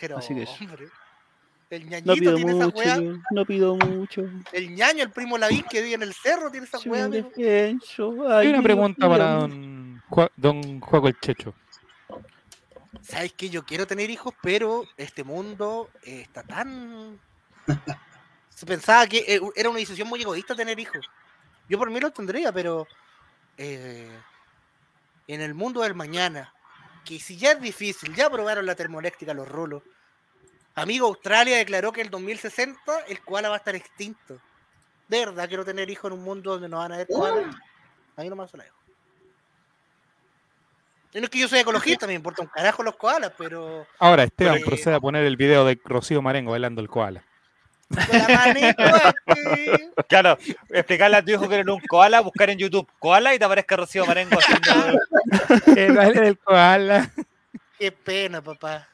Pero, 0.00 0.18
Así 0.18 0.34
que 0.34 0.42
eso. 0.42 0.56
hombre. 0.60 0.88
El 1.70 1.84
No 1.84 1.90
ñañito 1.90 2.14
pido 2.20 2.34
tiene 2.36 2.52
esa 2.52 2.64
mucho, 2.66 2.78
weá. 2.78 2.96
yo, 3.00 3.16
no 3.30 3.44
pido 3.46 3.76
mucho. 3.76 4.22
El 4.52 4.74
ñaño, 4.74 5.02
el 5.02 5.10
primo 5.10 5.38
Lavín 5.38 5.64
que 5.64 5.82
vive 5.82 5.94
en 5.94 6.02
el 6.02 6.14
cerro, 6.14 6.50
tiene 6.50 6.66
esa 6.66 6.78
defenso, 7.10 8.28
Hay 8.28 8.46
ay, 8.46 8.48
una 8.48 8.62
pregunta 8.62 9.08
para 9.08 9.34
don, 9.34 10.02
don 10.36 10.80
Juaco 10.80 11.08
el 11.08 11.18
Checho. 11.20 11.54
¿Sabes 13.02 13.32
que 13.32 13.50
Yo 13.50 13.64
quiero 13.64 13.86
tener 13.86 14.08
hijos, 14.10 14.34
pero 14.42 14.84
este 14.96 15.24
mundo 15.24 15.90
eh, 16.02 16.20
está 16.22 16.42
tan. 16.42 17.18
Se 18.50 18.66
pensaba 18.66 19.06
que 19.06 19.18
eh, 19.26 19.40
era 19.56 19.68
una 19.70 19.78
decisión 19.78 20.08
muy 20.08 20.20
egoísta 20.22 20.54
tener 20.54 20.78
hijos. 20.78 21.10
Yo 21.68 21.78
por 21.78 21.90
mí 21.90 21.98
lo 22.00 22.10
tendría, 22.10 22.52
pero. 22.52 22.86
eh, 23.56 24.10
en 25.28 25.40
el 25.40 25.54
mundo 25.54 25.82
del 25.82 25.94
mañana, 25.94 26.52
que 27.04 27.18
si 27.18 27.36
ya 27.36 27.52
es 27.52 27.60
difícil, 27.60 28.14
ya 28.14 28.30
probaron 28.30 28.66
la 28.66 28.74
termoeléctrica 28.74 29.34
los 29.34 29.48
rolos. 29.48 29.82
Amigo, 30.74 31.06
Australia 31.06 31.56
declaró 31.56 31.92
que 31.92 32.00
en 32.00 32.06
el 32.08 32.10
2060 32.10 33.00
el 33.08 33.20
koala 33.20 33.48
va 33.48 33.54
a 33.56 33.58
estar 33.58 33.74
extinto. 33.76 34.40
De 35.08 35.24
verdad 35.26 35.46
quiero 35.48 35.64
tener 35.64 35.88
hijos 35.90 36.10
en 36.10 36.18
un 36.18 36.24
mundo 36.24 36.52
donde 36.52 36.68
no 36.68 36.78
van 36.78 36.92
a 36.92 36.94
haber 36.96 37.06
koalas. 37.06 37.54
Ahí 38.16 38.28
nomás 38.28 38.50
se 38.50 38.56
la 38.56 38.64
dejo. 38.64 38.76
No 41.14 41.20
es 41.20 41.30
que 41.30 41.38
yo 41.38 41.46
soy 41.46 41.60
ecologista, 41.60 42.08
me 42.08 42.14
importa 42.14 42.42
un 42.42 42.48
carajo 42.48 42.82
los 42.82 42.96
koalas, 42.96 43.32
pero 43.38 43.86
Ahora, 44.00 44.24
Esteban 44.24 44.54
Pero- 44.54 44.66
procede 44.66 44.94
a 44.94 45.00
poner 45.00 45.24
el 45.24 45.36
video 45.36 45.64
de 45.64 45.80
Rocío 45.84 46.20
Marengo 46.22 46.50
bailando 46.50 46.80
el 46.80 46.88
koala. 46.88 47.22
La 47.90 48.50
aquí. 48.50 49.72
Claro, 50.08 50.38
explicarle 50.70 51.16
a 51.16 51.24
tu 51.24 51.32
hijo 51.32 51.48
que 51.48 51.54
eres 51.56 51.66
un 51.66 51.80
koala, 51.80 52.20
buscar 52.20 52.50
en 52.50 52.58
YouTube 52.58 52.88
koala 52.98 53.34
y 53.34 53.38
te 53.38 53.44
aparezca 53.44 53.76
Rocío 53.76 54.06
Marengo 54.06 54.38
haciendo. 54.38 55.00
el 55.76 55.94
baile 55.94 56.20
del 56.20 56.38
koala. 56.38 57.10
Qué 57.78 57.92
pena, 57.92 58.40
papá. 58.42 58.88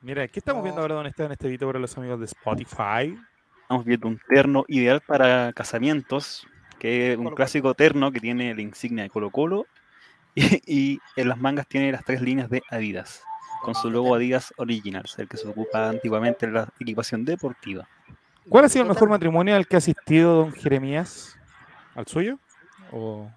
Mira, 0.00 0.28
¿qué 0.28 0.38
estamos 0.38 0.62
viendo 0.62 0.80
ahora, 0.80 0.94
don 0.94 1.06
Esteban, 1.06 1.32
este 1.32 1.48
video 1.48 1.68
para 1.68 1.80
los 1.80 1.96
amigos 1.98 2.20
de 2.20 2.26
Spotify? 2.26 3.18
Estamos 3.62 3.84
viendo 3.84 4.06
un 4.08 4.20
terno 4.28 4.64
ideal 4.68 5.00
para 5.00 5.52
casamientos, 5.52 6.46
que 6.78 7.12
es 7.12 7.18
un 7.18 7.34
clásico 7.34 7.74
terno 7.74 8.12
que 8.12 8.20
tiene 8.20 8.54
la 8.54 8.62
insignia 8.62 9.02
de 9.02 9.10
Colo 9.10 9.30
Colo 9.30 9.66
y, 10.34 10.62
y 10.66 11.00
en 11.16 11.28
las 11.28 11.38
mangas 11.38 11.66
tiene 11.66 11.90
las 11.90 12.04
tres 12.04 12.20
líneas 12.20 12.48
de 12.48 12.62
Adidas, 12.70 13.22
con 13.66 13.74
su 13.74 13.90
logo 13.90 14.14
Adidas 14.14 14.54
Originals, 14.58 15.18
el 15.18 15.28
que 15.28 15.36
se 15.36 15.48
ocupa 15.48 15.88
antiguamente 15.88 16.46
en 16.46 16.54
la 16.54 16.68
equipación 16.78 17.24
deportiva. 17.24 17.88
¿Cuál 18.48 18.64
ha 18.64 18.68
sido 18.68 18.84
el 18.84 18.88
mejor 18.90 19.08
matrimonio 19.08 19.56
al 19.56 19.66
que 19.66 19.74
ha 19.74 19.78
asistido 19.78 20.36
don 20.36 20.52
Jeremías? 20.52 21.36
¿Al 21.96 22.06
suyo? 22.06 22.38
¿O 22.92 23.28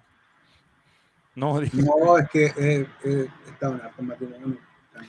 no? 1.34 1.60
No, 1.72 2.16
es 2.16 2.30
que 2.30 2.46
eh, 2.46 2.86
eh, 3.04 3.28
hartos 3.60 4.04
matrimonios. 4.04 4.58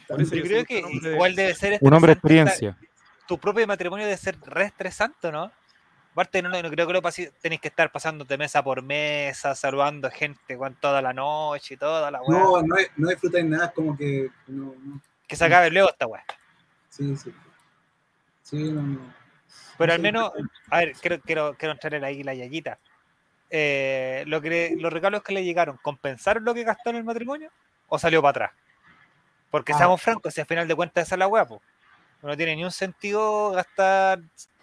Por 0.07 0.21
eso 0.21 0.35
Yo 0.35 0.43
creo 0.43 0.65
que 0.65 0.79
un 0.79 0.85
hombre 0.85 1.09
de- 1.09 1.15
igual 1.15 1.35
debe 1.35 1.53
ser. 1.53 1.77
Un 1.81 1.93
hombre 1.93 2.09
de 2.09 2.13
experiencia. 2.13 2.77
Tu 3.27 3.37
propio 3.37 3.67
matrimonio 3.67 4.05
debe 4.05 4.17
ser 4.17 4.39
re 4.41 4.65
estresante, 4.65 5.31
¿no? 5.31 5.51
Aparte, 6.13 6.41
no, 6.41 6.49
no 6.49 6.69
creo 6.69 6.87
que 6.87 6.93
lo 6.93 7.01
tenéis 7.41 7.61
que 7.61 7.67
estar 7.69 7.91
pasándote 7.91 8.37
mesa 8.37 8.63
por 8.63 8.81
mesa, 8.81 9.53
saludando 9.55 10.09
gente 10.09 10.57
con 10.57 10.75
toda 10.75 11.01
la 11.01 11.13
noche 11.13 11.75
y 11.75 11.77
toda 11.77 12.09
la 12.09 12.21
weá. 12.21 12.39
No, 12.39 12.61
no, 12.63 12.75
no 12.97 13.09
disfrutáis 13.09 13.45
nada, 13.45 13.67
es 13.67 13.71
como 13.71 13.95
que. 13.95 14.29
No, 14.47 14.73
no, 14.83 14.99
Que 15.31 15.37
se 15.37 15.45
acabe 15.45 15.71
luego 15.71 15.89
esta 15.89 16.07
weá. 16.07 16.25
sí, 16.89 17.15
sí. 17.15 17.33
Sí, 18.43 18.69
no, 18.69 18.81
no. 18.81 19.13
Pero 19.77 19.93
al 19.93 20.01
menos, 20.01 20.29
a 20.69 20.79
ver, 20.79 20.91
quiero, 20.99 21.21
quiero, 21.21 21.55
quiero 21.57 21.71
entrar 21.71 21.93
en 21.93 22.03
ahí 22.03 22.21
la 22.21 22.33
yayita. 22.33 22.79
Eh, 23.49 24.25
lo 24.27 24.41
que, 24.41 24.75
los 24.77 24.91
regalos 24.91 25.23
que 25.23 25.31
le 25.33 25.45
llegaron, 25.45 25.77
¿compensaron 25.81 26.43
lo 26.43 26.53
que 26.53 26.65
gastó 26.65 26.89
en 26.89 26.97
el 26.97 27.05
matrimonio? 27.05 27.49
¿O 27.87 27.97
salió 27.97 28.21
para 28.21 28.29
atrás? 28.31 28.51
Porque 29.49 29.71
Ah. 29.71 29.77
seamos 29.77 30.01
francos, 30.01 30.33
si 30.33 30.41
al 30.41 30.47
final 30.47 30.67
de 30.67 30.75
cuentas 30.75 31.07
esa 31.07 31.15
es 31.15 31.19
la 31.19 31.27
weá, 31.27 31.45
po. 31.45 31.61
No 32.21 32.35
tiene 32.35 32.57
ni 32.57 32.65
un 32.65 32.71
sentido 32.71 33.51
gastar 33.51 34.19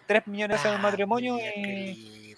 3 0.07 0.27
millones 0.27 0.63
en 0.67 0.73
el 0.73 0.77
Ah, 0.77 0.83
matrimonio 0.83 1.39
y. 1.39 2.37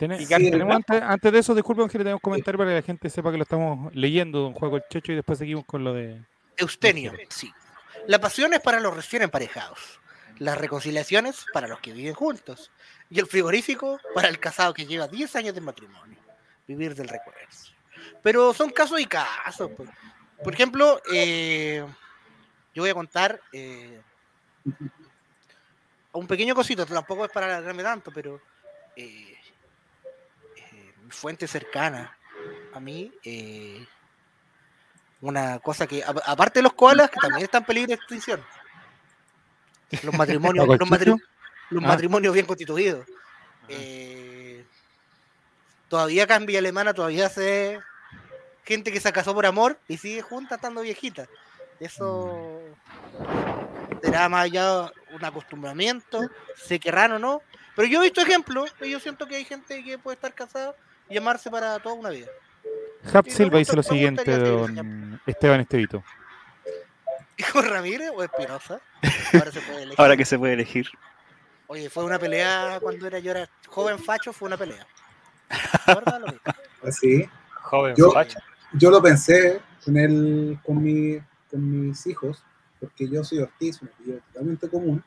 antes, 0.00 1.02
antes 1.02 1.32
de 1.32 1.38
eso, 1.38 1.54
disculpen 1.54 1.86
que 1.86 1.98
le 1.98 2.04
tenemos 2.04 2.22
comentarios 2.22 2.56
para 2.58 2.70
que 2.70 2.76
la 2.76 2.82
gente 2.82 3.10
sepa 3.10 3.30
que 3.30 3.36
lo 3.36 3.42
estamos 3.42 3.94
leyendo, 3.94 4.40
don 4.40 4.74
el 4.74 4.82
Checho, 4.88 5.12
y 5.12 5.16
después 5.16 5.38
seguimos 5.38 5.66
con 5.66 5.84
lo 5.84 5.92
de... 5.92 6.24
Eustenio, 6.56 7.12
sí. 7.28 7.52
La 8.06 8.18
pasión 8.18 8.52
es 8.54 8.60
para 8.60 8.80
los 8.80 8.94
recién 8.94 9.22
emparejados. 9.22 10.00
Las 10.38 10.56
reconciliaciones 10.58 11.44
para 11.52 11.68
los 11.68 11.80
que 11.80 11.92
viven 11.92 12.14
juntos. 12.14 12.70
Y 13.10 13.18
el 13.18 13.26
frigorífico 13.26 14.00
para 14.14 14.28
el 14.28 14.38
casado 14.38 14.72
que 14.72 14.86
lleva 14.86 15.08
10 15.08 15.36
años 15.36 15.54
de 15.54 15.60
matrimonio. 15.60 16.18
Vivir 16.66 16.94
del 16.94 17.08
recuerdo. 17.08 17.40
Pero 18.22 18.54
son 18.54 18.70
casos 18.70 19.00
y 19.00 19.06
casos. 19.06 19.70
pues. 19.76 19.88
Por 20.42 20.54
ejemplo, 20.54 21.02
eh, 21.12 21.84
yo 22.74 22.82
voy 22.82 22.90
a 22.90 22.94
contar 22.94 23.40
eh, 23.52 24.00
un 26.12 26.26
pequeño 26.26 26.54
cosito, 26.54 26.86
tampoco 26.86 27.26
es 27.26 27.30
para 27.30 27.46
alargarme 27.46 27.82
tanto, 27.82 28.10
pero 28.10 28.40
eh, 28.96 29.36
mi 31.02 31.10
fuente 31.10 31.46
cercana 31.46 32.16
a 32.72 32.80
mí, 32.80 33.12
una 35.20 35.58
cosa 35.58 35.86
que, 35.86 36.02
a- 36.02 36.14
aparte 36.26 36.60
de 36.60 36.62
los 36.64 36.72
koalas, 36.72 37.10
que 37.10 37.20
también 37.20 37.44
están 37.44 37.62
en 37.62 37.66
peligro 37.66 37.88
de 37.88 37.94
extinción. 37.94 38.44
Los 40.02 40.14
matrimonios, 40.14 40.64
¿Paco 40.66 40.72
el 40.74 40.78
los, 40.80 40.88
matri- 40.88 41.22
los 41.70 41.84
Ah. 41.84 41.86
matrimonios 41.88 42.32
bien 42.34 42.46
constituidos. 42.46 43.06
Eh, 43.68 44.64
todavía 45.88 46.24
acá 46.24 46.36
en 46.36 46.46
Villa 46.46 46.58
Alemana 46.58 46.92
todavía 46.94 47.28
se 47.28 47.78
gente 48.64 48.92
que 48.92 49.00
se 49.00 49.12
casó 49.12 49.34
por 49.34 49.46
amor 49.46 49.78
y 49.88 49.96
sigue 49.96 50.22
junta 50.22 50.56
estando 50.56 50.80
viejita. 50.82 51.26
Eso 51.80 52.60
será 54.02 54.28
más 54.28 54.44
allá 54.44 54.92
un 55.12 55.24
acostumbramiento, 55.24 56.30
se 56.56 56.78
querrán 56.78 57.12
o 57.12 57.18
no. 57.18 57.42
Pero 57.76 57.88
yo 57.88 58.00
he 58.00 58.04
visto 58.04 58.20
ejemplos, 58.20 58.74
y 58.80 58.90
yo 58.90 59.00
siento 59.00 59.26
que 59.26 59.36
hay 59.36 59.44
gente 59.44 59.82
que 59.82 59.98
puede 59.98 60.14
estar 60.16 60.34
casada 60.34 60.74
y 61.08 61.16
amarse 61.16 61.50
para 61.50 61.78
toda 61.78 61.94
una 61.94 62.10
vida. 62.10 62.26
Hap 63.12 63.26
Silva 63.28 63.58
dice 63.58 63.74
lo 63.76 63.82
siguiente, 63.82 64.36
don 64.38 65.20
Esteban 65.26 65.60
Estevito. 65.60 66.02
¿Hijo 67.36 67.62
Ramírez 67.62 68.10
o 68.14 68.22
Espinosa? 68.22 68.80
Ahora 69.32 69.50
se 69.52 69.60
puede 69.60 69.82
elegir. 69.82 69.94
Ahora 70.00 70.16
que 70.16 70.24
se 70.24 70.38
puede 70.38 70.52
elegir. 70.54 70.86
Oye, 71.68 71.88
fue 71.88 72.04
una 72.04 72.18
pelea 72.18 72.78
cuando 72.82 73.06
era 73.06 73.18
yo 73.20 73.30
era 73.30 73.48
joven 73.68 73.98
facho, 73.98 74.32
fue 74.32 74.48
una 74.48 74.56
pelea. 74.56 74.86
Así. 76.86 77.28
Joven, 77.62 77.94
Yo- 77.96 78.12
facho. 78.12 78.38
Yo 78.72 78.90
lo 78.90 79.02
pensé 79.02 79.60
con, 79.84 79.96
el, 79.96 80.58
con, 80.64 80.80
mi, 80.82 81.18
con 81.50 81.88
mis 81.88 82.06
hijos, 82.06 82.44
porque 82.78 83.08
yo 83.08 83.24
soy 83.24 83.38
Ortiz, 83.40 83.82
un 83.82 83.88
apellido 83.88 84.18
totalmente 84.32 84.68
común, 84.68 85.02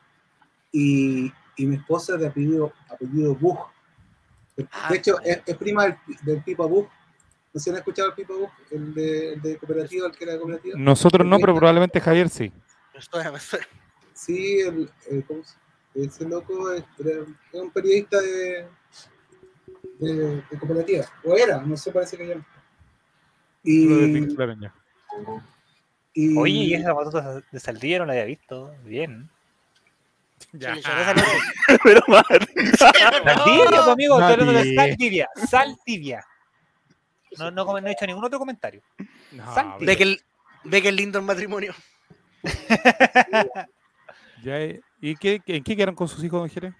y, 0.70 1.32
y 1.56 1.66
mi 1.66 1.76
esposa 1.76 2.14
es 2.14 2.20
de 2.20 2.26
apellido, 2.26 2.74
apellido 2.90 3.34
Buch. 3.34 3.58
De 4.56 4.68
Ah, 4.70 4.90
hecho, 4.92 5.14
vale. 5.16 5.30
es, 5.30 5.42
es 5.46 5.56
prima 5.56 5.84
del, 5.84 5.96
del 6.22 6.42
Pipa 6.42 6.66
Buch. 6.66 6.88
¿No 7.54 7.60
se 7.60 7.70
han 7.70 7.76
escuchado 7.76 8.08
el 8.08 8.14
Pipa? 8.16 8.34
El 8.72 8.92
de, 8.94 9.34
el 9.34 9.40
de 9.42 9.56
cooperativa, 9.58 10.08
el 10.08 10.12
que 10.12 10.24
era 10.24 10.32
de 10.32 10.40
cooperativa. 10.40 10.76
Nosotros 10.76 11.24
no, 11.24 11.38
pero 11.38 11.54
probablemente 11.54 12.00
Javier 12.00 12.28
sí. 12.28 12.52
Sí, 14.12 14.58
el, 14.60 14.90
el- 15.08 15.24
¿cómo 15.24 15.42
se- 15.44 15.56
ese 15.94 16.28
loco 16.28 16.72
es, 16.72 16.82
un 17.52 17.70
periodista 17.70 18.20
de, 18.20 18.66
de, 20.00 20.14
de 20.50 20.58
cooperativa. 20.58 21.04
O 21.22 21.36
era, 21.36 21.62
no 21.62 21.76
sé, 21.76 21.92
parece 21.92 22.16
que 22.16 22.26
ya. 22.26 22.34
de 22.34 22.42
Y, 23.62 23.86
ya. 24.60 24.74
y- 26.12 26.36
Oye, 26.36 26.52
y 26.52 26.74
esa 26.74 26.92
batuta 26.92 27.40
de 27.52 27.60
Saldivia 27.60 28.00
no 28.00 28.06
la 28.06 28.12
había 28.14 28.24
visto. 28.24 28.74
Bien. 28.84 29.30
Noche. 31.14 31.78
Pero 31.84 32.00
mal. 32.08 32.24
Saldivia, 32.78 33.68
pues, 33.70 33.88
amigo, 33.88 34.18
estoy 34.18 34.32
hablando 34.32 34.52
de. 34.52 34.74
Saldivia. 34.74 35.28
Saldivia. 35.48 36.26
No, 37.38 37.50
no, 37.50 37.64
no 37.80 37.88
he 37.88 37.92
hecho 37.92 38.06
ningún 38.06 38.24
otro 38.24 38.38
comentario. 38.38 38.82
No. 39.32 39.78
Ve 39.80 39.96
que, 39.96 40.02
el, 40.04 40.20
ve 40.64 40.82
que 40.82 40.88
es 40.88 40.94
lindo 40.94 41.18
el 41.18 41.24
matrimonio. 41.24 41.74
ya, 44.42 44.58
¿Y 45.00 45.16
qué, 45.16 45.40
qué- 45.44 45.56
en 45.56 45.64
qué 45.64 45.76
quedaron 45.76 45.94
con 45.94 46.08
sus 46.08 46.22
hijos, 46.24 46.40
don 46.40 46.48
Jerez? 46.48 46.74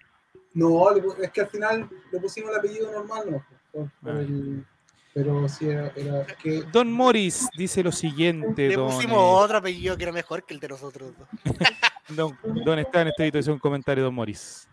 No, 0.53 0.89
es 1.21 1.31
que 1.31 1.41
al 1.41 1.47
final 1.47 1.89
le 2.11 2.19
pusimos 2.19 2.51
el 2.51 2.57
apellido 2.57 2.91
normal, 2.91 3.23
¿no? 3.29 3.45
Por- 3.71 3.91
por 4.01 4.11
Ah. 4.11 4.19
el- 4.19 4.65
Pero 5.13 5.47
sí 5.47 5.69
era, 5.69 5.91
era 5.95 6.25
que 6.25 6.63
Don 6.73 6.91
Morris 6.91 7.47
dice 7.57 7.81
lo 7.83 7.91
siguiente, 7.91 8.67
Le 8.67 8.75
don, 8.75 8.89
pusimos 8.91 9.17
eh, 9.17 9.43
otro 9.43 9.57
apellido 9.59 9.95
que 9.95 10.03
era 10.03 10.11
mejor 10.11 10.45
que 10.45 10.53
el 10.53 10.59
de 10.59 10.67
nosotros 10.67 11.13
dos. 11.17 11.27
don, 12.09 12.37
don 12.65 12.79
Esteban 12.79 13.07
Estevito 13.07 13.37
dice 13.37 13.51
un 13.51 13.59
comentario, 13.59 14.03
Don 14.03 14.13
Morris. 14.13 14.67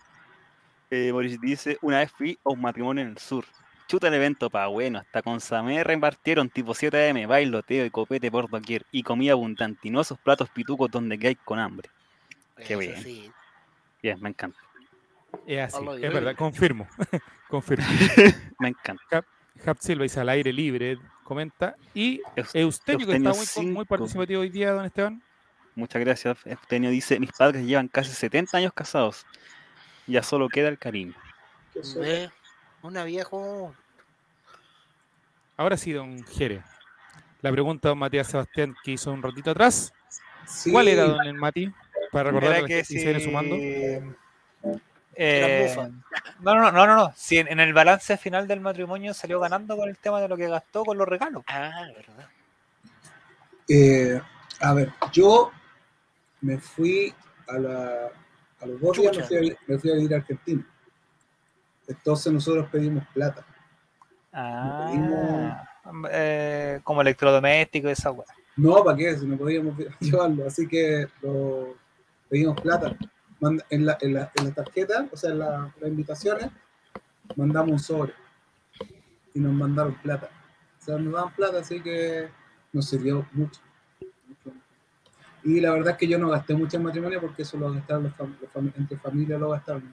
Eh, 0.91 1.11
Boris 1.13 1.41
dice, 1.41 1.79
una 1.81 1.99
vez 2.01 2.11
fui 2.13 2.37
a 2.45 2.51
un 2.51 2.61
matrimonio 2.61 3.03
en 3.05 3.11
el 3.11 3.19
sur. 3.19 3.45
Chuta 3.89 4.09
el 4.09 4.15
evento 4.15 4.49
pa' 4.49 4.67
bueno, 4.69 4.99
hasta 5.01 5.23
con 5.23 5.41
Samé 5.41 5.85
repartieron 5.85 6.49
tipo 6.49 6.75
7 6.75 7.11
am, 7.11 7.29
bailoteo 7.29 7.85
y 7.85 7.91
copete 7.91 8.31
por 8.31 8.49
doquier 8.49 8.87
y 8.91 9.03
comida 9.03 9.33
abundante 9.33 9.89
y 9.89 9.91
no 9.91 10.01
esos 10.01 10.19
platos 10.19 10.49
pitucos 10.51 10.91
donde 10.91 11.19
que 11.19 11.29
hay 11.29 11.35
con 11.35 11.59
hambre. 11.59 11.91
Qué 12.57 12.75
Eso 12.75 12.79
bien. 12.79 13.03
sí. 13.03 13.31
Bien, 14.03 14.19
me 14.21 14.31
encanta, 14.31 14.59
Es 15.47 15.61
así, 15.75 15.85
Hola, 15.87 16.07
es 16.07 16.13
verdad, 16.13 16.35
confirmo. 16.37 16.89
confirmo. 17.49 17.85
me 18.59 18.69
encanta. 18.69 19.25
Hap 19.67 19.79
Silva 19.79 20.03
dice 20.05 20.21
al 20.21 20.29
aire 20.31 20.53
libre, 20.53 20.99
comenta. 21.25 21.77
Y 21.95 22.21
Eus- 22.37 22.55
Eustenio, 22.55 23.07
que 23.07 23.17
está 23.17 23.29
Eustenio 23.29 23.75
muy, 23.75 23.85
participativo 23.85 24.41
hoy 24.41 24.49
día, 24.49 24.73
don 24.73 24.85
Esteban. 24.87 25.23
Muchas 25.75 26.01
gracias. 26.01 26.39
Eugenio 26.47 26.91
dice, 26.91 27.21
mis 27.21 27.33
padres 27.33 27.65
llevan 27.65 27.89
casi 27.89 28.11
70 28.13 28.57
años 28.59 28.73
casados. 28.73 29.25
Ya 30.07 30.23
solo 30.23 30.49
queda 30.49 30.69
el 30.69 30.79
cariño. 30.79 31.15
Ve, 31.97 32.31
Una 32.83 33.05
viejo. 33.05 33.75
Ahora 35.57 35.77
sí, 35.77 35.93
don 35.93 36.25
Jere. 36.25 36.63
La 37.41 37.51
pregunta 37.51 37.89
de 37.89 37.91
don 37.91 37.99
Matías 37.99 38.27
Sebastián 38.27 38.75
que 38.83 38.93
hizo 38.93 39.13
un 39.13 39.23
ratito 39.23 39.51
atrás. 39.51 39.93
sí, 40.47 40.71
¿Cuál 40.73 40.89
era, 40.89 41.05
don 41.05 41.37
Mati? 41.37 41.73
Para 42.11 42.31
recordar 42.31 42.65
que 42.65 42.79
que 42.79 42.85
si... 42.85 42.99
se 42.99 43.05
viene 43.05 43.21
sumando. 43.21 43.57
Eh, 45.15 45.77
no, 46.41 46.55
no, 46.55 46.73
no, 46.73 46.87
no, 46.87 46.97
no. 46.97 47.13
Si 47.17 47.39
en, 47.39 47.49
en 47.49 47.61
el 47.61 47.73
balance 47.73 48.17
final 48.17 48.49
del 48.49 48.61
matrimonio 48.61 49.13
salió 49.13 49.41
ganando 49.41 49.77
con 49.77 49.89
el 49.89 49.99
tema 49.99 50.21
de 50.21 50.29
lo 50.29 50.37
que 50.37 50.49
gastó 50.49 50.85
con 50.85 50.97
los 50.97 51.07
regalos. 51.07 51.45
Ah, 51.49 51.87
verdad. 51.95 52.29
Eh, 53.69 54.21
a 54.61 54.75
ver, 54.75 54.93
yo 55.13 55.53
me 56.41 56.59
fui 56.59 57.15
a, 57.49 57.59
la, 57.59 58.11
a 58.61 58.67
los 58.67 58.81
dos 58.81 58.97
días, 58.99 59.17
me 59.17 59.25
fui, 59.25 59.37
a, 59.37 59.57
me 59.67 59.79
fui 59.79 59.91
a 59.91 59.95
vivir 59.95 60.15
a 60.15 60.17
Argentina. 60.19 60.67
Entonces 61.93 62.33
nosotros 62.33 62.69
pedimos 62.71 63.05
plata. 63.15 63.45
Ah, 64.33 65.65
eh, 66.11 66.81
como 66.85 67.03
electrodoméstico 67.03 67.89
y 67.89 67.93
esa 67.93 68.11
weá. 68.11 68.27
No, 68.57 68.83
¿para 68.85 68.97
qué? 68.97 69.17
Si 69.17 69.27
no 69.27 69.37
podíamos 69.37 69.75
llevarlo. 70.01 70.47
Así 70.47 70.67
que 70.67 71.07
lo, 71.23 71.75
pedimos 72.29 72.61
plata. 72.61 72.95
Manda- 73.41 73.65
en, 73.71 73.87
la, 73.87 73.99
en, 74.01 74.15
la, 74.15 74.31
en 74.37 74.45
la 74.47 74.55
tarjeta, 74.55 75.07
o 75.11 75.17
sea, 75.17 75.31
en 75.31 75.39
la- 75.41 75.75
las 75.81 75.89
invitaciones, 75.91 76.49
mandamos 77.37 77.73
un 77.73 77.79
sobre. 77.79 78.15
Y 79.35 79.41
nos 79.41 79.53
mandaron 79.53 79.95
plata. 79.97 80.29
O 80.81 80.85
sea, 80.85 80.99
nos 80.99 81.13
daban 81.13 81.35
plata, 81.35 81.59
así 81.61 81.81
que 81.81 82.29
nos 82.73 82.89
sirvió 82.89 83.27
mucho. 83.33 83.61
mucho. 84.29 84.57
Y 85.45 85.61
la 85.61 85.73
verdad 85.73 85.93
es 85.93 85.97
que 85.99 86.07
yo 86.09 86.19
no 86.19 86.29
gasté 86.29 86.55
mucho 86.55 86.77
en 86.77 86.85
matrimonio 86.85 87.21
porque 87.21 87.43
eso 87.43 87.57
lo 87.57 87.73
gastaron 87.73 88.05
los 88.05 88.13
fam- 88.17 88.37
los 88.41 88.51
fam- 88.53 88.73
entre 88.77 88.97
familia 88.99 89.39
lo 89.39 89.51
gastaron. 89.51 89.93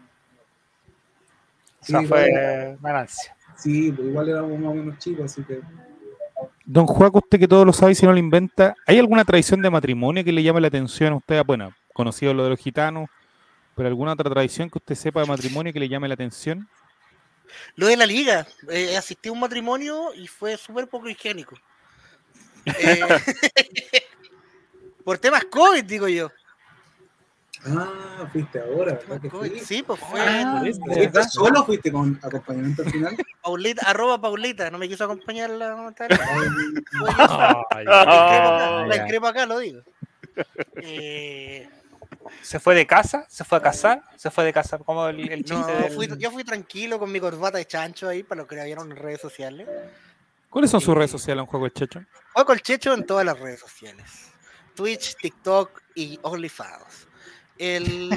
O 1.81 1.85
sea, 1.85 2.01
Sí, 2.01 2.07
fue 2.07 2.77
ganancia. 2.81 3.35
Sí, 3.55 3.91
pues 3.91 4.07
igual 4.07 4.29
éramos 4.29 4.59
más 4.59 4.71
o 4.71 4.73
menos 4.73 4.97
chicos, 4.99 5.25
así 5.25 5.43
que 5.43 5.61
Don 6.71 6.85
Juaco, 6.85 7.17
usted 7.17 7.39
que 7.39 7.47
todo 7.47 7.65
lo 7.65 7.73
sabe 7.73 7.93
y 7.93 7.95
si 7.95 8.05
no 8.05 8.11
lo 8.11 8.19
inventa, 8.19 8.75
¿hay 8.85 8.99
alguna 8.99 9.25
tradición 9.25 9.61
de 9.61 9.71
matrimonio 9.71 10.23
que 10.23 10.31
le 10.31 10.43
llame 10.43 10.61
la 10.61 10.67
atención 10.67 11.13
a 11.13 11.15
usted? 11.15 11.43
Bueno, 11.43 11.73
conocido 11.93 12.33
lo 12.33 12.43
de 12.43 12.51
los 12.51 12.59
gitanos, 12.59 13.09
pero 13.75 13.89
alguna 13.89 14.13
otra 14.13 14.29
tradición 14.29 14.69
que 14.69 14.77
usted 14.77 14.93
sepa 14.93 15.21
de 15.21 15.27
matrimonio 15.27 15.73
que 15.73 15.79
le 15.79 15.89
llame 15.89 16.07
la 16.07 16.13
atención? 16.13 16.69
Lo 17.75 17.87
de 17.87 17.97
la 17.97 18.05
liga. 18.05 18.45
eh, 18.69 18.95
asistí 18.95 19.29
a 19.29 19.31
un 19.31 19.39
matrimonio 19.39 20.13
y 20.13 20.27
fue 20.27 20.57
súper 20.57 20.87
poco 20.87 21.09
higiénico. 21.09 21.55
Eh, 22.65 23.01
por 25.03 25.17
temas 25.17 25.45
COVID, 25.45 25.83
digo 25.83 26.07
yo. 26.07 26.29
Ah, 27.65 28.27
fuiste 28.31 28.59
ahora, 28.61 28.93
¿verdad? 28.93 29.19
Que 29.21 29.29
COVID, 29.29 29.61
sí. 29.61 29.83
Pues 29.83 29.99
fue 29.99 30.21
Ah, 30.21 30.55
por 30.59 30.67
eso. 30.67 30.79
¿de 30.79 30.85
¿Fuiste 30.85 31.05
verdad? 31.11 31.29
solo 31.29 31.65
fuiste 31.65 31.91
con 31.91 32.19
acompañamiento 32.23 32.83
al 32.83 32.91
final? 32.91 33.17
Paulita, 33.43 33.81
arroba 33.89 34.21
Paulita, 34.21 34.69
no 34.71 34.77
me 34.77 34.87
quiso 34.87 35.03
acompañar 35.03 35.49
la 35.49 35.75
comentario. 35.75 36.17
Ay, 37.71 37.85
Ah, 37.87 38.85
La 38.87 38.95
increpo 38.97 39.27
acá, 39.27 39.45
lo 39.45 39.59
digo. 39.59 39.81
Eh, 40.77 41.69
¿Se 42.41 42.59
fue 42.59 42.75
de 42.75 42.85
casa? 42.87 43.25
¿Se 43.29 43.43
fue 43.43 43.57
a 43.57 43.61
casar? 43.61 44.03
¿Se 44.15 44.31
fue 44.31 44.43
de 44.45 44.53
casa? 44.53 44.77
Como 44.77 45.07
el, 45.07 45.19
el 45.31 45.41
no, 45.41 45.57
chiste 45.57 45.71
del- 45.73 45.91
fui- 45.91 46.17
yo 46.17 46.31
fui 46.31 46.43
tranquilo 46.43 46.99
con 46.99 47.11
mi 47.11 47.19
corbata 47.19 47.57
de 47.57 47.65
chancho 47.65 48.07
ahí 48.07 48.23
para 48.23 48.39
los 48.41 48.47
que 48.47 48.55
la 48.55 48.63
vieron 48.65 48.91
en 48.91 48.97
redes 48.97 49.19
sociales. 49.19 49.67
¿Cuáles 50.49 50.71
son 50.71 50.81
sus 50.81 50.95
redes 50.95 51.11
sociales, 51.11 51.39
don 51.41 51.45
Juaco 51.47 51.65
el 51.65 51.73
Checho? 51.73 52.01
Juego 52.33 52.53
el 52.53 52.61
Checho 52.61 52.93
en 52.93 53.05
todas 53.05 53.25
las 53.25 53.37
redes 53.39 53.59
sociales. 53.59 54.31
Twitch, 54.75 55.15
TikTok 55.17 55.81
y 55.95 56.19
OnlyFans. 56.23 57.07
El, 57.59 58.09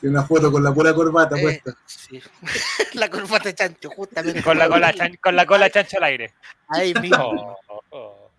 Tiene 0.00 0.18
una 0.18 0.24
foto 0.24 0.52
con 0.52 0.62
la 0.62 0.72
pura 0.74 0.92
corbata 0.94 1.38
eh, 1.38 1.42
puesta. 1.42 1.76
sí. 1.86 2.20
la 2.94 3.08
corbata 3.08 3.44
de 3.48 3.54
chancho, 3.54 3.90
justamente. 3.90 4.42
con, 4.42 4.58
la 4.58 4.68
cola, 4.68 4.92
chan- 4.92 5.16
con 5.22 5.34
la 5.36 5.46
cola 5.46 5.70
chancha 5.70 5.96
al 5.98 6.04
aire. 6.04 6.34
Ahí 6.68 6.92
mismo. 6.94 7.56
Oh, 7.68 7.80
oh. 7.90 8.30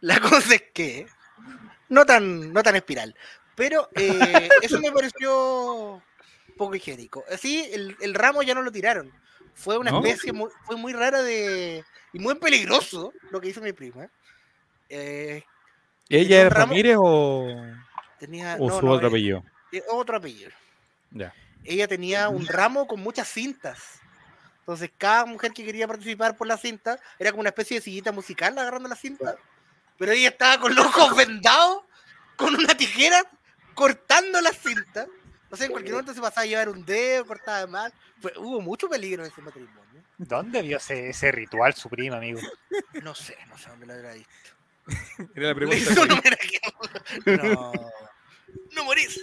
La 0.00 0.20
cosa 0.20 0.56
es 0.56 0.64
que 0.74 1.06
no 1.88 2.04
tan, 2.04 2.52
no 2.52 2.62
tan 2.62 2.76
espiral. 2.76 3.14
Pero 3.54 3.88
eh, 3.94 4.48
eso 4.62 4.80
me 4.80 4.90
pareció 4.92 6.02
poco 6.56 6.74
higiénico. 6.74 7.24
Así, 7.32 7.68
el, 7.72 7.96
el 8.00 8.14
ramo 8.14 8.42
ya 8.42 8.54
no 8.54 8.62
lo 8.62 8.72
tiraron. 8.72 9.12
Fue 9.54 9.78
una 9.78 9.90
¿No? 9.90 10.04
especie 10.04 10.32
muy, 10.32 10.50
fue 10.64 10.76
muy 10.76 10.92
rara 10.94 11.22
de. 11.22 11.84
y 12.12 12.18
muy 12.18 12.34
peligroso 12.36 13.12
lo 13.30 13.40
que 13.40 13.48
hizo 13.48 13.60
mi 13.60 13.72
prima. 13.72 14.08
Eh, 14.88 15.44
¿Ella 16.08 16.48
ramo- 16.48 16.70
Ramírez 16.70 16.96
o, 16.98 17.46
tenía 18.18 18.56
o 18.58 18.68
no, 18.68 18.78
su 18.78 18.86
no, 18.86 18.92
otro 18.92 19.08
apellido? 19.08 19.44
eh, 19.72 19.82
otro 19.90 20.16
apellido. 20.16 20.50
Ya. 21.10 21.32
Ella 21.64 21.86
tenía 21.88 22.28
un 22.28 22.46
ramo 22.46 22.86
con 22.86 23.00
muchas 23.00 23.28
cintas. 23.28 24.00
Entonces, 24.60 24.90
cada 24.96 25.24
mujer 25.26 25.52
que 25.52 25.64
quería 25.64 25.88
participar 25.88 26.36
por 26.36 26.46
la 26.46 26.56
cinta 26.56 26.98
era 27.18 27.30
como 27.30 27.40
una 27.40 27.48
especie 27.50 27.78
de 27.78 27.82
sillita 27.82 28.12
musical 28.12 28.56
agarrando 28.58 28.88
la 28.88 28.96
cinta. 28.96 29.36
Pero 29.98 30.12
ella 30.12 30.28
estaba 30.28 30.58
con 30.60 30.74
los 30.74 30.86
ojos 30.86 31.16
vendados, 31.16 31.82
con 32.36 32.54
una 32.54 32.74
tijera, 32.76 33.22
cortando 33.74 34.40
la 34.40 34.50
cinta. 34.52 35.06
O 35.50 35.56
sea, 35.56 35.66
en 35.66 35.72
cualquier 35.72 35.94
momento 35.94 36.14
se 36.14 36.20
pasaba 36.20 36.42
a 36.42 36.46
llevar 36.46 36.68
un 36.68 36.84
dedo, 36.84 37.26
cortaba 37.26 37.58
de 37.60 37.66
mal. 37.66 37.92
Hubo 38.36 38.60
mucho 38.60 38.88
peligro 38.88 39.24
en 39.24 39.30
ese 39.30 39.42
matrimonio. 39.42 40.02
¿Dónde 40.16 40.62
vio 40.62 40.76
ese, 40.78 41.10
ese 41.10 41.30
ritual 41.32 41.74
su 41.74 41.88
prima, 41.88 42.16
amigo? 42.16 42.40
No 43.02 43.14
sé, 43.14 43.36
no 43.48 43.58
sé 43.58 43.68
dónde 43.70 43.86
lo 43.86 43.92
habrá 43.94 44.14
visto. 44.14 44.32
Era 45.34 45.52
la 45.54 45.66
Le 45.66 45.76
hizo 45.76 46.02
un 46.02 46.10
homenaje. 46.10 46.58
No, 47.26 47.72
no 48.72 48.84
morís. 48.84 49.20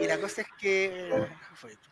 Y 0.00 0.06
la 0.06 0.18
cosa 0.18 0.42
es 0.42 0.48
que. 0.58 1.26
fue 1.54 1.72
esto. 1.72 1.88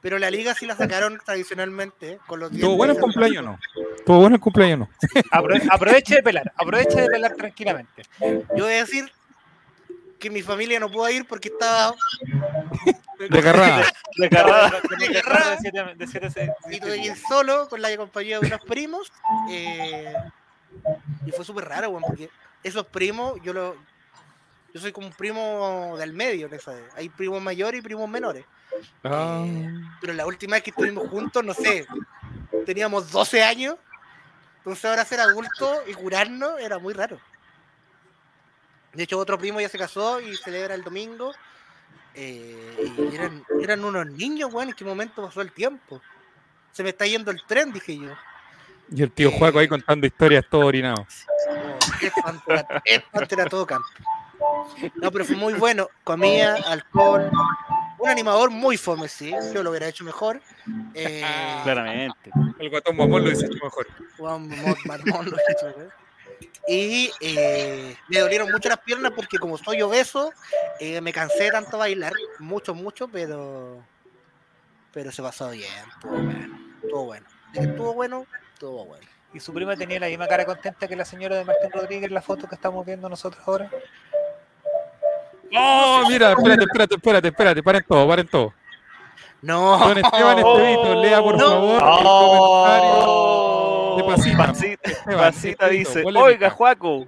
Pero 0.00 0.18
la 0.18 0.30
liga 0.30 0.54
sí 0.54 0.66
la 0.66 0.76
sacaron 0.76 1.18
tradicionalmente 1.24 2.18
con 2.26 2.38
los 2.40 2.50
¿Tuvo 2.50 2.76
bueno 2.76 2.92
el 2.92 3.00
cumpleaños 3.00 3.38
o 3.38 3.42
no? 3.46 3.58
¿Tuvo 4.04 4.20
bueno 4.20 4.36
el 4.36 4.40
cumpleaños 4.40 4.76
o 4.76 4.78
no? 4.80 5.20
Apro- 5.30 5.62
aproveche 5.70 6.16
de 6.16 6.22
pelar, 6.22 6.52
aproveche 6.56 7.00
de 7.00 7.06
pelar 7.08 7.34
tranquilamente. 7.36 8.02
Yo 8.20 8.64
voy 8.64 8.72
a 8.74 8.84
decir 8.84 9.10
que 10.18 10.28
mi 10.28 10.42
familia 10.42 10.78
no 10.78 10.90
pudo 10.90 11.08
ir 11.08 11.26
porque 11.26 11.48
estaba. 11.48 11.94
Desgarrada. 13.30 13.86
Desgarrada. 14.18 14.80
Desgarrada. 14.98 15.56
De 15.56 15.70
de 15.70 16.20
de 16.28 16.52
Y 16.70 16.80
tuve 16.80 17.00
que 17.00 17.06
ir 17.06 17.16
solo 17.16 17.68
con 17.70 17.80
la 17.80 17.96
compañía 17.96 18.40
de 18.40 18.46
unos 18.46 18.60
primos. 18.64 19.10
eh, 19.50 20.12
y 21.26 21.30
fue 21.32 21.44
súper 21.44 21.64
raro, 21.66 21.90
weón, 21.90 22.02
porque 22.06 22.30
esos 22.62 22.86
primos, 22.86 23.40
yo 23.42 23.52
lo. 23.52 23.76
Yo 24.72 24.80
soy 24.80 24.90
como 24.90 25.06
un 25.06 25.12
primo 25.12 25.94
del 25.98 26.12
medio, 26.12 26.48
¿no 26.48 26.58
sabes? 26.58 26.82
Hay 26.96 27.08
primos 27.08 27.40
mayores 27.40 27.78
y 27.78 27.82
primos 27.82 28.08
menores. 28.08 28.44
Ah, 29.04 29.44
Pero 30.00 30.12
la 30.14 30.26
última 30.26 30.56
vez 30.56 30.64
que 30.64 30.70
estuvimos 30.70 31.08
juntos, 31.08 31.44
no 31.44 31.54
sé, 31.54 31.86
teníamos 32.66 33.10
12 33.12 33.42
años. 33.44 33.76
Entonces 34.58 34.84
ahora 34.86 35.04
ser 35.04 35.20
adulto 35.20 35.82
y 35.86 35.92
curarnos 35.94 36.58
era 36.58 36.78
muy 36.78 36.92
raro. 36.92 37.20
De 38.94 39.02
hecho, 39.04 39.18
otro 39.18 39.38
primo 39.38 39.60
ya 39.60 39.68
se 39.68 39.78
casó 39.78 40.20
y 40.20 40.36
celebra 40.36 40.74
el 40.74 40.82
domingo. 40.82 41.32
eh, 42.14 42.92
y 43.10 43.14
eran, 43.14 43.44
eran 43.60 43.84
unos 43.84 44.06
niños, 44.06 44.52
weón. 44.52 44.70
¿En 44.70 44.74
qué 44.74 44.84
momento 44.84 45.24
pasó 45.24 45.40
el 45.40 45.52
tiempo? 45.52 46.00
Se 46.72 46.82
me 46.82 46.90
está 46.90 47.06
yendo 47.06 47.30
el 47.30 47.42
tren, 47.46 47.72
dije 47.72 47.96
yo. 47.96 48.12
Y 48.94 49.02
el 49.02 49.10
tío 49.10 49.30
Juaco 49.30 49.58
ahí 49.58 49.68
contando 49.68 50.06
historias 50.06 50.44
todo 50.48 50.66
orinado. 50.66 51.06
Antes 52.24 53.32
era- 53.32 53.46
todo 53.48 53.66
campo. 53.66 53.86
No, 54.96 55.10
pero 55.10 55.24
fue 55.24 55.36
muy 55.36 55.54
bueno. 55.54 55.88
Comida, 56.04 56.56
alcohol. 56.66 57.30
Un 57.98 58.08
animador 58.08 58.50
muy 58.50 58.76
fome, 58.76 59.08
sí. 59.08 59.32
Yo 59.54 59.62
lo 59.62 59.70
hubiera 59.70 59.88
hecho 59.88 60.04
mejor. 60.04 60.40
Eh, 60.94 61.22
Claramente. 61.62 62.30
El 62.58 62.70
guatón 62.70 62.96
mamón 62.96 63.24
lo 63.24 63.30
dice 63.30 63.48
mejor. 63.48 63.86
Juan 64.18 64.48
Mo- 64.48 64.76
Marmón 64.84 65.26
lo 65.30 65.36
hizo, 65.36 65.72
güey. 65.74 65.88
Y 66.66 67.10
eh, 67.20 67.94
me 68.08 68.18
dolieron 68.20 68.50
mucho 68.50 68.68
las 68.68 68.78
piernas 68.78 69.12
porque 69.14 69.38
como 69.38 69.58
soy 69.58 69.82
obeso, 69.82 70.32
eh, 70.80 71.00
me 71.00 71.12
cansé 71.12 71.44
de 71.44 71.50
tanto 71.50 71.76
bailar, 71.78 72.12
mucho, 72.38 72.74
mucho, 72.74 73.06
pero 73.08 73.82
pero 74.92 75.10
se 75.12 75.22
pasó 75.22 75.50
bien, 75.50 75.68
estuvo 75.92 76.14
bueno, 76.16 76.58
estuvo 76.82 77.04
bueno. 77.04 77.26
Estuvo 77.52 77.94
bueno, 77.94 78.26
estuvo 78.64 78.84
bueno. 78.86 79.06
Y 79.34 79.40
su 79.40 79.52
prima 79.52 79.76
tenía 79.76 80.00
la 80.00 80.06
misma 80.06 80.26
cara 80.26 80.44
contenta 80.46 80.86
que 80.88 80.96
la 80.96 81.04
señora 81.04 81.36
de 81.36 81.44
Martín 81.44 81.70
Rodríguez 81.72 82.08
en 82.08 82.14
la 82.14 82.22
foto 82.22 82.48
que 82.48 82.54
estamos 82.54 82.86
viendo 82.86 83.08
nosotros 83.08 83.42
ahora. 83.46 83.68
Oh, 85.56 86.04
mira, 86.08 86.30
espérate, 86.32 86.64
espérate, 86.64 86.94
espérate, 86.96 87.28
espérate, 87.28 87.62
paren 87.62 87.84
todo, 87.86 88.08
paren 88.08 88.26
todo. 88.28 88.54
No, 89.42 89.76
Don 89.78 89.98
Esteban 89.98 90.38
Estevito, 90.38 91.02
lea 91.02 91.20
por 91.20 91.36
No. 91.36 91.48
favor 91.50 91.74
el 91.74 91.90
comentario 92.78 93.96
de 93.96 94.04
Pasita. 94.04 94.46
Pasita, 94.46 94.90
Esteban, 94.90 95.18
Pasita 95.18 95.68
dice, 95.68 96.04
oiga, 96.04 96.50
Juaco, 96.50 97.06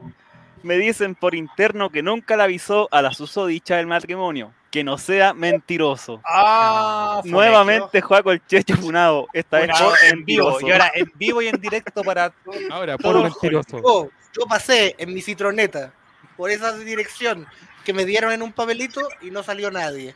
me 0.62 0.76
dicen 0.76 1.14
por 1.14 1.34
interno 1.34 1.90
que 1.90 2.02
nunca 2.02 2.36
le 2.36 2.42
avisó 2.42 2.88
a 2.92 3.00
la 3.02 3.12
susodicha 3.12 3.76
del 3.76 3.86
matrimonio, 3.86 4.52
que 4.70 4.84
no 4.84 4.98
sea 4.98 5.32
mentiroso. 5.32 6.20
Ah, 6.24 7.20
Nuevamente 7.24 8.00
Juaco 8.00 8.32
el 8.32 8.44
Checho 8.46 8.76
Funado, 8.76 9.26
esta 9.32 9.58
vez 9.60 9.70
por 9.78 9.94
en 10.04 10.24
vivo. 10.24 10.58
Y 10.60 10.70
ahora 10.70 10.90
en 10.94 11.10
vivo 11.14 11.40
y 11.42 11.48
en 11.48 11.60
directo 11.60 12.02
para 12.02 12.32
Ahora, 12.70 12.98
por 12.98 13.22
mentiroso. 13.22 13.80
yo, 13.82 14.10
yo 14.38 14.46
pasé 14.46 14.94
en 14.98 15.14
mi 15.14 15.22
citroneta 15.22 15.92
por 16.36 16.50
esa 16.50 16.76
dirección 16.76 17.46
que 17.84 17.92
me 17.92 18.04
dieron 18.04 18.32
en 18.32 18.42
un 18.42 18.52
papelito 18.52 19.00
y 19.22 19.30
no 19.30 19.42
salió 19.42 19.70
nadie. 19.70 20.14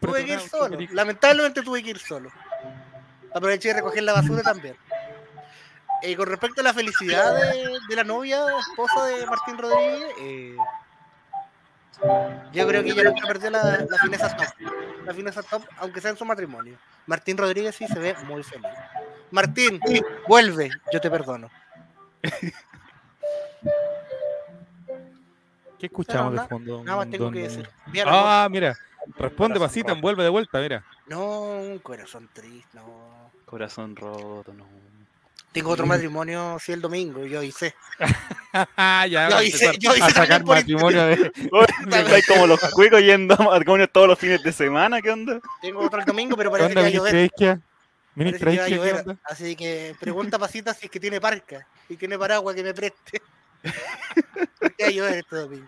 Tuve 0.00 0.24
que 0.24 0.32
ir 0.32 0.40
solo. 0.40 0.76
Lamentablemente 0.90 1.62
tuve 1.62 1.82
que 1.82 1.90
ir 1.90 1.98
solo. 1.98 2.30
Aproveché 3.32 3.68
de 3.68 3.74
recoger 3.74 4.02
la 4.02 4.14
basura 4.14 4.42
también. 4.42 4.74
Eh, 6.02 6.16
con 6.16 6.26
respecto 6.26 6.60
a 6.60 6.64
la 6.64 6.72
felicidad 6.74 7.34
de, 7.34 7.76
de 7.88 7.96
la 7.96 8.04
novia, 8.04 8.40
esposa 8.58 9.04
de 9.06 9.26
Martín 9.26 9.58
Rodríguez, 9.58 10.06
eh, 10.20 10.56
yo 12.52 12.66
creo 12.68 12.82
que 12.82 12.90
ella 12.90 13.04
nunca 13.04 13.26
perdió 13.26 13.50
la, 13.50 13.86
la 13.88 13.98
fineza 13.98 14.36
top. 14.36 14.46
La 15.04 15.14
fineza 15.14 15.42
top, 15.42 15.62
aunque 15.78 16.00
sea 16.00 16.10
en 16.10 16.16
su 16.16 16.24
matrimonio. 16.24 16.76
Martín 17.06 17.36
Rodríguez 17.36 17.74
sí 17.74 17.86
se 17.88 17.98
ve 17.98 18.14
muy 18.26 18.42
feliz. 18.42 18.66
Martín, 19.30 19.80
vuelve, 20.26 20.70
yo 20.92 21.00
te 21.00 21.10
perdono. 21.10 21.50
¿Qué 25.78 25.86
escuchamos 25.86 26.32
de 26.34 26.40
fondo? 26.48 26.82
Nada 26.84 26.98
más 26.98 27.10
tengo 27.10 27.24
don- 27.26 27.34
que 27.34 27.40
decir. 27.42 27.68
Ah, 28.06 28.48
mira. 28.50 28.76
Responde 29.16 29.58
Pasita, 29.58 29.88
roto. 29.88 29.96
envuelve 29.96 30.22
de 30.24 30.28
vuelta, 30.28 30.58
mira. 30.60 30.84
No, 31.06 31.40
un 31.60 31.78
corazón 31.78 32.28
triste, 32.32 32.68
no. 32.74 33.30
Corazón 33.46 33.96
roto, 33.96 34.52
no. 34.52 34.66
Tengo 35.58 35.70
otro 35.72 35.86
matrimonio, 35.86 36.56
sí, 36.60 36.72
el 36.72 36.80
domingo, 36.80 37.24
yo 37.26 37.42
hice. 37.42 37.74
Ah, 38.76 39.06
ya 39.10 39.28
Yo 39.28 39.42
hice- 39.42 39.76
yo 39.78 39.92
hice 39.94 40.04
a 40.04 40.10
sacar 40.10 40.44
matrimonio 40.44 41.04
de... 41.06 41.32
Estáis 41.90 42.26
como 42.28 42.46
los 42.46 42.60
cuicos 42.72 43.00
yendo 43.02 43.34
a 43.34 43.44
matrimonios 43.44 43.90
todos 43.92 44.06
los 44.08 44.18
fines 44.18 44.42
de 44.42 44.52
semana, 44.52 45.02
¿qué 45.02 45.10
onda? 45.10 45.40
Tengo 45.60 45.80
otro 45.80 45.98
el 45.98 46.04
domingo, 46.06 46.36
pero 46.36 46.52
¿Qué 46.52 46.58
parece 46.58 46.74
que 46.74 46.80
va 46.80 46.86
a 46.86 46.90
llover. 46.90 47.30
Parece 47.32 47.36
que 47.38 47.46
va 47.46 48.24
a 48.24 48.32
Isquia, 48.32 48.66
¿qué 48.66 48.74
llover. 48.74 49.16
Así 49.24 49.56
que 49.56 49.96
pregunta 50.00 50.38
Pasita 50.38 50.72
si 50.74 50.86
es 50.86 50.90
que 50.92 51.00
tiene 51.00 51.20
parca 51.20 51.66
y 51.88 51.96
tiene 51.96 52.16
paraguas 52.18 52.54
que 52.54 52.62
me 52.62 52.72
preste. 52.74 53.20
Porque 54.60 54.84
va 54.84 54.88
a 54.88 54.92
llover 54.92 55.14
este 55.18 55.36
domingo. 55.36 55.66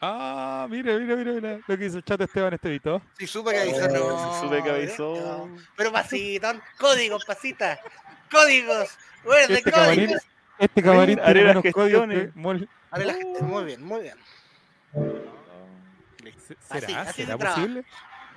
Ah, 0.00 0.66
mira, 0.70 0.96
mira, 0.96 1.16
mira, 1.16 1.32
mira 1.32 1.58
lo 1.66 1.76
que 1.78 1.86
hizo 1.86 1.96
el 1.98 2.04
chat 2.04 2.18
de 2.18 2.26
Esteban 2.26 2.54
Estevito. 2.54 3.02
Si 3.18 3.26
supe 3.26 3.50
que 3.50 3.58
avisó, 3.58 3.84
Oh, 3.84 3.88
no. 3.88 4.34
si 4.34 4.40
supe 4.42 4.62
que 4.62 4.70
avisó. 4.70 5.14
No. 5.48 5.56
Pero 5.76 5.90
Pasita, 5.92 6.60
códigos, 6.78 7.24
Pasita. 7.24 7.80
Códigos. 8.30 8.88
Recuerde, 9.24 9.54
Este 9.54 9.70
camarín, 9.70 10.04
códigos. 10.06 10.22
este 10.58 10.82
camarín 10.82 11.18
tiene 11.24 11.44
menos 11.44 11.62
códigos 11.72 12.06
que... 12.08 12.14
gestiones. 12.14 12.34
mol- 12.34 12.68
Haré 12.90 13.04
la 13.04 13.14
gente. 13.14 13.42
Muy 13.42 13.64
bien, 13.64 13.82
muy 13.82 14.00
bien. 14.02 14.18
¿Se- 16.46 16.56
Así, 16.70 16.86
¿Será? 16.86 17.00
así 17.02 17.12
se 17.22 17.26
¿Será 17.26 17.36
posible? 17.54 17.84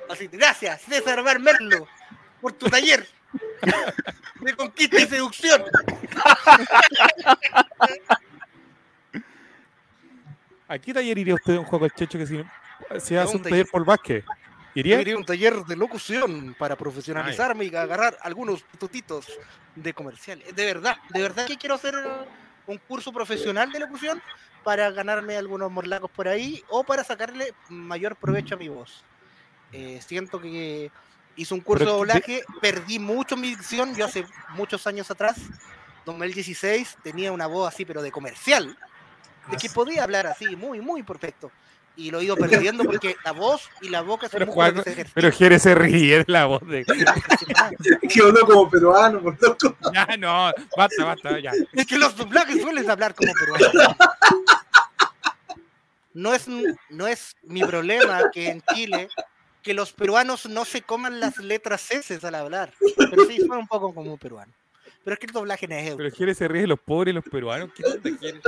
Así, 0.09 0.27
gracias, 0.27 0.81
César 0.81 1.23
Bar 1.23 1.39
Merlo, 1.39 1.87
por 2.41 2.51
tu 2.53 2.69
taller 2.69 3.07
de 4.41 4.53
conquista 4.55 4.99
y 4.99 5.05
seducción. 5.07 5.63
¿A 10.67 10.77
qué 10.79 10.93
taller 10.93 11.17
iría 11.17 11.35
usted, 11.35 11.57
un 11.57 11.65
juego 11.65 11.85
al 11.85 11.91
checho, 11.91 12.17
que 12.17 12.25
si, 12.27 12.43
si 12.99 13.15
hace 13.15 13.35
un 13.35 13.41
taller. 13.43 13.59
taller 13.59 13.67
por 13.71 13.85
básquet? 13.85 14.23
¿Iría? 14.73 14.97
Quería 14.97 15.17
un 15.17 15.25
taller 15.25 15.65
de 15.65 15.75
locución 15.75 16.55
para 16.57 16.75
profesionalizarme 16.75 17.65
y 17.65 17.75
agarrar 17.75 18.17
algunos 18.21 18.63
tutitos 18.79 19.27
de 19.75 19.93
comerciales. 19.93 20.55
De 20.55 20.65
verdad, 20.65 20.97
de 21.09 21.21
verdad 21.21 21.45
que 21.45 21.57
quiero 21.57 21.75
hacer 21.75 21.95
un 22.67 22.77
curso 22.77 23.11
profesional 23.11 23.71
de 23.71 23.79
locución 23.79 24.21
para 24.63 24.91
ganarme 24.91 25.35
algunos 25.35 25.71
morlacos 25.71 26.09
por 26.11 26.27
ahí 26.27 26.63
o 26.69 26.83
para 26.83 27.03
sacarle 27.03 27.53
mayor 27.69 28.15
provecho 28.15 28.55
a 28.55 28.57
mi 28.57 28.69
voz. 28.69 29.03
Eh, 29.71 29.99
siento 30.05 30.39
que 30.39 30.91
hice 31.35 31.53
un 31.53 31.61
curso 31.61 31.85
de 31.85 31.91
doblaje, 31.91 32.43
perdí 32.61 32.99
mucho 32.99 33.35
mi 33.35 33.49
dicción, 33.49 33.95
yo 33.95 34.05
hace 34.05 34.25
muchos 34.49 34.85
años 34.85 35.09
atrás, 35.09 35.37
2016, 36.05 36.97
tenía 37.03 37.31
una 37.31 37.47
voz 37.47 37.73
así, 37.73 37.85
pero 37.85 38.01
de 38.01 38.11
comercial, 38.11 38.77
de 39.49 39.57
que 39.57 39.69
podía 39.69 40.03
hablar 40.03 40.27
así, 40.27 40.55
muy, 40.55 40.81
muy 40.81 41.03
perfecto. 41.03 41.51
Y 41.95 42.09
lo 42.09 42.19
he 42.19 42.25
ido 42.25 42.35
perdiendo 42.37 42.83
porque 42.85 43.15
la 43.23 43.31
voz 43.31 43.69
y 43.81 43.89
la 43.89 44.01
boca 44.01 44.29
son 44.29 44.39
Pero, 44.39 44.51
Juan, 44.51 44.75
que 44.75 44.83
se 44.83 44.91
ejercitan. 44.91 45.13
Pero 45.13 45.31
Jerez 45.35 45.61
se 45.61 45.75
ríe 45.75 46.19
de 46.19 46.25
la 46.27 46.45
voz 46.45 46.65
de... 46.67 46.85
Que 48.09 48.21
habló 48.21 48.45
como 48.45 48.69
peruano, 48.69 49.21
por 49.21 49.41
loco. 49.41 49.75
Ya, 49.93 50.17
no, 50.17 50.51
basta, 50.75 51.05
basta, 51.05 51.39
ya. 51.39 51.51
Es 51.73 51.85
que 51.85 51.97
los 51.97 52.15
doblajes 52.15 52.61
suelen 52.61 52.89
hablar 52.89 53.13
como 53.15 53.33
peruanos. 53.33 53.95
No 56.13 56.33
es, 56.33 56.45
no 56.89 57.07
es 57.07 57.37
mi 57.43 57.63
problema 57.63 58.31
que 58.33 58.49
en 58.49 58.61
Chile 58.73 59.07
que 59.61 59.73
los 59.73 59.93
peruanos 59.93 60.45
no 60.47 60.65
se 60.65 60.81
coman 60.81 61.19
las 61.19 61.37
letras 61.37 61.89
S 61.91 62.19
al 62.21 62.35
hablar. 62.35 62.73
Pero 62.97 63.25
sí, 63.25 63.37
son 63.39 63.59
un 63.59 63.67
poco 63.67 63.93
como 63.93 64.11
un 64.11 64.17
peruano. 64.17 64.51
Pero 65.03 65.13
es 65.13 65.19
que 65.19 65.25
el 65.27 65.31
doblaje 65.31 65.67
no 65.67 65.75
es 65.75 65.87
euro. 65.87 65.97
Pero 65.97 66.15
Jerez 66.15 66.37
se 66.37 66.47
ríe 66.47 66.61
de 66.61 66.67
los 66.67 66.79
pobres 66.79 67.11
y 67.11 67.15
los 67.15 67.23
peruanos. 67.23 67.69
¿Qué 67.73 67.83
Jerez? 68.19 68.41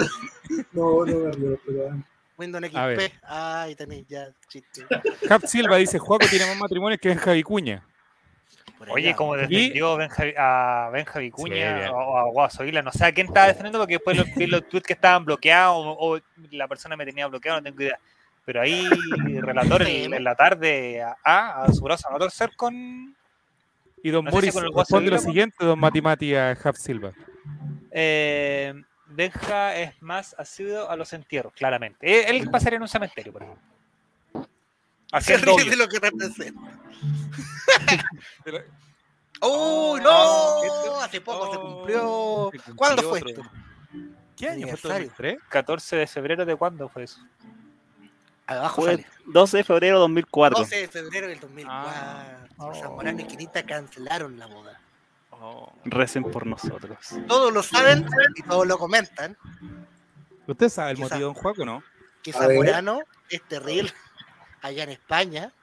No, 0.72 1.06
no 1.06 1.18
me 1.20 1.32
río, 1.32 1.50
de 1.52 1.58
peruano. 1.58 2.06
Windows 2.38 2.64
A 2.74 2.86
ver. 2.88 3.02
XP. 3.02 3.24
Ay, 3.24 3.76
tenéis 3.76 4.08
ya 4.08 4.30
chiste. 4.48 4.86
Cap 5.28 5.44
Silva 5.46 5.78
dice, 5.78 6.00
Juaco 6.00 6.26
tiene 6.28 6.46
más 6.46 6.58
matrimonios 6.58 7.00
que 7.00 7.16
Javi 7.16 7.44
Cuña. 7.44 7.84
Por 8.78 8.90
ahí 8.90 8.94
Oye, 8.96 9.16
como 9.16 9.36
defendió 9.36 9.96
Benja, 9.96 10.24
a 10.38 10.90
Benja 10.90 11.20
Vicuña 11.20 11.92
o, 11.92 12.18
a 12.18 12.30
Guaso 12.32 12.66
Isla, 12.66 12.82
no 12.82 12.92
sé 12.92 13.06
a 13.06 13.14
quién 13.14 13.28
estaba 13.28 13.48
defendiendo 13.48 13.80
porque 13.80 13.94
después 13.94 14.18
los, 14.18 14.36
vi 14.36 14.46
los 14.46 14.68
tweets 14.68 14.86
que 14.86 14.94
estaban 14.94 15.24
bloqueados 15.24 15.78
o, 15.78 16.16
o 16.16 16.20
la 16.52 16.68
persona 16.68 16.98
me 16.98 17.06
tenía 17.06 17.28
bloqueado, 17.28 17.60
no 17.60 17.64
tengo 17.64 17.82
idea. 17.82 17.98
Pero 18.46 18.62
ahí, 18.62 18.90
relator 19.40 19.84
en, 19.84 20.14
en 20.14 20.24
la 20.24 20.36
tarde, 20.36 21.02
a, 21.02 21.16
a, 21.24 21.64
a 21.64 21.72
su 21.72 21.82
brazo 21.82 22.10
no 22.12 22.20
torcer 22.20 22.52
con 22.58 23.16
Y 24.04 24.10
don 24.10 24.26
No 24.26 24.32
Boris 24.32 24.54
con 24.54 24.66
el 24.66 24.72
Guaso 24.72 24.96
responde 24.96 25.12
lo 25.12 25.20
siguiente, 25.20 25.64
don 25.64 25.80
Matimati 25.80 26.36
a 26.36 26.54
Jav 26.56 26.76
Silva. 26.76 27.14
Eh, 27.90 28.74
Benja 29.16 29.76
es 29.76 30.02
más 30.02 30.36
asiduo 30.38 30.90
a 30.90 30.96
los 30.96 31.14
entierros, 31.14 31.54
claramente. 31.54 32.06
Eh, 32.10 32.26
Él 32.30 32.50
pasaría 32.50 32.78
en 32.78 32.84
un 32.84 32.88
cementerio, 32.88 33.32
por 33.34 33.44
ejemplo. 33.44 33.64
Se 34.34 34.46
Haciendo 35.12 35.56
de 35.56 35.76
lo 35.76 35.88
que 35.88 36.00
representa. 36.00 36.62
¡Oh, 39.42 40.00
no! 40.02 41.02
Hace 41.02 41.22
poco 41.22 41.52
se 41.54 41.60
cumplió. 41.60 42.50
Se 42.52 42.58
cumplió 42.60 42.76
¿Cuándo 42.76 43.04
fue 43.04 43.20
otro. 43.20 43.30
esto? 43.30 43.44
¿Qué 44.38 44.50
año 44.50 44.68
fue 44.68 44.74
esto? 44.76 44.88
Aniversario. 44.90 45.08
2003? 45.10 45.38
14 45.50 45.96
de 45.98 46.08
febrero, 46.08 46.46
¿de 46.46 46.56
cuándo 46.56 46.90
fue 46.90 47.04
eso? 47.04 47.20
Abajo 48.48 48.82
Fue 48.82 48.92
sale. 48.92 49.08
12 49.26 49.58
de 49.58 49.64
febrero 49.64 49.96
de 49.98 50.02
2004. 50.02 50.60
12 50.60 50.76
de 50.76 50.88
febrero 50.88 51.28
del 51.28 51.40
2004. 51.40 51.92
Ah. 51.96 52.38
Oh. 52.58 52.74
Zamorano 52.74 53.22
y 53.22 53.26
Quinita 53.26 53.64
cancelaron 53.64 54.38
la 54.38 54.48
boda. 54.48 54.80
Recen 55.86 56.24
por 56.24 56.46
nosotros. 56.46 56.98
Todos 57.28 57.54
lo 57.54 57.64
saben 57.64 58.06
y 58.36 58.44
todos 58.44 58.66
lo 58.68 58.78
comentan. 58.78 59.38
¿Usted 60.48 60.70
sabe 60.70 60.92
el 60.92 60.98
motivo, 60.98 61.22
don 61.22 61.34
Juaco, 61.34 61.66
no? 61.66 61.84
Que 62.22 62.32
A. 62.32 62.34
Zamorano 62.34 63.02
es 63.30 63.42
terrible 63.44 63.92
allá 64.62 64.84
en 64.84 64.90
España. 64.92 65.54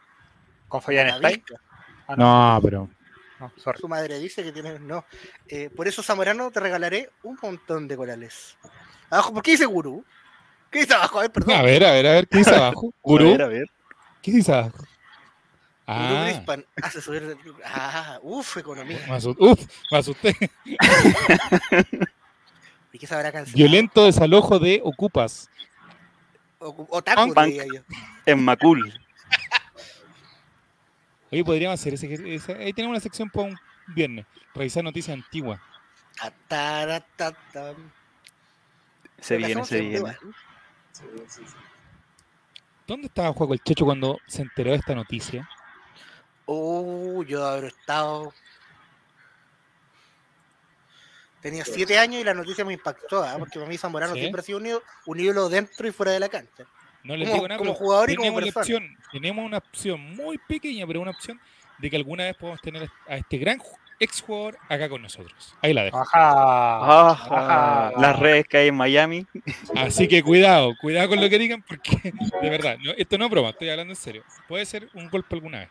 ¿Con 0.68 0.80
Stein? 0.82 1.20
visca. 1.22 1.54
Ah, 2.06 2.16
No, 2.16 2.60
pero... 2.62 2.88
no. 3.38 3.52
Su 3.78 3.88
madre 3.88 4.18
dice 4.18 4.42
que 4.42 4.52
tiene. 4.52 4.78
No. 4.78 5.04
Eh, 5.46 5.70
por 5.70 5.88
eso, 5.88 6.02
Zamorano, 6.02 6.50
te 6.50 6.60
regalaré 6.60 7.10
un 7.22 7.38
montón 7.42 7.88
de 7.88 7.96
corales. 7.96 8.56
Abajo, 9.08 9.32
¿por 9.34 9.42
qué 9.42 9.52
dice 9.52 9.64
gurú? 9.66 10.04
¿Qué 10.70 10.80
dice 10.80 10.94
abajo? 10.94 11.18
A 11.18 11.22
ver, 11.22 11.32
perdón. 11.32 11.56
A 11.56 11.62
ver, 11.62 11.84
a 11.84 11.92
ver, 11.92 12.06
a 12.06 12.12
ver, 12.12 12.28
¿qué 12.28 12.38
dice 12.38 12.54
abajo? 12.54 12.88
A 12.96 13.00
¿Gurú? 13.02 13.30
ver, 13.30 13.42
a 13.42 13.48
ver. 13.48 13.66
¿Qué 14.22 14.30
dice 14.30 14.52
abajo? 14.52 14.84
Ah, 15.92 16.24
Grispan 16.26 16.64
hace 16.82 17.00
subir. 17.00 17.36
Ah, 17.64 18.18
uff, 18.22 18.56
economía. 18.58 18.98
me 19.08 19.14
asusté. 19.16 19.44
Uf, 19.44 19.60
me 19.90 19.98
asusté. 19.98 20.36
¿Y 22.92 22.98
qué 22.98 23.06
se 23.06 23.14
habrá 23.14 23.32
cancelado? 23.32 23.56
Violento 23.56 24.04
desalojo 24.04 24.58
de 24.58 24.80
Ocupas. 24.84 25.48
O, 26.58 26.86
otaku, 26.90 27.32
Punk. 27.34 27.46
diría 27.46 27.64
yo. 27.64 27.80
En 28.26 28.44
Macul. 28.44 28.92
Oye, 31.32 31.44
podríamos 31.44 31.80
hacer 31.80 31.94
ese, 31.94 32.34
ese- 32.34 32.54
Ahí 32.54 32.72
tenemos 32.72 32.94
una 32.94 33.00
sección 33.00 33.30
para 33.30 33.48
un 33.48 33.56
viernes. 33.88 34.26
Revisar 34.54 34.82
noticias 34.84 35.16
antiguas. 35.16 35.60
Se 39.20 39.36
viene, 39.36 39.64
se 39.64 39.80
viene. 39.80 40.00
bueno. 40.00 40.18
Sí, 40.92 41.04
sí, 41.28 41.42
sí. 41.46 41.54
¿Dónde 42.86 43.06
estaba 43.06 43.32
Juaco 43.32 43.54
el 43.54 43.60
Checho 43.62 43.84
cuando 43.84 44.18
se 44.26 44.42
enteró 44.42 44.70
de 44.72 44.78
esta 44.78 44.94
noticia? 44.94 45.48
Oh, 46.52 47.22
yo 47.22 47.46
habré 47.46 47.68
estado. 47.68 48.32
Tenía 51.40 51.64
siete 51.64 51.96
años 51.96 52.20
y 52.20 52.24
la 52.24 52.34
noticia 52.34 52.64
me 52.64 52.72
impactó, 52.72 53.22
¿ah? 53.22 53.36
porque 53.38 53.58
para 53.58 53.68
mí 53.70 53.78
Zamorano 53.78 54.14
¿Sí? 54.14 54.20
siempre 54.20 54.40
ha 54.40 54.44
sido 54.44 54.58
un 54.58 54.66
ídolo, 54.66 54.82
un 55.06 55.20
ídolo 55.20 55.48
dentro 55.48 55.86
y 55.86 55.92
fuera 55.92 56.10
de 56.12 56.18
la 56.20 56.28
cancha. 56.28 56.64
No 57.04 57.16
les 57.16 57.28
Como- 57.28 57.36
digo 57.36 57.48
nada, 57.48 57.58
como 57.58 57.74
jugador 57.74 58.10
y 58.10 58.16
como 58.16 58.24
tenemos, 58.24 58.40
la 58.46 58.52
persona. 58.52 58.76
opción, 58.86 58.98
tenemos 59.12 59.46
una 59.46 59.58
opción 59.58 60.00
muy 60.16 60.38
pequeña, 60.38 60.86
pero 60.88 61.00
una 61.00 61.12
opción 61.12 61.40
de 61.78 61.88
que 61.88 61.96
alguna 61.96 62.24
vez 62.24 62.36
podamos 62.36 62.60
tener 62.60 62.90
a 63.08 63.16
este 63.16 63.38
gran 63.38 63.58
ju- 63.58 63.78
exjugador 64.00 64.58
acá 64.68 64.88
con 64.88 65.00
nosotros. 65.02 65.54
Ahí 65.62 65.72
la 65.72 65.84
dejo. 65.84 65.98
Ajá. 65.98 67.12
Ajá. 67.12 67.36
Ajá. 67.90 67.92
Las 67.98 68.18
redes 68.18 68.46
que 68.48 68.56
hay 68.58 68.68
en 68.68 68.74
Miami. 68.76 69.24
Así 69.76 70.08
que 70.08 70.22
cuidado, 70.22 70.74
cuidado 70.80 71.08
con 71.10 71.20
lo 71.20 71.30
que 71.30 71.38
digan, 71.38 71.62
porque 71.62 71.90
de 72.42 72.50
verdad, 72.50 72.76
no, 72.84 72.90
esto 72.92 73.16
no 73.16 73.26
es 73.26 73.30
broma, 73.30 73.50
estoy 73.50 73.70
hablando 73.70 73.92
en 73.92 73.96
serio. 73.96 74.24
Puede 74.48 74.66
ser 74.66 74.90
un 74.94 75.08
golpe 75.08 75.36
alguna 75.36 75.60
vez. 75.60 75.68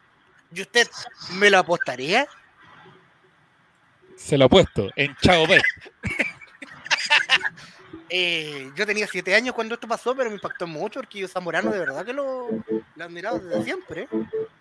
¿Y 0.54 0.62
usted 0.62 0.88
me 1.34 1.50
lo 1.50 1.60
apostaría? 1.60 2.28
Se 4.16 4.38
lo 4.38 4.46
he 4.46 4.50
puesto 4.50 4.90
en 4.96 5.16
Chavo 5.18 5.48
Bet. 5.48 5.64
Eh, 8.12 8.72
yo 8.76 8.88
tenía 8.88 9.06
siete 9.06 9.36
años 9.36 9.54
cuando 9.54 9.76
esto 9.76 9.88
pasó, 9.88 10.16
pero 10.16 10.32
me 10.32 10.36
impactó 10.36 10.66
mucho 10.66 11.00
porque 11.00 11.20
yo 11.20 11.28
Zamorano 11.28 11.70
de 11.70 11.78
verdad 11.78 12.04
que 12.04 12.14
lo, 12.14 12.50
lo 12.50 12.84
he 12.98 13.04
admirado 13.04 13.38
desde 13.38 13.64
siempre. 13.64 14.08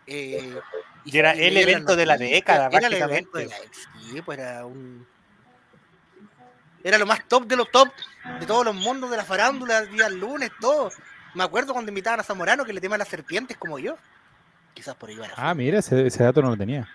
Eh, 0.07 0.61
Y 1.07 1.17
era 1.17 1.33
el 1.33 1.57
evento 1.57 1.97
de 1.97 2.05
la 2.05 2.19
década, 2.19 2.69
Era 2.71 2.89
el 2.89 2.93
evento 2.93 3.39
de 3.39 3.47
prácticamente. 3.47 3.97
la 3.97 4.11
Sí, 4.11 4.23
pues 4.23 4.39
era 4.39 4.67
un. 4.67 5.07
Era 6.85 6.99
lo 6.99 7.07
más 7.07 7.27
top 7.27 7.47
de 7.47 7.57
los 7.57 7.71
top 7.71 7.89
de 8.39 8.45
todos 8.45 8.67
los 8.67 8.75
mundos 8.75 9.11
de 9.11 9.17
la 9.17 9.25
farándula, 9.25 9.83
día 9.87 10.11
lunes, 10.11 10.51
todo. 10.61 10.93
Me 11.35 11.43
acuerdo 11.43 11.73
cuando 11.73 11.91
invitaban 11.91 12.21
a 12.21 12.25
Zamorano 12.25 12.67
que 12.67 12.75
le 12.75 12.83
teman 12.83 12.99
las 12.99 13.09
serpientes 13.09 13.57
como 13.57 13.79
yo. 13.79 13.97
Quizás 14.79 14.95
por 14.95 15.09
ahí 15.09 15.17
van 15.17 15.29
a 15.33 15.35
Ah, 15.37 15.55
mira, 15.55 15.81
ese, 15.81 16.07
ese 16.07 16.23
dato 16.23 16.41
no 16.41 16.51
lo 16.51 16.57
tenía. 16.57 16.89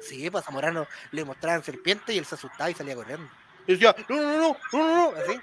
Sí, 0.00 0.30
pues 0.30 0.44
a 0.44 0.46
Zamorano 0.46 0.86
le 1.10 1.24
mostraban 1.24 1.64
serpientes 1.64 2.14
y 2.14 2.18
él 2.18 2.24
se 2.24 2.36
asustaba 2.36 2.70
y 2.70 2.74
salía 2.74 2.94
corriendo. 2.94 3.28
Y 3.66 3.72
decía, 3.72 3.92
no, 4.08 4.16
no, 4.16 4.22
no, 4.22 4.38
no, 4.38 4.56
no, 4.72 5.12
no, 5.12 5.18
así. 5.18 5.40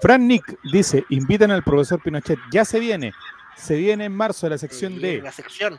Fran 0.00 0.26
Nick 0.26 0.58
dice, 0.72 1.04
invitan 1.10 1.50
al 1.50 1.62
profesor 1.62 2.00
Pinochet. 2.02 2.38
Ya 2.50 2.64
se 2.64 2.80
viene. 2.80 3.12
Se 3.54 3.76
viene 3.76 4.06
en 4.06 4.16
marzo 4.16 4.48
la 4.48 4.56
sección 4.56 4.94
Sí, 4.94 4.98
de... 5.00 5.20
La 5.20 5.30
sección. 5.32 5.78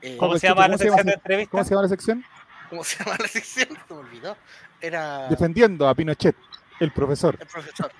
Eh, 0.00 0.16
¿Cómo 0.16 0.28
¿Cómo 0.30 0.38
se 0.38 0.46
llama 0.46 0.60
la 0.60 0.76
llama? 0.76 0.78
sección 0.78 1.06
de 1.06 1.12
entrevista? 1.14 1.50
¿Cómo 1.50 1.64
se 1.64 1.70
llama 1.70 1.82
la 1.82 1.88
sección? 1.88 2.24
¿Cómo 2.70 2.84
se 2.84 2.98
llama 3.04 3.16
la 3.18 3.26
sección? 3.28 3.68
Se 3.88 3.94
me 3.94 4.00
olvidó. 4.00 4.36
Era 4.80 5.26
Defendiendo 5.28 5.88
a 5.88 5.94
Pinochet, 5.96 6.36
el 6.78 6.92
profesor. 6.92 7.36
el 7.40 7.46
profesor. 7.48 7.90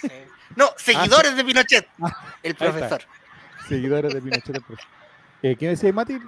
Sí. 0.00 0.12
No, 0.54 0.68
seguidores 0.76 1.34
de 1.34 1.44
Pinochet. 1.44 1.88
Ah, 2.00 2.36
El 2.42 2.52
está. 2.52 2.64
profesor. 2.70 3.02
Seguidores 3.70 4.12
de 4.12 4.20
Pinochet. 4.20 4.62
Eh, 5.42 5.56
¿Qué 5.56 5.68
decía 5.68 5.92
Mati? 5.92 6.18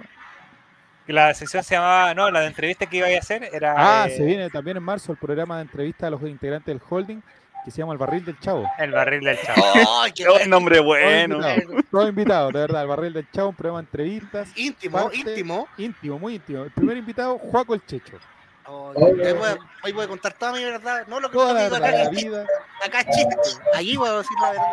La 1.07 1.33
sección 1.33 1.63
se 1.63 1.75
llamaba, 1.75 2.13
no, 2.13 2.31
la 2.31 2.39
de 2.39 2.47
entrevista 2.47 2.85
que 2.85 2.97
iba 2.97 3.07
a 3.07 3.19
hacer 3.19 3.49
era. 3.51 3.75
Ah, 3.77 4.07
eh, 4.07 4.15
se 4.15 4.23
viene 4.23 4.49
también 4.49 4.77
en 4.77 4.83
marzo 4.83 5.11
el 5.11 5.17
programa 5.17 5.57
de 5.57 5.63
entrevista 5.63 6.07
a 6.07 6.09
los 6.09 6.21
integrantes 6.23 6.73
del 6.73 6.81
holding 6.89 7.21
que 7.65 7.71
se 7.71 7.77
llama 7.79 7.91
El 7.93 7.99
Barril 7.99 8.23
del 8.25 8.39
Chavo. 8.39 8.69
El 8.77 8.91
barril 8.91 9.23
del 9.23 9.39
chavo. 9.41 9.61
¡Ay, 10.03 10.11
qué 10.13 10.25
nombre 10.47 10.79
bueno. 10.79 11.35
invitados, 11.35 11.85
todos 11.91 12.09
invitados, 12.09 12.53
de 12.53 12.59
verdad. 12.59 12.81
El 12.83 12.87
Barril 12.87 13.13
del 13.13 13.31
Chavo, 13.31 13.49
un 13.49 13.55
programa 13.55 13.79
de 13.79 13.85
entrevistas. 13.85 14.49
Íntimo, 14.55 14.97
Parte- 14.97 15.17
íntimo. 15.17 15.67
Íntimo, 15.77 16.19
muy 16.19 16.35
íntimo. 16.35 16.63
El 16.63 16.71
primer 16.71 16.97
invitado, 16.97 17.37
Juaco 17.37 17.73
el 17.73 17.85
Checho. 17.85 18.17
Ay, 18.65 19.27
ahí, 19.27 19.33
voy 19.33 19.47
a, 19.49 19.57
ahí 19.83 19.91
voy 19.91 20.05
a 20.05 20.07
contar 20.07 20.33
toda 20.33 20.53
mi 20.53 20.63
verdad. 20.63 21.05
No 21.07 21.19
lo 21.19 21.29
que 21.29 21.33
Toda 21.37 21.53
la 21.53 21.63
digo 21.65 21.73
verdad, 21.75 21.89
acá, 21.89 22.03
la 22.05 22.09
vida. 22.09 22.45
acá 22.85 22.99
es 23.01 23.07
chiste. 23.15 23.35
Allí 23.73 23.97
voy 23.97 24.07
a 24.09 24.13
decir 24.13 24.37
la 24.41 24.49
verdad. 24.51 24.65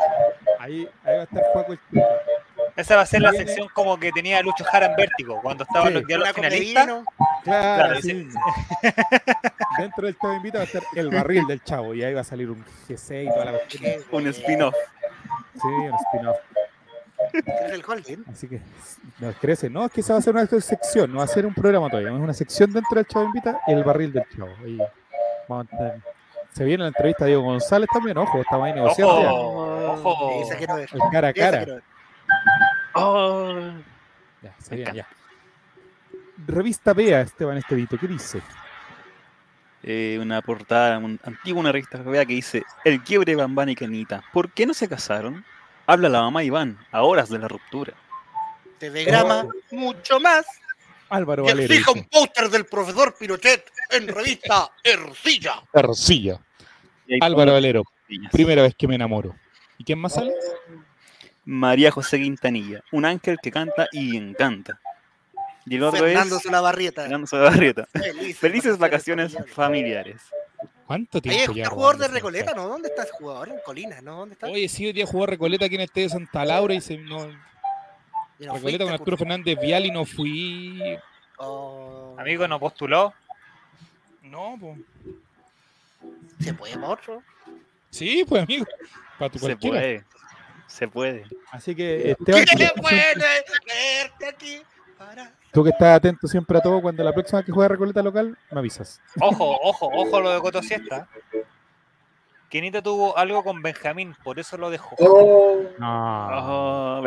Ahí, 0.60 0.88
ahí 1.05 1.14
va 1.16 1.20
a 1.20 1.24
estar 1.24 1.42
Juaco 1.52 1.72
el 1.72 1.78
Checho. 1.92 2.06
Esa 2.81 2.97
va 2.97 3.02
a 3.02 3.07
ser 3.07 3.23
la 3.23 3.32
sección 3.32 3.69
como 3.73 3.98
que 3.98 4.11
tenía 4.12 4.40
Lucho 4.43 4.65
Jara 4.65 4.86
en 4.86 4.97
vértigo, 4.97 5.40
cuando 5.43 5.65
estaban 5.65 5.89
Sí. 5.89 5.94
los 5.94 6.07
diálogos 6.07 6.32
finalistas. 6.35 6.89
Claro. 7.44 7.94
Dentro 9.78 10.07
del 10.07 10.19
Chavo 10.19 10.35
Invita 10.35 10.59
va 10.59 10.65
a 10.65 10.66
estar 10.66 10.82
el 10.94 11.11
barril 11.11 11.47
del 11.47 11.62
Chavo 11.62 11.94
y 11.94 12.02
ahí 12.02 12.12
va 12.15 12.20
a 12.23 12.24
salir 12.24 12.51
un 12.51 12.65
G6 12.89 13.24
y 13.24 13.28
toda 13.28 13.44
la 13.47 13.52
Un 14.11 14.27
spin-off. 14.28 14.74
Sí, 15.55 15.61
un 15.69 15.94
spin-off. 15.94 16.36
Es 17.32 17.73
el 17.73 17.85
holding. 17.86 18.24
Así 18.32 18.48
que 18.48 18.61
nos 19.20 19.36
crece. 19.36 19.69
No, 19.70 19.85
es 19.85 19.93
que 19.93 20.01
esa 20.01 20.15
va 20.15 20.19
a 20.19 20.23
ser 20.23 20.35
una 20.35 20.47
sección, 20.47 21.12
no 21.12 21.19
va 21.19 21.24
a 21.24 21.28
ser 21.28 21.47
un 21.47 21.55
programa 21.55 21.89
todavía. 21.89 22.11
Es 22.11 22.16
una 22.19 22.35
sección 22.35 22.73
dentro 22.73 22.97
del 22.97 23.07
Chavo 23.07 23.27
Invita, 23.27 23.61
el 23.66 23.85
barril 23.85 24.12
del 24.12 24.24
Chavo. 24.36 24.51
Ahí 24.65 24.78
vamos 25.48 25.66
a 25.73 25.77
tener- 25.77 26.01
Se 26.52 26.65
viene 26.65 26.82
la 26.82 26.89
entrevista 26.89 27.24
a 27.24 27.27
Diego 27.28 27.43
González 27.43 27.89
también, 27.93 28.19
ojo, 28.19 28.40
estamos 28.40 28.66
ahí 28.66 28.73
negociando. 28.73 29.23
ya. 29.23 29.32
Ojo, 29.32 29.93
ojo. 30.11 30.43
Esa 30.43 30.57
quiero 30.57 30.74
ver. 30.77 30.89
El 30.93 31.01
cara 31.12 31.28
a 31.28 31.31
Esa 31.31 31.51
cara. 31.51 31.82
Oh. 32.94 33.72
Ya, 34.42 34.92
ya. 34.92 35.08
Revista 36.46 36.94
Bea, 36.94 37.20
Esteban 37.20 37.58
Estevito, 37.58 37.98
¿qué 37.98 38.06
dice? 38.06 38.40
Eh, 39.82 40.18
una 40.20 40.42
portada, 40.42 40.98
un, 40.98 41.18
antigua 41.24 41.60
una 41.60 41.72
revista 41.72 41.98
vea 41.98 42.26
que 42.26 42.34
dice 42.34 42.64
El 42.84 43.02
quiebre 43.02 43.32
de 43.32 43.36
Bambán 43.36 43.68
y 43.68 43.74
Canita. 43.74 44.22
¿Por 44.32 44.52
qué 44.52 44.66
no 44.66 44.74
se 44.74 44.88
casaron? 44.88 45.44
Habla 45.86 46.08
la 46.08 46.20
mamá 46.22 46.44
Iván, 46.44 46.78
a 46.92 47.02
horas 47.02 47.28
de 47.30 47.38
la 47.38 47.48
ruptura. 47.48 47.94
TV 48.78 49.04
Grama, 49.04 49.46
mucho 49.70 50.20
más. 50.20 50.46
Álvaro 51.08 51.44
Y 51.44 51.48
Valero. 51.48 51.74
exija 51.74 51.92
un 51.92 52.04
póster 52.04 52.48
del 52.50 52.66
profesor 52.66 53.14
Pinochet 53.18 53.70
en 53.90 54.08
revista 54.08 54.70
Ercilla. 54.84 55.62
Ercilla. 55.72 56.40
Álvaro 57.20 57.52
Valero, 57.52 57.82
primera 58.30 58.62
vez 58.62 58.74
que 58.76 58.86
me 58.86 58.94
enamoro. 58.94 59.34
¿Y 59.78 59.84
quién 59.84 59.98
más 59.98 60.14
sale? 60.14 60.32
María 61.44 61.90
José 61.90 62.18
Quintanilla, 62.20 62.82
un 62.92 63.04
ángel 63.04 63.38
que 63.42 63.50
canta 63.50 63.88
y 63.92 64.16
encanta. 64.16 64.78
Y 65.66 65.76
el 65.76 65.82
otro 65.84 66.00
Fernando 66.00 66.36
es 66.36 66.42
Solabarrieta. 66.42 67.02
Fernando 67.02 67.26
Solabarrieta. 67.26 67.86
Felices, 67.92 68.38
Felices 68.38 68.78
vacaciones 68.78 69.32
familiares. 69.32 69.52
familiares. 69.54 70.22
¿Cuánto 70.86 71.18
Ahí 71.18 71.22
tiempo 71.22 71.52
está 71.52 71.54
ya? 71.54 71.68
jugador 71.70 71.98
de 71.98 72.08
Recoleta, 72.08 72.50
el 72.50 72.56
¿no? 72.56 72.66
¿Dónde 72.68 72.88
está 72.88 73.04
ese 73.04 73.12
jugador? 73.12 73.48
En 73.50 73.58
Colina, 73.64 74.00
¿no? 74.00 74.16
¿Dónde 74.18 74.32
está? 74.34 74.46
Oye, 74.48 74.68
sí, 74.68 74.86
hoy 74.86 74.92
día 74.92 75.06
jugó 75.06 75.26
Recoleta 75.26 75.66
aquí 75.66 75.76
en 75.76 75.82
el 75.82 75.84
Estadio 75.86 76.08
Santa 76.08 76.44
Laura 76.44 76.74
y 76.74 76.80
se 76.80 76.96
no, 76.98 77.30
Y 78.40 78.46
no 78.46 78.54
Recoleta 78.54 78.84
con 78.84 78.92
Arturo 78.94 79.16
Curso. 79.16 79.24
Fernández 79.24 79.58
Vial 79.60 79.86
y 79.86 79.90
no 79.92 80.04
fui. 80.04 80.82
Oh, 81.36 82.16
Amigo, 82.18 82.48
no 82.48 82.58
postuló. 82.58 83.14
No, 84.22 84.56
pues. 84.60 84.78
¿Se 86.40 86.54
puede 86.54 86.74
para 86.74 86.88
otro? 86.88 87.22
Sí, 87.90 88.24
pues 88.28 88.42
amigo. 88.42 88.66
Para 89.18 89.30
tu 89.30 89.38
Se 89.38 89.44
cualquiera. 89.46 89.76
puede. 89.78 90.04
Se 90.70 90.86
puede. 90.88 91.24
Así 91.51 91.74
que 91.74 92.12
Esteban, 92.12 92.44
¡Qué 92.44 92.52
tú 92.52 92.59
que, 92.74 92.80
puede 92.80 93.02
siempre- 93.02 93.26
verte 93.66 94.28
aquí! 94.28 94.62
Para... 94.97 95.32
tú 95.52 95.64
que 95.64 95.70
estás 95.70 95.97
atento 95.97 96.28
siempre 96.28 96.59
a 96.59 96.60
todo, 96.60 96.80
cuando 96.80 97.02
la 97.02 97.12
próxima 97.12 97.40
vez 97.40 97.47
que 97.47 97.52
juegue 97.52 97.68
Recoleta 97.68 98.02
local, 98.02 98.38
me 98.51 98.59
avisas. 98.60 99.01
Ojo, 99.20 99.59
ojo, 99.62 99.90
ojo 99.92 100.20
lo 100.20 100.30
de 100.32 100.40
Coto 100.40 100.62
Siesta. 100.62 101.09
Kenita 102.48 102.82
tuvo 102.82 103.16
algo 103.16 103.44
con 103.44 103.62
Benjamín, 103.62 104.14
por 104.24 104.38
eso 104.38 104.56
lo 104.56 104.70
dejó. 104.70 104.97
Oh, 104.98 105.62
No, 105.78 106.98
Oh, 106.98 107.02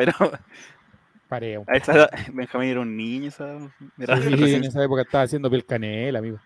pero 1.29 1.63
a 1.67 1.77
esa 1.77 2.09
Benjamín 2.31 2.69
era 2.69 2.79
un 2.81 2.95
niño, 2.95 3.31
¿sabes? 3.31 3.63
Era 3.97 4.17
Sí, 4.17 4.23
en 4.27 4.37
recién- 4.39 4.63
esa 4.65 4.83
época 4.83 5.01
estaba 5.01 5.23
haciendo 5.23 5.49
piel 5.49 5.65
canela, 5.65 6.19
amigo. 6.19 6.37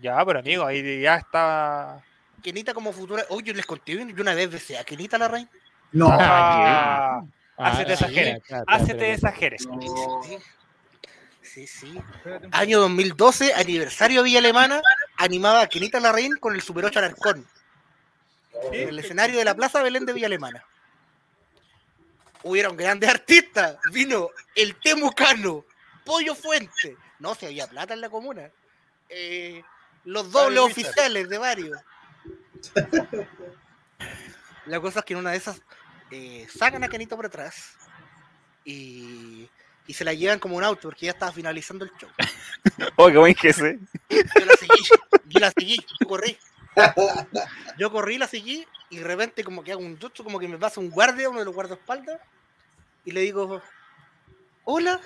Ya, 0.00 0.22
pero 0.24 0.40
amigo, 0.40 0.64
ahí 0.66 1.00
ya 1.00 1.16
está. 1.16 2.00
Kenita 2.42 2.74
como 2.74 2.92
futura. 2.92 3.24
Oye, 3.30 3.46
yo 3.46 3.54
les 3.54 3.64
conté, 3.66 3.92
yo 3.94 4.22
una 4.22 4.34
vez 4.34 4.50
besé 4.50 4.76
a 4.78 4.84
Kenita 4.84 5.18
la 5.18 5.28
reina. 5.28 5.48
No. 5.92 6.08
Ah, 6.10 7.22
Hácete 7.56 7.96
sí, 7.96 8.04
exageres. 8.04 8.42
ya, 8.48 8.58
ya, 8.58 8.64
Hácete 8.66 9.08
ya, 9.08 9.14
exageres. 9.14 9.68
Sí, 11.42 11.66
sí. 11.66 11.66
sí. 11.66 12.00
Año 12.52 12.80
2012, 12.80 13.54
aniversario 13.54 14.20
de 14.20 14.24
Villa 14.24 14.38
Alemana, 14.38 14.80
animaba 15.16 15.62
a 15.62 15.66
Kenita 15.66 15.98
Larraín 15.98 16.36
con 16.36 16.54
el 16.54 16.62
Super 16.62 16.84
8 16.84 16.98
Alarcón. 17.00 17.46
En 18.72 18.88
el 18.90 18.98
escenario 18.98 19.38
de 19.38 19.44
la 19.44 19.54
Plaza 19.54 19.82
Belén 19.82 20.06
de 20.06 20.12
Villa 20.12 20.26
Alemana. 20.26 20.64
Hubieron 22.44 22.76
grandes 22.76 23.10
artistas. 23.10 23.78
Vino 23.92 24.30
el 24.54 24.76
Temucano, 24.76 25.64
Pollo 26.04 26.34
Fuente. 26.34 26.96
No, 27.18 27.34
se 27.34 27.46
había 27.46 27.66
plata 27.66 27.94
en 27.94 28.00
la 28.00 28.10
comuna. 28.10 28.50
Eh, 29.08 29.62
los 30.04 30.30
dobles 30.30 30.60
oficiales 30.60 31.28
de 31.28 31.38
varios. 31.38 31.78
La 34.66 34.80
cosa 34.80 35.00
es 35.00 35.04
que 35.04 35.14
en 35.14 35.20
una 35.20 35.30
de 35.30 35.38
esas 35.38 35.60
eh, 36.10 36.46
sacan 36.54 36.84
a 36.84 36.88
Kenito 36.88 37.16
por 37.16 37.26
atrás 37.26 37.76
y, 38.64 39.48
y 39.86 39.94
se 39.94 40.04
la 40.04 40.12
llevan 40.12 40.38
como 40.38 40.56
un 40.56 40.64
auto 40.64 40.88
porque 40.88 41.06
ya 41.06 41.12
estaba 41.12 41.32
finalizando 41.32 41.84
el 41.84 41.92
show. 41.98 42.10
Oh, 42.96 43.06
qué 43.06 43.16
buen 43.16 43.34
jefe. 43.34 43.78
Yo 44.10 44.44
la 44.44 44.56
seguí, 44.56 44.82
yo 45.26 45.40
la 45.40 45.50
seguí, 45.52 45.76
yo 46.00 46.08
corrí. 46.08 46.36
Yo 47.78 47.90
corrí, 47.90 48.18
la 48.18 48.26
seguí 48.26 48.66
y 48.90 48.98
de 48.98 49.04
repente 49.04 49.44
como 49.44 49.62
que 49.62 49.72
hago 49.72 49.80
un 49.80 49.98
jutsu, 49.98 50.24
como 50.24 50.38
que 50.38 50.48
me 50.48 50.58
pasa 50.58 50.80
un 50.80 50.90
guardia, 50.90 51.28
uno 51.28 51.38
de 51.38 51.44
los 51.44 51.54
guardaespaldas, 51.54 52.20
y 53.04 53.12
le 53.12 53.20
digo, 53.20 53.62
hola. 54.64 55.00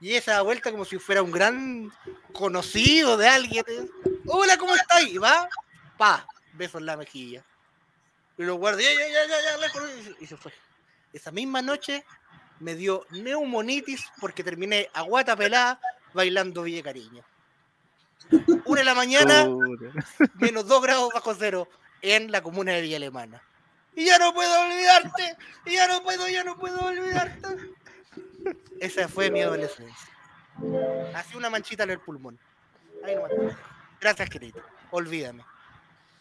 Y 0.00 0.18
da 0.20 0.42
vuelta 0.42 0.70
como 0.70 0.84
si 0.84 0.98
fuera 0.98 1.22
un 1.22 1.32
gran 1.32 1.92
conocido 2.32 3.16
de 3.16 3.28
alguien. 3.28 3.64
Hola, 4.26 4.56
¿cómo 4.56 4.74
estáis? 4.74 5.08
Y 5.08 5.18
va, 5.18 5.48
pa, 5.96 6.26
beso 6.52 6.78
en 6.78 6.86
la 6.86 6.96
mejilla. 6.96 7.44
Y 8.38 8.44
los 8.44 8.56
guardias, 8.56 8.90
ya, 8.94 9.08
ya, 9.08 9.26
ya, 9.28 9.42
ya, 9.42 9.56
lejos, 9.58 9.82
y 10.20 10.26
se- 10.26 10.36
fue. 10.36 10.52
Esa 11.12 11.30
misma 11.32 11.60
noche 11.62 12.04
me 12.60 12.74
dio 12.74 13.06
neumonitis 13.10 14.04
porque 14.20 14.44
terminé 14.44 14.88
a 14.94 15.02
guata 15.02 15.34
pelada 15.36 15.80
bailando 16.12 16.62
Villa 16.62 16.82
Cariño. 16.82 17.24
Una 18.66 18.80
de 18.80 18.84
la 18.84 18.94
mañana, 18.94 19.46
menos 20.34 20.66
dos 20.66 20.82
grados 20.82 21.10
bajo 21.14 21.34
cero 21.34 21.68
en 22.02 22.30
la 22.30 22.42
comuna 22.42 22.72
de 22.72 22.82
Villa 22.82 22.96
Alemana. 22.96 23.42
Y 23.96 24.04
ya 24.04 24.18
no 24.18 24.32
puedo 24.34 24.60
olvidarte, 24.60 25.36
y 25.66 25.74
ya 25.74 25.88
no 25.88 26.02
puedo, 26.02 26.28
ya 26.28 26.44
no 26.44 26.56
puedo 26.56 26.78
olvidarte. 26.80 27.48
Esa 28.80 29.08
fue 29.08 29.30
mi 29.30 29.40
adolescencia. 29.42 30.08
Así 31.14 31.36
una 31.36 31.50
manchita 31.50 31.84
en 31.84 31.90
el 31.90 32.00
pulmón. 32.00 32.38
Ahí 33.04 33.14
nomás. 33.16 33.30
Gracias, 34.00 34.28
querido. 34.30 34.62
Olvídame. 34.90 35.44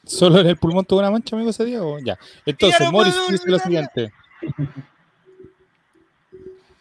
¿Solo 0.07 0.39
en 0.39 0.47
el 0.47 0.57
pulmón 0.57 0.85
tuvo 0.85 0.99
una 0.99 1.11
mancha, 1.11 1.35
amigo, 1.35 1.51
ese 1.51 1.65
día? 1.65 1.84
o 1.84 1.99
Ya. 1.99 2.17
Entonces, 2.45 2.81
no 2.81 2.91
Morris 2.91 3.15
dice 3.29 3.49
lo 3.49 3.59
siguiente. 3.59 4.11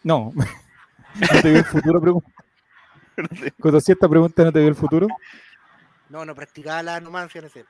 No. 0.03 0.33
¿No 1.15 1.43
te 1.43 1.51
vio 1.51 1.59
el 1.59 1.65
futuro? 1.65 2.01
Pregunta. 2.01 2.31
Si 3.81 3.93
esta 3.93 4.09
pregunta 4.09 4.45
no 4.45 4.53
te 4.53 4.61
vio 4.61 4.69
el 4.69 4.75
futuro. 4.75 5.09
No, 6.09 6.25
no 6.25 6.35
practicaba 6.35 6.83
la 6.83 6.97
anomancia 6.97 7.41
en 7.41 7.47
ese. 7.47 7.65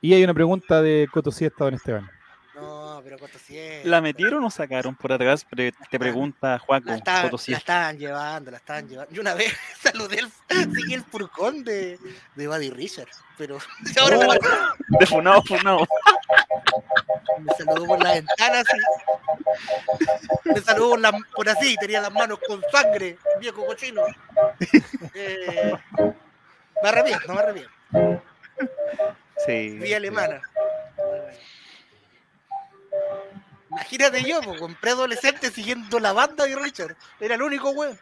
Y 0.00 0.12
hay 0.12 0.24
una 0.24 0.34
pregunta 0.34 0.82
de 0.82 1.08
Coto 1.10 1.30
Siesta, 1.30 1.64
don 1.64 1.74
Esteban. 1.74 2.10
No, 2.54 3.00
pero 3.02 3.16
sí 3.46 3.58
¿La 3.84 4.00
metieron 4.02 4.44
o 4.44 4.50
sacaron 4.50 4.94
por 4.94 5.12
atrás? 5.12 5.44
Pre- 5.44 5.72
te 5.90 5.98
pregunta 5.98 6.58
Juaco. 6.58 6.90
La 7.04 7.22
Potosí. 7.22 7.52
la 7.52 7.58
estaban 7.58 7.98
llevando, 7.98 8.50
la 8.50 8.58
estaban 8.58 8.88
llevando. 8.88 9.14
Y 9.14 9.18
una 9.18 9.34
vez 9.34 9.52
saludé 9.82 10.18
el, 10.20 10.30
seguí 10.74 10.94
el 10.94 11.02
furgón 11.04 11.64
de, 11.64 11.98
de 12.34 12.46
Buddy 12.48 12.70
Richard, 12.70 13.08
pero 13.38 13.58
ahora 14.00 14.18
me, 14.18 14.26
la- 14.26 14.38
De 15.00 15.06
funado, 15.06 15.42
funado. 15.42 15.86
me 17.38 17.54
saludó 17.56 17.86
por 17.86 18.02
la 18.02 18.12
ventana 18.12 18.60
así. 18.60 18.78
Me 20.44 20.60
saludó 20.60 20.90
por, 20.90 21.00
la- 21.00 21.18
por 21.34 21.48
así, 21.48 21.74
tenía 21.76 22.02
las 22.02 22.12
manos 22.12 22.38
con 22.46 22.62
sangre, 22.70 23.16
viejo 23.40 23.64
cochino. 23.64 24.02
Eh, 25.14 25.72
me 26.82 26.88
arrepiento, 26.88 27.32
me 27.32 27.40
arrepiento. 27.40 27.70
Sí. 29.46 29.70
Vía 29.78 29.96
alemana. 29.96 30.40
Imagínate 33.70 34.22
yo, 34.24 34.40
pues, 34.42 34.60
con 34.60 34.74
preadolescente 34.74 35.50
siguiendo 35.50 35.98
la 35.98 36.12
banda 36.12 36.44
de 36.44 36.54
Richard. 36.56 36.96
Era 37.20 37.34
el 37.36 37.42
único 37.42 37.70
weón. 37.70 37.98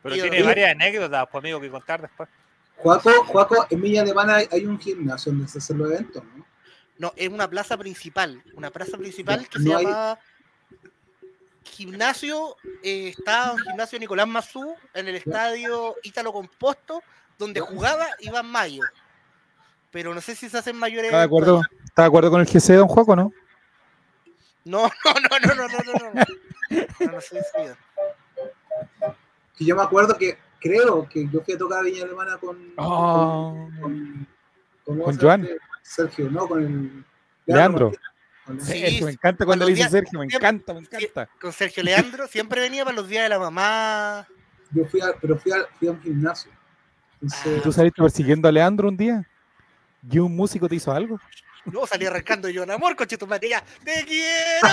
Pero 0.03 0.15
tiene 0.17 0.43
varias 0.43 0.73
anécdotas, 0.73 1.29
pues, 1.31 1.43
amigo, 1.43 1.61
que 1.61 1.71
contar 1.71 2.01
después. 2.03 2.29
Juaco, 2.77 3.25
Juaco, 3.27 3.67
en 3.71 3.81
Villa 3.81 4.03
Alemana 4.03 4.37
hay, 4.37 4.49
hay 4.51 4.67
un 4.67 4.81
gimnasio 4.81 5.31
donde 5.31 5.47
se 5.47 5.59
hacen 5.59 5.79
los 5.79 5.89
eventos, 5.91 6.25
¿no? 6.37 6.45
No, 6.99 7.13
es 7.17 7.29
una 7.29 7.49
plaza 7.49 7.77
principal. 7.77 8.43
Una 8.55 8.71
plaza 8.71 8.99
principal 8.99 9.49
que 9.49 9.59
No 9.61 9.65
se 9.65 9.75
hay- 9.77 9.85
llama 9.85 10.19
Gimnasio. 11.65 12.57
eh, 12.83 13.15
está 13.17 13.55
gimnasio 13.65 13.99
Nicolás 14.01 14.27
Mazú 14.27 14.75
en 14.95 15.09
el 15.09 15.15
estadio 15.17 15.95
Ítalo 16.03 16.33
Composto, 16.33 17.03
donde 17.39 17.61
jugaba 17.61 18.09
Iván 18.19 18.47
Mayo. 18.51 18.83
Pero 19.93 20.15
no 20.15 20.21
sé 20.21 20.35
si 20.35 20.49
se 20.49 20.59
hacen 20.59 20.77
mayores. 20.77 21.07
¿Está 21.07 21.19
de 21.19 21.25
acuerdo, 21.25 21.61
¿Está 21.85 22.03
de 22.03 22.09
acuerdo 22.09 22.31
con 22.31 22.41
el 22.41 22.47
GC, 22.47 22.75
don 22.77 22.89
Juaco, 22.89 23.15
no? 23.17 23.31
No, 24.65 24.83
no, 24.83 24.89
no, 24.89 25.55
no, 25.55 25.55
no, 25.55 25.69
no, 25.69 25.93
no, 25.93 26.13
no. 26.15 27.13
No. 27.13 27.19
Que 29.57 29.65
yo 29.65 29.77
me 29.77 29.83
acuerdo 29.83 30.17
que 30.17 30.39
creo 30.61 31.09
que 31.09 31.29
yo 31.29 31.43
fui 31.43 31.55
a 31.55 31.59
tocar 31.59 31.81
a 31.81 31.83
Villa 31.83 32.05
Alemana 32.05 32.39
con. 32.39 32.73
Oh. 32.77 33.69
con, 33.81 33.81
con, 33.81 34.27
Con 34.85 34.99
¿cómo 34.99 35.13
se 35.13 35.21
Joan. 35.21 35.49
Sergio, 35.83 36.31
¿no? 36.31 36.47
Con 36.49 36.63
el. 36.65 37.05
Leandro. 37.47 37.91
Con- 37.91 37.99
Sí, 38.61 38.81
Sergio, 38.81 39.07
me 39.07 39.13
encanta 39.13 39.45
cuando 39.47 39.65
le 39.65 39.71
dice 39.71 39.83
día- 39.85 39.91
Sergio, 39.91 40.19
me 40.19 40.27
siempre- 40.29 40.49
encanta, 40.49 40.75
me 40.75 40.81
encanta. 40.81 41.29
Con 41.41 41.53
Sergio 41.53 41.83
Leandro 41.85 42.27
siempre 42.27 42.61
venía 42.61 42.85
para 42.85 42.97
los 42.97 43.07
días 43.07 43.23
de 43.23 43.29
la 43.29 43.39
mamá. 43.39 44.27
Yo 44.73 44.85
fui 44.87 45.01
a, 45.01 45.13
pero 45.21 45.39
fui 45.39 45.53
a, 45.53 45.65
fui 45.79 45.87
a 45.87 45.93
un 45.93 46.03
gimnasio. 46.03 46.51
¿Y 47.21 47.27
Entonces, 47.27 47.63
tú 47.63 47.71
saliste 47.73 48.03
persiguiendo 48.03 48.49
a 48.49 48.53
Leandro 48.53 48.89
un 48.89 48.97
día? 48.97 49.25
¿Y 50.11 50.19
un 50.19 50.35
músico 50.35 50.69
te 50.69 50.75
hizo 50.75 50.93
algo? 50.93 51.21
No, 51.65 51.87
salí 51.87 52.07
arrancando 52.07 52.49
yo 52.49 52.65
en 52.65 52.73
amor, 52.73 52.97
coche 52.97 53.17
tu 53.17 53.27
madre, 53.27 53.51
ya. 53.51 53.63
Te 53.85 54.05
quiero, 54.05 54.69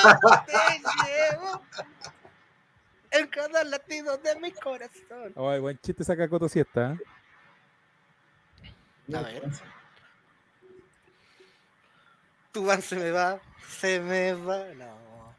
te 0.46 0.80
llevo. 1.06 1.62
En 3.12 3.28
cada 3.28 3.64
latido 3.64 4.18
de 4.18 4.36
mi 4.40 4.52
corazón. 4.52 5.34
Ay, 5.36 5.60
buen 5.60 5.80
chiste 5.80 6.04
saca 6.04 6.28
Coto 6.28 6.50
Siesta, 6.50 6.94
¿eh? 6.94 7.00
A 9.16 9.22
ver. 9.22 9.44
Tu 12.52 12.66
van 12.66 12.82
se 12.82 12.96
me 12.96 13.12
va, 13.12 13.40
se 13.68 14.00
me 14.00 14.34
va. 14.34 14.66
No, 14.74 15.36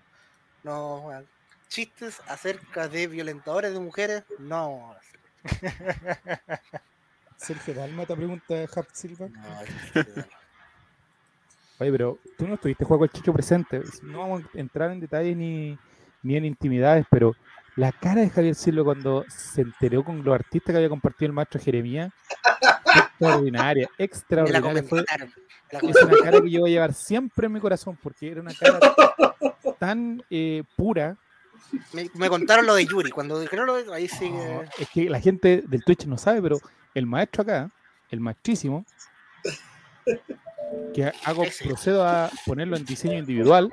no. 0.63 1.25
Chistes 1.69 2.21
acerca 2.27 2.89
de 2.89 3.07
violentadores 3.07 3.73
de 3.73 3.81
mujeres, 3.81 4.25
no. 4.39 4.97
Sergio 7.41 7.73
Dalma 7.75 8.05
te 8.05 8.15
pregunta 8.15 8.55
Hap 8.77 8.87
Silva. 8.93 9.29
No, 9.29 10.05
Oye, 11.79 11.91
pero 11.91 12.19
tú 12.37 12.47
no 12.47 12.55
estuviste 12.55 12.85
juego 12.85 13.05
el 13.05 13.11
Chicho 13.11 13.33
presente. 13.33 13.81
No 14.03 14.19
vamos 14.19 14.43
a 14.43 14.59
entrar 14.59 14.91
en 14.91 15.01
detalles 15.01 15.35
ni, 15.35 15.79
ni 16.23 16.37
en 16.37 16.45
intimidades, 16.45 17.07
pero 17.11 17.35
la 17.77 17.93
cara 17.93 18.21
de 18.21 18.29
Javier 18.29 18.55
Silva 18.55 18.85
cuando 18.85 19.25
se 19.29 19.63
enteró 19.63 20.05
con 20.05 20.23
los 20.23 20.35
artistas 20.35 20.73
que 20.73 20.77
había 20.77 20.91
compartido 20.91 21.29
el 21.29 21.33
maestro 21.33 21.59
Jeremías, 21.59 22.13
extraordinaria, 22.95 23.89
extraordinaria. 23.99 24.83
Fue, 24.83 25.01
es 25.71 26.03
una 26.03 26.17
cara 26.23 26.43
que 26.43 26.51
yo 26.51 26.61
voy 26.61 26.71
a 26.71 26.75
llevar 26.75 26.93
siempre 26.93 27.47
en 27.47 27.53
mi 27.53 27.61
corazón, 27.61 27.99
porque 28.03 28.31
era 28.31 28.43
una 28.43 28.53
cara 28.53 28.79
tan 29.79 30.23
eh, 30.29 30.63
pura. 30.77 31.17
Me, 31.93 32.11
me 32.15 32.29
contaron 32.29 32.67
lo 32.67 32.75
de 32.75 32.87
Yuri. 32.87 33.11
Cuando 33.11 33.39
dijeron 33.41 33.67
lo 33.67 33.83
de 33.83 33.95
ahí 33.95 34.09
sí 34.09 34.31
que. 34.31 34.69
Es 34.83 34.89
que 34.91 35.11
la 35.11 35.21
gente 35.21 35.63
del 35.67 35.85
Twitch 35.85 36.07
no 36.07 36.19
sabe, 36.19 36.43
pero 36.43 36.59
el 36.95 37.07
maestro 37.07 37.43
acá, 37.43 37.71
el 38.11 38.21
maestrísimo, 38.21 38.85
que 40.95 41.13
hago, 41.25 41.45
Ese. 41.45 41.65
procedo 41.65 42.07
a 42.07 42.31
ponerlo 42.47 42.77
en 42.77 42.85
diseño 42.85 43.19
individual, 43.19 43.73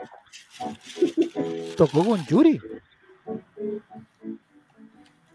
tocó 1.76 2.06
con 2.06 2.26
Yuri. 2.26 2.60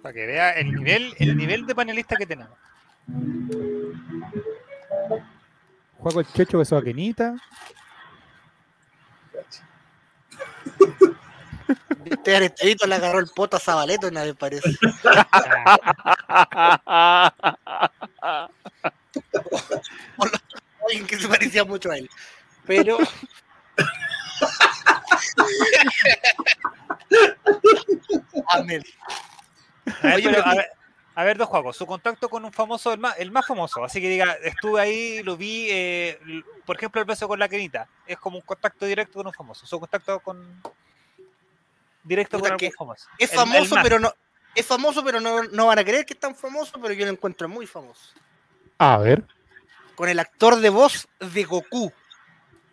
Para 0.02 0.12
que 0.12 0.26
vea 0.26 0.50
el 0.52 0.72
nivel, 0.72 1.14
el 1.18 1.36
nivel 1.36 1.66
de 1.66 1.74
panelista 1.74 2.16
que 2.16 2.26
tenemos. 2.26 2.56
Juego 5.98 6.20
el 6.20 6.26
Checho 6.26 6.58
besó 6.58 6.76
a 6.76 6.82
Kenita. 6.82 7.36
Este 12.04 12.36
Arestadito 12.36 12.86
le 12.86 12.94
agarró 12.94 13.18
el 13.18 13.28
poto 13.28 13.56
a 13.56 13.60
Zabaleto 13.60 14.10
nadie 14.10 14.34
parece. 14.34 14.70
Alguien 20.84 21.06
que 21.06 21.18
se 21.18 21.28
parecía 21.28 21.64
mucho 21.64 21.90
a 21.90 21.96
él. 21.96 22.08
Pero. 22.66 22.98
Amén. 28.50 28.82
A 30.00 30.06
ver, 30.06 30.14
Oye, 30.14 30.24
pero, 30.30 30.42
pero- 30.42 30.46
a 30.46 30.54
ver, 30.54 30.66
a 31.14 31.24
ver, 31.24 31.36
dos 31.38 31.48
juegos. 31.48 31.76
Su 31.76 31.86
contacto 31.86 32.28
con 32.28 32.44
un 32.44 32.52
famoso, 32.52 32.92
el 32.92 32.98
más, 32.98 33.18
el 33.18 33.30
más 33.30 33.46
famoso. 33.46 33.84
Así 33.84 34.00
que 34.00 34.08
diga, 34.08 34.32
estuve 34.42 34.80
ahí, 34.80 35.22
lo 35.22 35.36
vi. 35.36 35.68
eh, 35.70 36.18
por 36.64 36.76
ejemplo, 36.76 37.00
el 37.00 37.06
beso 37.06 37.28
con 37.28 37.38
la 37.38 37.48
quenita. 37.48 37.88
Es 38.06 38.18
como 38.18 38.36
un 38.38 38.42
contacto 38.42 38.86
directo 38.86 39.14
con 39.18 39.26
un 39.26 39.32
famoso. 39.32 39.66
Su 39.66 39.78
contacto 39.80 40.20
con. 40.20 40.62
Directo 42.02 42.38
Puta 42.38 42.50
con 42.50 42.58
que 42.58 42.66
algún 42.66 42.76
famoso. 42.78 43.08
Es 43.18 43.32
El- 43.32 43.38
el 43.54 43.70
pero 43.82 43.98
no. 43.98 44.12
Es 44.54 44.66
famoso, 44.66 45.02
pero 45.02 45.18
no, 45.20 45.42
no 45.44 45.66
van 45.66 45.78
a 45.78 45.84
creer 45.84 46.04
que 46.04 46.12
es 46.14 46.20
tan 46.20 46.34
famoso, 46.34 46.78
pero 46.80 46.92
yo 46.92 47.06
lo 47.06 47.12
encuentro 47.12 47.48
muy 47.48 47.66
famoso. 47.66 48.12
A 48.78 48.98
ver, 48.98 49.24
Con 49.94 50.08
el 50.08 50.18
actor 50.18 50.56
de 50.56 50.68
voz 50.70 51.08
de 51.20 51.44
Goku, 51.44 51.92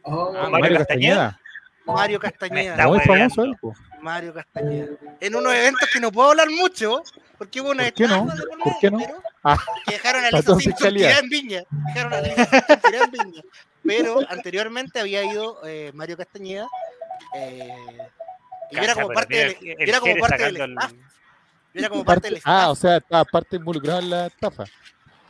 Oh, 0.01 0.29
Ah, 0.35 0.43
Mario, 0.49 0.59
Mario 0.59 0.77
Castañeda. 0.79 1.39
Mario 1.85 2.19
Castañeda. 2.19 2.71
Está 2.71 2.87
Muy 2.87 2.99
famoso 3.01 3.43
él. 3.43 3.55
Mario 4.01 4.33
Castañeda. 4.33 4.87
En 5.19 5.35
unos 5.35 5.53
eventos 5.53 5.89
que 5.91 5.99
no 5.99 6.11
puedo 6.11 6.29
hablar 6.29 6.49
mucho, 6.49 7.03
porque 7.37 7.59
hubo 7.61 7.71
una 7.71 7.83
¿Por 7.83 7.93
qué 7.93 8.07
no? 8.07 8.25
de 8.25 8.43
por 8.47 8.59
¿Por 8.59 8.79
qué 8.79 8.91
no? 8.91 8.97
pero 8.99 9.21
Ah, 9.43 9.57
que 9.85 9.93
dejaron 9.93 10.23
a 10.25 10.31
Lisa 10.31 10.55
tirada 10.89 11.19
en 11.19 11.29
Viña. 11.29 11.63
Dejaron 11.69 12.13
a 12.13 12.21
Lisa 12.21 12.45
Simpson 12.45 12.79
tirada 12.81 13.05
en 13.05 13.11
Viña. 13.11 13.41
Pero 13.83 14.19
anteriormente 14.29 14.99
había 14.99 15.23
ido 15.23 15.59
eh, 15.65 15.91
Mario 15.93 16.17
Castañeda. 16.17 16.67
eh, 17.35 17.69
y 18.71 18.77
era 18.77 18.93
como 18.95 19.09
parte 19.09 19.35
del, 19.35 19.75
era 19.79 19.99
como 19.99 20.15
parte 20.17 20.43
del 20.43 20.55
staff. 20.57 20.91
el- 20.91 20.99
era 21.79 21.89
como 21.89 22.03
parte 22.05 22.21
Parte- 22.21 22.29
del 22.35 22.41
ah, 22.45 22.69
o 22.71 22.75
sea, 22.75 22.97
estaba 22.97 23.25
parte 23.25 23.55
involucrada 23.57 23.99
en 23.99 24.09
la 24.09 24.27
estafa. 24.27 24.65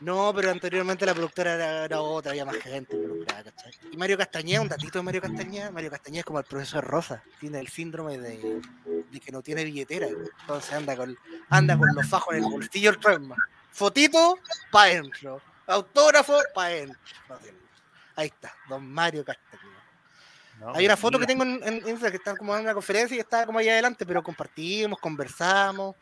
No, 0.01 0.31
pero 0.33 0.49
anteriormente 0.51 1.05
la 1.05 1.13
productora 1.13 1.55
era, 1.55 1.83
era 1.83 1.99
otra, 1.99 2.31
había 2.31 2.45
más 2.45 2.55
gente 2.55 2.95
involucrada, 2.95 3.43
¿cachai? 3.51 3.73
Y 3.91 3.97
Mario 3.97 4.17
Castañeda, 4.17 4.61
un 4.61 4.69
datito 4.69 4.99
de 4.99 5.03
Mario 5.03 5.21
Castañeda, 5.21 5.71
Mario 5.71 5.91
Castañeda 5.91 6.19
es 6.21 6.25
como 6.25 6.39
el 6.39 6.45
profesor 6.45 6.85
Rosa, 6.85 7.21
tiene 7.41 7.59
el 7.59 7.67
síndrome 7.67 8.17
de, 8.17 8.61
de 9.11 9.19
que 9.19 9.31
no 9.33 9.41
tiene 9.41 9.65
billetera, 9.65 10.07
entonces 10.07 10.71
anda 10.71 10.95
con, 10.95 11.17
anda 11.49 11.77
con 11.77 11.93
los 11.93 12.07
fajos 12.07 12.33
en 12.35 12.45
el 12.45 12.49
bolsillo 12.49 12.91
el 12.91 12.97
tren 12.99 13.29
Fotito, 13.71 14.39
pa' 14.71 14.83
adentro. 14.83 15.41
Autógrafo, 15.67 16.37
pa' 16.55 16.69
tiene. 16.69 16.95
Ahí 18.15 18.27
está, 18.27 18.53
don 18.69 18.89
Mario 18.89 19.25
Castañeda. 19.25 19.68
No, 20.59 20.73
Hay 20.75 20.85
una 20.85 20.97
foto 20.97 21.17
que 21.17 21.25
mira. 21.25 21.27
tengo 21.27 21.43
en, 21.43 21.63
en 21.67 21.75
Instagram 21.87 22.11
que 22.11 22.17
está 22.17 22.35
como 22.35 22.55
en 22.55 22.63
una 22.63 22.73
conferencia 22.73 23.15
y 23.15 23.19
está 23.19 23.45
como 23.45 23.59
ahí 23.59 23.69
adelante, 23.69 24.05
pero 24.05 24.21
compartimos, 24.21 24.99
conversamos. 24.99 25.95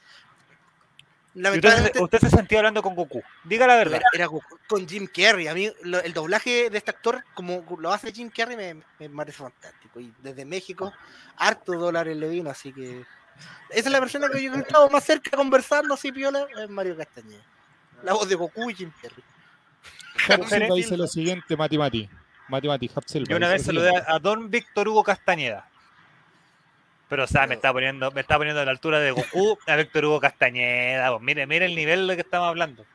Usted, 1.35 2.01
usted 2.01 2.17
se 2.19 2.29
sentía 2.31 2.57
hablando 2.57 2.81
con 2.81 2.95
Goku. 2.95 3.21
Diga 3.43 3.67
la 3.67 3.75
verdad. 3.75 3.97
era, 3.97 4.07
era 4.11 4.25
Goku 4.25 4.57
con 4.67 4.87
Jim 4.87 5.05
Carrey. 5.05 5.47
A 5.47 5.53
mí 5.53 5.71
lo- 5.83 5.99
el 6.01 6.11
doblaje 6.11 6.71
de 6.71 6.77
este 6.79 6.89
actor, 6.89 7.23
como 7.35 7.63
lo 7.79 7.93
hace 7.93 8.11
Jim 8.11 8.31
Carrey, 8.35 8.57
me, 8.57 8.73
me 8.97 9.09
parece 9.15 9.37
fantástico. 9.37 9.99
Y 9.99 10.11
desde 10.23 10.45
México, 10.45 10.91
harto 11.35 11.73
dólares 11.73 12.17
le 12.17 12.27
vino, 12.27 12.49
así 12.49 12.73
que 12.73 13.01
esa 13.69 13.87
es 13.87 13.91
la 13.91 13.99
persona 13.99 14.29
que 14.29 14.41
yo 14.41 14.51
he 14.55 14.57
estado 14.57 14.89
más 14.89 15.03
cerca 15.03 15.37
conversando 15.37 15.93
así 15.93 16.11
piola, 16.11 16.47
es 16.59 16.67
Mario 16.71 16.97
Castañeda. 16.97 17.43
La 18.01 18.13
voz 18.13 18.27
de 18.27 18.33
Goku 18.33 18.71
y 18.71 18.73
Jim 18.73 18.91
Carrey. 18.99 19.23
Dice 20.75 20.97
lo 20.97 21.05
siguiente, 21.05 21.55
Mati 21.55 21.77
Mati. 21.77 22.09
Mati 22.47 22.67
Mati, 22.67 22.89
Hap 22.95 23.03
Silva. 23.05 23.27
Yo 23.29 23.37
una 23.37 23.49
vez 23.49 23.61
lo 23.67 23.73
saludé 23.73 24.03
a, 24.07 24.19
don 24.19 24.49
Víctor 24.49 24.87
Hugo 24.87 25.03
Castañeda. 25.03 25.67
Pero, 27.09 27.23
o 27.23 27.27
sea, 27.27 27.47
me 27.47 27.55
está 27.55 27.71
poniendo, 27.71 28.11
me 28.11 28.21
está 28.21 28.37
poniendo 28.37 28.61
a 28.61 28.65
la 28.65 28.71
altura 28.71 28.99
de 28.99 29.11
Goku 29.11 29.57
a 29.65 29.75
Víctor 29.75 30.05
Hugo 30.05 30.19
Castañeda. 30.19 31.09
pues, 31.11 31.21
mire, 31.21 31.47
mire 31.47 31.65
el 31.65 31.75
nivel 31.75 32.07
de 32.07 32.15
que 32.15 32.21
estamos 32.21 32.47
hablando. 32.49 32.85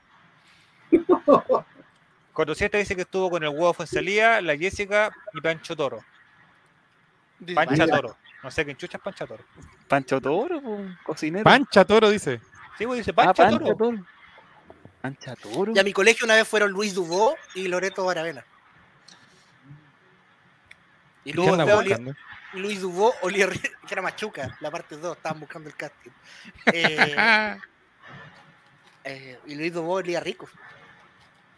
47 2.32 2.78
dice 2.78 2.96
que 2.96 3.02
estuvo 3.02 3.30
con 3.30 3.42
el 3.42 3.50
huevo 3.50 3.72
Fuensalía, 3.72 4.40
la 4.40 4.56
Jessica 4.56 5.10
y 5.32 5.40
Pancho 5.40 5.76
Toro. 5.76 6.02
Pancha. 7.54 7.86
Toro. 7.86 8.16
No 8.42 8.50
sé 8.50 8.64
quién 8.64 8.76
chucha 8.76 8.98
es 8.98 9.02
Pancha 9.02 9.26
Toro. 9.26 9.44
Pancho 9.88 10.20
Toro, 10.20 10.60
cocinero. 11.02 11.44
Pancha 11.44 11.84
Toro 11.84 12.10
dice. 12.10 12.40
Sí, 12.78 12.86
pues 12.86 12.98
dice 12.98 13.10
Ah, 13.12 13.14
Pancha 13.14 13.44
Pancho 13.44 13.58
Toro. 13.58 13.76
Toro. 13.76 14.06
Pancha 15.00 15.36
Toro. 15.36 15.72
Y 15.74 15.78
a 15.78 15.84
mi 15.84 15.92
colegio 15.92 16.24
una 16.24 16.36
vez 16.36 16.46
fueron 16.46 16.70
Luis 16.70 16.94
Dubó 16.94 17.34
y 17.54 17.68
Loreto 17.68 18.04
Baravena. 18.04 18.44
Y 21.24 21.30
¿Qué 21.30 21.36
luego? 21.36 21.56
Luis 22.54 22.80
Dubó 22.80 23.14
olía 23.22 23.46
ri- 23.48 23.60
que 23.86 23.94
era 23.94 24.02
Machuca, 24.02 24.56
la 24.60 24.70
parte 24.70 24.96
2, 24.96 25.16
estaban 25.16 25.40
buscando 25.40 25.68
el 25.68 25.76
casting. 25.76 26.10
Eh, 26.72 27.16
eh, 29.04 29.38
y 29.46 29.54
Luis 29.54 29.72
Dubó 29.72 29.94
olía 29.94 30.20
rico. 30.20 30.48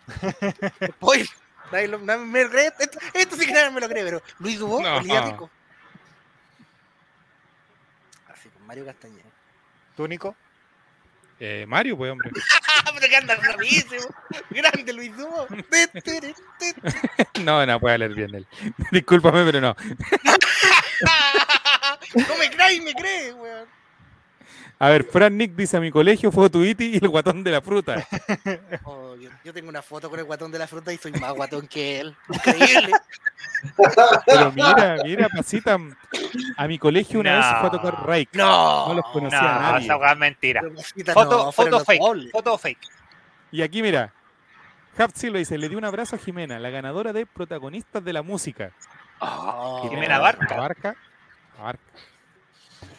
Spoiler, 0.92 1.28
nadie, 1.72 1.88
lo- 1.88 1.98
nadie 1.98 2.24
me 2.26 2.48
cree, 2.48 2.72
esto, 2.78 2.98
esto 3.14 3.36
sí 3.36 3.46
que 3.46 3.52
nadie 3.52 3.70
me 3.70 3.80
lo 3.80 3.88
cree, 3.88 4.04
pero 4.04 4.22
Luis 4.38 4.58
Dubó 4.58 4.80
No. 4.80 4.98
olía 4.98 5.22
rico. 5.22 5.50
Así 8.28 8.48
con 8.50 8.66
Mario 8.66 8.84
Castañeda. 8.84 9.30
¿Tú, 9.96 10.06
Nico? 10.06 10.36
Eh, 11.40 11.64
Mario, 11.66 11.96
pues, 11.96 12.12
hombre. 12.12 12.30
¡Ah, 12.68 12.90
pero 12.94 13.08
que 13.08 13.16
anda! 13.16 13.36
Grande 14.50 14.92
Luis 14.92 15.12
te. 15.16 15.32
No, 17.42 17.64
no 17.66 17.80
puede 17.80 17.98
leer 17.98 18.14
bien 18.14 18.34
él. 18.34 18.46
Discúlpame, 18.90 19.44
pero 19.44 19.60
no. 19.60 19.76
No 22.14 22.36
me 22.38 22.50
crees, 22.50 22.82
me 22.82 22.94
crees, 22.94 23.34
weón. 23.34 23.68
A 24.84 24.90
ver, 24.90 25.04
Fran 25.04 25.34
Nick 25.38 25.52
dice 25.56 25.78
a 25.78 25.80
mi 25.80 25.90
colegio 25.90 26.30
fue 26.30 26.50
Tuiti 26.50 26.90
y 26.92 26.96
el 26.96 27.08
guatón 27.08 27.42
de 27.42 27.50
la 27.52 27.62
fruta. 27.62 28.06
Oh, 28.84 29.14
yo, 29.16 29.30
yo 29.42 29.54
tengo 29.54 29.70
una 29.70 29.80
foto 29.80 30.10
con 30.10 30.18
el 30.18 30.26
guatón 30.26 30.50
de 30.52 30.58
la 30.58 30.66
fruta 30.66 30.92
y 30.92 30.98
soy 30.98 31.12
más 31.12 31.32
guatón 31.32 31.66
que 31.66 32.00
él. 32.00 32.14
Increíble. 32.28 32.90
Pero 34.26 34.52
mira, 34.52 34.96
mira, 35.02 35.28
pasita. 35.34 35.78
A 36.58 36.68
mi 36.68 36.78
colegio 36.78 37.20
una 37.20 37.36
vez 37.36 37.46
se 37.46 37.50
fue 37.52 37.60
a 37.60 37.62
No. 37.62 37.70
tocar 37.70 38.06
Rake. 38.06 38.28
No, 38.34 38.88
No 38.88 38.94
los 38.94 39.04
conocía 39.06 39.40
No, 39.40 39.48
a 39.48 39.60
nadie. 39.72 39.86
esa 39.86 40.12
es 40.12 40.18
mentira. 40.18 40.62
Foto, 41.14 41.44
no, 41.46 41.52
foto 41.52 41.80
fake. 41.82 42.30
Foto 42.30 42.58
fake. 42.58 42.86
Y 43.52 43.62
aquí 43.62 43.80
mira, 43.82 44.12
Hap 44.98 45.12
Silva 45.14 45.38
dice, 45.38 45.56
le 45.56 45.70
dio 45.70 45.78
un 45.78 45.86
abrazo 45.86 46.16
a 46.16 46.18
Jimena, 46.18 46.58
la 46.58 46.68
ganadora 46.68 47.14
de 47.14 47.24
protagonistas 47.24 48.04
de 48.04 48.12
la 48.12 48.20
música. 48.22 48.70
Oh, 49.20 49.88
Jimena 49.88 50.18
Barca. 50.18 50.54
Barca. 50.56 50.94
Barca. 51.58 51.82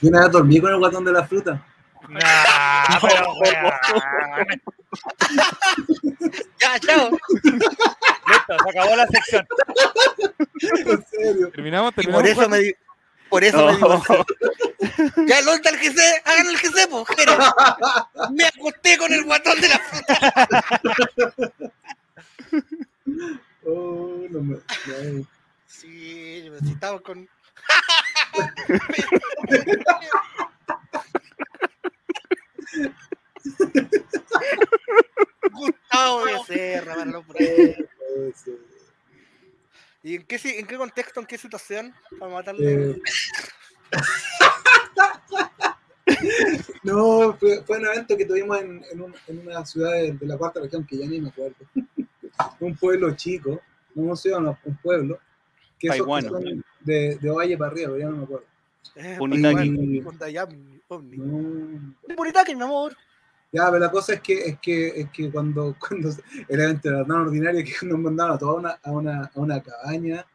Yo 0.01 0.09
una 0.09 0.21
vez 0.21 0.31
dormí 0.31 0.59
con 0.59 0.71
el 0.71 0.79
guatón 0.79 1.05
de 1.05 1.11
la 1.11 1.23
fruta. 1.27 1.63
Nah, 2.09 2.99
pero 3.01 3.33
weón. 3.33 3.73
Ya, 6.61 6.79
chao. 6.79 7.09
Listo, 7.43 8.57
se 8.63 8.69
acabó 8.69 8.95
la 8.95 9.07
sección. 9.07 9.45
En 10.61 11.05
serio. 11.07 11.51
Terminamos, 11.53 11.91
Y 11.91 11.95
terminamos. 11.95 12.21
por 12.21 12.27
eso 12.29 12.49
me 12.49 12.57
di- 12.59 12.75
por 13.29 13.43
eso 13.43 13.57
No. 13.57 13.65
me 13.67 13.73
divorcié. 13.77 14.15
Ya, 15.27 15.41
¿dónde 15.41 15.55
está 15.55 15.69
el 15.69 15.77
GC? 15.79 15.99
Hagan 16.25 16.47
el 16.47 16.57
GC, 16.57 16.87
po, 16.89 17.03
jero. 17.05 17.37
Me 18.31 18.45
acosté 18.45 18.97
con 18.97 19.11
el 19.11 19.23
guatón 19.25 19.59
de 19.59 19.69
la 19.69 19.79
fruta. 19.79 20.81
Oh, 23.67 24.25
no 24.29 24.41
me. 24.41 24.55
no. 24.57 25.25
Sí, 25.65 26.51
estamos 26.71 27.01
con. 27.01 27.27
Gustavo 35.51 36.23
Becerra, 36.25 36.95
para 36.95 37.05
los 37.11 37.23
eh, 37.39 37.87
¿Y 40.03 40.15
en 40.15 40.23
qué, 40.23 40.39
en 40.59 40.67
qué 40.67 40.77
contexto, 40.77 41.19
en 41.19 41.25
qué 41.25 41.37
situación? 41.37 41.93
Para 42.19 42.31
matarle. 42.31 42.91
eh. 42.91 43.01
No, 46.83 47.35
fue, 47.39 47.63
fue 47.63 47.79
un 47.79 47.87
evento 47.87 48.15
que 48.15 48.25
tuvimos 48.25 48.59
en, 48.61 48.83
en, 48.91 49.01
un- 49.01 49.15
en 49.27 49.39
una 49.39 49.65
ciudad 49.65 49.91
de, 49.93 50.11
de 50.13 50.25
la 50.27 50.37
cuarta 50.37 50.59
región 50.61 50.85
que 50.85 50.97
ya 50.97 51.07
ni 51.07 51.19
me 51.19 51.29
acuerdo. 51.29 51.55
un 52.59 52.75
pueblo 52.75 53.15
chico, 53.15 53.59
no 53.95 54.15
ciudad, 54.15 54.39
no, 54.39 54.57
un 54.63 54.77
pueblo. 54.77 55.19
Que 55.79 55.89
son 55.97 56.63
de, 56.81 57.15
de 57.19 57.29
Valle 57.31 57.57
para 57.57 57.71
arriba, 57.71 57.87
pero 57.91 57.97
ya 57.99 58.05
no 58.09 58.17
me 58.17 58.23
acuerdo. 58.23 58.45
Eh, 58.95 59.15
Punitaki. 59.17 60.03
Omni. 60.87 61.17
No. 61.17 61.95
Punitaki, 62.15 62.55
mi 62.55 62.63
amor. 62.63 62.95
Ya, 63.51 63.65
pero 63.67 63.79
la 63.79 63.91
cosa 63.91 64.13
es 64.15 64.21
que, 64.21 64.33
es 64.49 64.59
que, 64.59 64.87
es 65.01 65.09
que 65.11 65.31
cuando, 65.31 65.75
cuando 65.87 66.09
el 66.49 66.59
evento 66.59 66.89
era 66.89 67.05
tan 67.05 67.11
ordinario 67.21 67.63
que 67.63 67.85
nos 67.87 67.99
mandaron 67.99 68.35
a 68.35 68.37
toda 68.37 68.53
una, 68.55 68.79
a, 68.83 68.91
una, 68.91 69.23
a 69.25 69.39
una 69.39 69.61
cabaña, 69.63 70.25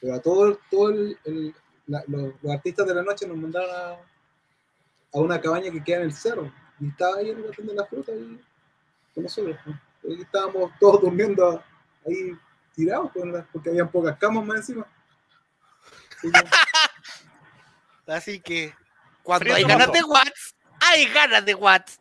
pero 0.00 0.14
a 0.14 0.20
todo, 0.20 0.58
todo 0.70 0.90
el, 0.90 1.18
el- 1.24 1.54
la- 1.86 2.04
los, 2.06 2.32
los 2.42 2.52
artistas 2.52 2.86
de 2.86 2.94
la 2.94 3.02
noche 3.02 3.26
nos 3.26 3.36
mandaron 3.36 3.68
a, 3.70 3.90
a 5.12 5.20
una 5.20 5.40
cabaña 5.40 5.70
que 5.72 5.82
queda 5.82 5.96
en 5.98 6.02
el 6.04 6.12
cerro. 6.12 6.52
Y 6.78 6.88
estaba 6.88 7.16
ahí 7.16 7.30
en 7.30 7.36
el 7.38 7.42
Guatón 7.42 7.66
de 7.66 7.74
la 7.74 7.84
fruta 7.86 8.12
y 8.12 8.40
con 9.14 9.22
nosotros. 9.24 9.56
pues. 9.64 9.76
Y 10.18 10.22
estábamos 10.22 10.70
todos 10.80 11.00
durmiendo 11.02 11.62
ahí 12.06 12.32
tirados 12.74 13.10
pues, 13.12 13.44
porque 13.52 13.70
habían 13.70 13.90
pocas 13.90 14.16
camas 14.18 14.44
más 14.46 14.56
encima. 14.58 14.86
Así 18.06 18.40
que, 18.40 18.74
cuando 19.22 19.44
Frío 19.44 19.54
hay 19.54 19.64
ganas 19.64 19.92
de 19.92 20.02
Watts, 20.02 20.54
hay 20.80 21.06
ganas 21.12 21.44
de 21.44 21.54
Watts. 21.54 22.00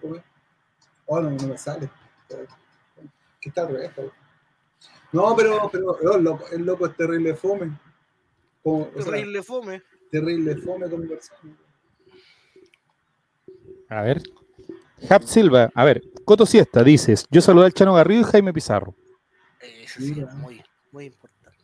¿cómo 0.00 0.16
es? 0.16 0.22
Oh, 1.06 1.20
no, 1.20 1.30
no 1.30 1.48
me 1.48 1.58
sale. 1.58 1.90
Que 3.40 3.48
está 3.48 3.62
al 3.62 3.68
revés. 3.68 3.90
No, 5.12 5.34
pero, 5.34 5.68
pero 5.72 5.90
oh, 5.90 6.16
el, 6.16 6.22
loco, 6.22 6.44
el 6.52 6.64
loco 6.64 6.86
es 6.86 6.96
terrible 6.96 7.34
fome. 7.34 7.76
Como, 8.62 8.84
o 8.84 9.02
sea, 9.02 9.12
Terrible 9.12 9.42
fome. 9.42 9.82
terrible 10.10 10.56
fome 10.56 10.88
conversando. 10.88 11.56
A 13.88 14.02
ver. 14.02 14.22
Hap 15.08 15.22
Silva, 15.22 15.70
a 15.74 15.84
ver, 15.84 16.02
Coto 16.26 16.44
Siesta, 16.44 16.84
dices, 16.84 17.24
yo 17.30 17.40
saludé 17.40 17.66
al 17.66 17.72
Chano 17.72 17.94
Garrido 17.94 18.20
y 18.20 18.24
Jaime 18.24 18.52
Pizarro. 18.52 18.94
Eso 19.60 19.98
sí, 19.98 20.14
muy, 20.34 20.62
muy 20.92 21.06
importante. 21.06 21.58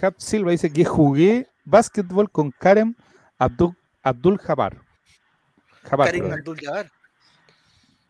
Hap 0.00 0.18
Silva 0.18 0.50
dice 0.52 0.72
que 0.72 0.84
jugué 0.84 1.48
básquetbol 1.64 2.30
con 2.30 2.50
Karen 2.52 2.96
Abdul, 3.40 3.74
Abdul 4.02 4.38
Jabbar. 4.38 4.82
Jabbar, 5.84 6.06
Karim 6.06 6.24
perdón. 6.24 6.38
Abdul 6.38 6.60
Jabbar. 6.60 6.92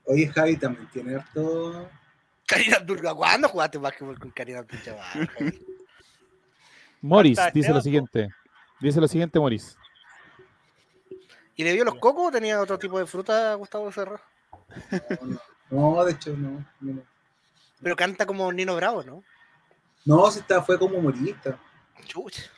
Oye, 0.06 0.26
Javi 0.26 0.56
también 0.56 0.88
tiene 0.90 1.14
harto. 1.14 1.88
Karim 2.46 2.74
Abdul 2.74 2.96
Jabbar. 2.98 3.16
¿Cuándo 3.16 3.48
jugaste 3.48 3.78
básquetbol 3.78 4.18
con 4.18 4.30
Karim 4.32 4.56
Abdul 4.58 4.80
Jabbar? 4.80 5.28
Morris 7.00 7.38
dice 7.54 7.72
lo 7.72 7.80
siguiente. 7.80 8.28
Dice 8.80 9.00
lo 9.00 9.06
siguiente, 9.06 9.38
Morris. 9.38 9.78
¿Y 11.54 11.62
le 11.62 11.74
vio 11.74 11.84
los 11.84 11.94
cocos 11.94 12.28
o 12.28 12.30
tenía 12.32 12.60
otro 12.60 12.78
tipo 12.78 12.98
de 12.98 13.06
fruta 13.06 13.54
Gustavo 13.54 13.86
Becerra? 13.86 14.20
No, 15.70 16.04
de 16.04 16.12
hecho, 16.12 16.36
no. 16.36 16.66
No, 16.80 17.02
Pero 17.80 17.94
canta 17.94 18.26
como 18.26 18.52
Nino 18.52 18.74
Bravo, 18.74 19.04
¿no? 19.04 19.22
no 20.04 20.28
si 20.30 20.40
está, 20.40 20.60
fue 20.60 20.76
como 20.76 20.96
humorista. 20.96 21.56
Chucha. 22.06 22.50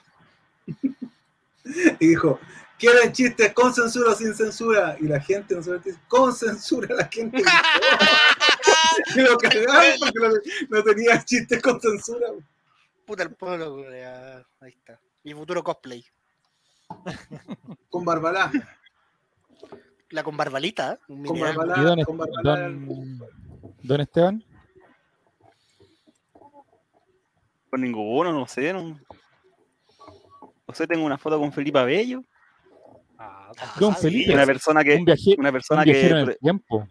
Y 2.00 2.08
dijo: 2.08 2.38
¿Quieren 2.78 3.12
chistes 3.12 3.52
con 3.52 3.72
censura 3.72 4.12
o 4.12 4.14
sin 4.14 4.34
censura? 4.34 4.96
Y 5.00 5.04
la 5.06 5.20
gente 5.20 5.54
no 5.54 5.60
dice: 5.60 5.98
con 6.08 6.34
censura. 6.34 6.94
La 6.94 7.08
gente. 7.08 7.42
Y 9.16 9.20
lo 9.20 9.38
cagaron 9.38 9.98
porque 9.98 10.20
no, 10.20 10.76
no 10.76 10.82
tenía 10.82 11.24
chistes 11.24 11.62
con 11.62 11.80
censura. 11.80 12.26
Puta 13.06 13.22
el 13.22 13.34
pueblo, 13.34 13.76
güey, 13.76 14.02
ah, 14.02 14.44
Ahí 14.60 14.72
está. 14.72 15.00
Mi 15.24 15.32
futuro 15.34 15.62
cosplay. 15.62 16.04
Con 17.88 18.04
Barbalá. 18.04 18.52
La 20.10 20.22
con 20.22 20.36
barbalita, 20.36 20.92
¿eh? 20.92 20.98
Con. 21.06 21.40
Barbalá. 21.40 21.78
¿Y 21.78 21.84
don, 21.84 22.02
con 22.04 22.18
Barbalá. 22.18 22.60
don, 22.68 23.18
don 23.82 24.00
Esteban? 24.00 24.44
Con 27.70 27.80
ninguno, 27.80 28.32
no 28.32 28.46
sé. 28.46 28.72
No, 28.72 29.00
O 30.72 30.74
sea, 30.74 30.86
tengo 30.86 31.04
una 31.04 31.18
foto 31.18 31.38
con 31.38 31.52
Felipe 31.52 31.78
Abello, 31.78 32.24
Ah, 33.18 33.52
Don 33.78 33.94
Felipe. 33.94 34.32
una 34.34 34.46
persona 34.46 34.82
que, 34.82 34.96
Un, 34.96 35.04
viaje, 35.04 35.34
una 35.38 35.50
un 35.50 35.52
persona 35.52 35.84
que 35.84 36.08
en 36.08 36.16
el 36.16 36.38
tiempo. 36.38 36.88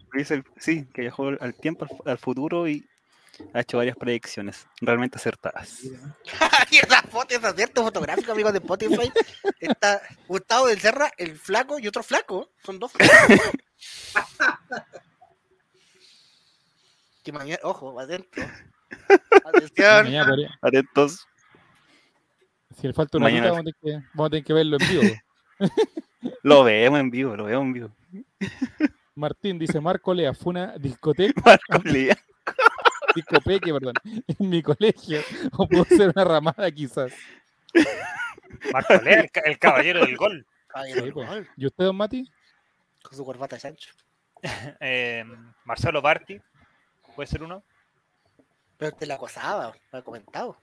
sí, 0.56 0.86
que 0.94 1.02
viajó 1.02 1.28
al 1.38 1.54
tiempo, 1.54 1.84
al, 1.84 2.12
al 2.12 2.18
futuro 2.18 2.66
y 2.66 2.86
ha 3.52 3.60
hecho 3.60 3.76
varias 3.78 3.96
predicciones 3.96 4.66
realmente 4.80 5.18
acertadas. 5.18 5.80
Y 6.70 6.76
esa 6.78 7.02
foto, 7.02 7.34
ese 7.36 7.46
acierto 7.46 7.82
fotográfico, 7.82 8.32
amigos 8.32 8.52
de 8.52 8.58
Spotify. 8.60 9.12
Está 9.60 10.00
Gustavo 10.26 10.68
del 10.68 10.80
Serra, 10.80 11.10
el 11.18 11.36
flaco 11.36 11.78
y 11.78 11.86
otro 11.86 12.02
flaco. 12.02 12.48
Son 12.64 12.78
dos 12.78 12.92
flacos. 12.92 13.40
que 17.22 17.32
mañana, 17.32 17.60
ojo, 17.62 18.00
atento. 18.00 18.40
Atención. 19.44 20.04
Mañana 20.04 20.58
Atentos. 20.62 21.26
Si 22.80 22.86
le 22.86 22.92
falta 22.92 23.18
una 23.18 23.26
Mañana. 23.26 23.50
vamos 23.52 23.60
a, 23.60 23.62
tener 23.64 23.74
que, 24.00 24.06
vamos 24.14 24.26
a 24.26 24.30
tener 24.30 24.44
que 24.44 24.52
verlo 24.52 24.76
en 24.80 24.88
vivo. 24.88 25.14
Lo 26.42 26.64
vemos 26.64 27.00
en 27.00 27.10
vivo, 27.10 27.36
lo 27.36 27.44
vemos 27.44 27.62
en 27.64 27.72
vivo. 27.72 27.90
Martín 29.14 29.58
dice, 29.58 29.80
Marco 29.80 30.14
Lea, 30.14 30.32
fue 30.34 30.50
una 30.50 30.78
discoteca, 30.78 31.40
Marco 31.44 31.88
Lea. 31.88 32.16
discopeque, 33.14 33.72
perdón, 33.72 33.94
en 34.04 34.48
mi 34.48 34.62
colegio. 34.62 35.20
O 35.56 35.68
pudo 35.68 35.84
ser 35.84 36.12
una 36.14 36.24
ramada 36.24 36.70
quizás. 36.70 37.12
Marco 38.72 38.94
Lea, 39.02 39.20
el, 39.20 39.30
ca- 39.30 39.40
el 39.44 39.58
caballero 39.58 40.04
del 40.04 40.16
gol. 40.16 40.46
Sí, 40.94 41.10
pues. 41.12 41.46
¿Y 41.56 41.66
usted, 41.66 41.84
don 41.84 41.96
Mati? 41.96 42.24
Con 43.02 43.16
su 43.16 43.24
corbata 43.24 43.56
de 43.56 43.60
Sancho. 43.60 43.90
Eh, 44.80 45.24
Marcelo 45.64 46.00
Parti, 46.02 46.40
puede 47.14 47.26
ser 47.26 47.42
uno. 47.42 47.62
Pero 48.78 48.92
te 48.96 49.06
la 49.06 49.14
acosaba, 49.14 49.72
lo 49.92 49.98
he 49.98 50.02
comentado. 50.02 50.56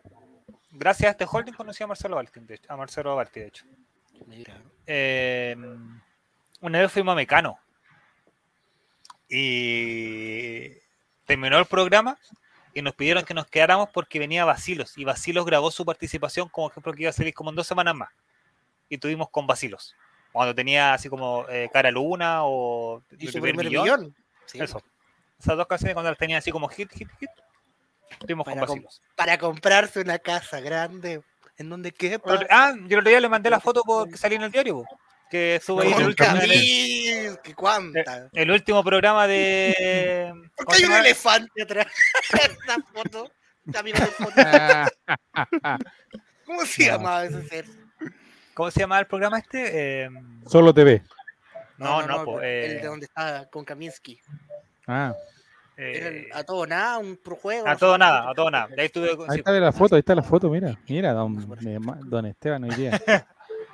Gracias 0.71 1.07
a 1.07 1.11
este 1.11 1.25
holding 1.29 1.53
conocí 1.53 1.83
a 1.83 1.87
Marcelo 1.87 2.15
Parti, 2.15 2.39
de 2.41 2.55
hecho. 2.55 2.71
A 2.71 2.77
Marcelo 2.77 3.15
Parti, 3.15 3.39
de 3.39 3.47
hecho. 3.47 3.65
Mira. 4.27 4.61
Eh, 4.85 5.55
una 6.61 6.79
vez 6.79 6.91
fuimos 6.91 7.13
a 7.13 7.15
Mecano 7.15 7.57
y 9.29 10.69
terminó 11.25 11.57
el 11.57 11.65
programa 11.65 12.17
y 12.73 12.81
nos 12.81 12.95
pidieron 12.95 13.23
que 13.23 13.33
nos 13.33 13.47
quedáramos 13.47 13.89
porque 13.89 14.19
venía 14.19 14.45
Basilos 14.45 14.97
y 14.97 15.05
Basilos 15.05 15.45
grabó 15.45 15.71
su 15.71 15.85
participación 15.85 16.49
como 16.49 16.69
ejemplo 16.69 16.93
que 16.93 17.03
iba 17.03 17.09
a 17.09 17.13
salir 17.13 17.33
como 17.33 17.51
en 17.51 17.55
dos 17.55 17.67
semanas 17.67 17.95
más 17.95 18.09
y 18.89 18.97
tuvimos 18.97 19.29
con 19.29 19.47
Basilos 19.47 19.95
cuando 20.31 20.53
tenía 20.53 20.93
así 20.93 21.09
como 21.09 21.45
eh, 21.49 21.69
Cara 21.71 21.91
Luna 21.91 22.43
o 22.43 23.03
Y 23.17 23.27
su 23.27 23.33
primer 23.33 23.55
primer 23.55 23.65
millón, 23.67 23.83
millón. 23.83 24.15
Sí, 24.45 24.59
eso 24.59 24.81
esas 25.39 25.55
dos 25.55 25.67
canciones 25.67 25.93
cuando 25.93 26.11
las 26.11 26.17
tenía 26.17 26.37
así 26.37 26.51
como 26.51 26.67
hit 26.67 26.91
hit 26.91 27.09
hit 27.19 27.29
Para 28.27 28.43
com- 28.43 28.59
Basilos 28.59 29.01
Para 29.15 29.37
comprarse 29.37 29.99
una 30.01 30.19
casa 30.19 30.59
grande. 30.59 31.21
En 31.57 31.69
donde. 31.69 31.93
Otro- 32.23 32.47
ah 32.49 32.73
yo 32.75 32.97
el 32.97 32.99
otro 32.99 33.09
día 33.09 33.19
le 33.19 33.29
mandé 33.29 33.49
la 33.49 33.59
foto 33.59 33.81
porque 33.85 34.15
salí 34.17 34.35
en 34.35 34.43
el 34.43 34.51
diario 34.51 34.75
po, 34.83 34.99
que 35.29 35.59
sube 35.63 35.83
ahí 35.85 35.91
en 35.93 35.99
el 35.99 36.07
último, 36.07 36.29
el- 36.41 37.39
que 37.43 37.53
cuánta. 37.53 38.29
el 38.33 38.51
último 38.51 38.83
programa 38.83 39.27
de 39.27 40.31
¿Por 40.55 40.65
¿cómo 40.65 40.77
qué 40.77 40.83
hay 40.83 40.89
un 40.89 40.95
elefante 40.97 41.61
atrás? 41.63 41.87
Esa 42.33 42.77
foto. 42.93 43.31
¿Cómo 46.45 46.65
se 46.65 46.85
No. 46.85 46.91
llamaba 46.93 47.25
ese 47.25 47.47
ser? 47.47 47.65
¿Cómo 48.53 48.71
se 48.71 48.79
llama 48.79 48.99
el 48.99 49.05
programa 49.07 49.37
este? 49.39 50.03
Eh, 50.05 50.09
solo 50.47 50.73
TV. 50.73 51.03
no, 51.77 52.01
no, 52.05 52.23
po, 52.25 52.41
el 52.41 52.71
eh, 52.71 52.79
de 52.81 52.87
donde 52.87 53.05
estaba 53.05 53.45
con 53.45 53.63
Kaminsky. 53.63 54.19
Ah, 54.87 55.13
eh, 55.81 56.29
a 56.33 56.43
todo 56.43 56.67
nada, 56.67 56.97
un 56.97 57.15
pro 57.17 57.35
juego. 57.35 57.67
a 57.67 57.75
todo 57.77 57.97
nada, 57.97 58.29
a 58.29 58.33
todo 58.33 58.51
nada. 58.51 58.67
Ahí 58.77 58.85
estuve, 58.85 59.11
ahí 59.11 59.15
sí, 59.31 59.37
está 59.39 59.51
la 59.51 59.71
foto, 59.71 59.95
ahí 59.95 59.99
está 59.99 60.13
la 60.15 60.23
foto, 60.23 60.49
mira. 60.49 60.77
Mira, 60.87 61.13
don, 61.13 61.47
don 62.09 62.25
Esteban 62.25 62.63
hoy 62.65 62.75
día. 62.75 62.91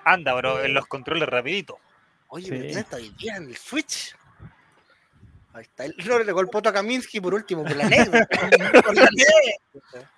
anda, 0.05 0.33
bro, 0.35 0.63
en 0.63 0.73
los 0.73 0.85
controles 0.85 1.27
rapidito. 1.27 1.79
Oye, 2.27 2.45
Sí. 2.45 2.51
pero 2.51 2.63
¿quién 2.65 2.77
está 2.79 2.95
hoy 2.97 3.09
día 3.17 3.35
en 3.37 3.43
el 3.49 3.57
Switch? 3.57 4.15
Ahí 5.53 5.63
está. 5.63 5.85
Él 5.85 5.95
no 6.05 6.19
le 6.19 6.25
pegó 6.25 6.41
el 6.41 6.47
poto 6.47 6.69
a 6.69 6.73
Kaminsky 6.73 7.19
por 7.21 7.33
último, 7.33 7.63
por 7.63 7.75
la 7.75 7.87
negra. 7.89 8.27
por 8.85 8.95
la 8.95 9.09
negra. 9.11 10.09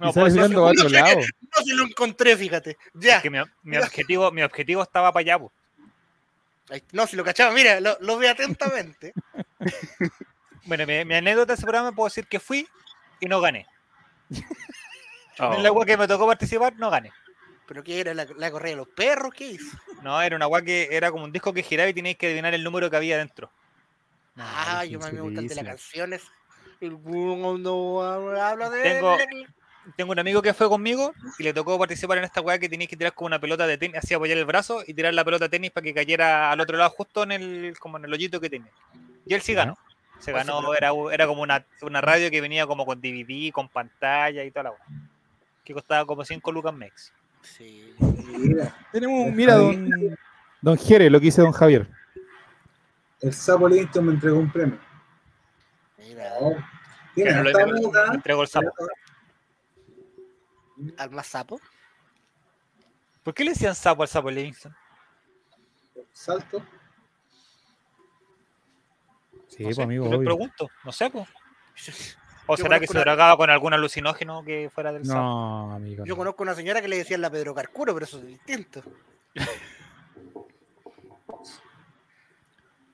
No, 0.00 0.10
otro 0.10 0.30
sé. 0.30 0.90
lado. 0.90 1.20
No 1.20 1.64
se 1.64 1.74
lo 1.74 1.84
encontré, 1.84 2.36
fíjate. 2.36 2.76
Ya. 2.94 3.22
que 3.22 3.30
mi, 3.30 3.38
mi 3.62 3.78
objetivo, 3.78 4.30
mi 4.32 4.42
objetivo 4.42 4.82
estaba 4.82 5.12
para 5.12 5.22
allá. 5.34 5.44
Ahí- 6.68 6.82
No, 6.92 7.06
si 7.06 7.16
lo 7.16 7.24
cachaba, 7.24 7.52
mira, 7.52 7.80
lo, 7.80 7.96
lo 8.00 8.18
ve 8.18 8.28
atentamente. 8.28 9.12
Bueno, 10.66 10.86
mi, 10.86 11.04
mi 11.04 11.14
anécdota 11.14 11.52
de 11.52 11.54
ese 11.54 11.62
programa 11.62 11.92
puedo 11.92 12.06
decir 12.08 12.26
que 12.26 12.40
fui 12.40 12.68
y 13.20 13.26
no 13.26 13.40
gané. 13.40 13.66
Oh. 15.38 15.52
En 15.52 15.62
la 15.62 15.68
agua 15.68 15.84
que 15.84 15.98
me 15.98 16.08
tocó 16.08 16.26
participar, 16.26 16.74
no 16.78 16.88
gané. 16.88 17.12
¿Pero 17.68 17.84
qué 17.84 18.00
era? 18.00 18.14
¿La, 18.14 18.26
la 18.38 18.50
correa 18.50 18.70
de 18.70 18.76
los 18.76 18.88
perros? 18.88 19.34
¿Qué 19.34 19.48
hizo? 19.50 19.76
No, 20.02 20.18
era 20.22 20.34
una 20.34 20.46
agua 20.46 20.62
que 20.62 20.88
era 20.90 21.10
como 21.10 21.24
un 21.24 21.30
disco 21.32 21.52
que 21.52 21.62
giraba 21.62 21.90
y 21.90 21.92
teníais 21.92 22.16
que 22.16 22.24
adivinar 22.28 22.54
el 22.54 22.64
número 22.64 22.88
que 22.88 22.96
había 22.96 23.18
dentro. 23.18 23.50
ah, 24.38 24.82
yo 24.86 24.98
mí 24.98 25.04
me 25.12 25.20
gusta 25.20 25.40
el 25.40 25.48
de 25.48 25.54
las 25.56 25.64
canciones. 25.66 26.22
El 26.80 26.92
mundo 26.92 28.02
habla 28.40 28.70
de... 28.70 28.82
Tengo- 28.82 29.18
Tengo 29.94 30.12
un 30.12 30.18
amigo 30.18 30.40
que 30.40 30.54
fue 30.54 30.70
conmigo 30.70 31.12
y 31.38 31.42
le 31.42 31.52
tocó 31.52 31.78
participar 31.78 32.16
en 32.16 32.24
esta 32.24 32.40
weá 32.40 32.58
que 32.58 32.70
teníais 32.70 32.88
que 32.88 32.96
tirar 32.96 33.12
como 33.12 33.26
una 33.26 33.38
pelota 33.38 33.66
de 33.66 33.76
tenis, 33.76 33.98
así 33.98 34.14
apoyar 34.14 34.38
el 34.38 34.46
brazo 34.46 34.82
y 34.86 34.94
tirar 34.94 35.12
la 35.12 35.22
pelota 35.22 35.44
de 35.44 35.48
tenis 35.50 35.70
para 35.70 35.84
que 35.84 35.92
cayera 35.92 36.50
al 36.50 36.60
otro 36.62 36.78
lado, 36.78 36.88
justo 36.96 37.24
en 37.24 37.32
el, 37.32 37.78
como 37.78 37.98
en 37.98 38.06
el 38.06 38.12
hoyito 38.14 38.40
que 38.40 38.48
tenía. 38.48 38.72
Y 39.26 39.34
él 39.34 39.42
sí 39.42 39.52
ganó. 39.52 39.76
Se 40.18 40.32
Pues, 40.32 40.46
ganó, 40.46 40.74
era, 40.74 40.90
era 41.12 41.26
como 41.26 41.42
una, 41.42 41.64
una 41.82 42.00
radio 42.00 42.30
que 42.30 42.40
venía 42.40 42.66
como 42.66 42.84
con 42.86 43.00
DVD, 43.00 43.52
con 43.52 43.68
pantalla 43.68 44.42
y 44.44 44.50
toda 44.50 44.64
la. 44.64 44.72
Que 45.64 45.74
costaba 45.74 46.04
como 46.06 46.24
5 46.24 46.52
lucas 46.52 46.74
mex. 46.74 47.12
Sí. 47.42 47.94
Mira, 47.98 48.74
Tenemos, 48.92 49.32
mira, 49.32 49.54
don, 49.54 50.16
don 50.60 50.76
Jere, 50.78 51.10
lo 51.10 51.18
que 51.20 51.26
dice 51.26 51.42
don 51.42 51.52
Javier. 51.52 51.88
el 53.20 53.32
sapo 53.32 53.68
Livingston 53.68 54.06
me 54.06 54.12
entregó 54.12 54.38
un 54.38 54.50
premio. 54.50 54.78
Mira, 55.98 56.32
Tiene 57.14 57.32
no 57.34 57.42
me 57.42 58.14
entregó 58.14 58.42
el 58.42 58.48
sapo. 58.48 58.72
al 60.98 61.10
más 61.10 61.26
sapo. 61.26 61.60
¿Por 63.22 63.34
qué 63.34 63.44
le 63.44 63.50
decían 63.50 63.74
sapo 63.74 64.02
al 64.02 64.08
sapo 64.08 64.30
Livingston? 64.30 64.74
Salto. 66.12 66.62
Sí, 69.56 69.62
No 69.62 69.66
pues 69.68 69.76
sé, 69.76 69.82
amigo, 69.82 70.08
pregunto, 70.20 70.68
no 70.84 70.92
sé, 70.92 71.08
pues. 71.10 71.26
¿O 72.46 72.56
Yo 72.56 72.62
será 72.62 72.78
que 72.78 72.86
se 72.86 72.92
una- 72.92 73.00
drogaba 73.00 73.36
con 73.36 73.50
algún 73.50 73.72
alucinógeno 73.74 74.44
que 74.44 74.70
fuera 74.72 74.92
del 74.92 75.04
sapo? 75.04 75.18
No, 75.20 75.72
amigo. 75.72 76.04
Yo 76.04 76.12
no. 76.14 76.16
conozco 76.18 76.42
una 76.42 76.54
señora 76.54 76.80
que 76.80 76.88
le 76.88 76.96
decían 76.98 77.20
la 77.20 77.30
Pedro 77.30 77.54
Carcuro, 77.54 77.92
pero 77.94 78.04
eso 78.04 78.18
es 78.18 78.26
distinto. 78.26 78.82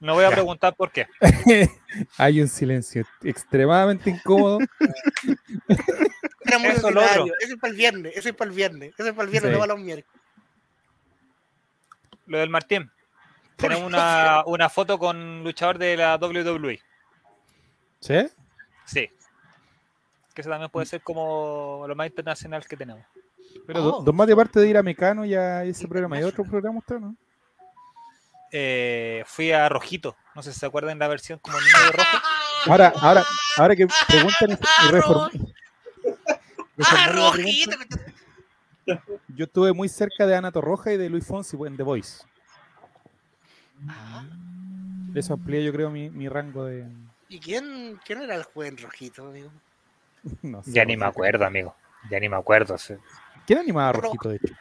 No 0.01 0.15
voy 0.15 0.25
a 0.25 0.31
Ya. 0.31 0.35
preguntar 0.35 0.75
por 0.75 0.91
qué. 0.91 1.07
Hay 2.19 2.41
un 2.41 2.49
silencio 2.49 3.05
extremadamente 3.23 4.11
incómodo. 4.11 4.59
Era 6.45 6.59
muy 6.59 6.69
Eso, 6.71 6.91
lo. 6.91 7.01
Eso 7.03 7.27
es 7.41 7.57
para 7.61 7.71
el 7.71 7.77
viernes, 7.77 8.13
eso 8.17 8.29
es 8.31 8.35
para 8.35 8.51
el 8.51 8.57
viernes, 8.57 8.93
eso 8.99 9.09
es 9.09 9.15
para 9.15 9.25
el 9.27 9.31
viernes, 9.31 9.51
Sí. 9.51 9.55
no 9.55 9.61
para 9.61 9.75
los 9.75 9.83
miércoles. 9.85 10.21
Lo 12.27 12.39
del 12.39 12.51
Martín. 12.51 12.91
¿Por 13.57 13.69
Tenemos 13.69 13.83
una, 13.89 14.43
una 14.47 14.69
foto 14.69 14.99
con 14.99 15.45
luchador 15.45 15.79
de 15.79 15.97
la 15.97 16.17
WWE. 16.17 16.81
¿Sí? 18.01 18.17
Sí. 18.85 19.11
Que 20.35 20.41
eso 20.41 20.51
también 20.51 20.71
puede 20.71 20.87
ser 20.87 21.03
como 21.03 21.85
lo 21.87 21.95
más 21.95 22.07
internacional 22.09 22.67
que 22.67 22.77
tenemos. 22.77 23.05
Pero 23.67 23.81
Oh. 23.81 23.83
do- 23.99 24.03
don 24.03 24.17
Mati, 24.17 24.33
aparte 24.33 24.59
de 24.61 24.69
ir 24.69 24.77
a 24.79 24.83
Mecano 24.83 25.25
y 25.25 25.35
a 25.35 25.63
ese 25.65 25.87
programa, 25.87 26.17
¿hay 26.17 26.25
otro 26.25 26.43
programa 26.45 26.79
usted, 26.79 26.99
no? 26.99 27.15
Eh, 28.51 29.23
fui 29.27 29.53
a 29.53 29.69
Rojito. 29.69 30.17
No 30.35 30.43
sé 30.43 30.53
si 30.53 30.59
se 30.61 30.67
acuerdan 30.67 30.99
la 30.99 31.09
versión 31.09 31.39
como 31.39 31.59
niño 31.61 31.73
de 31.87 31.93
rojo. 31.93 32.19
Ahora, 32.67 32.93
ahora, 33.01 33.25
ahora 33.59 33.75
que 33.75 33.89
preguntan 34.07 34.51
y 34.53 34.93
reform- 34.93 35.53
¡Ah, 36.85 37.09
rojito! 37.13 37.77
Yo 39.29 39.45
estuve 39.47 39.73
muy 39.73 39.89
cerca 39.89 40.27
de 40.27 40.37
Ana 40.37 40.53
Torroja 40.53 40.93
y 40.93 40.97
de 40.97 41.09
Luis 41.09 41.27
Fonsi 41.27 41.57
en 41.67 41.77
The 41.77 41.83
Voice. 41.83 42.23
Ah, 43.89 44.25
Eso 45.15 45.35
amplía, 45.35 45.61
yo 45.61 45.73
creo, 45.73 45.91
mi, 45.91 46.11
mi 46.11 46.29
rango 46.29 46.65
de. 46.65 46.87
¿Y 47.29 47.39
quién, 47.41 47.99
quién 48.05 48.23
era 48.23 48.35
el 48.35 48.45
joven 48.45 48.77
rojito, 48.79 49.27
amigo? 49.27 49.51
No 50.43 50.63
sé, 50.63 50.73
Ya 50.73 50.85
ni 50.85 50.97
me 50.97 51.07
acuerdo, 51.07 51.45
amigo. 51.45 51.75
Ya 52.11 52.19
ni 52.21 52.29
me 52.29 52.37
acuerdo. 52.37 52.79
sí. 52.79 52.95
¿Quién 53.47 53.59
animaba 53.59 53.89
a 53.89 53.93
Rojito, 53.93 54.29
de 54.29 54.37
hecho? 54.37 54.55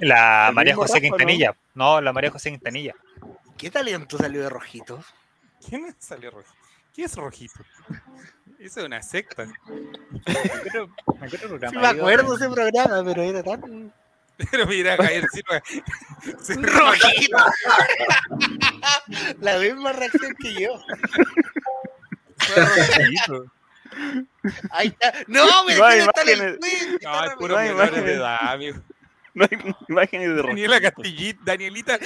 La 0.00 0.48
¿El 0.48 0.54
María 0.54 0.74
José 0.76 0.94
Rafa? 0.94 1.00
Quintanilla. 1.00 1.56
No, 1.74 2.02
la 2.02 2.12
María 2.12 2.30
José 2.30 2.50
Quintanilla. 2.50 2.94
¿Qué 3.56 3.70
talento 3.70 4.18
salió 4.18 4.42
de 4.42 4.50
rojito? 4.50 5.02
¿Quién 5.66 5.94
salió 5.98 6.30
Rojito? 6.30 6.54
¿Quién 6.94 7.06
es 7.06 7.16
Rojito? 7.16 7.60
Eso 8.58 8.80
es 8.80 8.86
una 8.86 9.02
secta. 9.02 9.46
Sí 10.26 11.76
me 11.76 11.86
acuerdo 11.86 12.36
de 12.36 12.44
ese 12.44 12.54
programa, 12.54 13.02
pero 13.04 13.22
era 13.22 13.42
tan... 13.42 13.92
Pero 14.50 14.66
mira, 14.66 14.96
Javier 14.98 15.24
Silva. 15.28 15.62
¡Rojito! 16.62 17.36
La 19.40 19.58
misma 19.58 19.92
reacción 19.92 20.34
que 20.38 20.54
yo. 20.54 20.84
Rojito. 22.38 23.52
Ahí 24.70 24.88
está. 24.88 25.12
¡No, 25.26 25.64
me 25.64 25.76
No 25.76 25.88
está 25.90 26.22
el! 26.22 26.60
No, 27.00 27.24
es 27.24 27.34
puro 27.34 27.58
menores 27.60 28.02
de 28.04 28.12
imágenes. 28.12 28.16
edad, 28.16 28.52
amigo. 28.52 28.78
No 29.34 29.44
hay 29.44 29.58
imágenes 29.88 30.28
de 30.30 30.42
Daniela 30.42 30.80
Rojito. 30.80 30.80
Castillita, 30.80 31.40
Danielita 31.44 31.98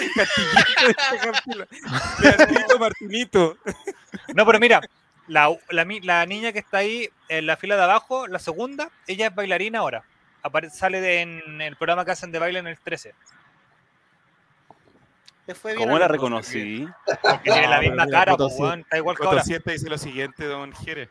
Castillito 2.23 2.79
Martinito. 2.79 3.59
No, 4.35 4.47
pero 4.47 4.59
mira, 4.61 4.81
la, 5.27 5.57
la, 5.71 5.87
la 6.03 6.27
niña 6.27 6.53
que 6.53 6.59
está 6.61 6.79
ahí 6.79 7.09
en 7.29 7.47
la 7.47 7.57
fila 7.57 7.77
de 7.77 7.83
abajo, 7.85 8.27
la 8.27 8.39
segunda, 8.39 8.91
ella 9.07 9.29
es 9.29 9.35
bailarina 9.35 9.81
ahora. 9.81 10.10
Apare- 10.43 10.71
sale 10.71 11.01
de- 11.01 11.21
en 11.21 11.61
el 11.61 11.77
programa 11.77 12.05
que 12.05 12.13
hacen 12.13 12.33
de 12.33 12.39
baile 12.39 12.59
en 12.61 12.67
el 12.67 12.79
13. 12.79 13.15
Le 15.47 15.55
fue 15.55 15.73
bien 15.75 15.87
¿Cómo 15.89 15.99
la 15.99 16.07
reconocí? 16.09 16.87
Porque 17.23 17.39
tiene 17.51 17.63
la 17.69 17.77
No, 17.77 17.81
pero 17.81 17.91
misma 17.91 18.05
mira, 18.07 18.19
cara, 18.19 18.33
Coto 18.33 18.49
pues, 18.57 18.79
está 18.79 18.97
igual 18.97 19.17
que 19.17 19.25
ahora. 19.27 19.43
Dice 19.43 19.89
lo 19.91 19.99
siguiente, 19.99 20.45
don 20.45 20.73
Jerez. 20.73 21.09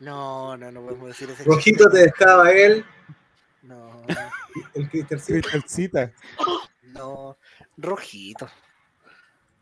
No, 0.00 0.56
no, 0.56 0.70
no 0.72 0.82
podemos 0.82 1.08
decir 1.08 1.30
ese 1.30 1.44
Rojito 1.44 1.88
te 1.88 1.98
dejaba 1.98 2.50
él, 2.50 2.84
No, 3.62 4.02
el. 4.74 4.88
Cristalcita. 4.90 6.10
no. 6.82 7.36
Rojito. 7.76 8.50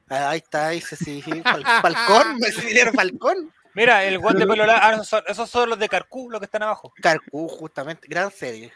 Ah, 0.09 0.31
Ahí 0.31 0.39
está, 0.39 0.69
ahí 0.69 0.81
se 0.81 0.97
sí, 0.97 1.23
sí, 1.23 1.31
Fal- 1.43 1.63
Falcón, 1.83 2.39
me 2.39 2.91
Falcón. 2.93 3.53
Mira, 3.75 4.03
el 4.03 4.19
guante 4.19 4.41
de 4.41 4.47
pelo 4.49 4.65
ah, 4.67 4.95
esos 4.95 5.07
son, 5.09 5.23
esos 5.29 5.49
son 5.49 5.69
los 5.71 5.79
de 5.79 5.89
Carcú, 5.89 6.29
los 6.31 6.41
que 6.41 6.47
están 6.47 6.65
abajo. 6.65 6.93
Carcú, 7.01 7.47
justamente, 7.47 8.09
gran 8.09 8.31
serie. 8.33 8.73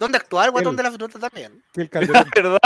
¿Dónde 0.00 0.18
actuaba 0.18 0.46
el 0.46 0.50
guatón 0.50 0.74
de 0.74 0.82
la 0.82 0.90
fruta 0.90 1.18
también? 1.20 1.62
Que 1.72 1.82
el 1.82 1.90
Calderón. 1.90 2.28
¿Verdad? 2.34 2.58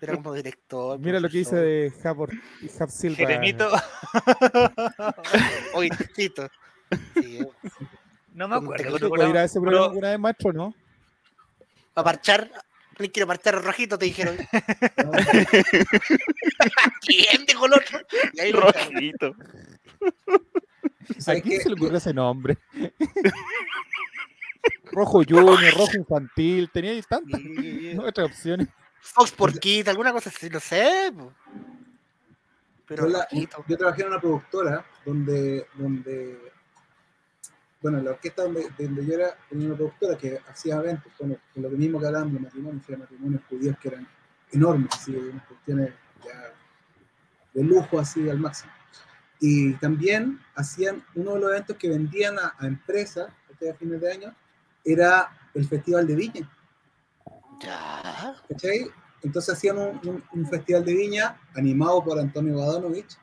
Era 0.00 0.14
como 0.14 0.34
director. 0.34 0.98
Mira 1.00 1.18
lo 1.18 1.28
que 1.30 1.38
dice 1.38 1.50
profesor. 1.52 1.66
de 1.66 1.90
Jap, 2.02 2.20
Or- 2.20 2.30
Jap 2.78 2.90
Silva. 2.90 3.16
Jeremito, 3.16 3.70
Oye, 5.74 5.88
Tito. 6.14 6.48
Sí, 7.14 7.40
no 8.34 8.46
me 8.46 8.56
acuerdo. 8.56 8.98
te- 8.98 9.00
¿Puedo 9.00 9.00
ir 9.00 9.04
a 9.04 9.08
programa, 9.08 9.44
ese 9.44 9.58
pero- 9.58 9.62
programa 9.70 9.86
alguna 9.86 10.10
vez, 10.10 10.18
macho, 10.20 10.52
no? 10.52 10.74
a 11.94 12.02
marchar. 12.02 12.50
¿Quién 12.94 13.10
quiere 13.10 13.26
marchar 13.26 13.54
a 13.56 13.60
Rojito? 13.60 13.98
Te 13.98 14.04
dijeron. 14.06 14.36
¿Quién 17.00 17.46
dijo 17.46 17.66
el 17.66 17.72
otro? 17.74 17.98
Rojito. 18.52 19.34
¿A 21.16 21.20
¿Sabes 21.20 21.42
quién 21.42 21.60
se 21.60 21.68
le 21.70 21.74
ocurrió 21.74 21.98
ese 21.98 22.12
nombre? 22.14 22.56
Rojo 24.92 25.22
Junior, 25.28 25.58
Rojo 25.74 25.96
Infantil, 25.96 26.70
tenía 26.72 26.92
ahí 26.92 27.02
tantas 27.02 27.40
otras 27.98 28.26
opciones. 28.30 28.68
Fox 29.00 29.30
por 29.32 29.58
Kid, 29.58 29.88
alguna 29.88 30.12
cosa 30.12 30.30
así, 30.30 30.48
no 30.50 30.60
sé. 30.60 31.12
Pero 32.86 33.04
Yo, 33.08 33.08
la- 33.18 33.28
yo 33.68 33.76
trabajé 33.76 34.02
en 34.02 34.08
una 34.08 34.20
productora 34.20 34.84
donde, 35.04 35.66
donde 35.74 36.38
bueno, 37.82 38.00
la 38.00 38.10
orquesta 38.12 38.42
donde, 38.44 38.68
donde 38.78 39.06
yo 39.06 39.14
era, 39.14 39.36
tenía 39.48 39.66
una 39.68 39.76
productora 39.76 40.16
que 40.16 40.40
hacía 40.48 40.76
eventos, 40.76 41.12
con, 41.18 41.36
con 41.52 41.62
lo 41.62 41.70
mismo 41.70 42.00
que 42.00 42.06
hablábamos 42.06 42.34
de 42.34 42.40
matrimonios, 42.40 42.82
hacía 42.82 42.96
matrimonios 42.96 43.42
judíos 43.48 43.76
que 43.80 43.88
eran 43.88 44.08
enormes, 44.52 44.88
así, 44.92 45.14
unas 45.14 45.44
cuestiones 45.46 45.92
ya 46.24 46.52
de 47.54 47.62
lujo 47.64 47.98
así 48.00 48.28
al 48.28 48.38
máximo. 48.38 48.72
Y 49.40 49.74
también 49.74 50.40
hacían 50.54 51.04
uno 51.14 51.34
de 51.34 51.40
los 51.40 51.50
eventos 51.50 51.76
que 51.76 51.88
vendían 51.90 52.38
a, 52.38 52.54
a 52.58 52.66
empresas 52.66 53.30
este, 53.50 53.70
a 53.70 53.74
fines 53.74 54.00
de 54.00 54.12
año, 54.12 54.34
era 54.86 55.28
el 55.54 55.66
Festival 55.68 56.06
de 56.06 56.14
Viña. 56.14 56.50
Ya. 57.60 58.36
¿cachai? 58.48 58.86
Entonces 59.22 59.54
hacían 59.54 59.78
un, 59.78 60.00
un- 60.06 60.24
un 60.32 60.46
festival 60.46 60.84
de 60.84 60.94
viña 60.94 61.40
animado 61.54 62.04
por 62.04 62.18
Antonio 62.18 62.56
Badanovich 62.58 63.16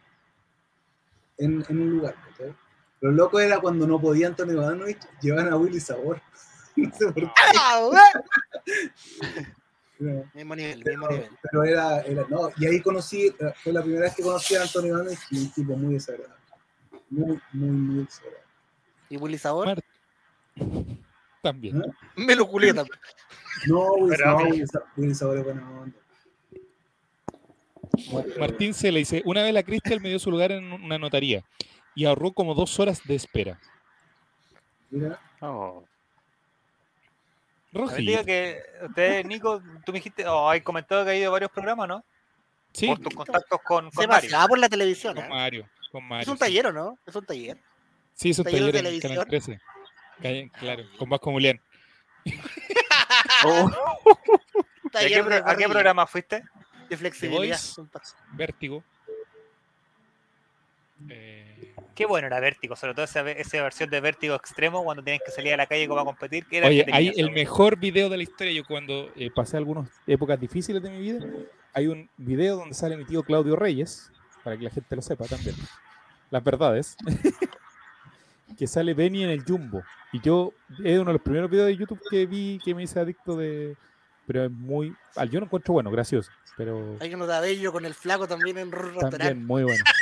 en, 1.38 1.64
en 1.70 1.82
un 1.82 1.90
lugar. 1.92 2.16
¿cachai? 2.30 2.54
Lo 3.02 3.12
loco 3.12 3.40
era 3.40 3.60
cuando 3.60 3.86
no 3.88 4.02
podía 4.02 4.28
Antonio 4.28 4.58
Badanovich, 4.60 5.00
llevaban 5.22 5.54
a 5.54 5.56
Willy 5.58 5.80
Sabor. 5.80 6.22
no 6.76 6.92
sé 6.94 7.06
por 7.06 7.14
qué, 7.16 7.32
Ah, 7.60 7.90
pero, 10.00 10.26
Mismo 10.34 10.56
nivel, 10.56 10.84
mismo 10.84 11.08
nivel. 11.08 11.30
pero 11.44 11.64
era, 11.64 12.02
era- 12.02 12.26
no, 12.28 12.50
y 12.58 12.66
ahí 12.66 12.82
conocí, 12.82 13.34
fue 13.64 13.72
la 13.72 13.82
primera 13.82 14.02
vez 14.04 14.16
que 14.16 14.24
conocí 14.24 14.56
a 14.56 14.64
Antonio 14.64 14.94
Badanovich 14.94 15.20
y 15.30 15.38
un 15.40 15.52
tipo 15.54 15.76
muy 15.78 15.94
desagradable. 15.94 16.44
Muy, 17.10 17.40
muy, 17.54 17.70
muy 17.70 18.04
desagradable. 18.06 18.44
¿Y 19.10 19.18
Willy 19.18 19.38
Sabor? 19.38 19.80
También. 21.44 21.82
¿Eh? 21.82 21.86
Me 22.16 22.36
lo 22.36 22.48
culié 22.48 22.74
también. 22.74 22.98
No, 23.68 23.88
Pero- 24.10 24.40
no. 24.40 25.94
Martín 28.40 28.74
C. 28.74 28.92
le 28.92 29.00
dice, 29.00 29.22
una 29.26 29.44
vez 29.44 29.54
la 29.54 29.62
Cristel 29.62 30.02
me 30.02 30.10
dio 30.10 30.18
su 30.20 30.32
lugar 30.32 30.52
en 30.54 30.72
una 30.72 30.98
notaría 30.98 31.44
y 31.94 32.06
ahorró 32.06 32.32
como 32.32 32.56
dos 32.56 32.80
horas 32.80 33.02
de 33.06 33.16
espera. 33.16 33.60
Mira, 34.90 35.20
Oh. 35.42 35.84
Diga 37.98 38.24
que 38.24 38.62
usted, 38.88 39.26
Nico, 39.26 39.62
tú 39.86 39.92
me 39.92 39.98
dijiste, 40.00 40.26
oh, 40.28 40.48
hay 40.50 40.62
comentado 40.62 41.04
que 41.04 41.12
ha 41.12 41.16
ido 41.18 41.28
a 41.30 41.32
varios 41.32 41.52
programas, 41.52 41.88
¿no? 41.88 42.06
Sí, 42.72 42.88
Por 42.88 43.00
tus 43.00 43.14
contactos 43.14 43.60
con, 43.64 43.92
Se 43.92 43.96
con 43.98 44.08
Mario. 44.08 44.22
paseaba 44.30 44.48
por 44.48 44.60
la 44.60 44.70
televisión. 44.70 45.16
con 45.16 45.26
¿eh? 45.26 45.30
Mario. 45.30 45.68
Con 45.92 46.08
Mario 46.08 46.22
Es 46.22 46.28
un 46.30 46.36
sí. 46.36 46.40
taller, 46.40 46.68
¿o 46.68 46.72
no? 46.74 46.98
Es 47.06 47.16
un 47.16 47.26
taller. 47.26 47.58
Sí, 48.14 48.30
es 48.30 48.40
un 48.40 48.46
taller 48.46 48.62
de 48.62 48.68
en 48.68 48.74
Canal 49.02 49.02
televisión. 49.02 49.28
13. 49.28 49.60
Calle- 50.24 50.52
Claro, 50.60 50.84
con 50.98 51.10
Vasco 51.10 51.32
Mulián. 51.32 51.60
Oh. 53.46 53.70
¿Y 54.94 54.98
¿A 54.98 55.08
qué, 55.08 55.42
a 55.46 55.56
qué 55.56 55.68
programa 55.70 56.08
fuiste? 56.08 56.42
de 56.90 56.98
flexibilidad. 56.98 57.60
Voice. 57.78 58.16
Vértigo. 58.32 58.84
Eh, 61.10 61.74
Qué 61.96 62.06
bueno 62.06 62.28
era 62.28 62.40
Vértigo, 62.40 62.76
sobre 62.76 62.94
todo 62.94 63.06
esa, 63.06 63.30
esa 63.32 63.62
versión 63.62 63.90
de 63.90 64.00
Vértigo 64.02 64.36
extremo 64.36 64.84
cuando 64.84 65.04
tienes 65.04 65.22
que 65.24 65.32
salir 65.32 65.54
a 65.54 65.58
la 65.58 65.68
calle 65.68 65.88
como 65.88 66.00
a 66.02 66.06
competir. 66.06 66.46
Que 66.48 66.58
era 66.58 66.68
Oye, 66.68 66.86
hay 66.92 67.12
el 67.16 67.32
mejor 67.32 67.78
video 67.78 68.10
de 68.10 68.18
la 68.18 68.24
historia. 68.24 68.52
Yo 68.54 68.64
cuando 68.66 69.12
eh, 69.16 69.30
pasé 69.34 69.58
algunas 69.58 69.90
épocas 70.08 70.40
difíciles 70.40 70.82
de 70.82 70.90
mi 70.90 71.00
vida, 71.00 71.20
hay 71.74 71.88
un 71.88 72.10
video 72.18 72.56
donde 72.58 72.74
sale 72.74 72.98
mi 72.98 73.06
tío 73.06 73.22
Claudio 73.24 73.56
Reyes, 73.56 74.12
para 74.44 74.58
que 74.58 74.64
la 74.64 74.70
gente 74.72 74.96
lo 74.96 75.02
sepa 75.02 75.26
también. 75.26 75.56
Las 76.32 76.44
verdades. 76.44 76.96
que 78.58 78.68
sale 78.68 78.94
Benny 78.94 79.24
en 79.24 79.30
el 79.30 79.44
Jumbo. 79.44 79.84
Y 80.12 80.22
yo, 80.22 80.54
es 80.84 81.00
uno 81.00 81.06
de 81.10 81.14
los 81.14 81.22
primeros 81.22 81.50
videos 81.50 81.68
de 81.68 81.78
YouTube 81.78 82.02
que 82.10 82.26
vi 82.26 82.60
que 82.64 82.74
me 82.76 82.84
hice 82.84 83.00
adicto 83.00 83.36
de... 83.36 83.76
Pero 84.28 84.46
es 84.46 84.52
muy... 84.52 84.96
al- 85.16 85.30
Yo 85.30 85.40
no 85.40 85.48
encuentro 85.48 85.74
bueno, 85.74 85.92
gracioso. 85.92 86.32
Pero 86.56 86.98
Hay 87.00 87.14
uno 87.14 87.26
de 87.28 87.36
Abello 87.36 87.72
con 87.72 87.86
el 87.86 87.94
flaco 87.94 88.28
también 88.28 88.58
en 88.58 88.72
restaurante. 88.72 89.18
también 89.18 89.46
muy 89.46 89.64
bueno. 89.64 89.84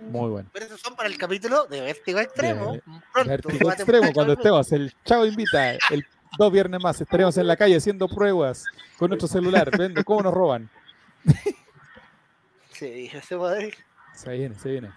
Muy 0.00 0.30
bueno. 0.30 0.48
Pero 0.54 0.64
esos 0.64 0.80
son 0.80 0.96
para 0.96 1.10
el 1.10 1.18
capítulo 1.18 1.66
de 1.66 1.82
Vértigo 1.82 2.18
Extremo. 2.20 2.72
De- 2.72 2.82
Pronto, 3.12 3.28
Vértigo 3.30 3.70
extremo, 3.70 4.12
cuando 4.14 4.32
estemos, 4.32 4.72
el 4.72 4.94
Chavo 5.04 5.26
invita, 5.26 5.72
el 5.90 6.06
dos 6.38 6.50
viernes 6.50 6.82
más, 6.82 6.98
estaremos 6.98 7.36
en 7.36 7.46
la 7.46 7.54
calle 7.54 7.76
haciendo 7.76 8.08
pruebas 8.08 8.64
con 8.98 9.08
nuestro 9.10 9.28
celular, 9.28 9.70
viendo 9.76 10.02
cómo 10.02 10.22
nos 10.22 10.32
roban. 10.32 10.70
Sí, 12.72 13.10
ese 13.12 13.36
poder. 13.36 13.74
Se 14.14 14.32
viene, 14.32 14.54
se 14.58 14.70
viene. 14.70 14.90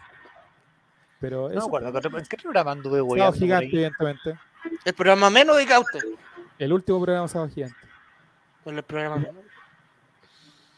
Pero 1.24 1.48
No 1.50 1.64
acuerdo, 1.64 1.90
¿qué 1.94 1.98
otro- 2.00 2.20
¿en 2.20 2.26
qué 2.26 2.36
programa 2.36 2.72
anduve, 2.74 2.98
Sábado 3.00 3.06
weón? 3.14 3.34
Gigante, 3.34 3.66
evidentemente. 3.68 4.38
El 4.84 4.94
programa 4.94 5.30
menos 5.30 5.56
de 5.56 5.66
Caute. 5.66 6.00
El 6.60 6.74
último 6.74 7.02
programa 7.02 7.30
Sábado 7.30 7.50
Gigante. 7.50 7.78
Con 8.62 8.76
el 8.76 8.84
programa 8.84 9.16
menos. 9.16 9.42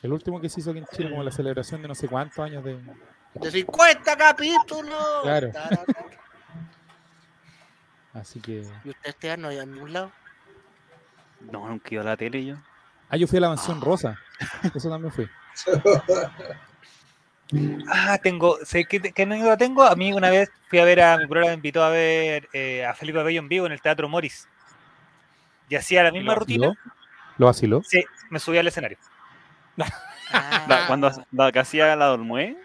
El 0.03 0.13
último 0.13 0.39
que 0.39 0.47
se 0.47 0.59
hizo 0.59 0.69
aquí 0.69 0.77
en 0.77 0.85
Chile, 0.85 1.09
como 1.09 1.23
la 1.23 1.31
celebración 1.31 1.81
de 1.81 1.87
no 1.87 1.95
sé 1.95 2.07
cuántos 2.07 2.37
años 2.37 2.63
de... 2.63 2.77
De 3.33 3.49
50 3.49 4.15
capítulos. 4.15 5.03
Claro. 5.23 5.51
Así 8.13 8.39
que... 8.39 8.67
¿Y 8.83 8.89
usted 8.89 9.09
este 9.09 9.31
año 9.31 9.49
en 9.49 9.73
ningún 9.73 9.93
lado? 9.93 10.11
No, 11.51 11.67
nunca 11.67 11.87
iba 11.89 12.03
a 12.03 12.05
la 12.05 12.17
tele 12.17 12.45
yo. 12.45 12.55
Ah, 13.09 13.17
yo 13.17 13.25
fui 13.25 13.39
a 13.39 13.41
la 13.41 13.49
Mansión 13.49 13.81
Rosa. 13.81 14.19
Eso 14.75 14.91
también 14.91 15.11
fui. 15.11 15.27
Ah, 17.87 18.17
tengo, 18.21 18.57
sé 18.65 18.85
que, 18.85 18.99
que 18.99 19.23
anécdota 19.23 19.57
tengo. 19.57 19.83
A 19.83 19.95
mí 19.95 20.11
una 20.13 20.29
vez 20.29 20.51
fui 20.67 20.79
a 20.79 20.85
ver 20.85 21.01
a 21.01 21.17
mi 21.17 21.25
programa, 21.27 21.49
me 21.49 21.55
invitó 21.55 21.83
a 21.83 21.89
ver 21.89 22.49
eh, 22.53 22.83
a 22.85 22.93
Felipe 22.95 23.21
Bello 23.23 23.39
en 23.39 23.47
vivo 23.49 23.65
en 23.65 23.71
el 23.71 23.81
Teatro 23.81 24.09
Moris. 24.09 24.47
Y 25.69 25.75
hacía 25.75 26.03
la 26.03 26.11
misma 26.11 26.33
¿Lo 26.33 26.39
rutina. 26.39 26.67
vaciló? 26.69 26.91
¿Lo 27.37 27.45
vaciló? 27.45 27.81
Sí, 27.83 28.03
me 28.29 28.39
subí 28.39 28.57
al 28.57 28.67
escenario. 28.67 28.97
Ah, 30.31 30.65
La- 30.67 30.87
cuando 30.87 31.11
la 31.31 31.51
que 31.51 31.59
hacía 31.59 31.95
la 31.95 32.05
Dolmue, 32.05 32.57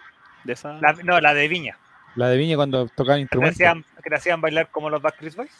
de 0.44 0.52
esa. 0.52 0.73
La- 0.81 0.93
no, 1.05 1.20
la 1.20 1.35
de 1.35 1.47
Viña. 1.48 1.77
La 2.16 2.28
de 2.28 2.36
Viña 2.39 2.57
cuando 2.57 2.86
tocaban 2.89 3.19
Que 3.19 3.23
instrumentos. 3.23 3.57
hacían, 3.57 3.85
que 4.02 4.11
le 4.11 4.16
hacían 4.16 4.40
bailar 4.40 4.69
como 4.70 4.89
los 4.90 5.02
Backstreet 5.02 5.36
Boys. 5.36 5.52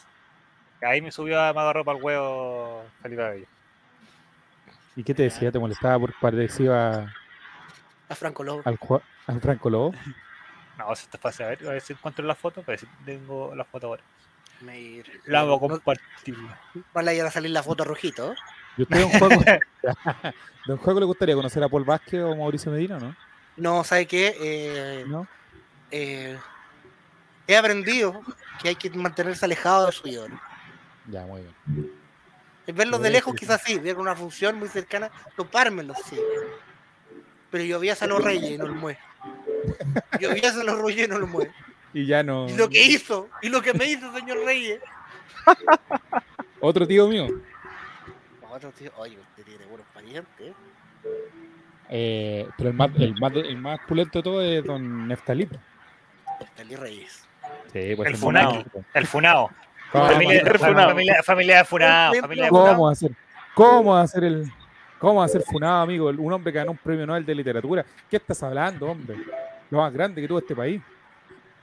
Ahí 0.81 1.01
me 1.01 1.11
subió 1.11 1.39
a 1.39 1.53
me 1.53 1.59
agarró 1.59 1.85
para 1.85 1.97
el 1.97 2.03
huevo 2.03 2.83
Felipe 3.03 3.21
Bello. 3.29 3.45
¿Y 4.95 5.03
qué 5.03 5.13
te 5.13 5.23
decía? 5.23 5.51
¿Te 5.51 5.59
molestaba 5.59 5.99
por 5.99 6.13
parecido 6.19 6.75
a- 6.75 7.13
a 8.11 8.15
Franco 8.15 8.43
Lobo. 8.43 8.61
al, 8.65 8.77
al 9.27 9.41
Franco 9.41 9.69
Lobo? 9.69 9.93
No, 10.77 10.93
eso 10.93 11.03
está 11.03 11.17
fácil. 11.19 11.45
A 11.45 11.49
ver, 11.49 11.67
a 11.67 11.71
ver 11.73 11.81
si 11.81 11.93
encuentro 11.93 12.25
la 12.25 12.33
foto. 12.33 12.63
Pero 12.65 12.79
si 12.79 12.87
tengo 13.05 13.53
la 13.53 13.65
foto 13.65 13.87
ahora. 13.87 14.03
Mira. 14.61 15.11
La 15.25 15.43
vamos 15.43 15.57
a 15.57 15.73
compartir. 15.73 16.35
No 16.35 17.01
le 17.01 17.05
vayan 17.05 17.27
a 17.27 17.29
salir 17.31 17.51
la 17.51 17.61
foto 17.61 17.83
rojito. 17.83 18.33
¿Y 18.77 18.83
usted 18.83 18.97
de 18.97 19.03
un 19.03 19.11
juego, 19.11 19.41
de 20.65 20.73
un 20.73 20.77
juego 20.77 20.99
le 21.01 21.05
gustaría 21.05 21.35
conocer 21.35 21.61
a 21.63 21.69
Paul 21.69 21.83
Vázquez 21.83 22.23
o 22.23 22.35
Mauricio 22.35 22.71
Medina, 22.71 22.97
no? 22.97 23.15
No, 23.57 23.83
¿sabe 23.83 24.07
qué? 24.07 24.35
Eh, 24.39 25.05
¿No? 25.07 25.27
eh, 25.91 26.39
he 27.47 27.57
aprendido 27.57 28.19
que 28.61 28.69
hay 28.69 28.75
que 28.75 28.89
mantenerse 28.91 29.45
alejado 29.45 29.85
de 29.85 29.91
su 29.91 30.07
ídolo. 30.07 30.39
Ya, 31.09 31.25
muy 31.25 31.41
bien. 31.41 31.91
En 32.65 32.75
verlos 32.75 33.01
de 33.01 33.09
lejos, 33.09 33.35
quizás 33.35 33.61
sí, 33.61 33.77
ver 33.77 33.97
una 33.97 34.15
función 34.15 34.57
muy 34.57 34.69
cercana, 34.69 35.11
topármelos, 35.35 35.97
sí. 36.09 36.17
Pero 37.51 37.63
yo 37.65 37.79
vi 37.79 37.89
a 37.89 38.07
los 38.07 38.23
Reyes 38.23 38.51
y 38.51 38.57
no 38.57 38.65
lo 38.65 38.75
mueve. 38.75 38.97
Yo 40.19 40.33
vi 40.33 40.43
a 40.43 40.53
los 40.63 40.79
Reyes 40.81 41.07
y 41.07 41.09
no 41.09 41.19
lo 41.19 41.27
mueve. 41.27 41.51
Y 41.93 42.05
ya 42.05 42.23
no. 42.23 42.47
Y 42.47 42.53
lo 42.53 42.69
que 42.69 42.81
hizo, 42.81 43.27
y 43.41 43.49
lo 43.49 43.61
que 43.61 43.73
me 43.73 43.85
hizo, 43.85 44.13
señor 44.13 44.37
Reyes. 44.45 44.79
Otro 46.61 46.87
tío 46.87 47.05
mío. 47.09 47.27
Otro 48.49 48.71
tío, 48.71 48.93
oye, 48.95 49.17
usted 49.19 49.43
tiene 49.43 49.65
buenos 49.65 49.85
parientes. 49.93 50.53
Eh, 51.89 52.47
pero 52.57 52.69
el 52.69 52.75
más, 52.77 52.91
el, 52.97 53.13
más, 53.19 53.33
el 53.33 53.57
más 53.57 53.79
pulento 53.85 54.19
de 54.19 54.23
todo 54.23 54.41
es 54.41 54.63
don 54.63 55.05
Neftalí. 55.09 55.49
Neftalí 56.39 56.75
Reyes. 56.77 57.27
Sí, 57.73 57.93
pues 57.97 58.11
el 58.11 58.15
Funao. 58.15 58.63
El 58.93 59.07
Funao. 59.07 59.49
Familia, 59.91 60.45
familia, 60.57 61.23
familia 61.23 61.57
de 61.57 61.65
Funao. 61.65 62.13
Familia 62.13 62.45
de 62.45 62.49
¿Cómo 62.51 62.87
hacer? 62.87 63.11
¿Cómo 63.53 63.97
hacer 63.97 64.23
el.? 64.23 64.51
¿Cómo 65.01 65.23
hacer 65.23 65.41
Funao, 65.41 65.81
amigo? 65.81 66.09
Un 66.09 66.31
hombre 66.31 66.53
que 66.53 66.59
ganó 66.59 66.71
un 66.71 66.77
premio 66.77 67.07
Nobel 67.07 67.25
de 67.25 67.33
literatura. 67.33 67.83
¿Qué 68.07 68.17
estás 68.17 68.43
hablando, 68.43 68.85
hombre? 68.85 69.17
Lo 69.71 69.79
más 69.79 69.91
grande 69.91 70.21
que 70.21 70.27
tuvo 70.27 70.37
este 70.37 70.55
país. 70.55 70.79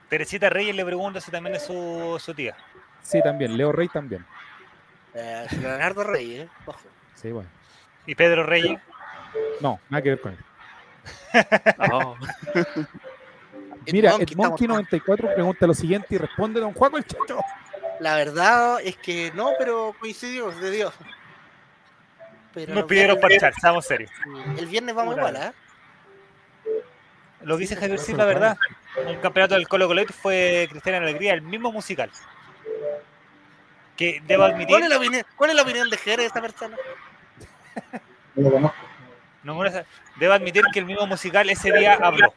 Teresita 0.08 0.50
Reyes 0.50 0.74
le 0.74 0.84
pregunta 0.84 1.20
si 1.20 1.30
también 1.30 1.54
es 1.54 1.62
su, 1.62 2.16
su 2.18 2.34
tía. 2.34 2.56
Sí, 3.00 3.22
también. 3.22 3.56
Leo 3.56 3.70
Rey 3.70 3.86
también. 3.86 4.26
Eh, 5.14 5.46
Leonardo 5.60 6.02
Reyes, 6.02 6.46
¿eh? 6.46 6.50
Ojo. 6.66 6.80
Sí, 7.14 7.30
bueno. 7.30 7.48
¿Y 8.06 8.16
Pedro 8.16 8.42
Reyes? 8.42 8.80
No, 9.60 9.78
nada 9.88 10.02
que 10.02 10.08
ver 10.08 10.20
con 10.20 10.32
él. 10.32 10.38
oh. 11.92 12.16
Mira, 13.92 14.16
el 14.16 14.36
Monkey 14.36 14.66
94 14.66 15.34
pregunta 15.34 15.64
lo 15.64 15.74
siguiente 15.74 16.16
y 16.16 16.18
responde 16.18 16.58
Don 16.58 16.72
Juan 16.72 16.96
el 16.96 17.04
Chacho. 17.04 17.38
La 18.00 18.16
verdad 18.16 18.80
es 18.82 18.96
que 18.96 19.30
no, 19.32 19.52
pero 19.60 19.94
coincidimos 20.00 20.60
de 20.60 20.72
Dios. 20.72 20.92
Pero 22.66 22.74
Nos 22.74 22.84
pidieron 22.84 23.20
parchar, 23.20 23.54
seamos 23.60 23.86
serios. 23.86 24.10
El 24.58 24.66
viernes 24.66 24.94
vamos 24.94 25.16
igual, 25.16 25.36
¿eh? 25.36 25.52
Lo 27.42 27.56
dice 27.56 27.76
Javier 27.76 28.00
sí, 28.00 28.14
la 28.14 28.24
verdad. 28.24 28.58
Un 29.06 29.16
campeonato 29.16 29.54
del 29.54 29.68
Colo 29.68 29.86
Colo 29.86 30.04
fue 30.06 30.66
Cristiana 30.70 30.98
Alegría, 30.98 31.34
el 31.34 31.42
mismo 31.42 31.70
musical. 31.70 32.10
Que 33.96 34.20
debo 34.26 34.44
admitir. 34.44 34.68
¿Cuál 34.68 34.82
es 34.82 34.88
la 34.88 34.96
opinión, 34.96 35.26
cuál 35.36 35.50
es 35.50 35.56
la 35.56 35.62
opinión 35.62 35.88
de 35.88 35.96
Jerez 35.98 36.18
de 36.18 36.26
esta 36.26 36.40
persona? 36.40 36.76
No 38.34 38.42
lo 38.42 38.50
conozco. 38.50 38.76
No, 39.44 39.62
debo 40.16 40.32
admitir 40.32 40.64
que 40.72 40.80
el 40.80 40.84
mismo 40.84 41.06
musical 41.06 41.48
ese 41.48 41.70
día 41.72 41.94
habló. 41.94 42.34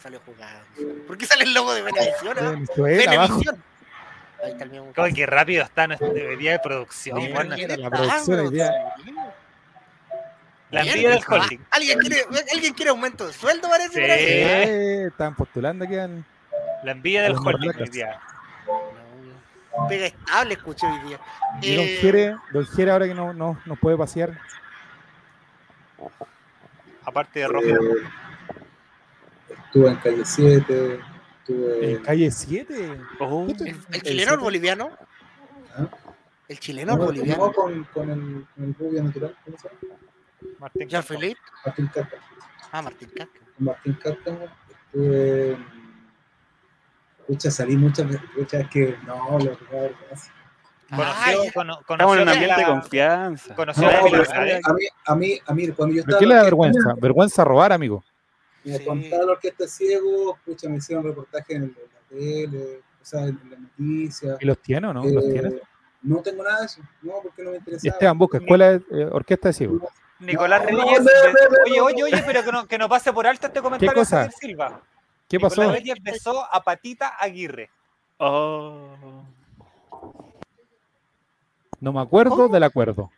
Salió 0.00 0.20
jugando. 0.24 0.64
¿Por 1.06 1.18
qué 1.18 1.26
sale 1.26 1.44
el 1.44 1.52
logo 1.52 1.74
de 1.74 1.82
Benevisión? 1.82 2.66
Benevisión. 2.76 3.62
Ahí 4.42 4.52
está 4.52 4.64
el 4.64 4.70
mismo. 4.70 4.92
qué 5.14 5.26
rápido 5.26 5.64
está 5.64 5.86
nuestro 5.86 6.12
día 6.12 6.52
de 6.52 6.58
producción. 6.60 7.18
la 7.32 7.90
producción 7.90 8.50
día. 8.52 8.72
La 10.70 10.82
envidia 10.82 11.10
del 11.10 11.22
holding. 11.26 11.58
¿Alguien 11.70 11.98
quiere, 11.98 12.24
¿Alguien 12.54 12.74
quiere 12.74 12.90
aumento 12.90 13.26
de 13.26 13.32
sueldo, 13.32 13.68
parece? 13.68 13.94
Sí, 13.94 15.06
están 15.08 15.34
postulando 15.34 15.84
aquí 15.84 15.96
al... 15.96 16.24
La 16.84 16.92
envidia 16.92 17.22
del 17.22 17.34
holding 17.36 17.70
hoy 17.76 17.88
día. 17.88 18.20
Pega 19.88 20.06
estable, 20.06 20.54
escuché 20.54 20.86
hoy 20.86 20.98
día. 21.08 21.20
Y 21.60 21.74
don 21.74 21.86
Jere, 21.86 22.36
don 22.52 22.66
Jere 22.66 22.90
ahora 22.92 23.06
que 23.06 23.14
no, 23.14 23.32
no, 23.32 23.60
no 23.66 23.76
puede 23.76 23.96
pasear. 23.96 24.38
Aparte 27.04 27.40
de 27.40 27.48
rojo. 27.48 27.66
estuve 29.66 29.90
en 29.90 29.96
calle 29.96 30.24
7. 30.24 31.00
Estuve... 31.50 31.92
¿En 31.92 32.02
calle 32.02 32.30
7? 32.30 33.00
¿El, 33.92 34.02
chileno 34.02 34.32
o 34.32 34.34
el 34.34 34.40
boliviano? 34.40 34.90
¿Ah? 35.74 35.88
¿El 36.48 36.58
chileno 36.60 36.92
o 36.92 36.96
el 36.96 37.06
boliviano? 37.06 37.46
No, 37.46 37.52
con, 37.52 37.84
con, 37.84 38.10
el, 38.10 38.46
con 38.54 38.64
el 38.64 38.74
rubio 38.74 39.02
natural. 39.02 39.36
¿Cómo 39.44 39.58
se 39.58 39.68
llama? 39.68 39.96
Martín 40.58 40.88
Jean 40.88 41.02
Felipe. 41.02 41.40
Martín 41.64 41.86
Caca. 41.88 42.16
Ah, 42.72 42.82
Martín 42.82 43.10
Caca. 43.10 43.40
Martín 43.58 43.94
Caca. 43.94 44.56
Estuve. 44.86 45.58
Escucha, 47.20 47.50
salí 47.50 47.76
muchas 47.76 48.08
veces. 48.08 48.68
que 48.70 48.96
no, 49.06 49.38
lo 49.38 49.58
que 49.58 49.92
Conoció, 50.90 51.44
Estamos 51.44 52.16
en 52.16 52.22
un 52.22 52.28
ambiente 52.28 52.60
de 52.60 52.66
confianza. 52.66 53.54
Conoció 53.54 53.88
a, 53.88 54.02
mí, 54.02 54.86
a, 55.04 55.14
mí, 55.14 55.40
a 55.46 55.54
mí, 55.54 55.68
cuando 55.68 55.94
yo 55.94 56.00
estaba. 56.00 56.18
¿Qué 56.18 56.26
le 56.26 56.34
da 56.34 56.42
vergüenza? 56.42 56.94
Vergüenza 57.00 57.44
robar, 57.44 57.72
amigo. 57.72 58.02
Me 58.64 58.78
sí. 58.78 58.84
contaba 58.84 59.24
la 59.24 59.32
orquesta 59.32 59.66
ciego, 59.66 60.36
escucha, 60.36 60.68
me 60.68 60.76
hicieron 60.76 61.04
reportaje 61.04 61.54
en, 61.54 61.68
la 61.68 62.08
tele, 62.08 62.82
o 63.00 63.04
sea, 63.04 63.22
en 63.22 63.40
la 63.50 63.56
noticia. 63.56 64.36
¿Y 64.40 64.44
los 64.44 64.58
tiene 64.58 64.86
o 64.86 64.92
no? 64.92 65.04
¿Los 65.04 65.24
eh, 65.24 65.32
tienes? 65.32 65.54
No 66.02 66.22
tengo 66.22 66.42
nada 66.42 66.60
de 66.60 66.66
eso, 66.66 66.82
no, 67.02 67.14
porque 67.22 67.42
no 67.42 67.50
me 67.50 67.56
interesa. 67.56 67.88
Esteban 67.88 68.18
busca 68.18 68.38
escuela 68.38 68.72
de 68.72 68.76
eh, 68.90 69.08
orquesta 69.10 69.48
de 69.48 69.52
ciego. 69.54 69.90
Nicolás 70.18 70.62
Reyes. 70.64 71.00
oye, 71.64 71.80
oye, 71.80 72.04
oye, 72.04 72.22
pero 72.26 72.44
que 72.44 72.52
no, 72.52 72.66
que 72.66 72.78
no 72.78 72.88
pase 72.88 73.12
por 73.12 73.26
alto 73.26 73.46
este 73.46 73.62
comentario 73.62 73.92
¿Qué 73.92 73.98
cosa? 73.98 74.24
de 74.24 74.32
Silva. 74.32 74.82
¿Qué 75.28 75.38
Nicolás 75.38 75.56
pasó? 75.56 75.72
Reyes 75.72 76.02
besó 76.02 76.44
a 76.52 76.62
Patita 76.62 77.16
Aguirre. 77.18 77.70
Oh. 78.18 79.24
No 81.80 81.92
me 81.94 82.00
acuerdo 82.00 82.48
del 82.48 82.62
acuerdo. 82.62 83.10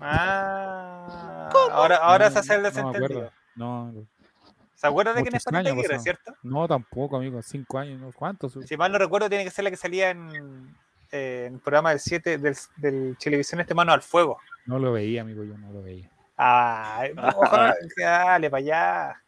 Ah. 0.00 1.50
Ahora, 1.72 1.96
ahora 1.96 2.30
se 2.30 2.38
hace 2.38 2.54
el 2.54 2.62
No 2.62 2.62
me 2.62 2.70
desentendido. 2.70 3.18
acuerdo. 3.18 3.32
No, 3.56 3.92
no. 3.92 4.06
¿Se 4.80 4.86
acuerda 4.86 5.12
de 5.12 5.22
quién 5.22 5.34
es 5.34 5.44
Muchos 5.44 5.52
Patita 5.52 5.58
años 5.70 5.72
Aguirre, 5.84 5.98
cierto? 6.00 6.34
No, 6.42 6.66
tampoco, 6.66 7.16
amigo. 7.18 7.42
Cinco 7.42 7.78
años, 7.78 8.00
¿no? 8.00 8.12
¿cuántos? 8.12 8.56
Si 8.66 8.76
mal 8.78 8.90
no 8.90 8.96
recuerdo, 8.98 9.28
tiene 9.28 9.44
que 9.44 9.50
ser 9.50 9.64
la 9.64 9.70
que 9.70 9.76
salía 9.76 10.10
en, 10.10 10.74
eh, 11.12 11.44
en 11.48 11.54
el 11.54 11.60
programa 11.60 11.90
del 11.90 12.00
7 12.00 12.38
del, 12.38 12.56
del 12.76 13.16
Televisión 13.18 13.60
Este 13.60 13.74
Mano 13.74 13.92
al 13.92 14.00
Fuego. 14.00 14.38
No 14.64 14.78
lo 14.78 14.92
veía, 14.92 15.20
amigo, 15.20 15.44
yo 15.44 15.58
no 15.58 15.70
lo 15.70 15.82
veía. 15.82 16.08
Ay, 16.36 17.12
ojalá, 17.36 17.74
dale 17.98 18.48
para 18.48 18.58
allá. 18.60 19.22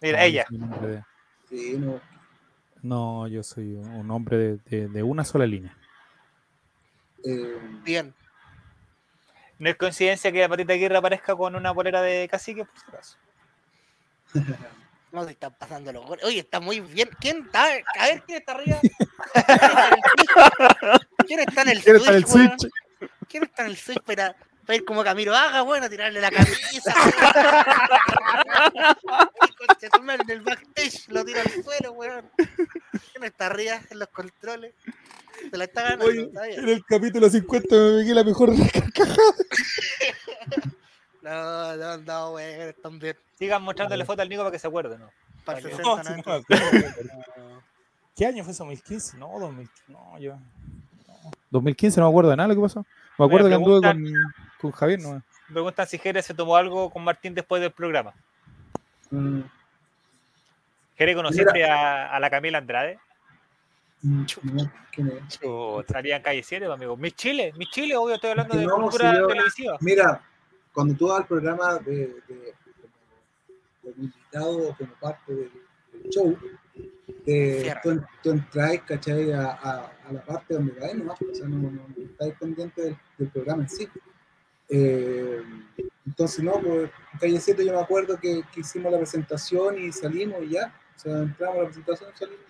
Mira, 0.00 0.24
ella. 0.24 0.46
de- 0.48 1.02
Sí, 1.48 1.76
no. 1.76 2.00
No, 2.82 3.26
yo 3.26 3.42
soy 3.42 3.74
un 3.74 4.08
hombre 4.12 4.36
de, 4.36 4.56
de- 4.66 4.88
de 4.88 5.02
una 5.02 5.24
sola 5.24 5.46
línea. 5.46 5.76
Eh, 7.24 7.58
Bien. 7.82 8.14
No 9.58 9.68
es 9.68 9.76
coincidencia 9.76 10.30
que 10.32 10.48
Patita 10.48 10.72
Aguirre 10.72 10.96
aparezca 10.96 11.34
con 11.36 11.54
una 11.56 11.74
polera 11.74 12.00
de 12.00 12.26
cacique, 12.30 12.64
por 12.64 12.78
si 12.78 12.86
acaso. 12.88 13.18
No 15.12 15.24
se 15.24 15.32
están 15.32 15.52
pasando 15.58 15.92
los 15.92 16.06
goles. 16.06 16.24
Oye, 16.24 16.38
está 16.38 16.60
muy 16.60 16.78
bien. 16.78 17.10
¿Quién 17.18 17.42
está? 17.44 17.64
A 17.64 18.06
ver, 18.06 18.22
¿quién 18.24 18.38
está 18.38 18.52
arriba? 18.52 18.78
¿Quién 21.26 21.40
está 21.40 21.62
en 21.62 21.68
el 21.70 21.82
¿Quién 21.82 21.98
Switch? 21.98 22.06
está 22.06 22.12
en 22.12 22.16
el? 22.16 22.26
Switch? 22.28 22.68
¿Quién 23.28 23.42
está 23.42 23.62
en 23.64 23.70
el 23.70 23.76
Switch 23.76 24.00
para, 24.02 24.36
para 24.64 24.76
ir 24.76 24.84
como 24.84 25.02
Camilo 25.02 25.34
Haga, 25.34 25.62
bueno, 25.62 25.86
a 25.86 25.88
tirarle 25.88 26.20
la 26.20 26.30
camisa? 26.30 26.94
En 29.90 30.30
el 30.30 30.42
backstage 30.42 31.08
lo 31.08 31.24
tira 31.24 31.42
al 31.42 31.64
suelo, 31.64 31.90
weón. 31.92 32.30
¿Quién 32.36 33.24
está 33.24 33.46
arriba 33.46 33.80
en 33.90 33.98
los 33.98 34.08
controles? 34.10 34.74
Se 35.50 35.56
la 35.56 35.64
está 35.64 35.82
ganando. 35.82 36.04
Oye, 36.06 36.30
en 36.54 36.68
el 36.68 36.84
capítulo 36.84 37.28
50 37.28 37.74
me 37.74 37.98
pegué 37.98 38.14
la 38.14 38.22
mejor 38.22 38.52
No, 41.22 41.76
no, 41.76 41.96
no, 41.98 42.38
están 42.38 42.98
bien. 42.98 43.16
Sigan 43.38 43.62
mostrándole 43.62 44.04
foto 44.04 44.22
al 44.22 44.28
Nico 44.28 44.42
para 44.42 44.52
que 44.52 44.58
se 44.58 44.66
acuerde, 44.66 44.98
¿no? 44.98 45.10
Para 45.44 45.58
el 45.58 45.64
No, 45.70 45.76
60, 45.96 46.04
sí, 46.04 46.10
90. 46.10 46.30
no 46.30 46.34
me 46.34 46.40
acuerdo. 46.40 47.62
¿Qué 48.16 48.26
año 48.26 48.44
fue 48.44 48.52
eso? 48.52 48.64
¿2015? 48.66 49.14
No, 49.14 49.38
2015. 49.38 49.92
No, 49.92 50.18
yo. 50.18 50.36
no. 50.36 51.30
2015 51.50 52.00
no 52.00 52.06
me 52.06 52.10
acuerdo 52.10 52.30
de 52.30 52.36
nada 52.36 52.48
lo 52.48 52.54
que 52.54 52.60
pasó. 52.60 52.86
Me 53.18 53.24
acuerdo 53.26 53.48
que 53.48 53.54
anduve 53.54 53.80
con, 53.86 54.04
con 54.60 54.70
Javier, 54.72 55.00
no. 55.00 55.12
Me 55.14 55.22
preguntan 55.54 55.86
si 55.86 55.98
Jerez 55.98 56.26
se 56.26 56.34
tomó 56.34 56.56
algo 56.56 56.90
con 56.90 57.02
Martín 57.04 57.34
después 57.34 57.60
del 57.60 57.72
programa. 57.72 58.14
mm, 59.10 59.40
¿Jerez 60.96 61.16
conociste 61.16 61.64
a, 61.64 62.14
a 62.14 62.20
la 62.20 62.30
Camila 62.30 62.58
Andrade? 62.58 62.98
mm, 64.02 64.24
no, 64.44 64.72
¿quién 64.92 65.08
es? 65.28 65.40
Salía 65.90 66.16
en 66.16 66.22
calle 66.22 66.42
7, 66.42 66.66
amigo. 66.66 66.96
Mis 66.96 67.14
Chile, 67.14 67.52
mis 67.56 67.68
Chile, 67.70 67.96
obvio, 67.96 68.14
estoy 68.16 68.30
hablando 68.30 68.56
de 68.56 68.64
No, 68.66 68.76
cultura 68.76 69.10
si 69.12 69.18
yo- 69.18 69.26
televisiva. 69.26 69.76
Mira, 69.80 70.22
cuando 70.72 70.94
tú 70.94 71.08
vas 71.08 71.20
al 71.20 71.26
programa 71.26 71.78
de, 71.78 72.14
de- 72.28 72.54
como, 73.82 73.94
invitado 73.96 74.74
como 74.76 74.92
parte 75.00 75.34
del, 75.34 75.50
del 75.92 76.10
show, 76.10 76.36
Cierra. 77.24 77.80
tú, 77.82 78.02
tú 78.22 78.30
entras, 78.30 78.78
¿cachai? 78.86 79.32
A, 79.32 79.50
a- 79.50 79.92
a 80.08 80.12
la 80.12 80.24
parte 80.24 80.54
donde 80.54 80.74
caes 80.74 80.94
nomás, 80.96 81.20
o 81.20 81.34
sea, 81.34 81.46
no, 81.48 81.56
no, 81.58 81.70
no 81.70 82.04
estás 82.04 82.32
pendiente 82.38 82.82
del, 82.82 82.98
del 83.18 83.28
programa 83.30 83.62
en 83.62 83.68
sí. 83.68 83.88
Eh, 84.68 85.42
entonces, 86.06 86.44
no, 86.44 86.52
pues 86.60 86.90
en 87.12 87.18
calle 87.18 87.40
7 87.40 87.64
yo 87.64 87.72
me 87.72 87.80
acuerdo 87.80 88.18
que, 88.18 88.42
que 88.52 88.60
hicimos 88.60 88.90
la 88.92 88.98
presentación 88.98 89.78
y 89.78 89.92
salimos 89.92 90.42
y 90.44 90.50
ya, 90.50 90.72
o 90.96 90.98
sea, 90.98 91.18
entramos 91.18 91.56
a 91.56 91.58
la 91.62 91.64
presentación 91.66 92.10
y 92.14 92.18
salimos. 92.18 92.44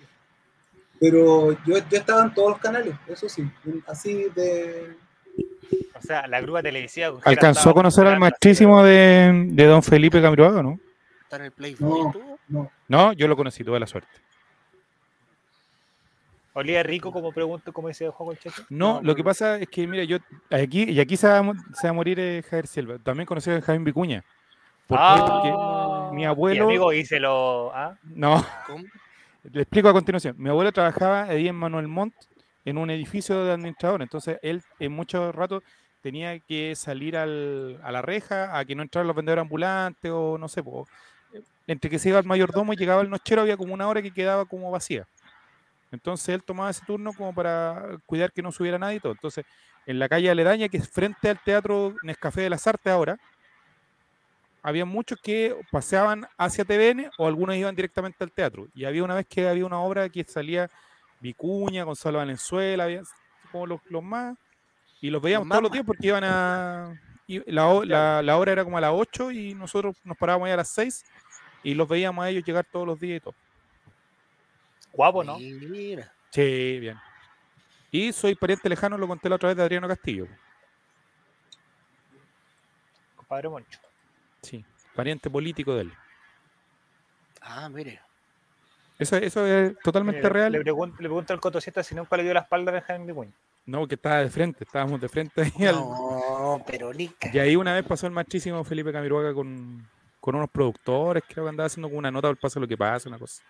Pero 0.99 1.53
yo, 1.65 1.79
yo 1.79 1.97
estaba 1.99 2.23
en 2.25 2.35
todos 2.35 2.51
los 2.51 2.59
canales, 2.59 2.95
eso 3.09 3.29
sí, 3.29 3.51
así 3.87 4.25
de, 4.35 4.97
O 5.95 6.01
sea, 6.03 6.27
la 6.27 6.41
grúa 6.41 6.63
televisiva. 6.63 7.13
¿Alcanzó 7.25 7.71
a 7.71 7.75
conocer 7.75 8.07
al 8.07 8.19
maestrísimo 8.19 8.83
de, 8.83 9.47
de 9.51 9.65
don 9.67 9.83
Felipe 9.83 10.21
Camiroaga, 10.23 10.63
no? 10.63 10.79
Está 11.23 11.37
en 11.37 11.43
el 11.43 11.53
Playboy. 11.53 12.01
No. 12.05 12.13
¿tú? 12.13 12.23
no, 12.49 12.71
No, 12.89 13.13
yo 13.13 13.29
lo 13.29 13.37
conocí, 13.37 13.63
tuve 13.63 13.79
la 13.79 13.87
suerte. 13.87 14.09
¿Olía 16.53 16.83
rico 16.83 17.13
como 17.13 17.31
pregunto, 17.33 17.73
como 17.73 17.89
dice 17.89 18.09
Juan 18.11 18.37
Checho? 18.37 18.65
No, 18.71 19.01
lo 19.03 19.15
que 19.15 19.23
pasa 19.23 19.57
es 19.59 19.69
que, 19.69 19.87
mira, 19.87 20.03
yo 20.03 20.19
aquí, 20.51 20.83
y 20.91 20.99
aquí 20.99 21.17
se 21.17 21.29
va, 21.29 21.39
a 21.39 21.43
mo- 21.43 21.55
se 21.75 21.87
va 21.87 21.91
a 21.91 21.93
morir 21.95 22.19
eh, 22.19 22.43
Javier 22.43 22.67
Silva, 22.67 22.99
también 22.99 23.25
conocido 23.27 23.55
como 23.57 23.67
Javier 23.67 23.85
Vicuña. 23.85 24.25
¿Por 24.89 24.99
qué? 24.99 25.21
Porque 25.21 26.17
mi 26.17 26.27
abuelo. 26.27 26.67
Mi 26.67 26.73
amigo, 26.73 26.93
y 26.93 27.05
se 27.07 27.21
lo. 27.21 27.71
¿ah? 27.73 27.97
No, 28.03 28.45
¿Cómo? 28.67 28.85
le 29.45 29.63
explico 29.63 29.89
a 29.89 29.93
continuación. 29.93 30.35
Mi 30.39 30.49
abuelo 30.51 30.73
trabajaba 30.73 31.23
ahí 31.23 31.47
en 31.47 31.55
Manuel 31.55 31.87
Montt 31.87 32.15
en 32.71 32.79
un 32.79 32.91
edificio 32.91 33.45
de 33.45 33.53
administrador, 33.53 34.03
entonces 34.03 34.39
él 34.43 34.63
en 34.79 34.93
muchos 34.93 35.35
ratos 35.35 35.63
tenía 36.03 36.39
que 36.41 36.75
salir 36.77 37.17
al- 37.17 37.79
a 37.83 37.93
la 37.93 38.03
reja 38.03 38.59
a 38.59 38.65
que 38.65 38.75
no 38.75 38.83
entraran 38.83 39.07
los 39.07 39.17
vendedores 39.17 39.43
ambulantes 39.43 40.11
o 40.15 40.39
no 40.39 40.49
sé, 40.49 40.63
entre 41.67 41.91
que 41.91 41.99
se 41.99 42.09
iba 42.09 42.19
el 42.19 42.27
mayordomo 42.27 42.73
y 42.73 42.77
llegaba 42.77 43.03
el 43.03 43.11
nochero 43.11 43.43
había 43.43 43.57
como 43.57 43.75
una 43.75 43.89
hora 43.89 44.03
que 44.03 44.13
quedaba 44.13 44.45
como 44.47 44.71
vacía. 44.71 45.07
Entonces 45.93 46.29
él 46.31 46.43
tomaba 46.45 46.71
ese 46.71 46.85
turno 46.87 47.13
como 47.13 47.35
para 47.35 47.99
cuidar 48.07 48.33
que 48.33 48.43
no 48.43 48.53
subiera 48.53 48.79
nadie 48.79 48.97
y 48.97 49.01
todo. 49.01 49.13
Entonces, 49.13 49.45
en 49.87 49.99
la 49.99 50.09
calle 50.09 50.31
aledaña, 50.31 50.69
que 50.69 50.77
es 50.79 50.89
frente 50.89 51.31
al 51.31 51.41
teatro 51.43 51.95
Nescafé 52.03 52.43
de 52.43 52.51
las 52.51 52.67
Artes 52.67 52.93
ahora, 52.93 53.17
había 54.63 54.85
muchos 54.85 55.19
que 55.23 55.57
paseaban 55.71 56.27
hacia 56.37 56.65
TVN 56.65 57.11
o 57.19 57.27
algunos 57.27 57.57
iban 57.57 57.75
directamente 57.75 58.23
al 58.23 58.33
teatro. 58.33 58.67
Y 58.75 58.85
había 58.85 59.03
una 59.05 59.15
vez 59.15 59.27
que 59.27 59.49
había 59.49 59.65
una 59.67 59.81
obra 59.81 60.09
que 60.09 60.23
salía 60.25 60.71
Vicuña, 61.21 61.85
Gonzalo 61.85 62.19
Valenzuela, 62.19 62.85
había 62.85 63.03
como 63.53 63.67
los, 63.67 63.81
los 63.89 64.03
más, 64.03 64.37
y 65.01 65.11
los 65.11 65.23
veíamos 65.23 65.47
Los 65.47 65.53
todos 65.53 65.63
los 65.63 65.73
días 65.73 65.85
porque 65.85 66.07
iban 66.07 66.25
a... 66.25 67.01
y 67.27 67.51
la, 67.51 67.81
la, 67.85 68.23
la 68.23 68.37
hora 68.37 68.53
era 68.53 68.65
como 68.65 68.79
a 68.79 68.81
las 68.81 68.93
8 68.93 69.31
y 69.31 69.55
nosotros 69.55 69.97
nos 70.05 70.17
parábamos 70.17 70.47
ahí 70.47 70.53
a 70.53 70.57
las 70.57 70.71
6 70.71 71.05
y 71.63 71.75
los 71.75 71.89
veíamos 71.89 72.25
a 72.25 72.31
ellos 72.31 72.45
llegar 72.45 72.67
todos 72.71 72.87
los 72.87 72.99
días 72.99 73.19
y 73.19 73.21
todo. 73.21 73.35
Guapo, 74.93 75.23
¿no? 75.23 75.39
Mira. 75.39 76.13
Sí, 76.31 76.79
bien. 76.81 76.99
Y 77.91 78.13
soy 78.13 78.35
pariente 78.35 78.69
lejano, 78.69 78.97
lo 78.97 79.09
conté 79.09 79.29
la 79.29 79.37
otra 79.37 79.49
vez 79.49 79.57
de 79.57 79.63
Adriano 79.63 79.89
Castillo. 79.89 80.27
Compadre 83.17 83.49
Moncho. 83.49 83.81
Sí, 84.43 84.65
pariente 84.95 85.29
político 85.29 85.75
de 85.75 85.83
él. 85.83 85.93
Ah, 87.41 87.69
mire. 87.69 88.01
Eso, 89.01 89.17
eso 89.17 89.47
es 89.47 89.79
totalmente 89.81 90.23
Le, 90.23 90.29
real. 90.29 90.53
le 90.53 90.61
pregun- 90.63 90.91
le 90.99 91.09
pregunto 91.09 91.33
al 91.33 91.41
Cotosieta 91.41 91.83
si 91.83 91.95
nunca 91.95 92.17
le 92.17 92.23
dio 92.25 92.35
la 92.35 92.41
espalda 92.41 92.71
a 92.71 92.75
Benjamín 92.75 93.07
Vicuña. 93.07 93.33
No, 93.67 93.87
que 93.87 93.95
estaba 93.95 94.19
de 94.19 94.31
frente, 94.31 94.65
estábamos 94.65 95.01
de 95.01 95.09
frente 95.09 95.43
ahí. 95.43 95.67
al- 95.67 95.75
No, 95.77 96.63
pero 96.67 96.93
Nica. 96.93 97.31
Y 97.33 97.39
ahí 97.39 97.57
una 97.57 97.75
vez 97.75 97.85
pasó 97.85 98.07
el 98.07 98.13
machísimo 98.13 98.63
Felipe 98.65 98.93
Camiroaga 98.93 99.33
con, 99.35 99.87
con 100.21 100.35
unos 100.35 100.51
productores, 100.51 101.23
creo 101.29 101.45
que 101.45 101.51
andaba 101.51 101.67
haciendo 101.67 101.89
como 101.89 101.99
una 101.99 102.11
nota 102.11 102.29
del 102.29 102.37
paso 102.37 102.59
de 102.61 102.65
lo 102.65 102.69
que 102.69 102.77
pasa, 102.77 103.09
una 103.09 103.19
cosa. 103.19 103.43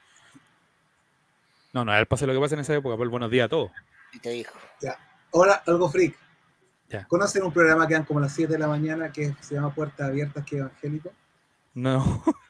No, 1.73 1.85
no 1.85 1.93
era 1.93 2.01
el 2.01 2.07
paso 2.07 2.27
de 2.27 2.33
lo 2.33 2.39
que 2.39 2.43
pasa 2.45 2.55
en 2.55 2.61
esa 2.63 2.75
época, 2.75 2.95
pero 2.95 3.05
el 3.05 3.09
buenos 3.11 3.31
días 3.31 3.47
a 3.47 3.49
todos. 3.49 3.71
Y 4.13 4.19
te 4.19 4.31
dijo. 4.31 4.53
Ahora, 5.33 5.63
algo 5.67 5.89
freak. 5.89 6.17
Ya. 6.89 7.05
¿Conocen 7.07 7.45
un 7.45 7.53
programa 7.53 7.87
que 7.87 7.95
dan 7.95 8.05
como 8.05 8.19
a 8.19 8.23
las 8.23 8.33
7 8.35 8.53
de 8.55 8.59
la 8.59 8.67
mañana 8.67 9.13
que 9.13 9.33
se 9.41 9.55
llama 9.55 9.73
Puertas 9.73 10.09
Abiertas, 10.09 10.45
que 10.45 10.57
es 10.57 10.61
evangélico? 10.63 11.13
No, 11.75 12.23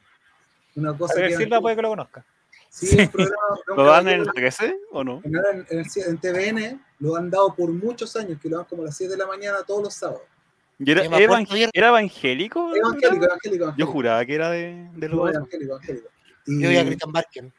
Una 0.77 0.97
cosa 0.97 1.13
Javier 1.15 1.31
que 1.33 1.37
Silva 1.45 1.61
puede 1.61 1.77
que 1.77 1.83
lo 1.83 1.91
conozca. 1.91 2.25
Sí, 2.71 2.87
Sí. 2.87 3.07
programa, 3.09 3.37
¿Lo 3.67 3.85
dan 3.85 4.09
en 4.09 4.21
el 4.21 4.27
caballero- 4.27 4.33
13 4.33 4.77
o 4.93 5.03
no? 5.05 5.21
en, 5.25 5.35
en- 5.35 5.67
en 5.71 5.79
el- 5.81 6.09
en 6.09 6.19
TVN 6.19 6.81
lo 7.01 7.17
han 7.17 7.29
dado 7.29 7.53
por 7.55 7.69
muchos 7.71 8.15
años, 8.17 8.39
que 8.41 8.49
lo 8.49 8.59
dan 8.59 8.67
como 8.67 8.83
a 8.83 8.87
las 8.87 8.97
7 8.97 9.13
de 9.13 9.19
la 9.19 9.27
mañana 9.27 9.59
todos 9.67 9.83
los 9.83 9.93
sábados. 9.95 10.23
¿Y 10.79 10.91
era, 10.91 11.03
era 11.05 11.11
evang- 11.19 11.47
evangélico? 11.75 12.75
Evangélico, 12.75 13.25
evangélico, 13.27 13.75
Yo 13.77 13.87
juraba 13.87 14.25
que 14.25 14.35
era 14.35 14.51
de, 14.51 14.89
de 14.95 15.09
No, 15.09 15.17
los 15.17 15.21
otros. 15.29 15.37
evangélico, 15.37 15.73
evangélico. 15.75 16.09
Y, 16.47 16.63
Yo 16.63 16.69
vi 16.71 16.77
a 16.79 16.85
Cristian 16.87 17.13
Barken. 17.13 17.53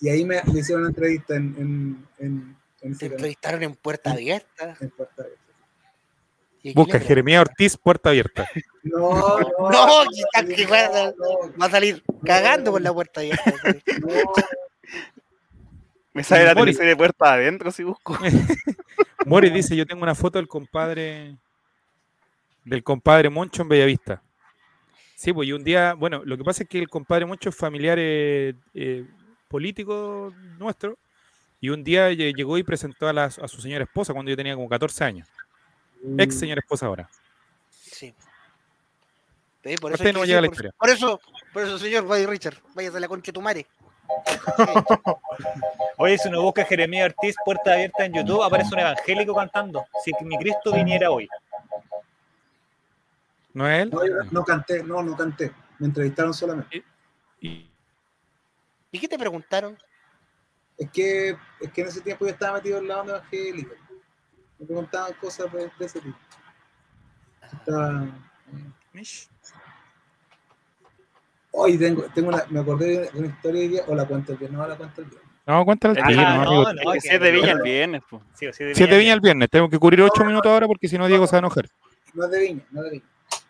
y 0.00 0.08
ahí 0.08 0.24
me 0.24 0.40
le 0.42 0.60
hicieron 0.60 0.82
una 0.82 0.88
entrevista 0.90 1.34
en, 1.36 1.54
en, 1.58 2.06
en, 2.18 2.56
en 2.82 2.92
ese 2.92 3.00
Te 3.08 3.14
entrevistaron 3.14 3.62
en 3.64 3.74
Puerta 3.74 4.12
Abierta. 4.12 4.76
en 4.80 4.90
Puertas 4.90 5.18
Abiertas. 5.26 5.51
Busca 6.74 6.98
le 6.98 7.04
Jeremías 7.04 7.40
Ortiz, 7.42 7.76
puerta 7.76 8.10
abierta. 8.10 8.48
No, 8.84 9.38
no, 9.38 9.70
No, 9.70 10.04
quizás 10.10 10.44
que 10.56 10.62
no, 10.64 10.68
guarda- 10.68 11.14
no, 11.16 11.58
Va 11.60 11.66
a 11.66 11.70
salir 11.70 12.02
cagando 12.24 12.72
por 12.72 12.82
la 12.82 12.92
puerta 12.92 13.20
abierta. 13.20 13.52
no. 14.00 14.32
Me 16.14 16.22
sale 16.24 16.44
la 16.44 16.54
Mori. 16.54 16.72
de 16.74 16.96
puerta 16.96 17.32
adentro 17.32 17.70
si 17.70 17.84
busco. 17.84 18.18
Mori 19.24 19.48
dice, 19.50 19.74
yo 19.76 19.86
tengo 19.86 20.02
una 20.02 20.14
foto 20.14 20.38
del 20.38 20.48
compadre 20.48 21.36
del 22.64 22.82
compadre 22.84 23.30
Moncho 23.30 23.62
en 23.62 23.68
Bellavista. 23.68 24.22
Sí, 25.16 25.32
pues 25.32 25.48
y 25.48 25.52
un 25.52 25.64
día, 25.64 25.94
bueno, 25.94 26.22
lo 26.24 26.36
que 26.36 26.44
pasa 26.44 26.64
es 26.64 26.68
que 26.68 26.78
el 26.80 26.88
compadre 26.88 27.24
Moncho 27.26 27.48
es 27.48 27.56
familiar 27.56 27.96
eh, 28.00 28.54
eh, 28.74 29.04
político 29.48 30.32
nuestro 30.58 30.98
y 31.60 31.68
un 31.70 31.82
día 31.84 32.10
lle- 32.10 32.34
llegó 32.34 32.58
y 32.58 32.62
presentó 32.64 33.08
a, 33.08 33.12
la- 33.12 33.24
a 33.26 33.48
su 33.48 33.60
señora 33.62 33.84
esposa 33.84 34.12
cuando 34.12 34.30
yo 34.30 34.36
tenía 34.36 34.54
como 34.54 34.68
14 34.68 35.04
años. 35.04 35.28
Ex 36.18 36.38
señora 36.38 36.60
esposa 36.60 36.86
ahora. 36.86 37.08
Sí. 37.70 38.14
Sí, 39.64 39.76
por, 39.76 39.92
eso 39.92 40.02
no 40.12 40.24
llega 40.24 40.40
la 40.40 40.48
decir, 40.48 40.52
historia. 40.52 40.72
por, 40.72 40.88
por 40.88 40.90
eso, 40.90 41.20
por 41.52 41.62
eso, 41.62 41.78
señor 41.78 42.02
Buddy 42.04 42.26
Richard, 42.26 42.56
váyase 42.74 42.96
a 42.96 43.00
la 43.00 43.08
concha 43.08 43.26
de 43.30 43.32
tu 43.34 43.40
madre. 43.42 43.66
Oye, 45.96 46.18
si 46.18 46.28
uno 46.28 46.42
busca 46.42 46.64
Jeremías 46.64 47.10
Ortiz, 47.10 47.36
puerta 47.44 47.72
abierta 47.72 48.04
en 48.04 48.12
YouTube, 48.14 48.42
aparece 48.42 48.74
un 48.74 48.80
evangélico 48.80 49.34
cantando. 49.34 49.86
Si 50.04 50.10
mi 50.24 50.36
Cristo 50.38 50.72
viniera 50.72 51.10
hoy. 51.10 51.28
¿No 53.54 53.68
es 53.68 53.82
él? 53.82 53.92
No, 54.30 54.44
canté, 54.44 54.82
no, 54.82 55.02
no 55.02 55.16
canté. 55.16 55.52
Me 55.78 55.86
entrevistaron 55.86 56.34
solamente. 56.34 56.82
Y- 57.40 57.68
¿Y 58.90 58.98
qué 58.98 59.08
te 59.08 59.18
preguntaron? 59.18 59.78
Es 60.76 60.90
que, 60.90 61.36
es 61.60 61.72
que 61.72 61.80
en 61.82 61.86
ese 61.88 62.00
tiempo 62.00 62.24
yo 62.24 62.32
estaba 62.32 62.54
metido 62.58 62.78
en 62.78 62.88
la 62.88 63.00
onda 63.00 63.16
evangélica. 63.18 63.74
Me 64.62 64.66
preguntaban 64.66 65.12
cosas 65.20 65.52
de, 65.52 65.68
de 65.76 65.84
ese 65.86 66.00
tipo. 66.00 66.16
Estaba... 67.52 68.06
Hoy 71.50 71.76
tengo, 71.76 72.04
tengo 72.14 72.28
una, 72.28 72.44
me 72.48 72.60
acordé 72.60 73.10
de 73.10 73.18
una 73.18 73.26
historia 73.26 73.68
día, 73.68 73.82
o 73.88 73.94
la 73.96 74.06
cuento 74.06 74.32
el 74.32 74.38
viernes, 74.38 74.58
no 74.60 74.66
la 74.68 74.76
cuento 74.76 75.00
el 75.00 75.08
viernes. 75.08 75.28
No, 75.44 75.64
cuéntale 75.64 75.98
al 76.00 76.04
Ah, 76.04 76.06
tiro, 76.06 76.22
no, 76.22 76.28
no, 76.28 76.42
amigo. 76.42 76.62
no, 76.84 76.92
Es 76.92 77.02
que- 77.02 77.08
que 77.08 77.14
es 77.16 77.20
de 77.20 77.30
Viña 77.32 77.50
el 77.52 77.62
viernes, 77.62 78.02
pues. 78.08 78.22
Sí, 78.34 78.46
de 78.46 78.74
Siete 78.76 78.96
viña 78.98 79.12
el 79.14 79.20
viernes, 79.20 79.50
tengo 79.50 79.68
que 79.68 79.78
cubrir 79.80 80.00
ocho 80.02 80.24
minutos 80.24 80.48
ahora 80.50 80.68
porque 80.68 80.86
si 80.86 80.96
no 80.96 81.08
Diego 81.08 81.26
se 81.26 81.32
va 81.32 81.38
a 81.38 81.40
enojar. 81.40 81.68
No 82.14 82.24
es 82.24 82.30
de 82.30 82.40
Viña, 82.40 82.64
no 82.70 82.84
es 82.84 82.84
de 82.84 82.90
Viña. 82.90 83.04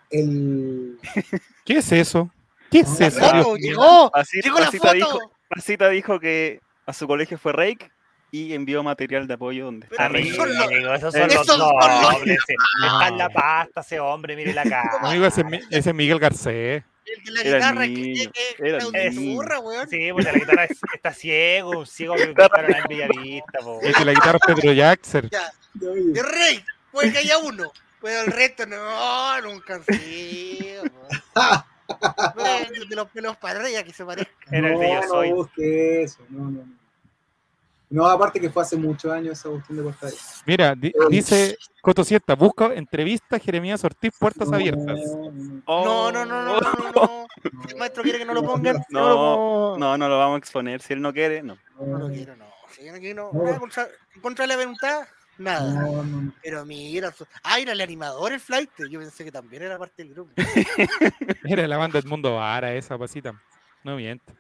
El, 0.09 0.99
¿Qué 1.67 1.75
es 1.77 1.93
eso? 1.93 2.31
¿Qué 2.71 2.81
es 2.81 2.99
La 3.01 3.07
eso? 3.09 3.21
¡Foto! 3.21 3.35
Dios 3.35 3.47
mío? 3.47 3.57
¡Llegó! 3.59 4.17
Así, 4.17 4.41
¡Llegó 4.41 4.59
la 4.59 4.65
Pasita 4.67 4.85
foto! 4.89 4.95
dijo, 4.95 5.33
Pasita 5.49 5.89
dijo 5.91 6.19
que 6.21 6.61
a 6.87 6.93
su 6.95 7.07
colegio 7.07 7.37
fue 7.37 7.53
Rake 7.53 7.91
y 8.35 8.55
envió 8.55 8.83
material 8.83 9.27
de 9.29 9.35
apoyo 9.35 9.67
donde 9.67 9.87
está 9.87 10.05
son 10.09 10.13
los- 10.15 10.21
Amigo, 10.67 10.95
esos 10.95 11.13
son 11.13 11.21
los 11.23 11.33
esos 11.33 11.47
son 11.47 11.59
los- 11.61 12.13
nobles. 12.13 12.39
sí. 12.47 12.55
Está 12.85 13.09
en 13.09 13.19
la 13.19 13.29
pasta 13.29 13.81
ese 13.83 14.01
hombre, 14.01 14.35
mire 14.35 14.55
la 14.55 14.63
cara. 14.65 14.91
Amigo, 15.03 15.27
ese, 15.27 15.43
es 15.43 15.65
ese 15.71 15.91
es 15.91 15.95
Miguel 15.95 16.19
Garcés. 16.19 16.83
El 17.05 17.25
de 17.25 17.31
la 17.33 17.41
Era 17.43 17.51
el 17.51 17.55
guitarra 17.59 17.83
que, 17.83 17.89
niño, 17.91 18.31
que, 18.33 18.55
que 18.57 18.69
era 18.69 18.79
el 18.79 18.91
que 18.93 19.11
niño. 19.11 19.37
zurra, 19.37 19.59
weón. 19.61 19.89
Sí, 19.89 20.09
pues 20.13 20.25
la 20.25 20.33
guitarra 20.33 20.65
es- 20.65 20.81
está 20.95 21.13
ciego, 21.13 21.71
un 21.81 21.87
ciego 21.87 22.15
que 22.15 22.27
buscaron 22.29 22.75
en 22.75 22.85
Bellavista, 22.89 23.59
po. 23.61 23.81
El 23.83 23.93
de 23.93 24.05
la 24.07 24.13
guitarra 24.13 24.39
es 24.49 24.55
Pedro 24.55 24.73
Jackson. 24.73 25.29
Ya, 25.31 25.53
de 25.75 26.23
rey, 26.23 26.65
puede 26.91 27.13
que 27.13 27.19
haya 27.19 27.37
uno, 27.39 27.71
pero 28.01 28.23
el 28.23 28.33
resto 28.33 28.65
no, 28.67 29.41
nunca 29.43 29.79
sí. 29.87 30.69
De 32.89 32.97
los 32.97 33.11
pelos 33.11 33.37
para 33.37 33.61
arriba 33.61 33.83
que 33.83 33.93
se 33.93 34.05
parezca. 34.07 34.33
Era 34.51 34.73
el 34.73 34.79
de 34.79 34.89
Yo 34.89 35.01
no, 35.03 35.09
Soy. 35.09 35.29
no 35.31 35.37
busque 35.37 36.03
eso, 36.03 36.19
no, 36.31 36.45
no, 36.45 36.51
no. 36.65 36.82
No, 37.93 38.07
aparte 38.07 38.41
que 38.41 38.49
fue 38.49 38.63
hace 38.63 38.77
muchos 38.77 39.13
años 39.13 39.39
esa 39.39 39.51
cuestión 39.51 39.77
de 39.79 39.85
Costa 39.85 40.07
Rica. 40.09 40.23
Mira, 40.47 40.75
di- 40.75 40.93
dice 41.11 41.59
Coto 41.83 42.03
Siesta, 42.05 42.35
busca 42.35 42.73
entrevista 42.75 43.39
Jeremías 43.39 43.85
Ortiz, 43.85 44.13
puertas 44.19 44.49
No, 44.49 44.57
abiertas. 44.57 44.99
no, 44.99 45.31
no. 45.31 45.63
Oh. 45.67 45.85
No, 45.85 46.13
no, 46.13 46.25
no, 46.25 46.61
no, 46.61 46.61
no, 46.95 47.27
el 47.69 47.77
maestro 47.77 48.03
quiere 48.03 48.19
que 48.19 48.25
no 48.25 48.33
lo 48.35 48.43
pongan, 48.43 48.83
No, 48.89 49.77
no, 49.77 49.99
no 49.99 50.09
lo 50.09 50.19
vamos 50.19 50.37
a 50.37 50.39
exponer. 50.39 50.81
Si 50.81 50.95
él 50.95 51.03
no 51.03 51.13
quiere, 51.13 51.43
no. 51.43 51.59
no 51.79 51.99
lo 51.99 52.09
quiero, 52.09 52.35
no. 52.37 52.47
Si 52.71 52.85
yo 52.85 52.93
no 52.93 52.99
quiero, 52.99 53.31
No. 53.33 53.43
nada 53.45 53.59
contra, 53.59 53.87
contra 54.23 54.47
la 54.47 54.57
voluntad, 54.57 55.03
nada. 55.37 55.73
No, 55.75 56.03
no, 56.03 56.03
no. 56.23 56.33
Pero 56.43 56.65
mira, 56.65 57.13
ah, 57.45 57.61
era 57.61 57.73
el 57.73 57.81
animador 57.83 58.33
el 58.33 58.41
flight. 58.41 58.71
Yo 58.91 59.01
pensé 59.01 59.23
que 59.25 59.33
también 59.33 59.65
era 59.65 59.77
parte 59.79 60.03
del 60.03 60.15
grupo. 60.15 60.33
Era 61.45 61.67
la 61.69 61.77
banda 61.77 61.99
Edmundo 61.99 62.37
Vara 62.37 62.73
esa 62.75 62.97
pasita. 62.97 63.33
No 63.85 63.97
miente. 63.97 64.33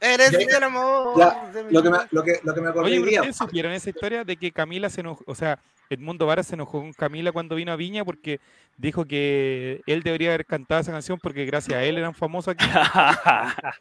Eres 0.00 0.30
Ya, 0.30 0.56
el 0.56 0.64
amor. 0.64 1.18
ya, 1.18 1.52
Lo 1.70 1.82
que 1.82 1.90
me, 1.90 1.98
lo 2.10 2.22
que, 2.22 2.40
lo 2.42 2.54
que 2.54 2.60
me 2.60 2.68
acordé 2.68 2.86
Oye, 2.86 2.94
hoy 2.96 3.00
pero 3.00 3.10
día, 3.10 3.20
¿ustedes 3.20 3.36
supieron 3.36 3.72
esa 3.72 3.90
historia 3.90 4.24
de 4.24 4.36
que 4.36 4.50
Camila 4.50 4.88
se 4.88 5.02
enojó? 5.02 5.22
O 5.26 5.34
sea, 5.34 5.58
Edmundo 5.90 6.24
Vara 6.24 6.42
se 6.42 6.54
enojó 6.54 6.80
con 6.80 6.92
Camila 6.94 7.32
cuando 7.32 7.56
vino 7.56 7.72
a 7.72 7.76
Viña 7.76 8.04
porque 8.04 8.40
dijo 8.78 9.04
que 9.04 9.82
él 9.86 10.02
debería 10.02 10.30
haber 10.30 10.46
cantado 10.46 10.80
esa 10.80 10.92
canción 10.92 11.18
porque 11.18 11.44
gracias 11.44 11.78
a 11.78 11.84
él 11.84 11.98
eran 11.98 12.14
famosos 12.14 12.54
aquí. 12.54 12.64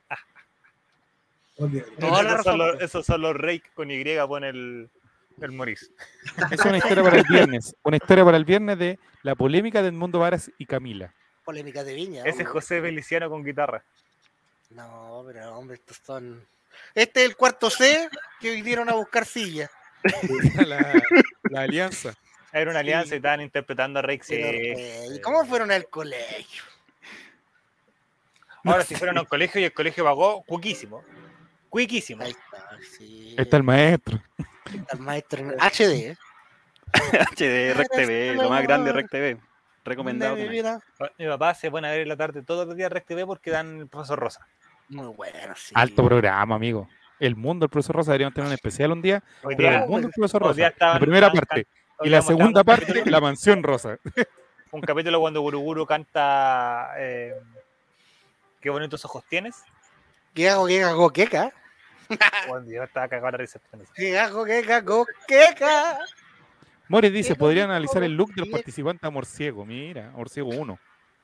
ok, 1.58 1.72
Toda 2.00 2.24
la 2.24 2.32
esos, 2.34 2.44
son 2.44 2.58
los, 2.58 2.82
esos 2.82 3.06
son 3.06 3.22
los 3.22 3.36
Rake 3.36 3.64
con 3.74 3.92
Y, 3.92 4.04
pone 4.28 4.50
el, 4.50 4.90
el 5.40 5.52
Moris. 5.52 5.92
Esa 6.52 6.56
es 6.56 6.66
una 6.66 6.78
historia 6.78 7.04
para 7.04 7.18
el 7.18 7.26
viernes. 7.30 7.76
Una 7.84 7.98
historia 7.98 8.26
para 8.26 8.38
el 8.38 8.46
viernes 8.46 8.78
de 8.78 9.00
la 9.24 9.36
polémica 9.36 9.82
de 9.82 9.90
Edmundo 9.90 10.20
Varas 10.20 10.52
y 10.58 10.66
Camila. 10.66 11.14
Polémica 11.46 11.84
de 11.84 11.94
viña. 11.94 12.22
Ese 12.22 12.30
es 12.30 12.36
hombre. 12.36 12.46
José 12.48 12.82
Feliciano 12.82 13.30
con 13.30 13.44
guitarra. 13.44 13.84
No, 14.70 15.24
pero 15.26 15.58
hombre, 15.58 15.76
estos 15.76 15.98
son. 16.06 16.46
Este 16.94 17.22
es 17.24 17.30
el 17.30 17.36
cuarto 17.36 17.70
C 17.70 18.10
que 18.40 18.52
vinieron 18.52 18.90
a 18.90 18.94
buscar 18.94 19.26
silla. 19.26 19.70
la, 20.66 21.02
la 21.50 21.62
alianza. 21.62 22.14
Era 22.52 22.72
una 22.72 22.80
alianza 22.80 23.10
Sí. 23.10 23.14
y 23.16 23.18
estaban 23.18 23.42
interpretando 23.42 24.00
a. 24.00 24.04
Sí. 24.04 24.20
Pero, 24.30 25.14
¿Y 25.16 25.22
cómo 25.22 25.46
fueron 25.46 25.72
al 25.72 25.88
colegio? 25.88 26.64
Ahora, 28.64 28.84
si 28.84 28.96
fueron 28.96 29.18
a 29.18 29.22
un 29.22 29.28
colegio 29.28 29.62
y 29.62 29.66
el 29.66 29.74
colegio 29.74 30.04
pagó, 30.04 30.44
cuiquísimo. 30.44 31.04
Cuiquísimo. 31.70 32.24
Ahí 32.24 32.32
está, 32.32 32.78
sí. 32.98 33.36
Ahí 33.38 33.44
está 33.44 33.58
el 33.58 33.64
maestro. 33.64 34.22
el 34.92 35.00
maestro 35.00 35.40
en 35.42 35.52
HD. 35.60 36.12
¿eh? 36.12 36.18
HD, 37.38 37.74
Rec 37.76 37.90
TV, 37.92 38.36
lo 38.36 38.50
más 38.50 38.64
grande 38.64 38.92
Rec 38.92 39.10
TV. 39.10 39.38
Recomendado. 39.90 40.36
Mi 40.36 40.48
vida. 40.48 40.80
Mi 41.18 41.28
papá 41.28 41.54
se 41.54 41.70
pone 41.72 41.88
a 41.88 41.92
ver 41.92 42.02
en 42.02 42.08
la 42.10 42.16
tarde 42.18 42.42
todos 42.44 42.66
los 42.68 42.76
días 42.76 42.92
Rec 42.92 43.06
TV 43.06 43.26
porque 43.26 43.52
dan 43.52 43.80
el 43.82 43.88
profesor 43.88 44.20
Rosa. 44.20 44.48
Muy 44.90 45.08
bueno, 45.08 45.54
sí. 45.56 45.74
Alto 45.76 46.06
programa, 46.06 46.56
amigo. 46.56 46.88
El 47.20 47.36
mundo 47.36 47.66
del 47.66 47.70
profesor 47.70 47.96
Rosa 47.98 48.12
deberíamos 48.12 48.34
tener 48.34 48.48
un 48.48 48.54
especial 48.54 48.92
un 48.92 49.02
día. 49.02 49.22
Hoy 49.44 49.56
Pero 49.56 49.70
día, 49.70 49.80
el 49.84 49.90
mundo 49.90 50.08
del 50.08 50.14
profesor 50.14 50.42
Rosa. 50.42 50.68
estaban- 50.68 50.94
la 50.96 51.00
primera 51.00 51.28
estaban 51.28 51.46
parte. 51.48 51.68
Y 52.02 52.10
la 52.10 52.22
segunda 52.22 52.62
un 52.62 52.66
parte, 52.66 52.86
capítulo- 52.86 53.12
la 53.12 53.20
mansión 53.20 53.62
rosa. 53.64 53.98
Un 54.72 54.82
capítulo 54.82 55.20
cuando 55.20 55.42
Guruguru 55.42 55.86
canta 55.88 56.92
eh, 56.98 57.34
Qué 58.62 58.70
bonitos 58.70 59.04
ojos 59.04 59.24
tienes. 59.28 59.56
¿Qué 60.34 60.48
hago, 60.50 60.68
qué 60.68 60.84
hago, 60.84 61.10
qué 61.12 61.28
ca? 61.28 61.52
Bueno, 62.48 62.66
yo 62.70 62.84
estaba 62.84 63.08
cagado 63.08 63.32
de 63.32 63.38
risa. 63.40 63.60
¿Qué 63.96 64.18
hago, 64.20 64.46
qué 64.46 64.60
hago, 64.72 65.06
qué 65.28 65.44
ca? 66.90 66.94
Morris 66.96 67.14
dice, 67.14 67.34
bonito, 67.36 67.64
analizar 67.64 68.04
el 68.04 68.16
look 68.16 68.30
de 68.30 68.42
los 68.42 68.48
bien. 68.48 68.52
participantes 68.58 69.04
a 69.04 69.10
Morciego. 69.10 69.66
Mira, 69.66 70.12
Morciego 70.12 70.50
1. 70.50 70.80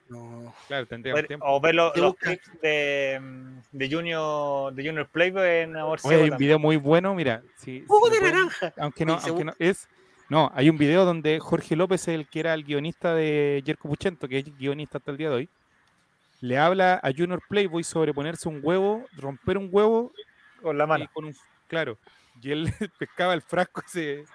No. 0.07 0.53
Claro, 0.67 0.85
tendríamos 0.85 1.17
Ver- 1.21 1.27
tiempo. 1.27 1.45
O 1.47 1.59
ver 1.59 1.73
los 1.73 1.91
busca. 1.93 2.27
clips 2.27 2.61
de, 2.61 3.19
mm, 3.21 3.59
de 3.71 3.89
Junior 3.89 4.73
de 4.73 4.85
Junior 4.85 5.07
Playboy 5.09 5.47
en 5.61 5.75
Amor 5.77 5.99
Oye, 6.03 6.15
hay 6.15 6.21
un 6.25 6.29
también. 6.29 6.37
video 6.47 6.59
muy 6.59 6.77
bueno, 6.77 7.15
mira. 7.15 7.41
Si 7.57 7.83
Jugo 7.87 8.09
de 8.09 8.19
pueden- 8.19 8.35
naranja. 8.35 8.73
aunque 8.77 9.03
no, 9.05 9.17
aunque 9.21 9.43
no 9.45 9.53
es. 9.57 9.87
No, 10.29 10.51
hay 10.55 10.69
un 10.69 10.77
video 10.77 11.05
donde 11.05 11.39
Jorge 11.39 11.75
López, 11.75 12.07
el 12.07 12.27
que 12.27 12.39
era 12.39 12.53
el 12.53 12.63
guionista 12.63 13.13
de 13.15 13.61
Jerko 13.65 13.87
Puchento, 13.89 14.27
que 14.27 14.39
es 14.39 14.57
guionista 14.57 14.97
hasta 14.99 15.11
el 15.11 15.17
día 15.17 15.29
de 15.29 15.35
hoy, 15.35 15.49
le 16.41 16.57
habla 16.59 16.99
a 17.01 17.11
Junior 17.11 17.41
Playboy 17.47 17.83
sobre 17.83 18.13
ponerse 18.13 18.47
un 18.49 18.59
huevo, 18.61 19.05
romper 19.17 19.57
un 19.57 19.69
huevo 19.71 20.11
Con 20.61 20.77
la 20.77 20.83
y 20.83 20.87
mano. 20.87 21.05
con 21.13 21.25
un 21.25 21.35
claro. 21.67 21.97
Y 22.41 22.51
él 22.51 22.65
pescaba 22.99 23.33
el 23.33 23.41
frasco 23.41 23.81
y 23.87 23.89
se, 23.89 24.25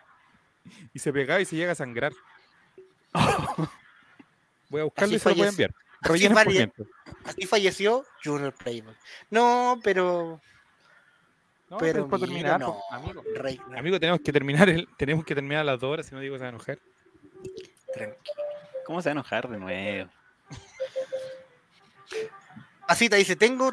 y 0.94 0.98
se 0.98 1.12
pegaba 1.12 1.40
y 1.40 1.44
se 1.44 1.56
llega 1.56 1.72
a 1.72 1.76
sangrar. 1.76 2.12
Voy 4.68 4.80
a 4.80 4.84
buscarlo 4.84 5.16
Así 5.16 5.16
y 5.16 5.18
se 5.18 5.28
lo 5.30 5.34
voy 5.34 5.46
a 5.46 5.48
enviar. 5.48 5.74
así 6.02 6.28
falle-. 6.28 6.72
Así 7.24 7.46
falleció 7.46 8.04
Junior 8.22 8.54
Playboy. 8.54 8.94
No, 9.30 9.80
pero. 9.82 10.40
No, 11.68 11.78
pero 11.78 12.08
pero 12.08 12.18
mira, 12.18 12.26
terminar, 12.26 12.60
no, 12.60 12.80
amigo. 12.90 13.22
Rey, 13.34 13.60
Amigo, 13.76 14.00
tenemos 14.00 14.20
que 14.20 14.32
terminar 14.32 14.68
el, 14.68 14.88
tenemos 14.98 15.24
que 15.24 15.34
terminar 15.34 15.60
a 15.60 15.64
las 15.64 15.80
dos 15.80 15.92
horas, 15.92 16.06
si 16.06 16.14
no 16.14 16.20
digo 16.20 16.36
se 16.36 16.40
va 16.42 16.46
a 16.46 16.50
enojar. 16.50 16.78
tranqui. 17.94 18.30
¿Cómo 18.84 19.00
se 19.02 19.08
va 19.08 19.10
a 19.10 19.12
enojar 19.12 19.48
de 19.48 19.58
nuevo? 19.58 20.10
Así 22.88 23.08
te 23.08 23.16
dice, 23.16 23.36
tengo 23.36 23.70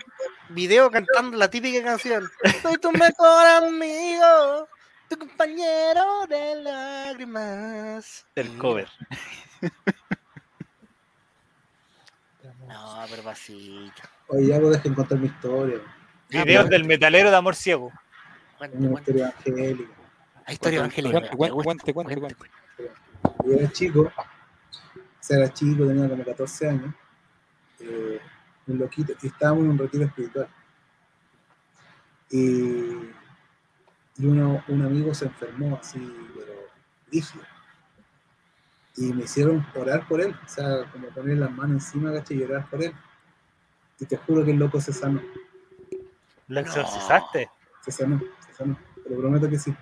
video 0.50 0.92
cantando 0.92 1.38
la 1.38 1.50
típica 1.50 1.84
canción. 1.84 2.30
Soy 2.62 2.78
tu 2.78 2.92
mejor 2.92 3.48
amigo, 3.48 4.68
tu 5.10 5.18
compañero 5.18 6.26
de 6.28 6.62
lágrimas. 6.62 8.26
El 8.36 8.58
cover. 8.58 8.88
No, 12.68 13.06
pero 13.10 13.24
pasito. 13.24 14.02
Oye, 14.28 14.48
ya 14.48 14.60
vos 14.60 14.72
dejen 14.72 14.94
contar 14.94 15.18
mi 15.20 15.28
historia. 15.28 15.80
Videos 16.30 16.70
del 16.70 16.84
metalero 16.86 17.30
de 17.30 17.36
Amor 17.38 17.56
Ciego. 17.56 17.92
Cuente, 18.58 18.78
Una 18.78 18.90
cuente. 18.92 19.12
historia 19.12 19.34
angélica. 19.38 19.94
La 20.46 20.54
historia 20.54 20.80
evangélica. 20.80 21.30
Cuente, 21.30 21.94
cuente, 21.94 22.18
cuente. 22.18 22.46
Yo 23.46 23.54
era 23.54 23.72
chico, 23.72 24.02
o 24.02 24.12
sea, 25.20 25.38
era 25.38 25.54
chico, 25.54 25.88
tenía 25.88 26.10
como 26.10 26.24
14 26.24 26.70
años, 26.70 26.94
eh, 27.80 28.20
un 28.68 28.78
loquito, 28.78 29.14
y 29.22 29.28
estábamos 29.28 29.64
en 29.64 29.70
un 29.72 29.78
retiro 29.78 30.06
espiritual. 30.06 30.48
Y, 32.30 33.10
y 34.18 34.26
uno, 34.26 34.64
un 34.68 34.82
amigo 34.84 35.14
se 35.14 35.26
enfermó 35.26 35.78
así, 35.80 36.00
pero 36.36 36.54
rígido. 37.12 37.44
Y 38.98 39.14
me 39.14 39.24
hicieron 39.26 39.66
orar 39.76 40.08
por 40.08 40.22
él, 40.22 40.36
o 40.44 40.48
sea, 40.50 40.90
como 40.92 41.08
poner 41.10 41.38
las 41.38 41.52
manos 41.52 41.84
encima, 41.84 42.12
¿cachai? 42.12 42.38
Y 42.38 42.44
orar 42.44 42.68
por 42.70 42.82
él. 42.84 42.94
Y 44.00 44.06
te 44.06 44.18
juro 44.18 44.44
que 44.44 44.52
el 44.52 44.58
loco 44.58 44.82
se 44.82 44.94
sanó, 44.94 45.22
¿Lo 46.48 46.62
No. 46.62 46.68
exorcizaste? 46.68 47.50
se 47.84 47.92
sanó, 47.92 48.22
se 48.46 48.54
sanó. 48.54 48.78
Te 49.04 49.10
lo 49.10 49.18
prometo 49.20 49.50
que 49.50 49.60
sí. 49.60 49.74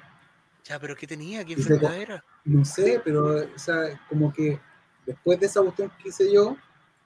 Ya, 0.65 0.79
pero 0.79 0.95
¿qué 0.95 1.07
tenía? 1.07 1.45
¿Qué 1.45 1.53
enfermedad 1.53 1.95
era? 1.95 2.23
No 2.43 2.65
sé, 2.65 3.01
pero, 3.03 3.35
o 3.55 3.59
sea, 3.59 3.99
como 4.09 4.33
que 4.33 4.59
después 5.05 5.39
de 5.39 5.45
esa 5.45 5.61
cuestión 5.61 5.91
que 6.01 6.09
hice 6.09 6.31
yo, 6.33 6.57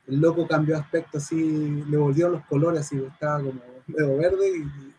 el 0.07 0.19
loco 0.19 0.47
cambió 0.47 0.75
de 0.75 0.81
aspecto 0.81 1.17
así, 1.17 1.83
le 1.87 1.97
volvieron 1.97 2.33
los 2.33 2.45
colores 2.45 2.81
así, 2.81 2.97
estaba 3.03 3.37
como 3.39 3.61
medio 3.87 4.17
verde 4.17 4.49
y. 4.57 4.93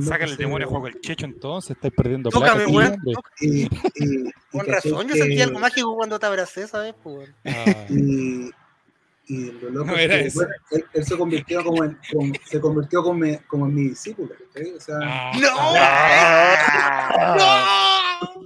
Sácale 0.00 0.30
el 0.32 0.36
se- 0.38 0.42
demonio 0.44 0.66
a 0.66 0.70
juego 0.70 0.86
el 0.88 0.98
checho 1.00 1.26
entonces, 1.26 1.72
estáis 1.72 1.92
perdiendo 1.94 2.30
Tócame, 2.30 2.64
plata. 2.64 2.70
weón. 2.72 2.96
tócame. 3.04 3.34
Y 3.40 3.68
Con 4.50 4.66
razón, 4.66 5.06
yo 5.08 5.14
sentí 5.14 5.40
algo 5.42 5.58
mágico 5.58 5.94
cuando 5.94 6.18
te 6.18 6.24
abracé, 6.26 6.66
¿sabes? 6.66 6.94
Pues, 7.02 7.16
weón. 7.16 7.34
Ah, 7.44 7.86
Y, 7.90 8.50
y 9.26 9.50
lo 9.52 9.70
loco 9.70 9.86
No 9.92 9.96
era 9.96 10.16
que, 10.18 10.26
eso. 10.26 10.40
bueno, 10.40 10.52
él, 10.70 10.84
él 10.94 11.04
se 11.04 11.16
convirtió 11.18 11.62
como 11.64 11.84
en, 11.84 11.98
como- 12.12 12.32
se 12.46 12.60
convirtió 12.60 13.02
como, 13.02 13.18
mi- 13.20 13.36
como 13.46 13.66
en 13.66 13.74
mi 13.74 13.88
discípulo, 13.90 14.30
¿cachai? 14.52 14.72
O 14.72 14.80
sea, 14.80 14.96
ah, 15.02 15.32
¡No! 15.38 15.48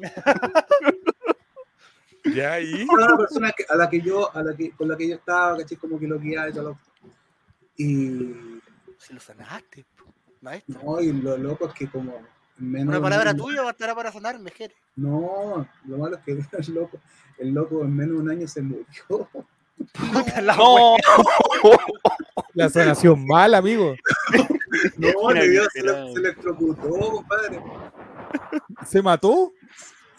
Ya 2.34 2.54
ahí. 2.54 2.82
era 2.82 3.06
una 3.06 3.16
persona 3.16 3.52
que- 3.56 3.64
a 3.68 3.76
la 3.76 3.88
que 3.88 4.00
yo, 4.00 4.34
a 4.36 4.42
la 4.42 4.54
que, 4.54 4.72
con 4.72 4.88
la 4.88 4.96
que 4.96 5.08
yo 5.08 5.14
estaba, 5.14 5.56
¿cachai? 5.56 5.78
Como 5.78 5.98
que 5.98 6.06
lo 6.06 6.18
guiaba 6.18 6.50
y 6.50 6.52
todo 6.52 6.62
lo- 6.70 6.78
Y, 7.76 8.60
Si 8.98 9.14
lo 9.14 9.20
sanaste, 9.20 9.86
maestro. 10.42 10.80
no, 10.82 11.00
y 11.00 11.12
lo 11.12 11.36
loco 11.36 11.66
es 11.68 11.74
que 11.74 11.88
como 11.90 12.14
en 12.58 12.70
menos 12.70 12.88
Una 12.88 12.92
de 12.94 12.98
un 12.98 13.02
palabra 13.04 13.34
tuya 13.34 13.62
bastará 13.62 13.94
para 13.94 14.10
sanarme, 14.12 14.50
Jere. 14.50 14.74
No, 14.96 15.66
lo 15.86 15.98
malo 15.98 16.16
es 16.16 16.22
que 16.24 16.32
el 16.68 16.74
loco, 16.74 16.98
el 17.38 17.50
loco 17.50 17.82
en 17.84 17.94
menos 17.96 18.16
de 18.16 18.22
un 18.22 18.30
año 18.30 18.48
se 18.48 18.62
murió. 18.62 18.86
No. 20.42 20.96
La 22.54 22.68
sanación 22.68 23.24
mal, 23.26 23.54
amigo. 23.54 23.94
No, 24.96 25.30
le 25.32 25.48
dio, 25.48 25.62
se, 25.72 25.82
le- 25.82 26.12
se 26.12 26.18
electrocutó, 26.18 26.88
compadre. 26.90 27.62
¿Se 28.86 29.00
mató? 29.00 29.52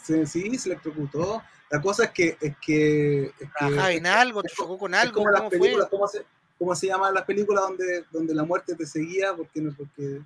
Se- 0.02 0.26
sí, 0.26 0.58
se 0.58 0.70
electrocutó. 0.70 1.41
La 1.70 1.82
cosa 1.82 2.06
es 2.06 2.12
que, 2.12 2.38
es 2.41 2.56
que, 2.66 3.26
es 3.26 3.50
que 3.60 3.91
en 3.98 4.08
algo, 4.08 4.41
te 4.41 4.48
es 4.48 4.56
chocó 4.56 4.78
con 4.78 4.94
es 4.94 5.02
algo, 5.02 5.16
como 5.16 5.30
las 5.30 5.40
¿cómo 5.41 5.50
fue? 5.52 5.60
películas, 5.60 5.88
¿cómo 5.91 6.08
se, 6.08 6.26
cómo 6.60 6.76
se 6.76 6.88
llaman 6.88 7.14
las 7.14 7.23
películas 7.26 7.64
donde, 7.64 8.06
donde 8.11 8.36
la 8.36 8.44
muerte 8.44 8.76
te 8.76 8.86
seguía? 8.86 9.34
Porque 9.36 9.61
no, 9.61 9.73
porque 9.76 10.22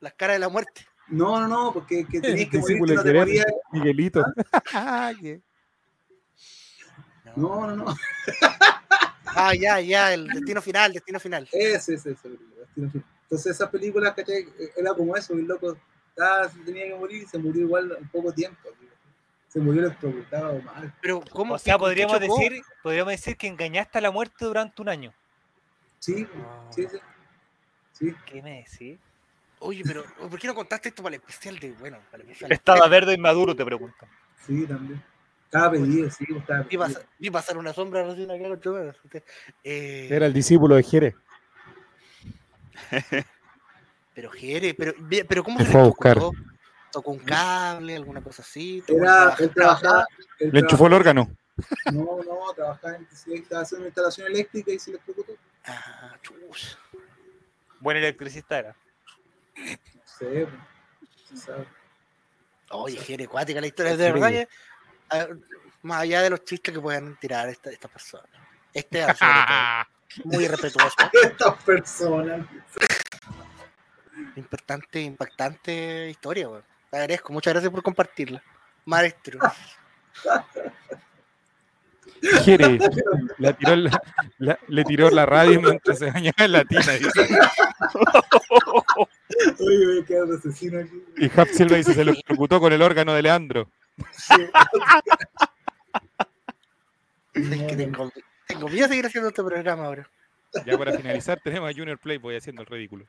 Las 0.00 0.14
caras 0.14 0.36
de 0.36 0.40
la 0.40 0.48
muerte. 0.48 0.86
no, 1.08 1.38
no, 1.40 1.46
no, 1.46 1.72
porque 1.72 2.04
que 2.10 2.20
tenías 2.20 2.48
que 2.48 2.58
morir, 2.58 2.80
que 2.84 2.94
no 2.94 3.02
te 3.02 3.08
de 3.12 3.18
morías. 3.18 3.46
Miguelito. 3.70 4.24
¿Qué? 5.20 5.40
No, 7.36 7.66
no, 7.66 7.76
no. 7.76 7.96
Ah, 9.26 9.54
ya, 9.54 9.80
ya, 9.80 10.12
el 10.12 10.26
destino 10.26 10.60
final, 10.60 10.92
destino 10.92 11.18
final. 11.20 11.48
Ese, 11.52 11.94
ese, 11.94 12.10
ese. 12.10 12.28
Destino 12.28 12.90
Final. 12.90 13.04
Entonces 13.22 13.52
esa 13.52 13.70
película, 13.70 14.14
¿cachai? 14.14 14.46
Era 14.76 14.92
como 14.92 15.16
eso, 15.16 15.32
el 15.32 15.46
loco 15.46 15.74
se 16.52 16.58
tenía 16.66 16.88
que 16.88 16.94
morir 16.94 17.22
y 17.22 17.26
se 17.26 17.38
murió 17.38 17.62
igual 17.62 17.96
en 17.98 18.08
poco 18.08 18.32
tiempo. 18.32 18.68
tío. 18.78 18.88
Se 19.52 19.58
murió 19.60 19.82
electrocutado 19.82 20.60
mal. 20.62 20.92
Pero, 21.02 21.20
¿cómo? 21.30 21.54
O 21.54 21.58
sea, 21.58 21.76
podríamos 21.76 22.18
decir, 22.18 22.62
podríamos 22.82 23.10
decir 23.12 23.36
que 23.36 23.46
engañaste 23.48 23.98
a 23.98 24.00
la 24.00 24.10
muerte 24.10 24.44
durante 24.46 24.80
un 24.80 24.88
año. 24.88 25.12
Sí, 25.98 26.26
sí, 26.70 26.86
sí. 26.90 26.98
Sí, 27.92 28.14
¿Qué 28.24 28.40
me 28.40 28.64
decís? 28.64 28.98
Oye, 29.58 29.82
pero, 29.86 30.02
¿por 30.30 30.38
qué 30.40 30.46
no 30.46 30.54
contaste 30.54 30.88
esto 30.88 31.02
para 31.02 31.14
el 31.14 31.20
especial 31.20 31.58
de, 31.58 31.72
bueno, 31.72 31.98
para 32.10 32.22
el 32.22 32.30
especial? 32.30 32.50
Estaba 32.52 32.88
verde 32.88 33.12
y 33.12 33.18
maduro, 33.18 33.54
te 33.54 33.64
pregunto. 33.64 34.06
sí, 34.46 34.66
también. 34.66 35.02
Estaba 35.44 35.72
pedido, 35.72 36.10
sí, 36.10 36.24
estaba 36.34 36.60
Vi 36.62 36.68
pedido. 36.68 36.82
pasar, 36.84 37.06
vi 37.18 37.30
pasar 37.30 37.58
una 37.58 37.74
sombra 37.74 38.02
recién 38.04 38.30
acá 38.30 38.48
con 38.48 38.60
Chomero. 38.60 38.94
Eh, 39.62 40.08
Era 40.10 40.24
el 40.24 40.32
discípulo 40.32 40.76
de 40.76 40.82
Jerez. 40.82 41.14
Pero 44.14 44.30
Jere, 44.30 44.74
pero, 44.74 44.92
pero 45.28 45.42
¿cómo 45.44 45.58
Me 45.58 45.64
se 45.64 45.70
fue 45.72 45.80
a 45.80 45.84
buscar. 45.84 46.18
¿Tocó 46.92 47.10
un 47.12 47.18
cable, 47.20 47.96
alguna 47.96 48.22
cosa 48.22 48.42
así? 48.42 48.82
¿Tocó- 48.86 49.02
Era, 49.02 49.34
él 49.38 49.50
trabajaba. 49.54 50.06
él 50.38 50.50
Le 50.52 50.60
enchufó 50.60 50.86
el 50.86 50.92
órgano. 50.92 51.34
No, 51.92 52.20
no, 52.22 52.52
trabajaba 52.54 52.96
en 52.96 53.08
sí, 53.10 53.34
estaba 53.34 53.62
haciendo 53.62 53.82
una 53.82 53.88
instalación 53.88 54.26
eléctrica 54.28 54.72
y 54.72 54.78
se 54.78 54.90
electrocutó. 54.90 55.32
Ah, 55.64 56.16
chus. 56.22 56.78
Buen 57.80 57.96
electricista 57.96 58.58
era. 58.58 58.76
No 59.56 60.02
sé, 60.04 60.46
pues, 60.46 61.10
se 61.28 61.36
sabe. 61.36 61.66
Oye, 62.70 62.96
Jere, 62.98 63.26
cuática 63.26 63.60
la 63.60 63.66
historia. 63.66 63.96
De 63.96 64.04
Jere. 64.04 64.20
verdad 64.20 64.30
que, 64.30 65.34
más 65.82 66.02
allá 66.02 66.22
de 66.22 66.30
los 66.30 66.44
chistes 66.44 66.72
que 66.74 66.80
puedan 66.80 67.16
tirar 67.18 67.48
esta- 67.48 67.70
estas 67.70 67.90
personas. 67.90 68.28
Este, 68.72 69.02
sobre 69.14 69.32
todo, 69.48 70.24
muy 70.24 70.46
respetuoso. 70.48 70.94
Estas 71.22 71.62
personas. 71.64 72.46
Impactante, 74.36 75.00
impactante 75.00 76.10
historia, 76.10 76.48
weón. 76.48 76.64
Te 76.92 76.98
agradezco, 76.98 77.32
muchas 77.32 77.54
gracias 77.54 77.72
por 77.72 77.82
compartirla. 77.82 78.42
Maestro. 78.84 79.38
Jere, 82.44 82.78
la 83.38 83.54
tiró 83.54 83.76
la- 83.76 84.02
la- 84.38 84.58
le 84.68 84.84
tiró 84.84 85.08
la 85.10 85.24
radio 85.24 85.58
mientras 85.62 85.98
se 85.98 86.10
bañaba 86.10 86.44
en 86.44 86.52
la 86.52 86.64
tina. 86.66 86.92
dice. 86.92 87.28
Oye, 89.58 89.86
voy 89.86 90.02
a 90.02 90.04
quedar 90.04 90.28
asesino 90.38 90.80
aquí. 90.80 91.02
Y 91.16 91.30
Hap 91.40 91.48
Silva 91.48 91.78
dice, 91.78 91.94
se 91.94 92.04
lo 92.04 92.12
ejecutó 92.12 92.60
con 92.60 92.74
el 92.74 92.82
órgano 92.82 93.14
de 93.14 93.22
Leandro. 93.22 93.70
Es 97.32 97.48
que 97.66 97.76
tengo, 97.76 98.12
tengo 98.46 98.68
miedo 98.68 98.82
de 98.82 98.88
seguir 98.88 99.06
haciendo 99.06 99.28
este 99.30 99.42
programa 99.42 99.86
ahora. 99.86 100.10
Ya 100.66 100.76
para 100.76 100.92
finalizar 100.92 101.40
tenemos 101.42 101.70
a 101.70 101.72
Junior 101.74 101.98
Playboy 101.98 102.36
haciendo 102.36 102.60
el 102.60 102.66
ridículo. 102.68 103.06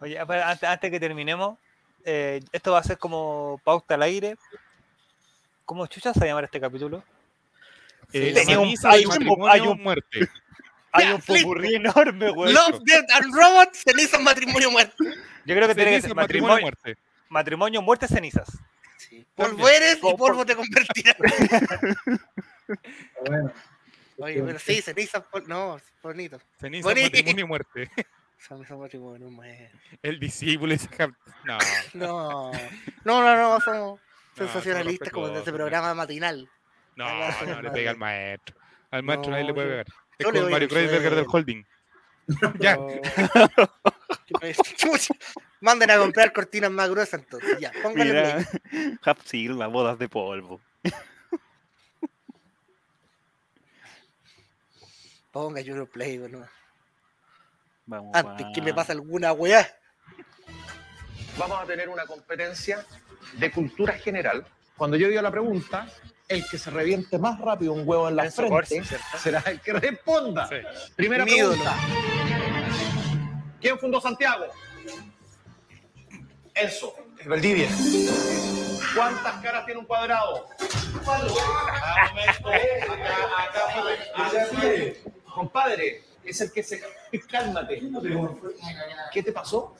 Oye, 0.00 0.18
antes, 0.18 0.64
antes 0.64 0.90
que 0.90 0.98
terminemos, 0.98 1.58
eh, 2.06 2.40
esto 2.52 2.72
va 2.72 2.78
a 2.78 2.82
ser 2.84 2.96
como 2.98 3.60
pauta 3.64 3.94
al 3.96 4.02
aire. 4.02 4.36
¿Cómo 5.66 5.86
chucha 5.88 6.12
se 6.14 6.20
va 6.20 6.24
a 6.24 6.28
llamar 6.28 6.44
este 6.44 6.60
capítulo? 6.60 7.02
Eh, 8.12 8.32
Tenía 8.32 8.60
un- 8.60 8.72
hay 8.84 9.02
un- 9.04 9.08
matrimonio, 9.08 9.48
hay 9.52 9.60
un- 9.60 9.82
muerte. 9.82 10.28
Hay 10.92 11.12
un 11.12 11.20
popurrí 11.20 11.74
enorme, 11.74 12.30
güey. 12.30 12.52
Love, 12.54 12.80
Death 12.84 13.04
and 13.12 13.34
Robots, 13.34 13.82
ceniza, 13.84 14.18
matrimonio, 14.18 14.70
muerte. 14.70 14.94
Yo 15.44 15.54
creo 15.54 15.68
que 15.68 15.74
tiene 15.74 15.90
que 15.90 16.00
ser 16.02 16.14
matrimonio, 16.14 16.54
matrimonio, 16.54 16.62
muerte. 16.62 16.96
matrimonio, 17.28 17.82
muerte, 17.82 18.08
cenizas. 18.08 18.48
Sí. 18.96 19.26
Polvo 19.34 19.68
eres 19.68 19.98
y 19.98 20.00
Por- 20.00 20.16
polvo 20.16 20.46
te 20.46 20.56
convertirás. 20.56 21.16
Bueno, 23.26 23.52
Oye, 24.18 24.42
pero 24.42 24.58
sí, 24.58 24.80
ceniza, 24.80 25.20
pol- 25.22 25.44
no, 25.46 25.78
bonito. 26.02 26.40
Ceniza, 26.58 26.88
Boni- 26.88 27.02
matrimonio, 27.02 27.46
muerte. 27.46 27.90
Matrimonio. 28.78 29.30
El 30.02 30.20
discípulo 30.20 30.72
dice 30.72 30.88
Hap. 30.98 31.10
No, 31.44 31.58
No, 31.94 32.52
no, 33.04 33.22
no, 33.22 33.36
no, 33.36 33.60
somos 33.60 34.00
No, 34.00 34.36
sensacionalistas 34.36 35.10
como 35.10 35.28
de 35.28 35.40
ese 35.40 35.52
programa 35.52 35.94
matinal. 35.94 36.48
no, 36.96 37.06
no 37.46 37.62
le 37.62 37.70
pega 37.70 37.90
al 37.90 37.96
maestro. 37.96 38.56
Al 38.90 39.02
maestro 39.02 39.30
nadie 39.30 39.44
le 39.44 39.54
puede 39.54 39.68
pegar. 39.68 39.86
Es 40.18 40.26
como 40.26 40.40
doy 40.40 40.52
Mario 40.52 40.66
el 40.68 40.72
Kreisberger 40.72 41.14
del 41.14 41.26
holding. 41.28 41.64
Ya. 42.58 42.76
Manden 45.60 45.90
a 45.92 45.98
comprar 45.98 46.32
cortinas 46.32 46.70
más 46.72 46.90
gruesas 46.90 47.20
entonces. 47.20 47.58
Ya, 47.60 47.70
play. 47.70 48.44
Hap 49.04 49.18
Silva, 49.24 49.68
bodas 49.68 49.96
de 49.98 50.08
polvo. 50.08 50.60
Ponga 55.30 55.60
Junior 55.60 55.88
Play, 55.88 56.18
bueno. 56.18 56.44
Vamos, 57.86 58.10
Antes 58.14 58.46
que 58.52 58.60
me 58.60 58.74
pase 58.74 58.92
alguna 58.92 59.32
weá. 59.32 59.66
vamos 61.38 61.60
a 61.62 61.64
tener 61.66 61.88
una 61.88 62.04
competencia 62.04 62.84
de 63.34 63.50
cultura 63.52 63.94
general. 63.94 64.44
Cuando 64.76 64.96
yo 64.96 65.08
diga 65.08 65.22
la 65.22 65.30
pregunta, 65.30 65.86
el 66.28 66.44
que 66.50 66.58
se 66.58 66.70
reviente 66.70 67.18
más 67.18 67.38
rápido 67.40 67.72
un 67.72 67.86
huevo 67.88 68.08
en 68.08 68.16
la 68.16 68.30
Corsi, 68.30 68.80
frente 68.80 68.98
será 69.18 69.38
el 69.46 69.60
que 69.60 69.72
responda. 69.72 70.48
Sí. 70.48 70.56
Primera 70.96 71.24
Mi 71.24 71.32
ídolo. 71.32 71.52
pregunta. 71.54 71.76
¿Quién 73.60 73.78
fundó 73.78 74.00
Santiago? 74.00 74.46
Enzo. 76.54 76.94
Valdivia. 77.24 77.68
¿Cuántas 78.94 79.42
caras 79.42 79.64
tiene 79.64 79.80
un 79.80 79.86
cuadrado? 79.86 80.48
Acá, 83.34 83.66
compadre. 85.34 86.02
Es 86.26 86.40
el 86.40 86.52
que 86.52 86.62
se... 86.62 86.82
Cálmate. 87.30 87.80
¿Qué 89.12 89.22
te 89.22 89.32
pasó? 89.32 89.74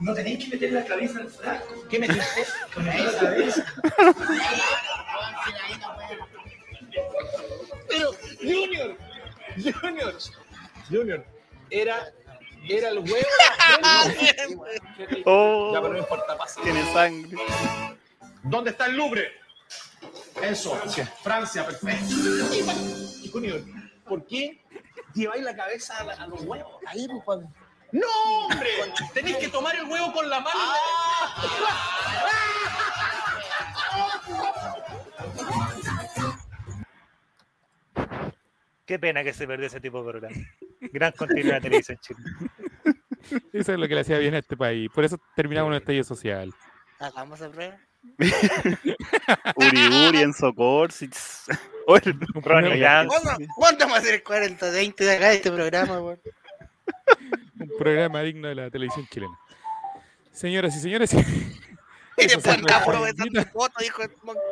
No 0.00 0.14
tenéis 0.14 0.44
que 0.44 0.50
meter 0.50 0.72
la 0.72 0.84
cabeza 0.84 1.20
en 1.20 1.26
el 1.26 1.30
frasco. 1.30 1.88
¿Qué 1.88 1.98
metiste? 1.98 2.46
Con 2.74 2.86
la 2.86 2.92
cabeza. 3.20 3.64
Pero, 7.88 8.10
Junior, 8.40 8.96
Junior, 9.56 10.18
Junior, 10.90 11.26
era, 11.70 12.12
era 12.68 12.88
el 12.88 12.98
huevo. 12.98 13.16
Oh, 15.26 15.72
ya, 15.72 15.80
pero 15.80 15.92
no 15.94 15.98
importa, 15.98 16.36
pasa. 16.36 16.60
tiene 16.62 16.84
sangre. 16.92 17.38
¿Dónde 18.42 18.70
está 18.70 18.86
el 18.86 18.96
Louvre? 18.96 19.32
Eso, 20.42 20.76
Francia, 21.22 21.66
perfecto. 21.66 22.14
Y, 23.22 23.28
Junior, 23.28 23.62
¿por 24.06 24.26
qué 24.26 24.63
lleváis 25.14 25.42
la 25.44 25.54
cabeza 25.56 25.96
a, 25.98 26.04
la- 26.04 26.14
a 26.14 26.26
los 26.26 26.42
huevos? 26.42 26.82
Ahí, 26.86 27.06
pues, 27.08 27.22
padre. 27.24 27.46
¡No, 27.92 28.06
hombre! 28.46 28.68
Tenéis 29.12 29.36
que 29.36 29.48
tomar 29.48 29.74
el 29.76 29.84
huevo 29.84 30.12
con 30.12 30.28
la 30.28 30.40
mano. 30.40 30.58
Qué 38.86 38.98
pena 38.98 39.24
que 39.24 39.32
se 39.32 39.46
perdió 39.46 39.66
ese 39.66 39.80
tipo 39.80 40.02
de 40.02 40.10
programa. 40.10 40.36
Gran 40.92 41.12
continuidad 41.12 41.54
de 41.54 41.60
televisión 41.62 41.98
chilena. 42.00 42.52
Eso 43.52 43.72
es 43.72 43.78
lo 43.78 43.88
que 43.88 43.94
le 43.94 44.00
hacía 44.02 44.18
bien 44.18 44.34
a 44.34 44.38
este 44.38 44.56
país. 44.56 44.90
Por 44.94 45.04
eso 45.04 45.18
terminamos 45.34 45.70
un 45.70 45.76
estallido 45.76 46.04
social. 46.04 46.52
Hagamos 46.98 47.40
la 47.40 47.48
prueba. 47.48 47.78
Uri 49.56 50.06
Uri, 50.08 50.22
Enzo 50.22 50.54
Corsi. 50.54 51.08
El- 51.86 52.18
Un 52.34 52.42
Ronnie 52.42 52.42
programa, 52.42 52.76
Jan. 52.78 53.06
¿Cuándo, 53.08 53.30
¿Cuándo 53.56 53.78
vamos 53.80 53.96
a 53.98 54.00
hacer 54.00 54.14
el 54.14 54.24
40-20 54.24 54.94
de 54.96 55.16
acá 55.16 55.28
de 55.28 55.34
este 55.34 55.52
programa, 55.52 56.00
weón? 56.00 56.20
un 57.60 57.70
programa 57.78 58.22
digno 58.22 58.48
de 58.48 58.54
la 58.54 58.70
televisión 58.70 59.06
chilena. 59.10 59.38
Señoras 60.32 60.74
y 60.76 60.80
señores, 60.80 61.12
Y 61.12 61.18
Eso 62.16 62.36
después 62.38 62.62
me- 62.62 62.72
aprovechando 62.72 63.40
hijo 63.84 64.02
de 64.02 64.10
monkey. 64.22 64.42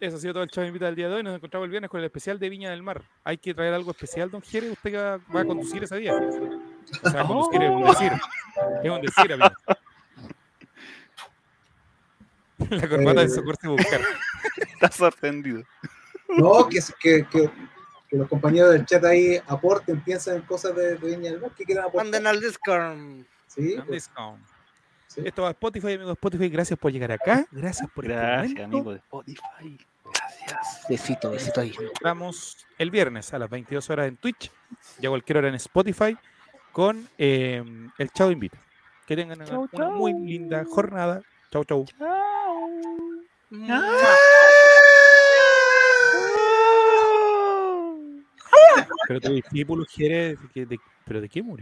eso 0.00 0.16
ha 0.16 0.20
sido 0.20 0.32
todo 0.34 0.42
el 0.42 0.50
Chavo 0.50 0.66
Invita 0.66 0.86
del 0.86 0.96
día 0.96 1.08
de 1.08 1.14
hoy. 1.14 1.22
Nos 1.22 1.36
encontramos 1.36 1.66
el 1.66 1.70
viernes 1.70 1.88
con 1.90 2.00
el 2.00 2.06
especial 2.06 2.38
de 2.40 2.48
Viña 2.48 2.70
del 2.70 2.82
Mar. 2.82 3.02
Hay 3.22 3.38
que 3.38 3.54
traer 3.54 3.72
algo 3.74 3.92
especial, 3.92 4.30
don 4.30 4.42
Jere. 4.42 4.70
Usted 4.70 4.94
va, 4.96 5.18
va 5.34 5.40
a 5.42 5.44
conducir 5.44 5.84
ese 5.84 5.96
día. 5.96 6.12
O 7.02 7.10
sea, 7.10 7.22
conducir 7.24 7.62
es 7.62 7.70
un 7.70 7.84
decir. 7.84 8.12
Es 8.82 8.90
un 8.90 9.00
decir, 9.02 9.32
amigo. 9.32 9.50
La 12.68 12.88
corbata 12.88 13.22
Eh. 13.22 13.28
de 13.28 13.30
socorro 13.30 13.56
y 13.62 13.68
buscar. 13.68 14.00
Está 14.72 14.90
sorprendido. 14.90 15.62
no, 16.28 16.68
que, 16.68 16.78
que, 17.00 17.26
que, 17.30 17.50
que 18.08 18.16
los 18.16 18.28
compañeros 18.28 18.72
del 18.72 18.84
chat 18.86 19.04
ahí 19.04 19.40
aporten, 19.46 20.00
piensen 20.02 20.36
en 20.36 20.42
cosas 20.42 20.74
de, 20.76 20.96
de 20.96 21.16
Viña 21.16 21.30
del 21.30 21.40
Mar 21.40 21.50
que 21.56 21.64
quieran 21.64 21.84
aportar. 21.84 22.04
Manden 22.04 22.26
al 22.26 22.40
Discord. 22.40 23.24
Sí, 23.46 23.74
Un 23.74 23.86
pues, 23.86 23.90
discount. 24.06 24.42
sí. 25.08 25.22
Esto 25.24 25.42
va 25.42 25.48
a 25.48 25.50
Spotify, 25.52 25.88
amigo 25.94 26.06
de 26.06 26.12
Spotify. 26.12 26.48
Gracias 26.48 26.78
por 26.78 26.92
llegar 26.92 27.12
acá. 27.12 27.46
Gracias 27.50 27.88
por 27.90 28.04
este 28.04 28.14
Gracias, 28.16 28.52
momento. 28.54 28.76
amigo 28.76 28.90
de 28.92 28.98
Spotify. 28.98 29.78
Gracias. 30.12 30.86
Besito, 30.88 31.30
besito 31.32 31.60
ahí. 31.60 31.74
Estamos 31.94 32.66
el 32.78 32.90
viernes 32.90 33.32
a 33.34 33.38
las 33.38 33.50
22 33.50 33.90
horas 33.90 34.08
en 34.08 34.16
Twitch 34.16 34.50
y 35.00 35.06
a 35.06 35.10
cualquier 35.10 35.38
hora 35.38 35.48
en 35.48 35.54
Spotify 35.56 36.16
con 36.72 37.08
eh, 37.18 37.62
el 37.98 38.10
Chao 38.12 38.30
Invita. 38.30 38.56
Que 39.06 39.16
tengan 39.16 39.40
una, 39.42 39.58
una 39.72 39.88
muy 39.90 40.12
linda 40.12 40.64
jornada. 40.64 41.22
Chau, 41.52 41.64
chau. 41.64 41.84
Pero 49.08 49.20
tu 49.20 49.32
discípulo 49.32 49.84
quiere. 49.92 50.36
¿Pero 51.04 51.20
de 51.20 51.28
qué 51.28 51.42
murió? 51.42 51.58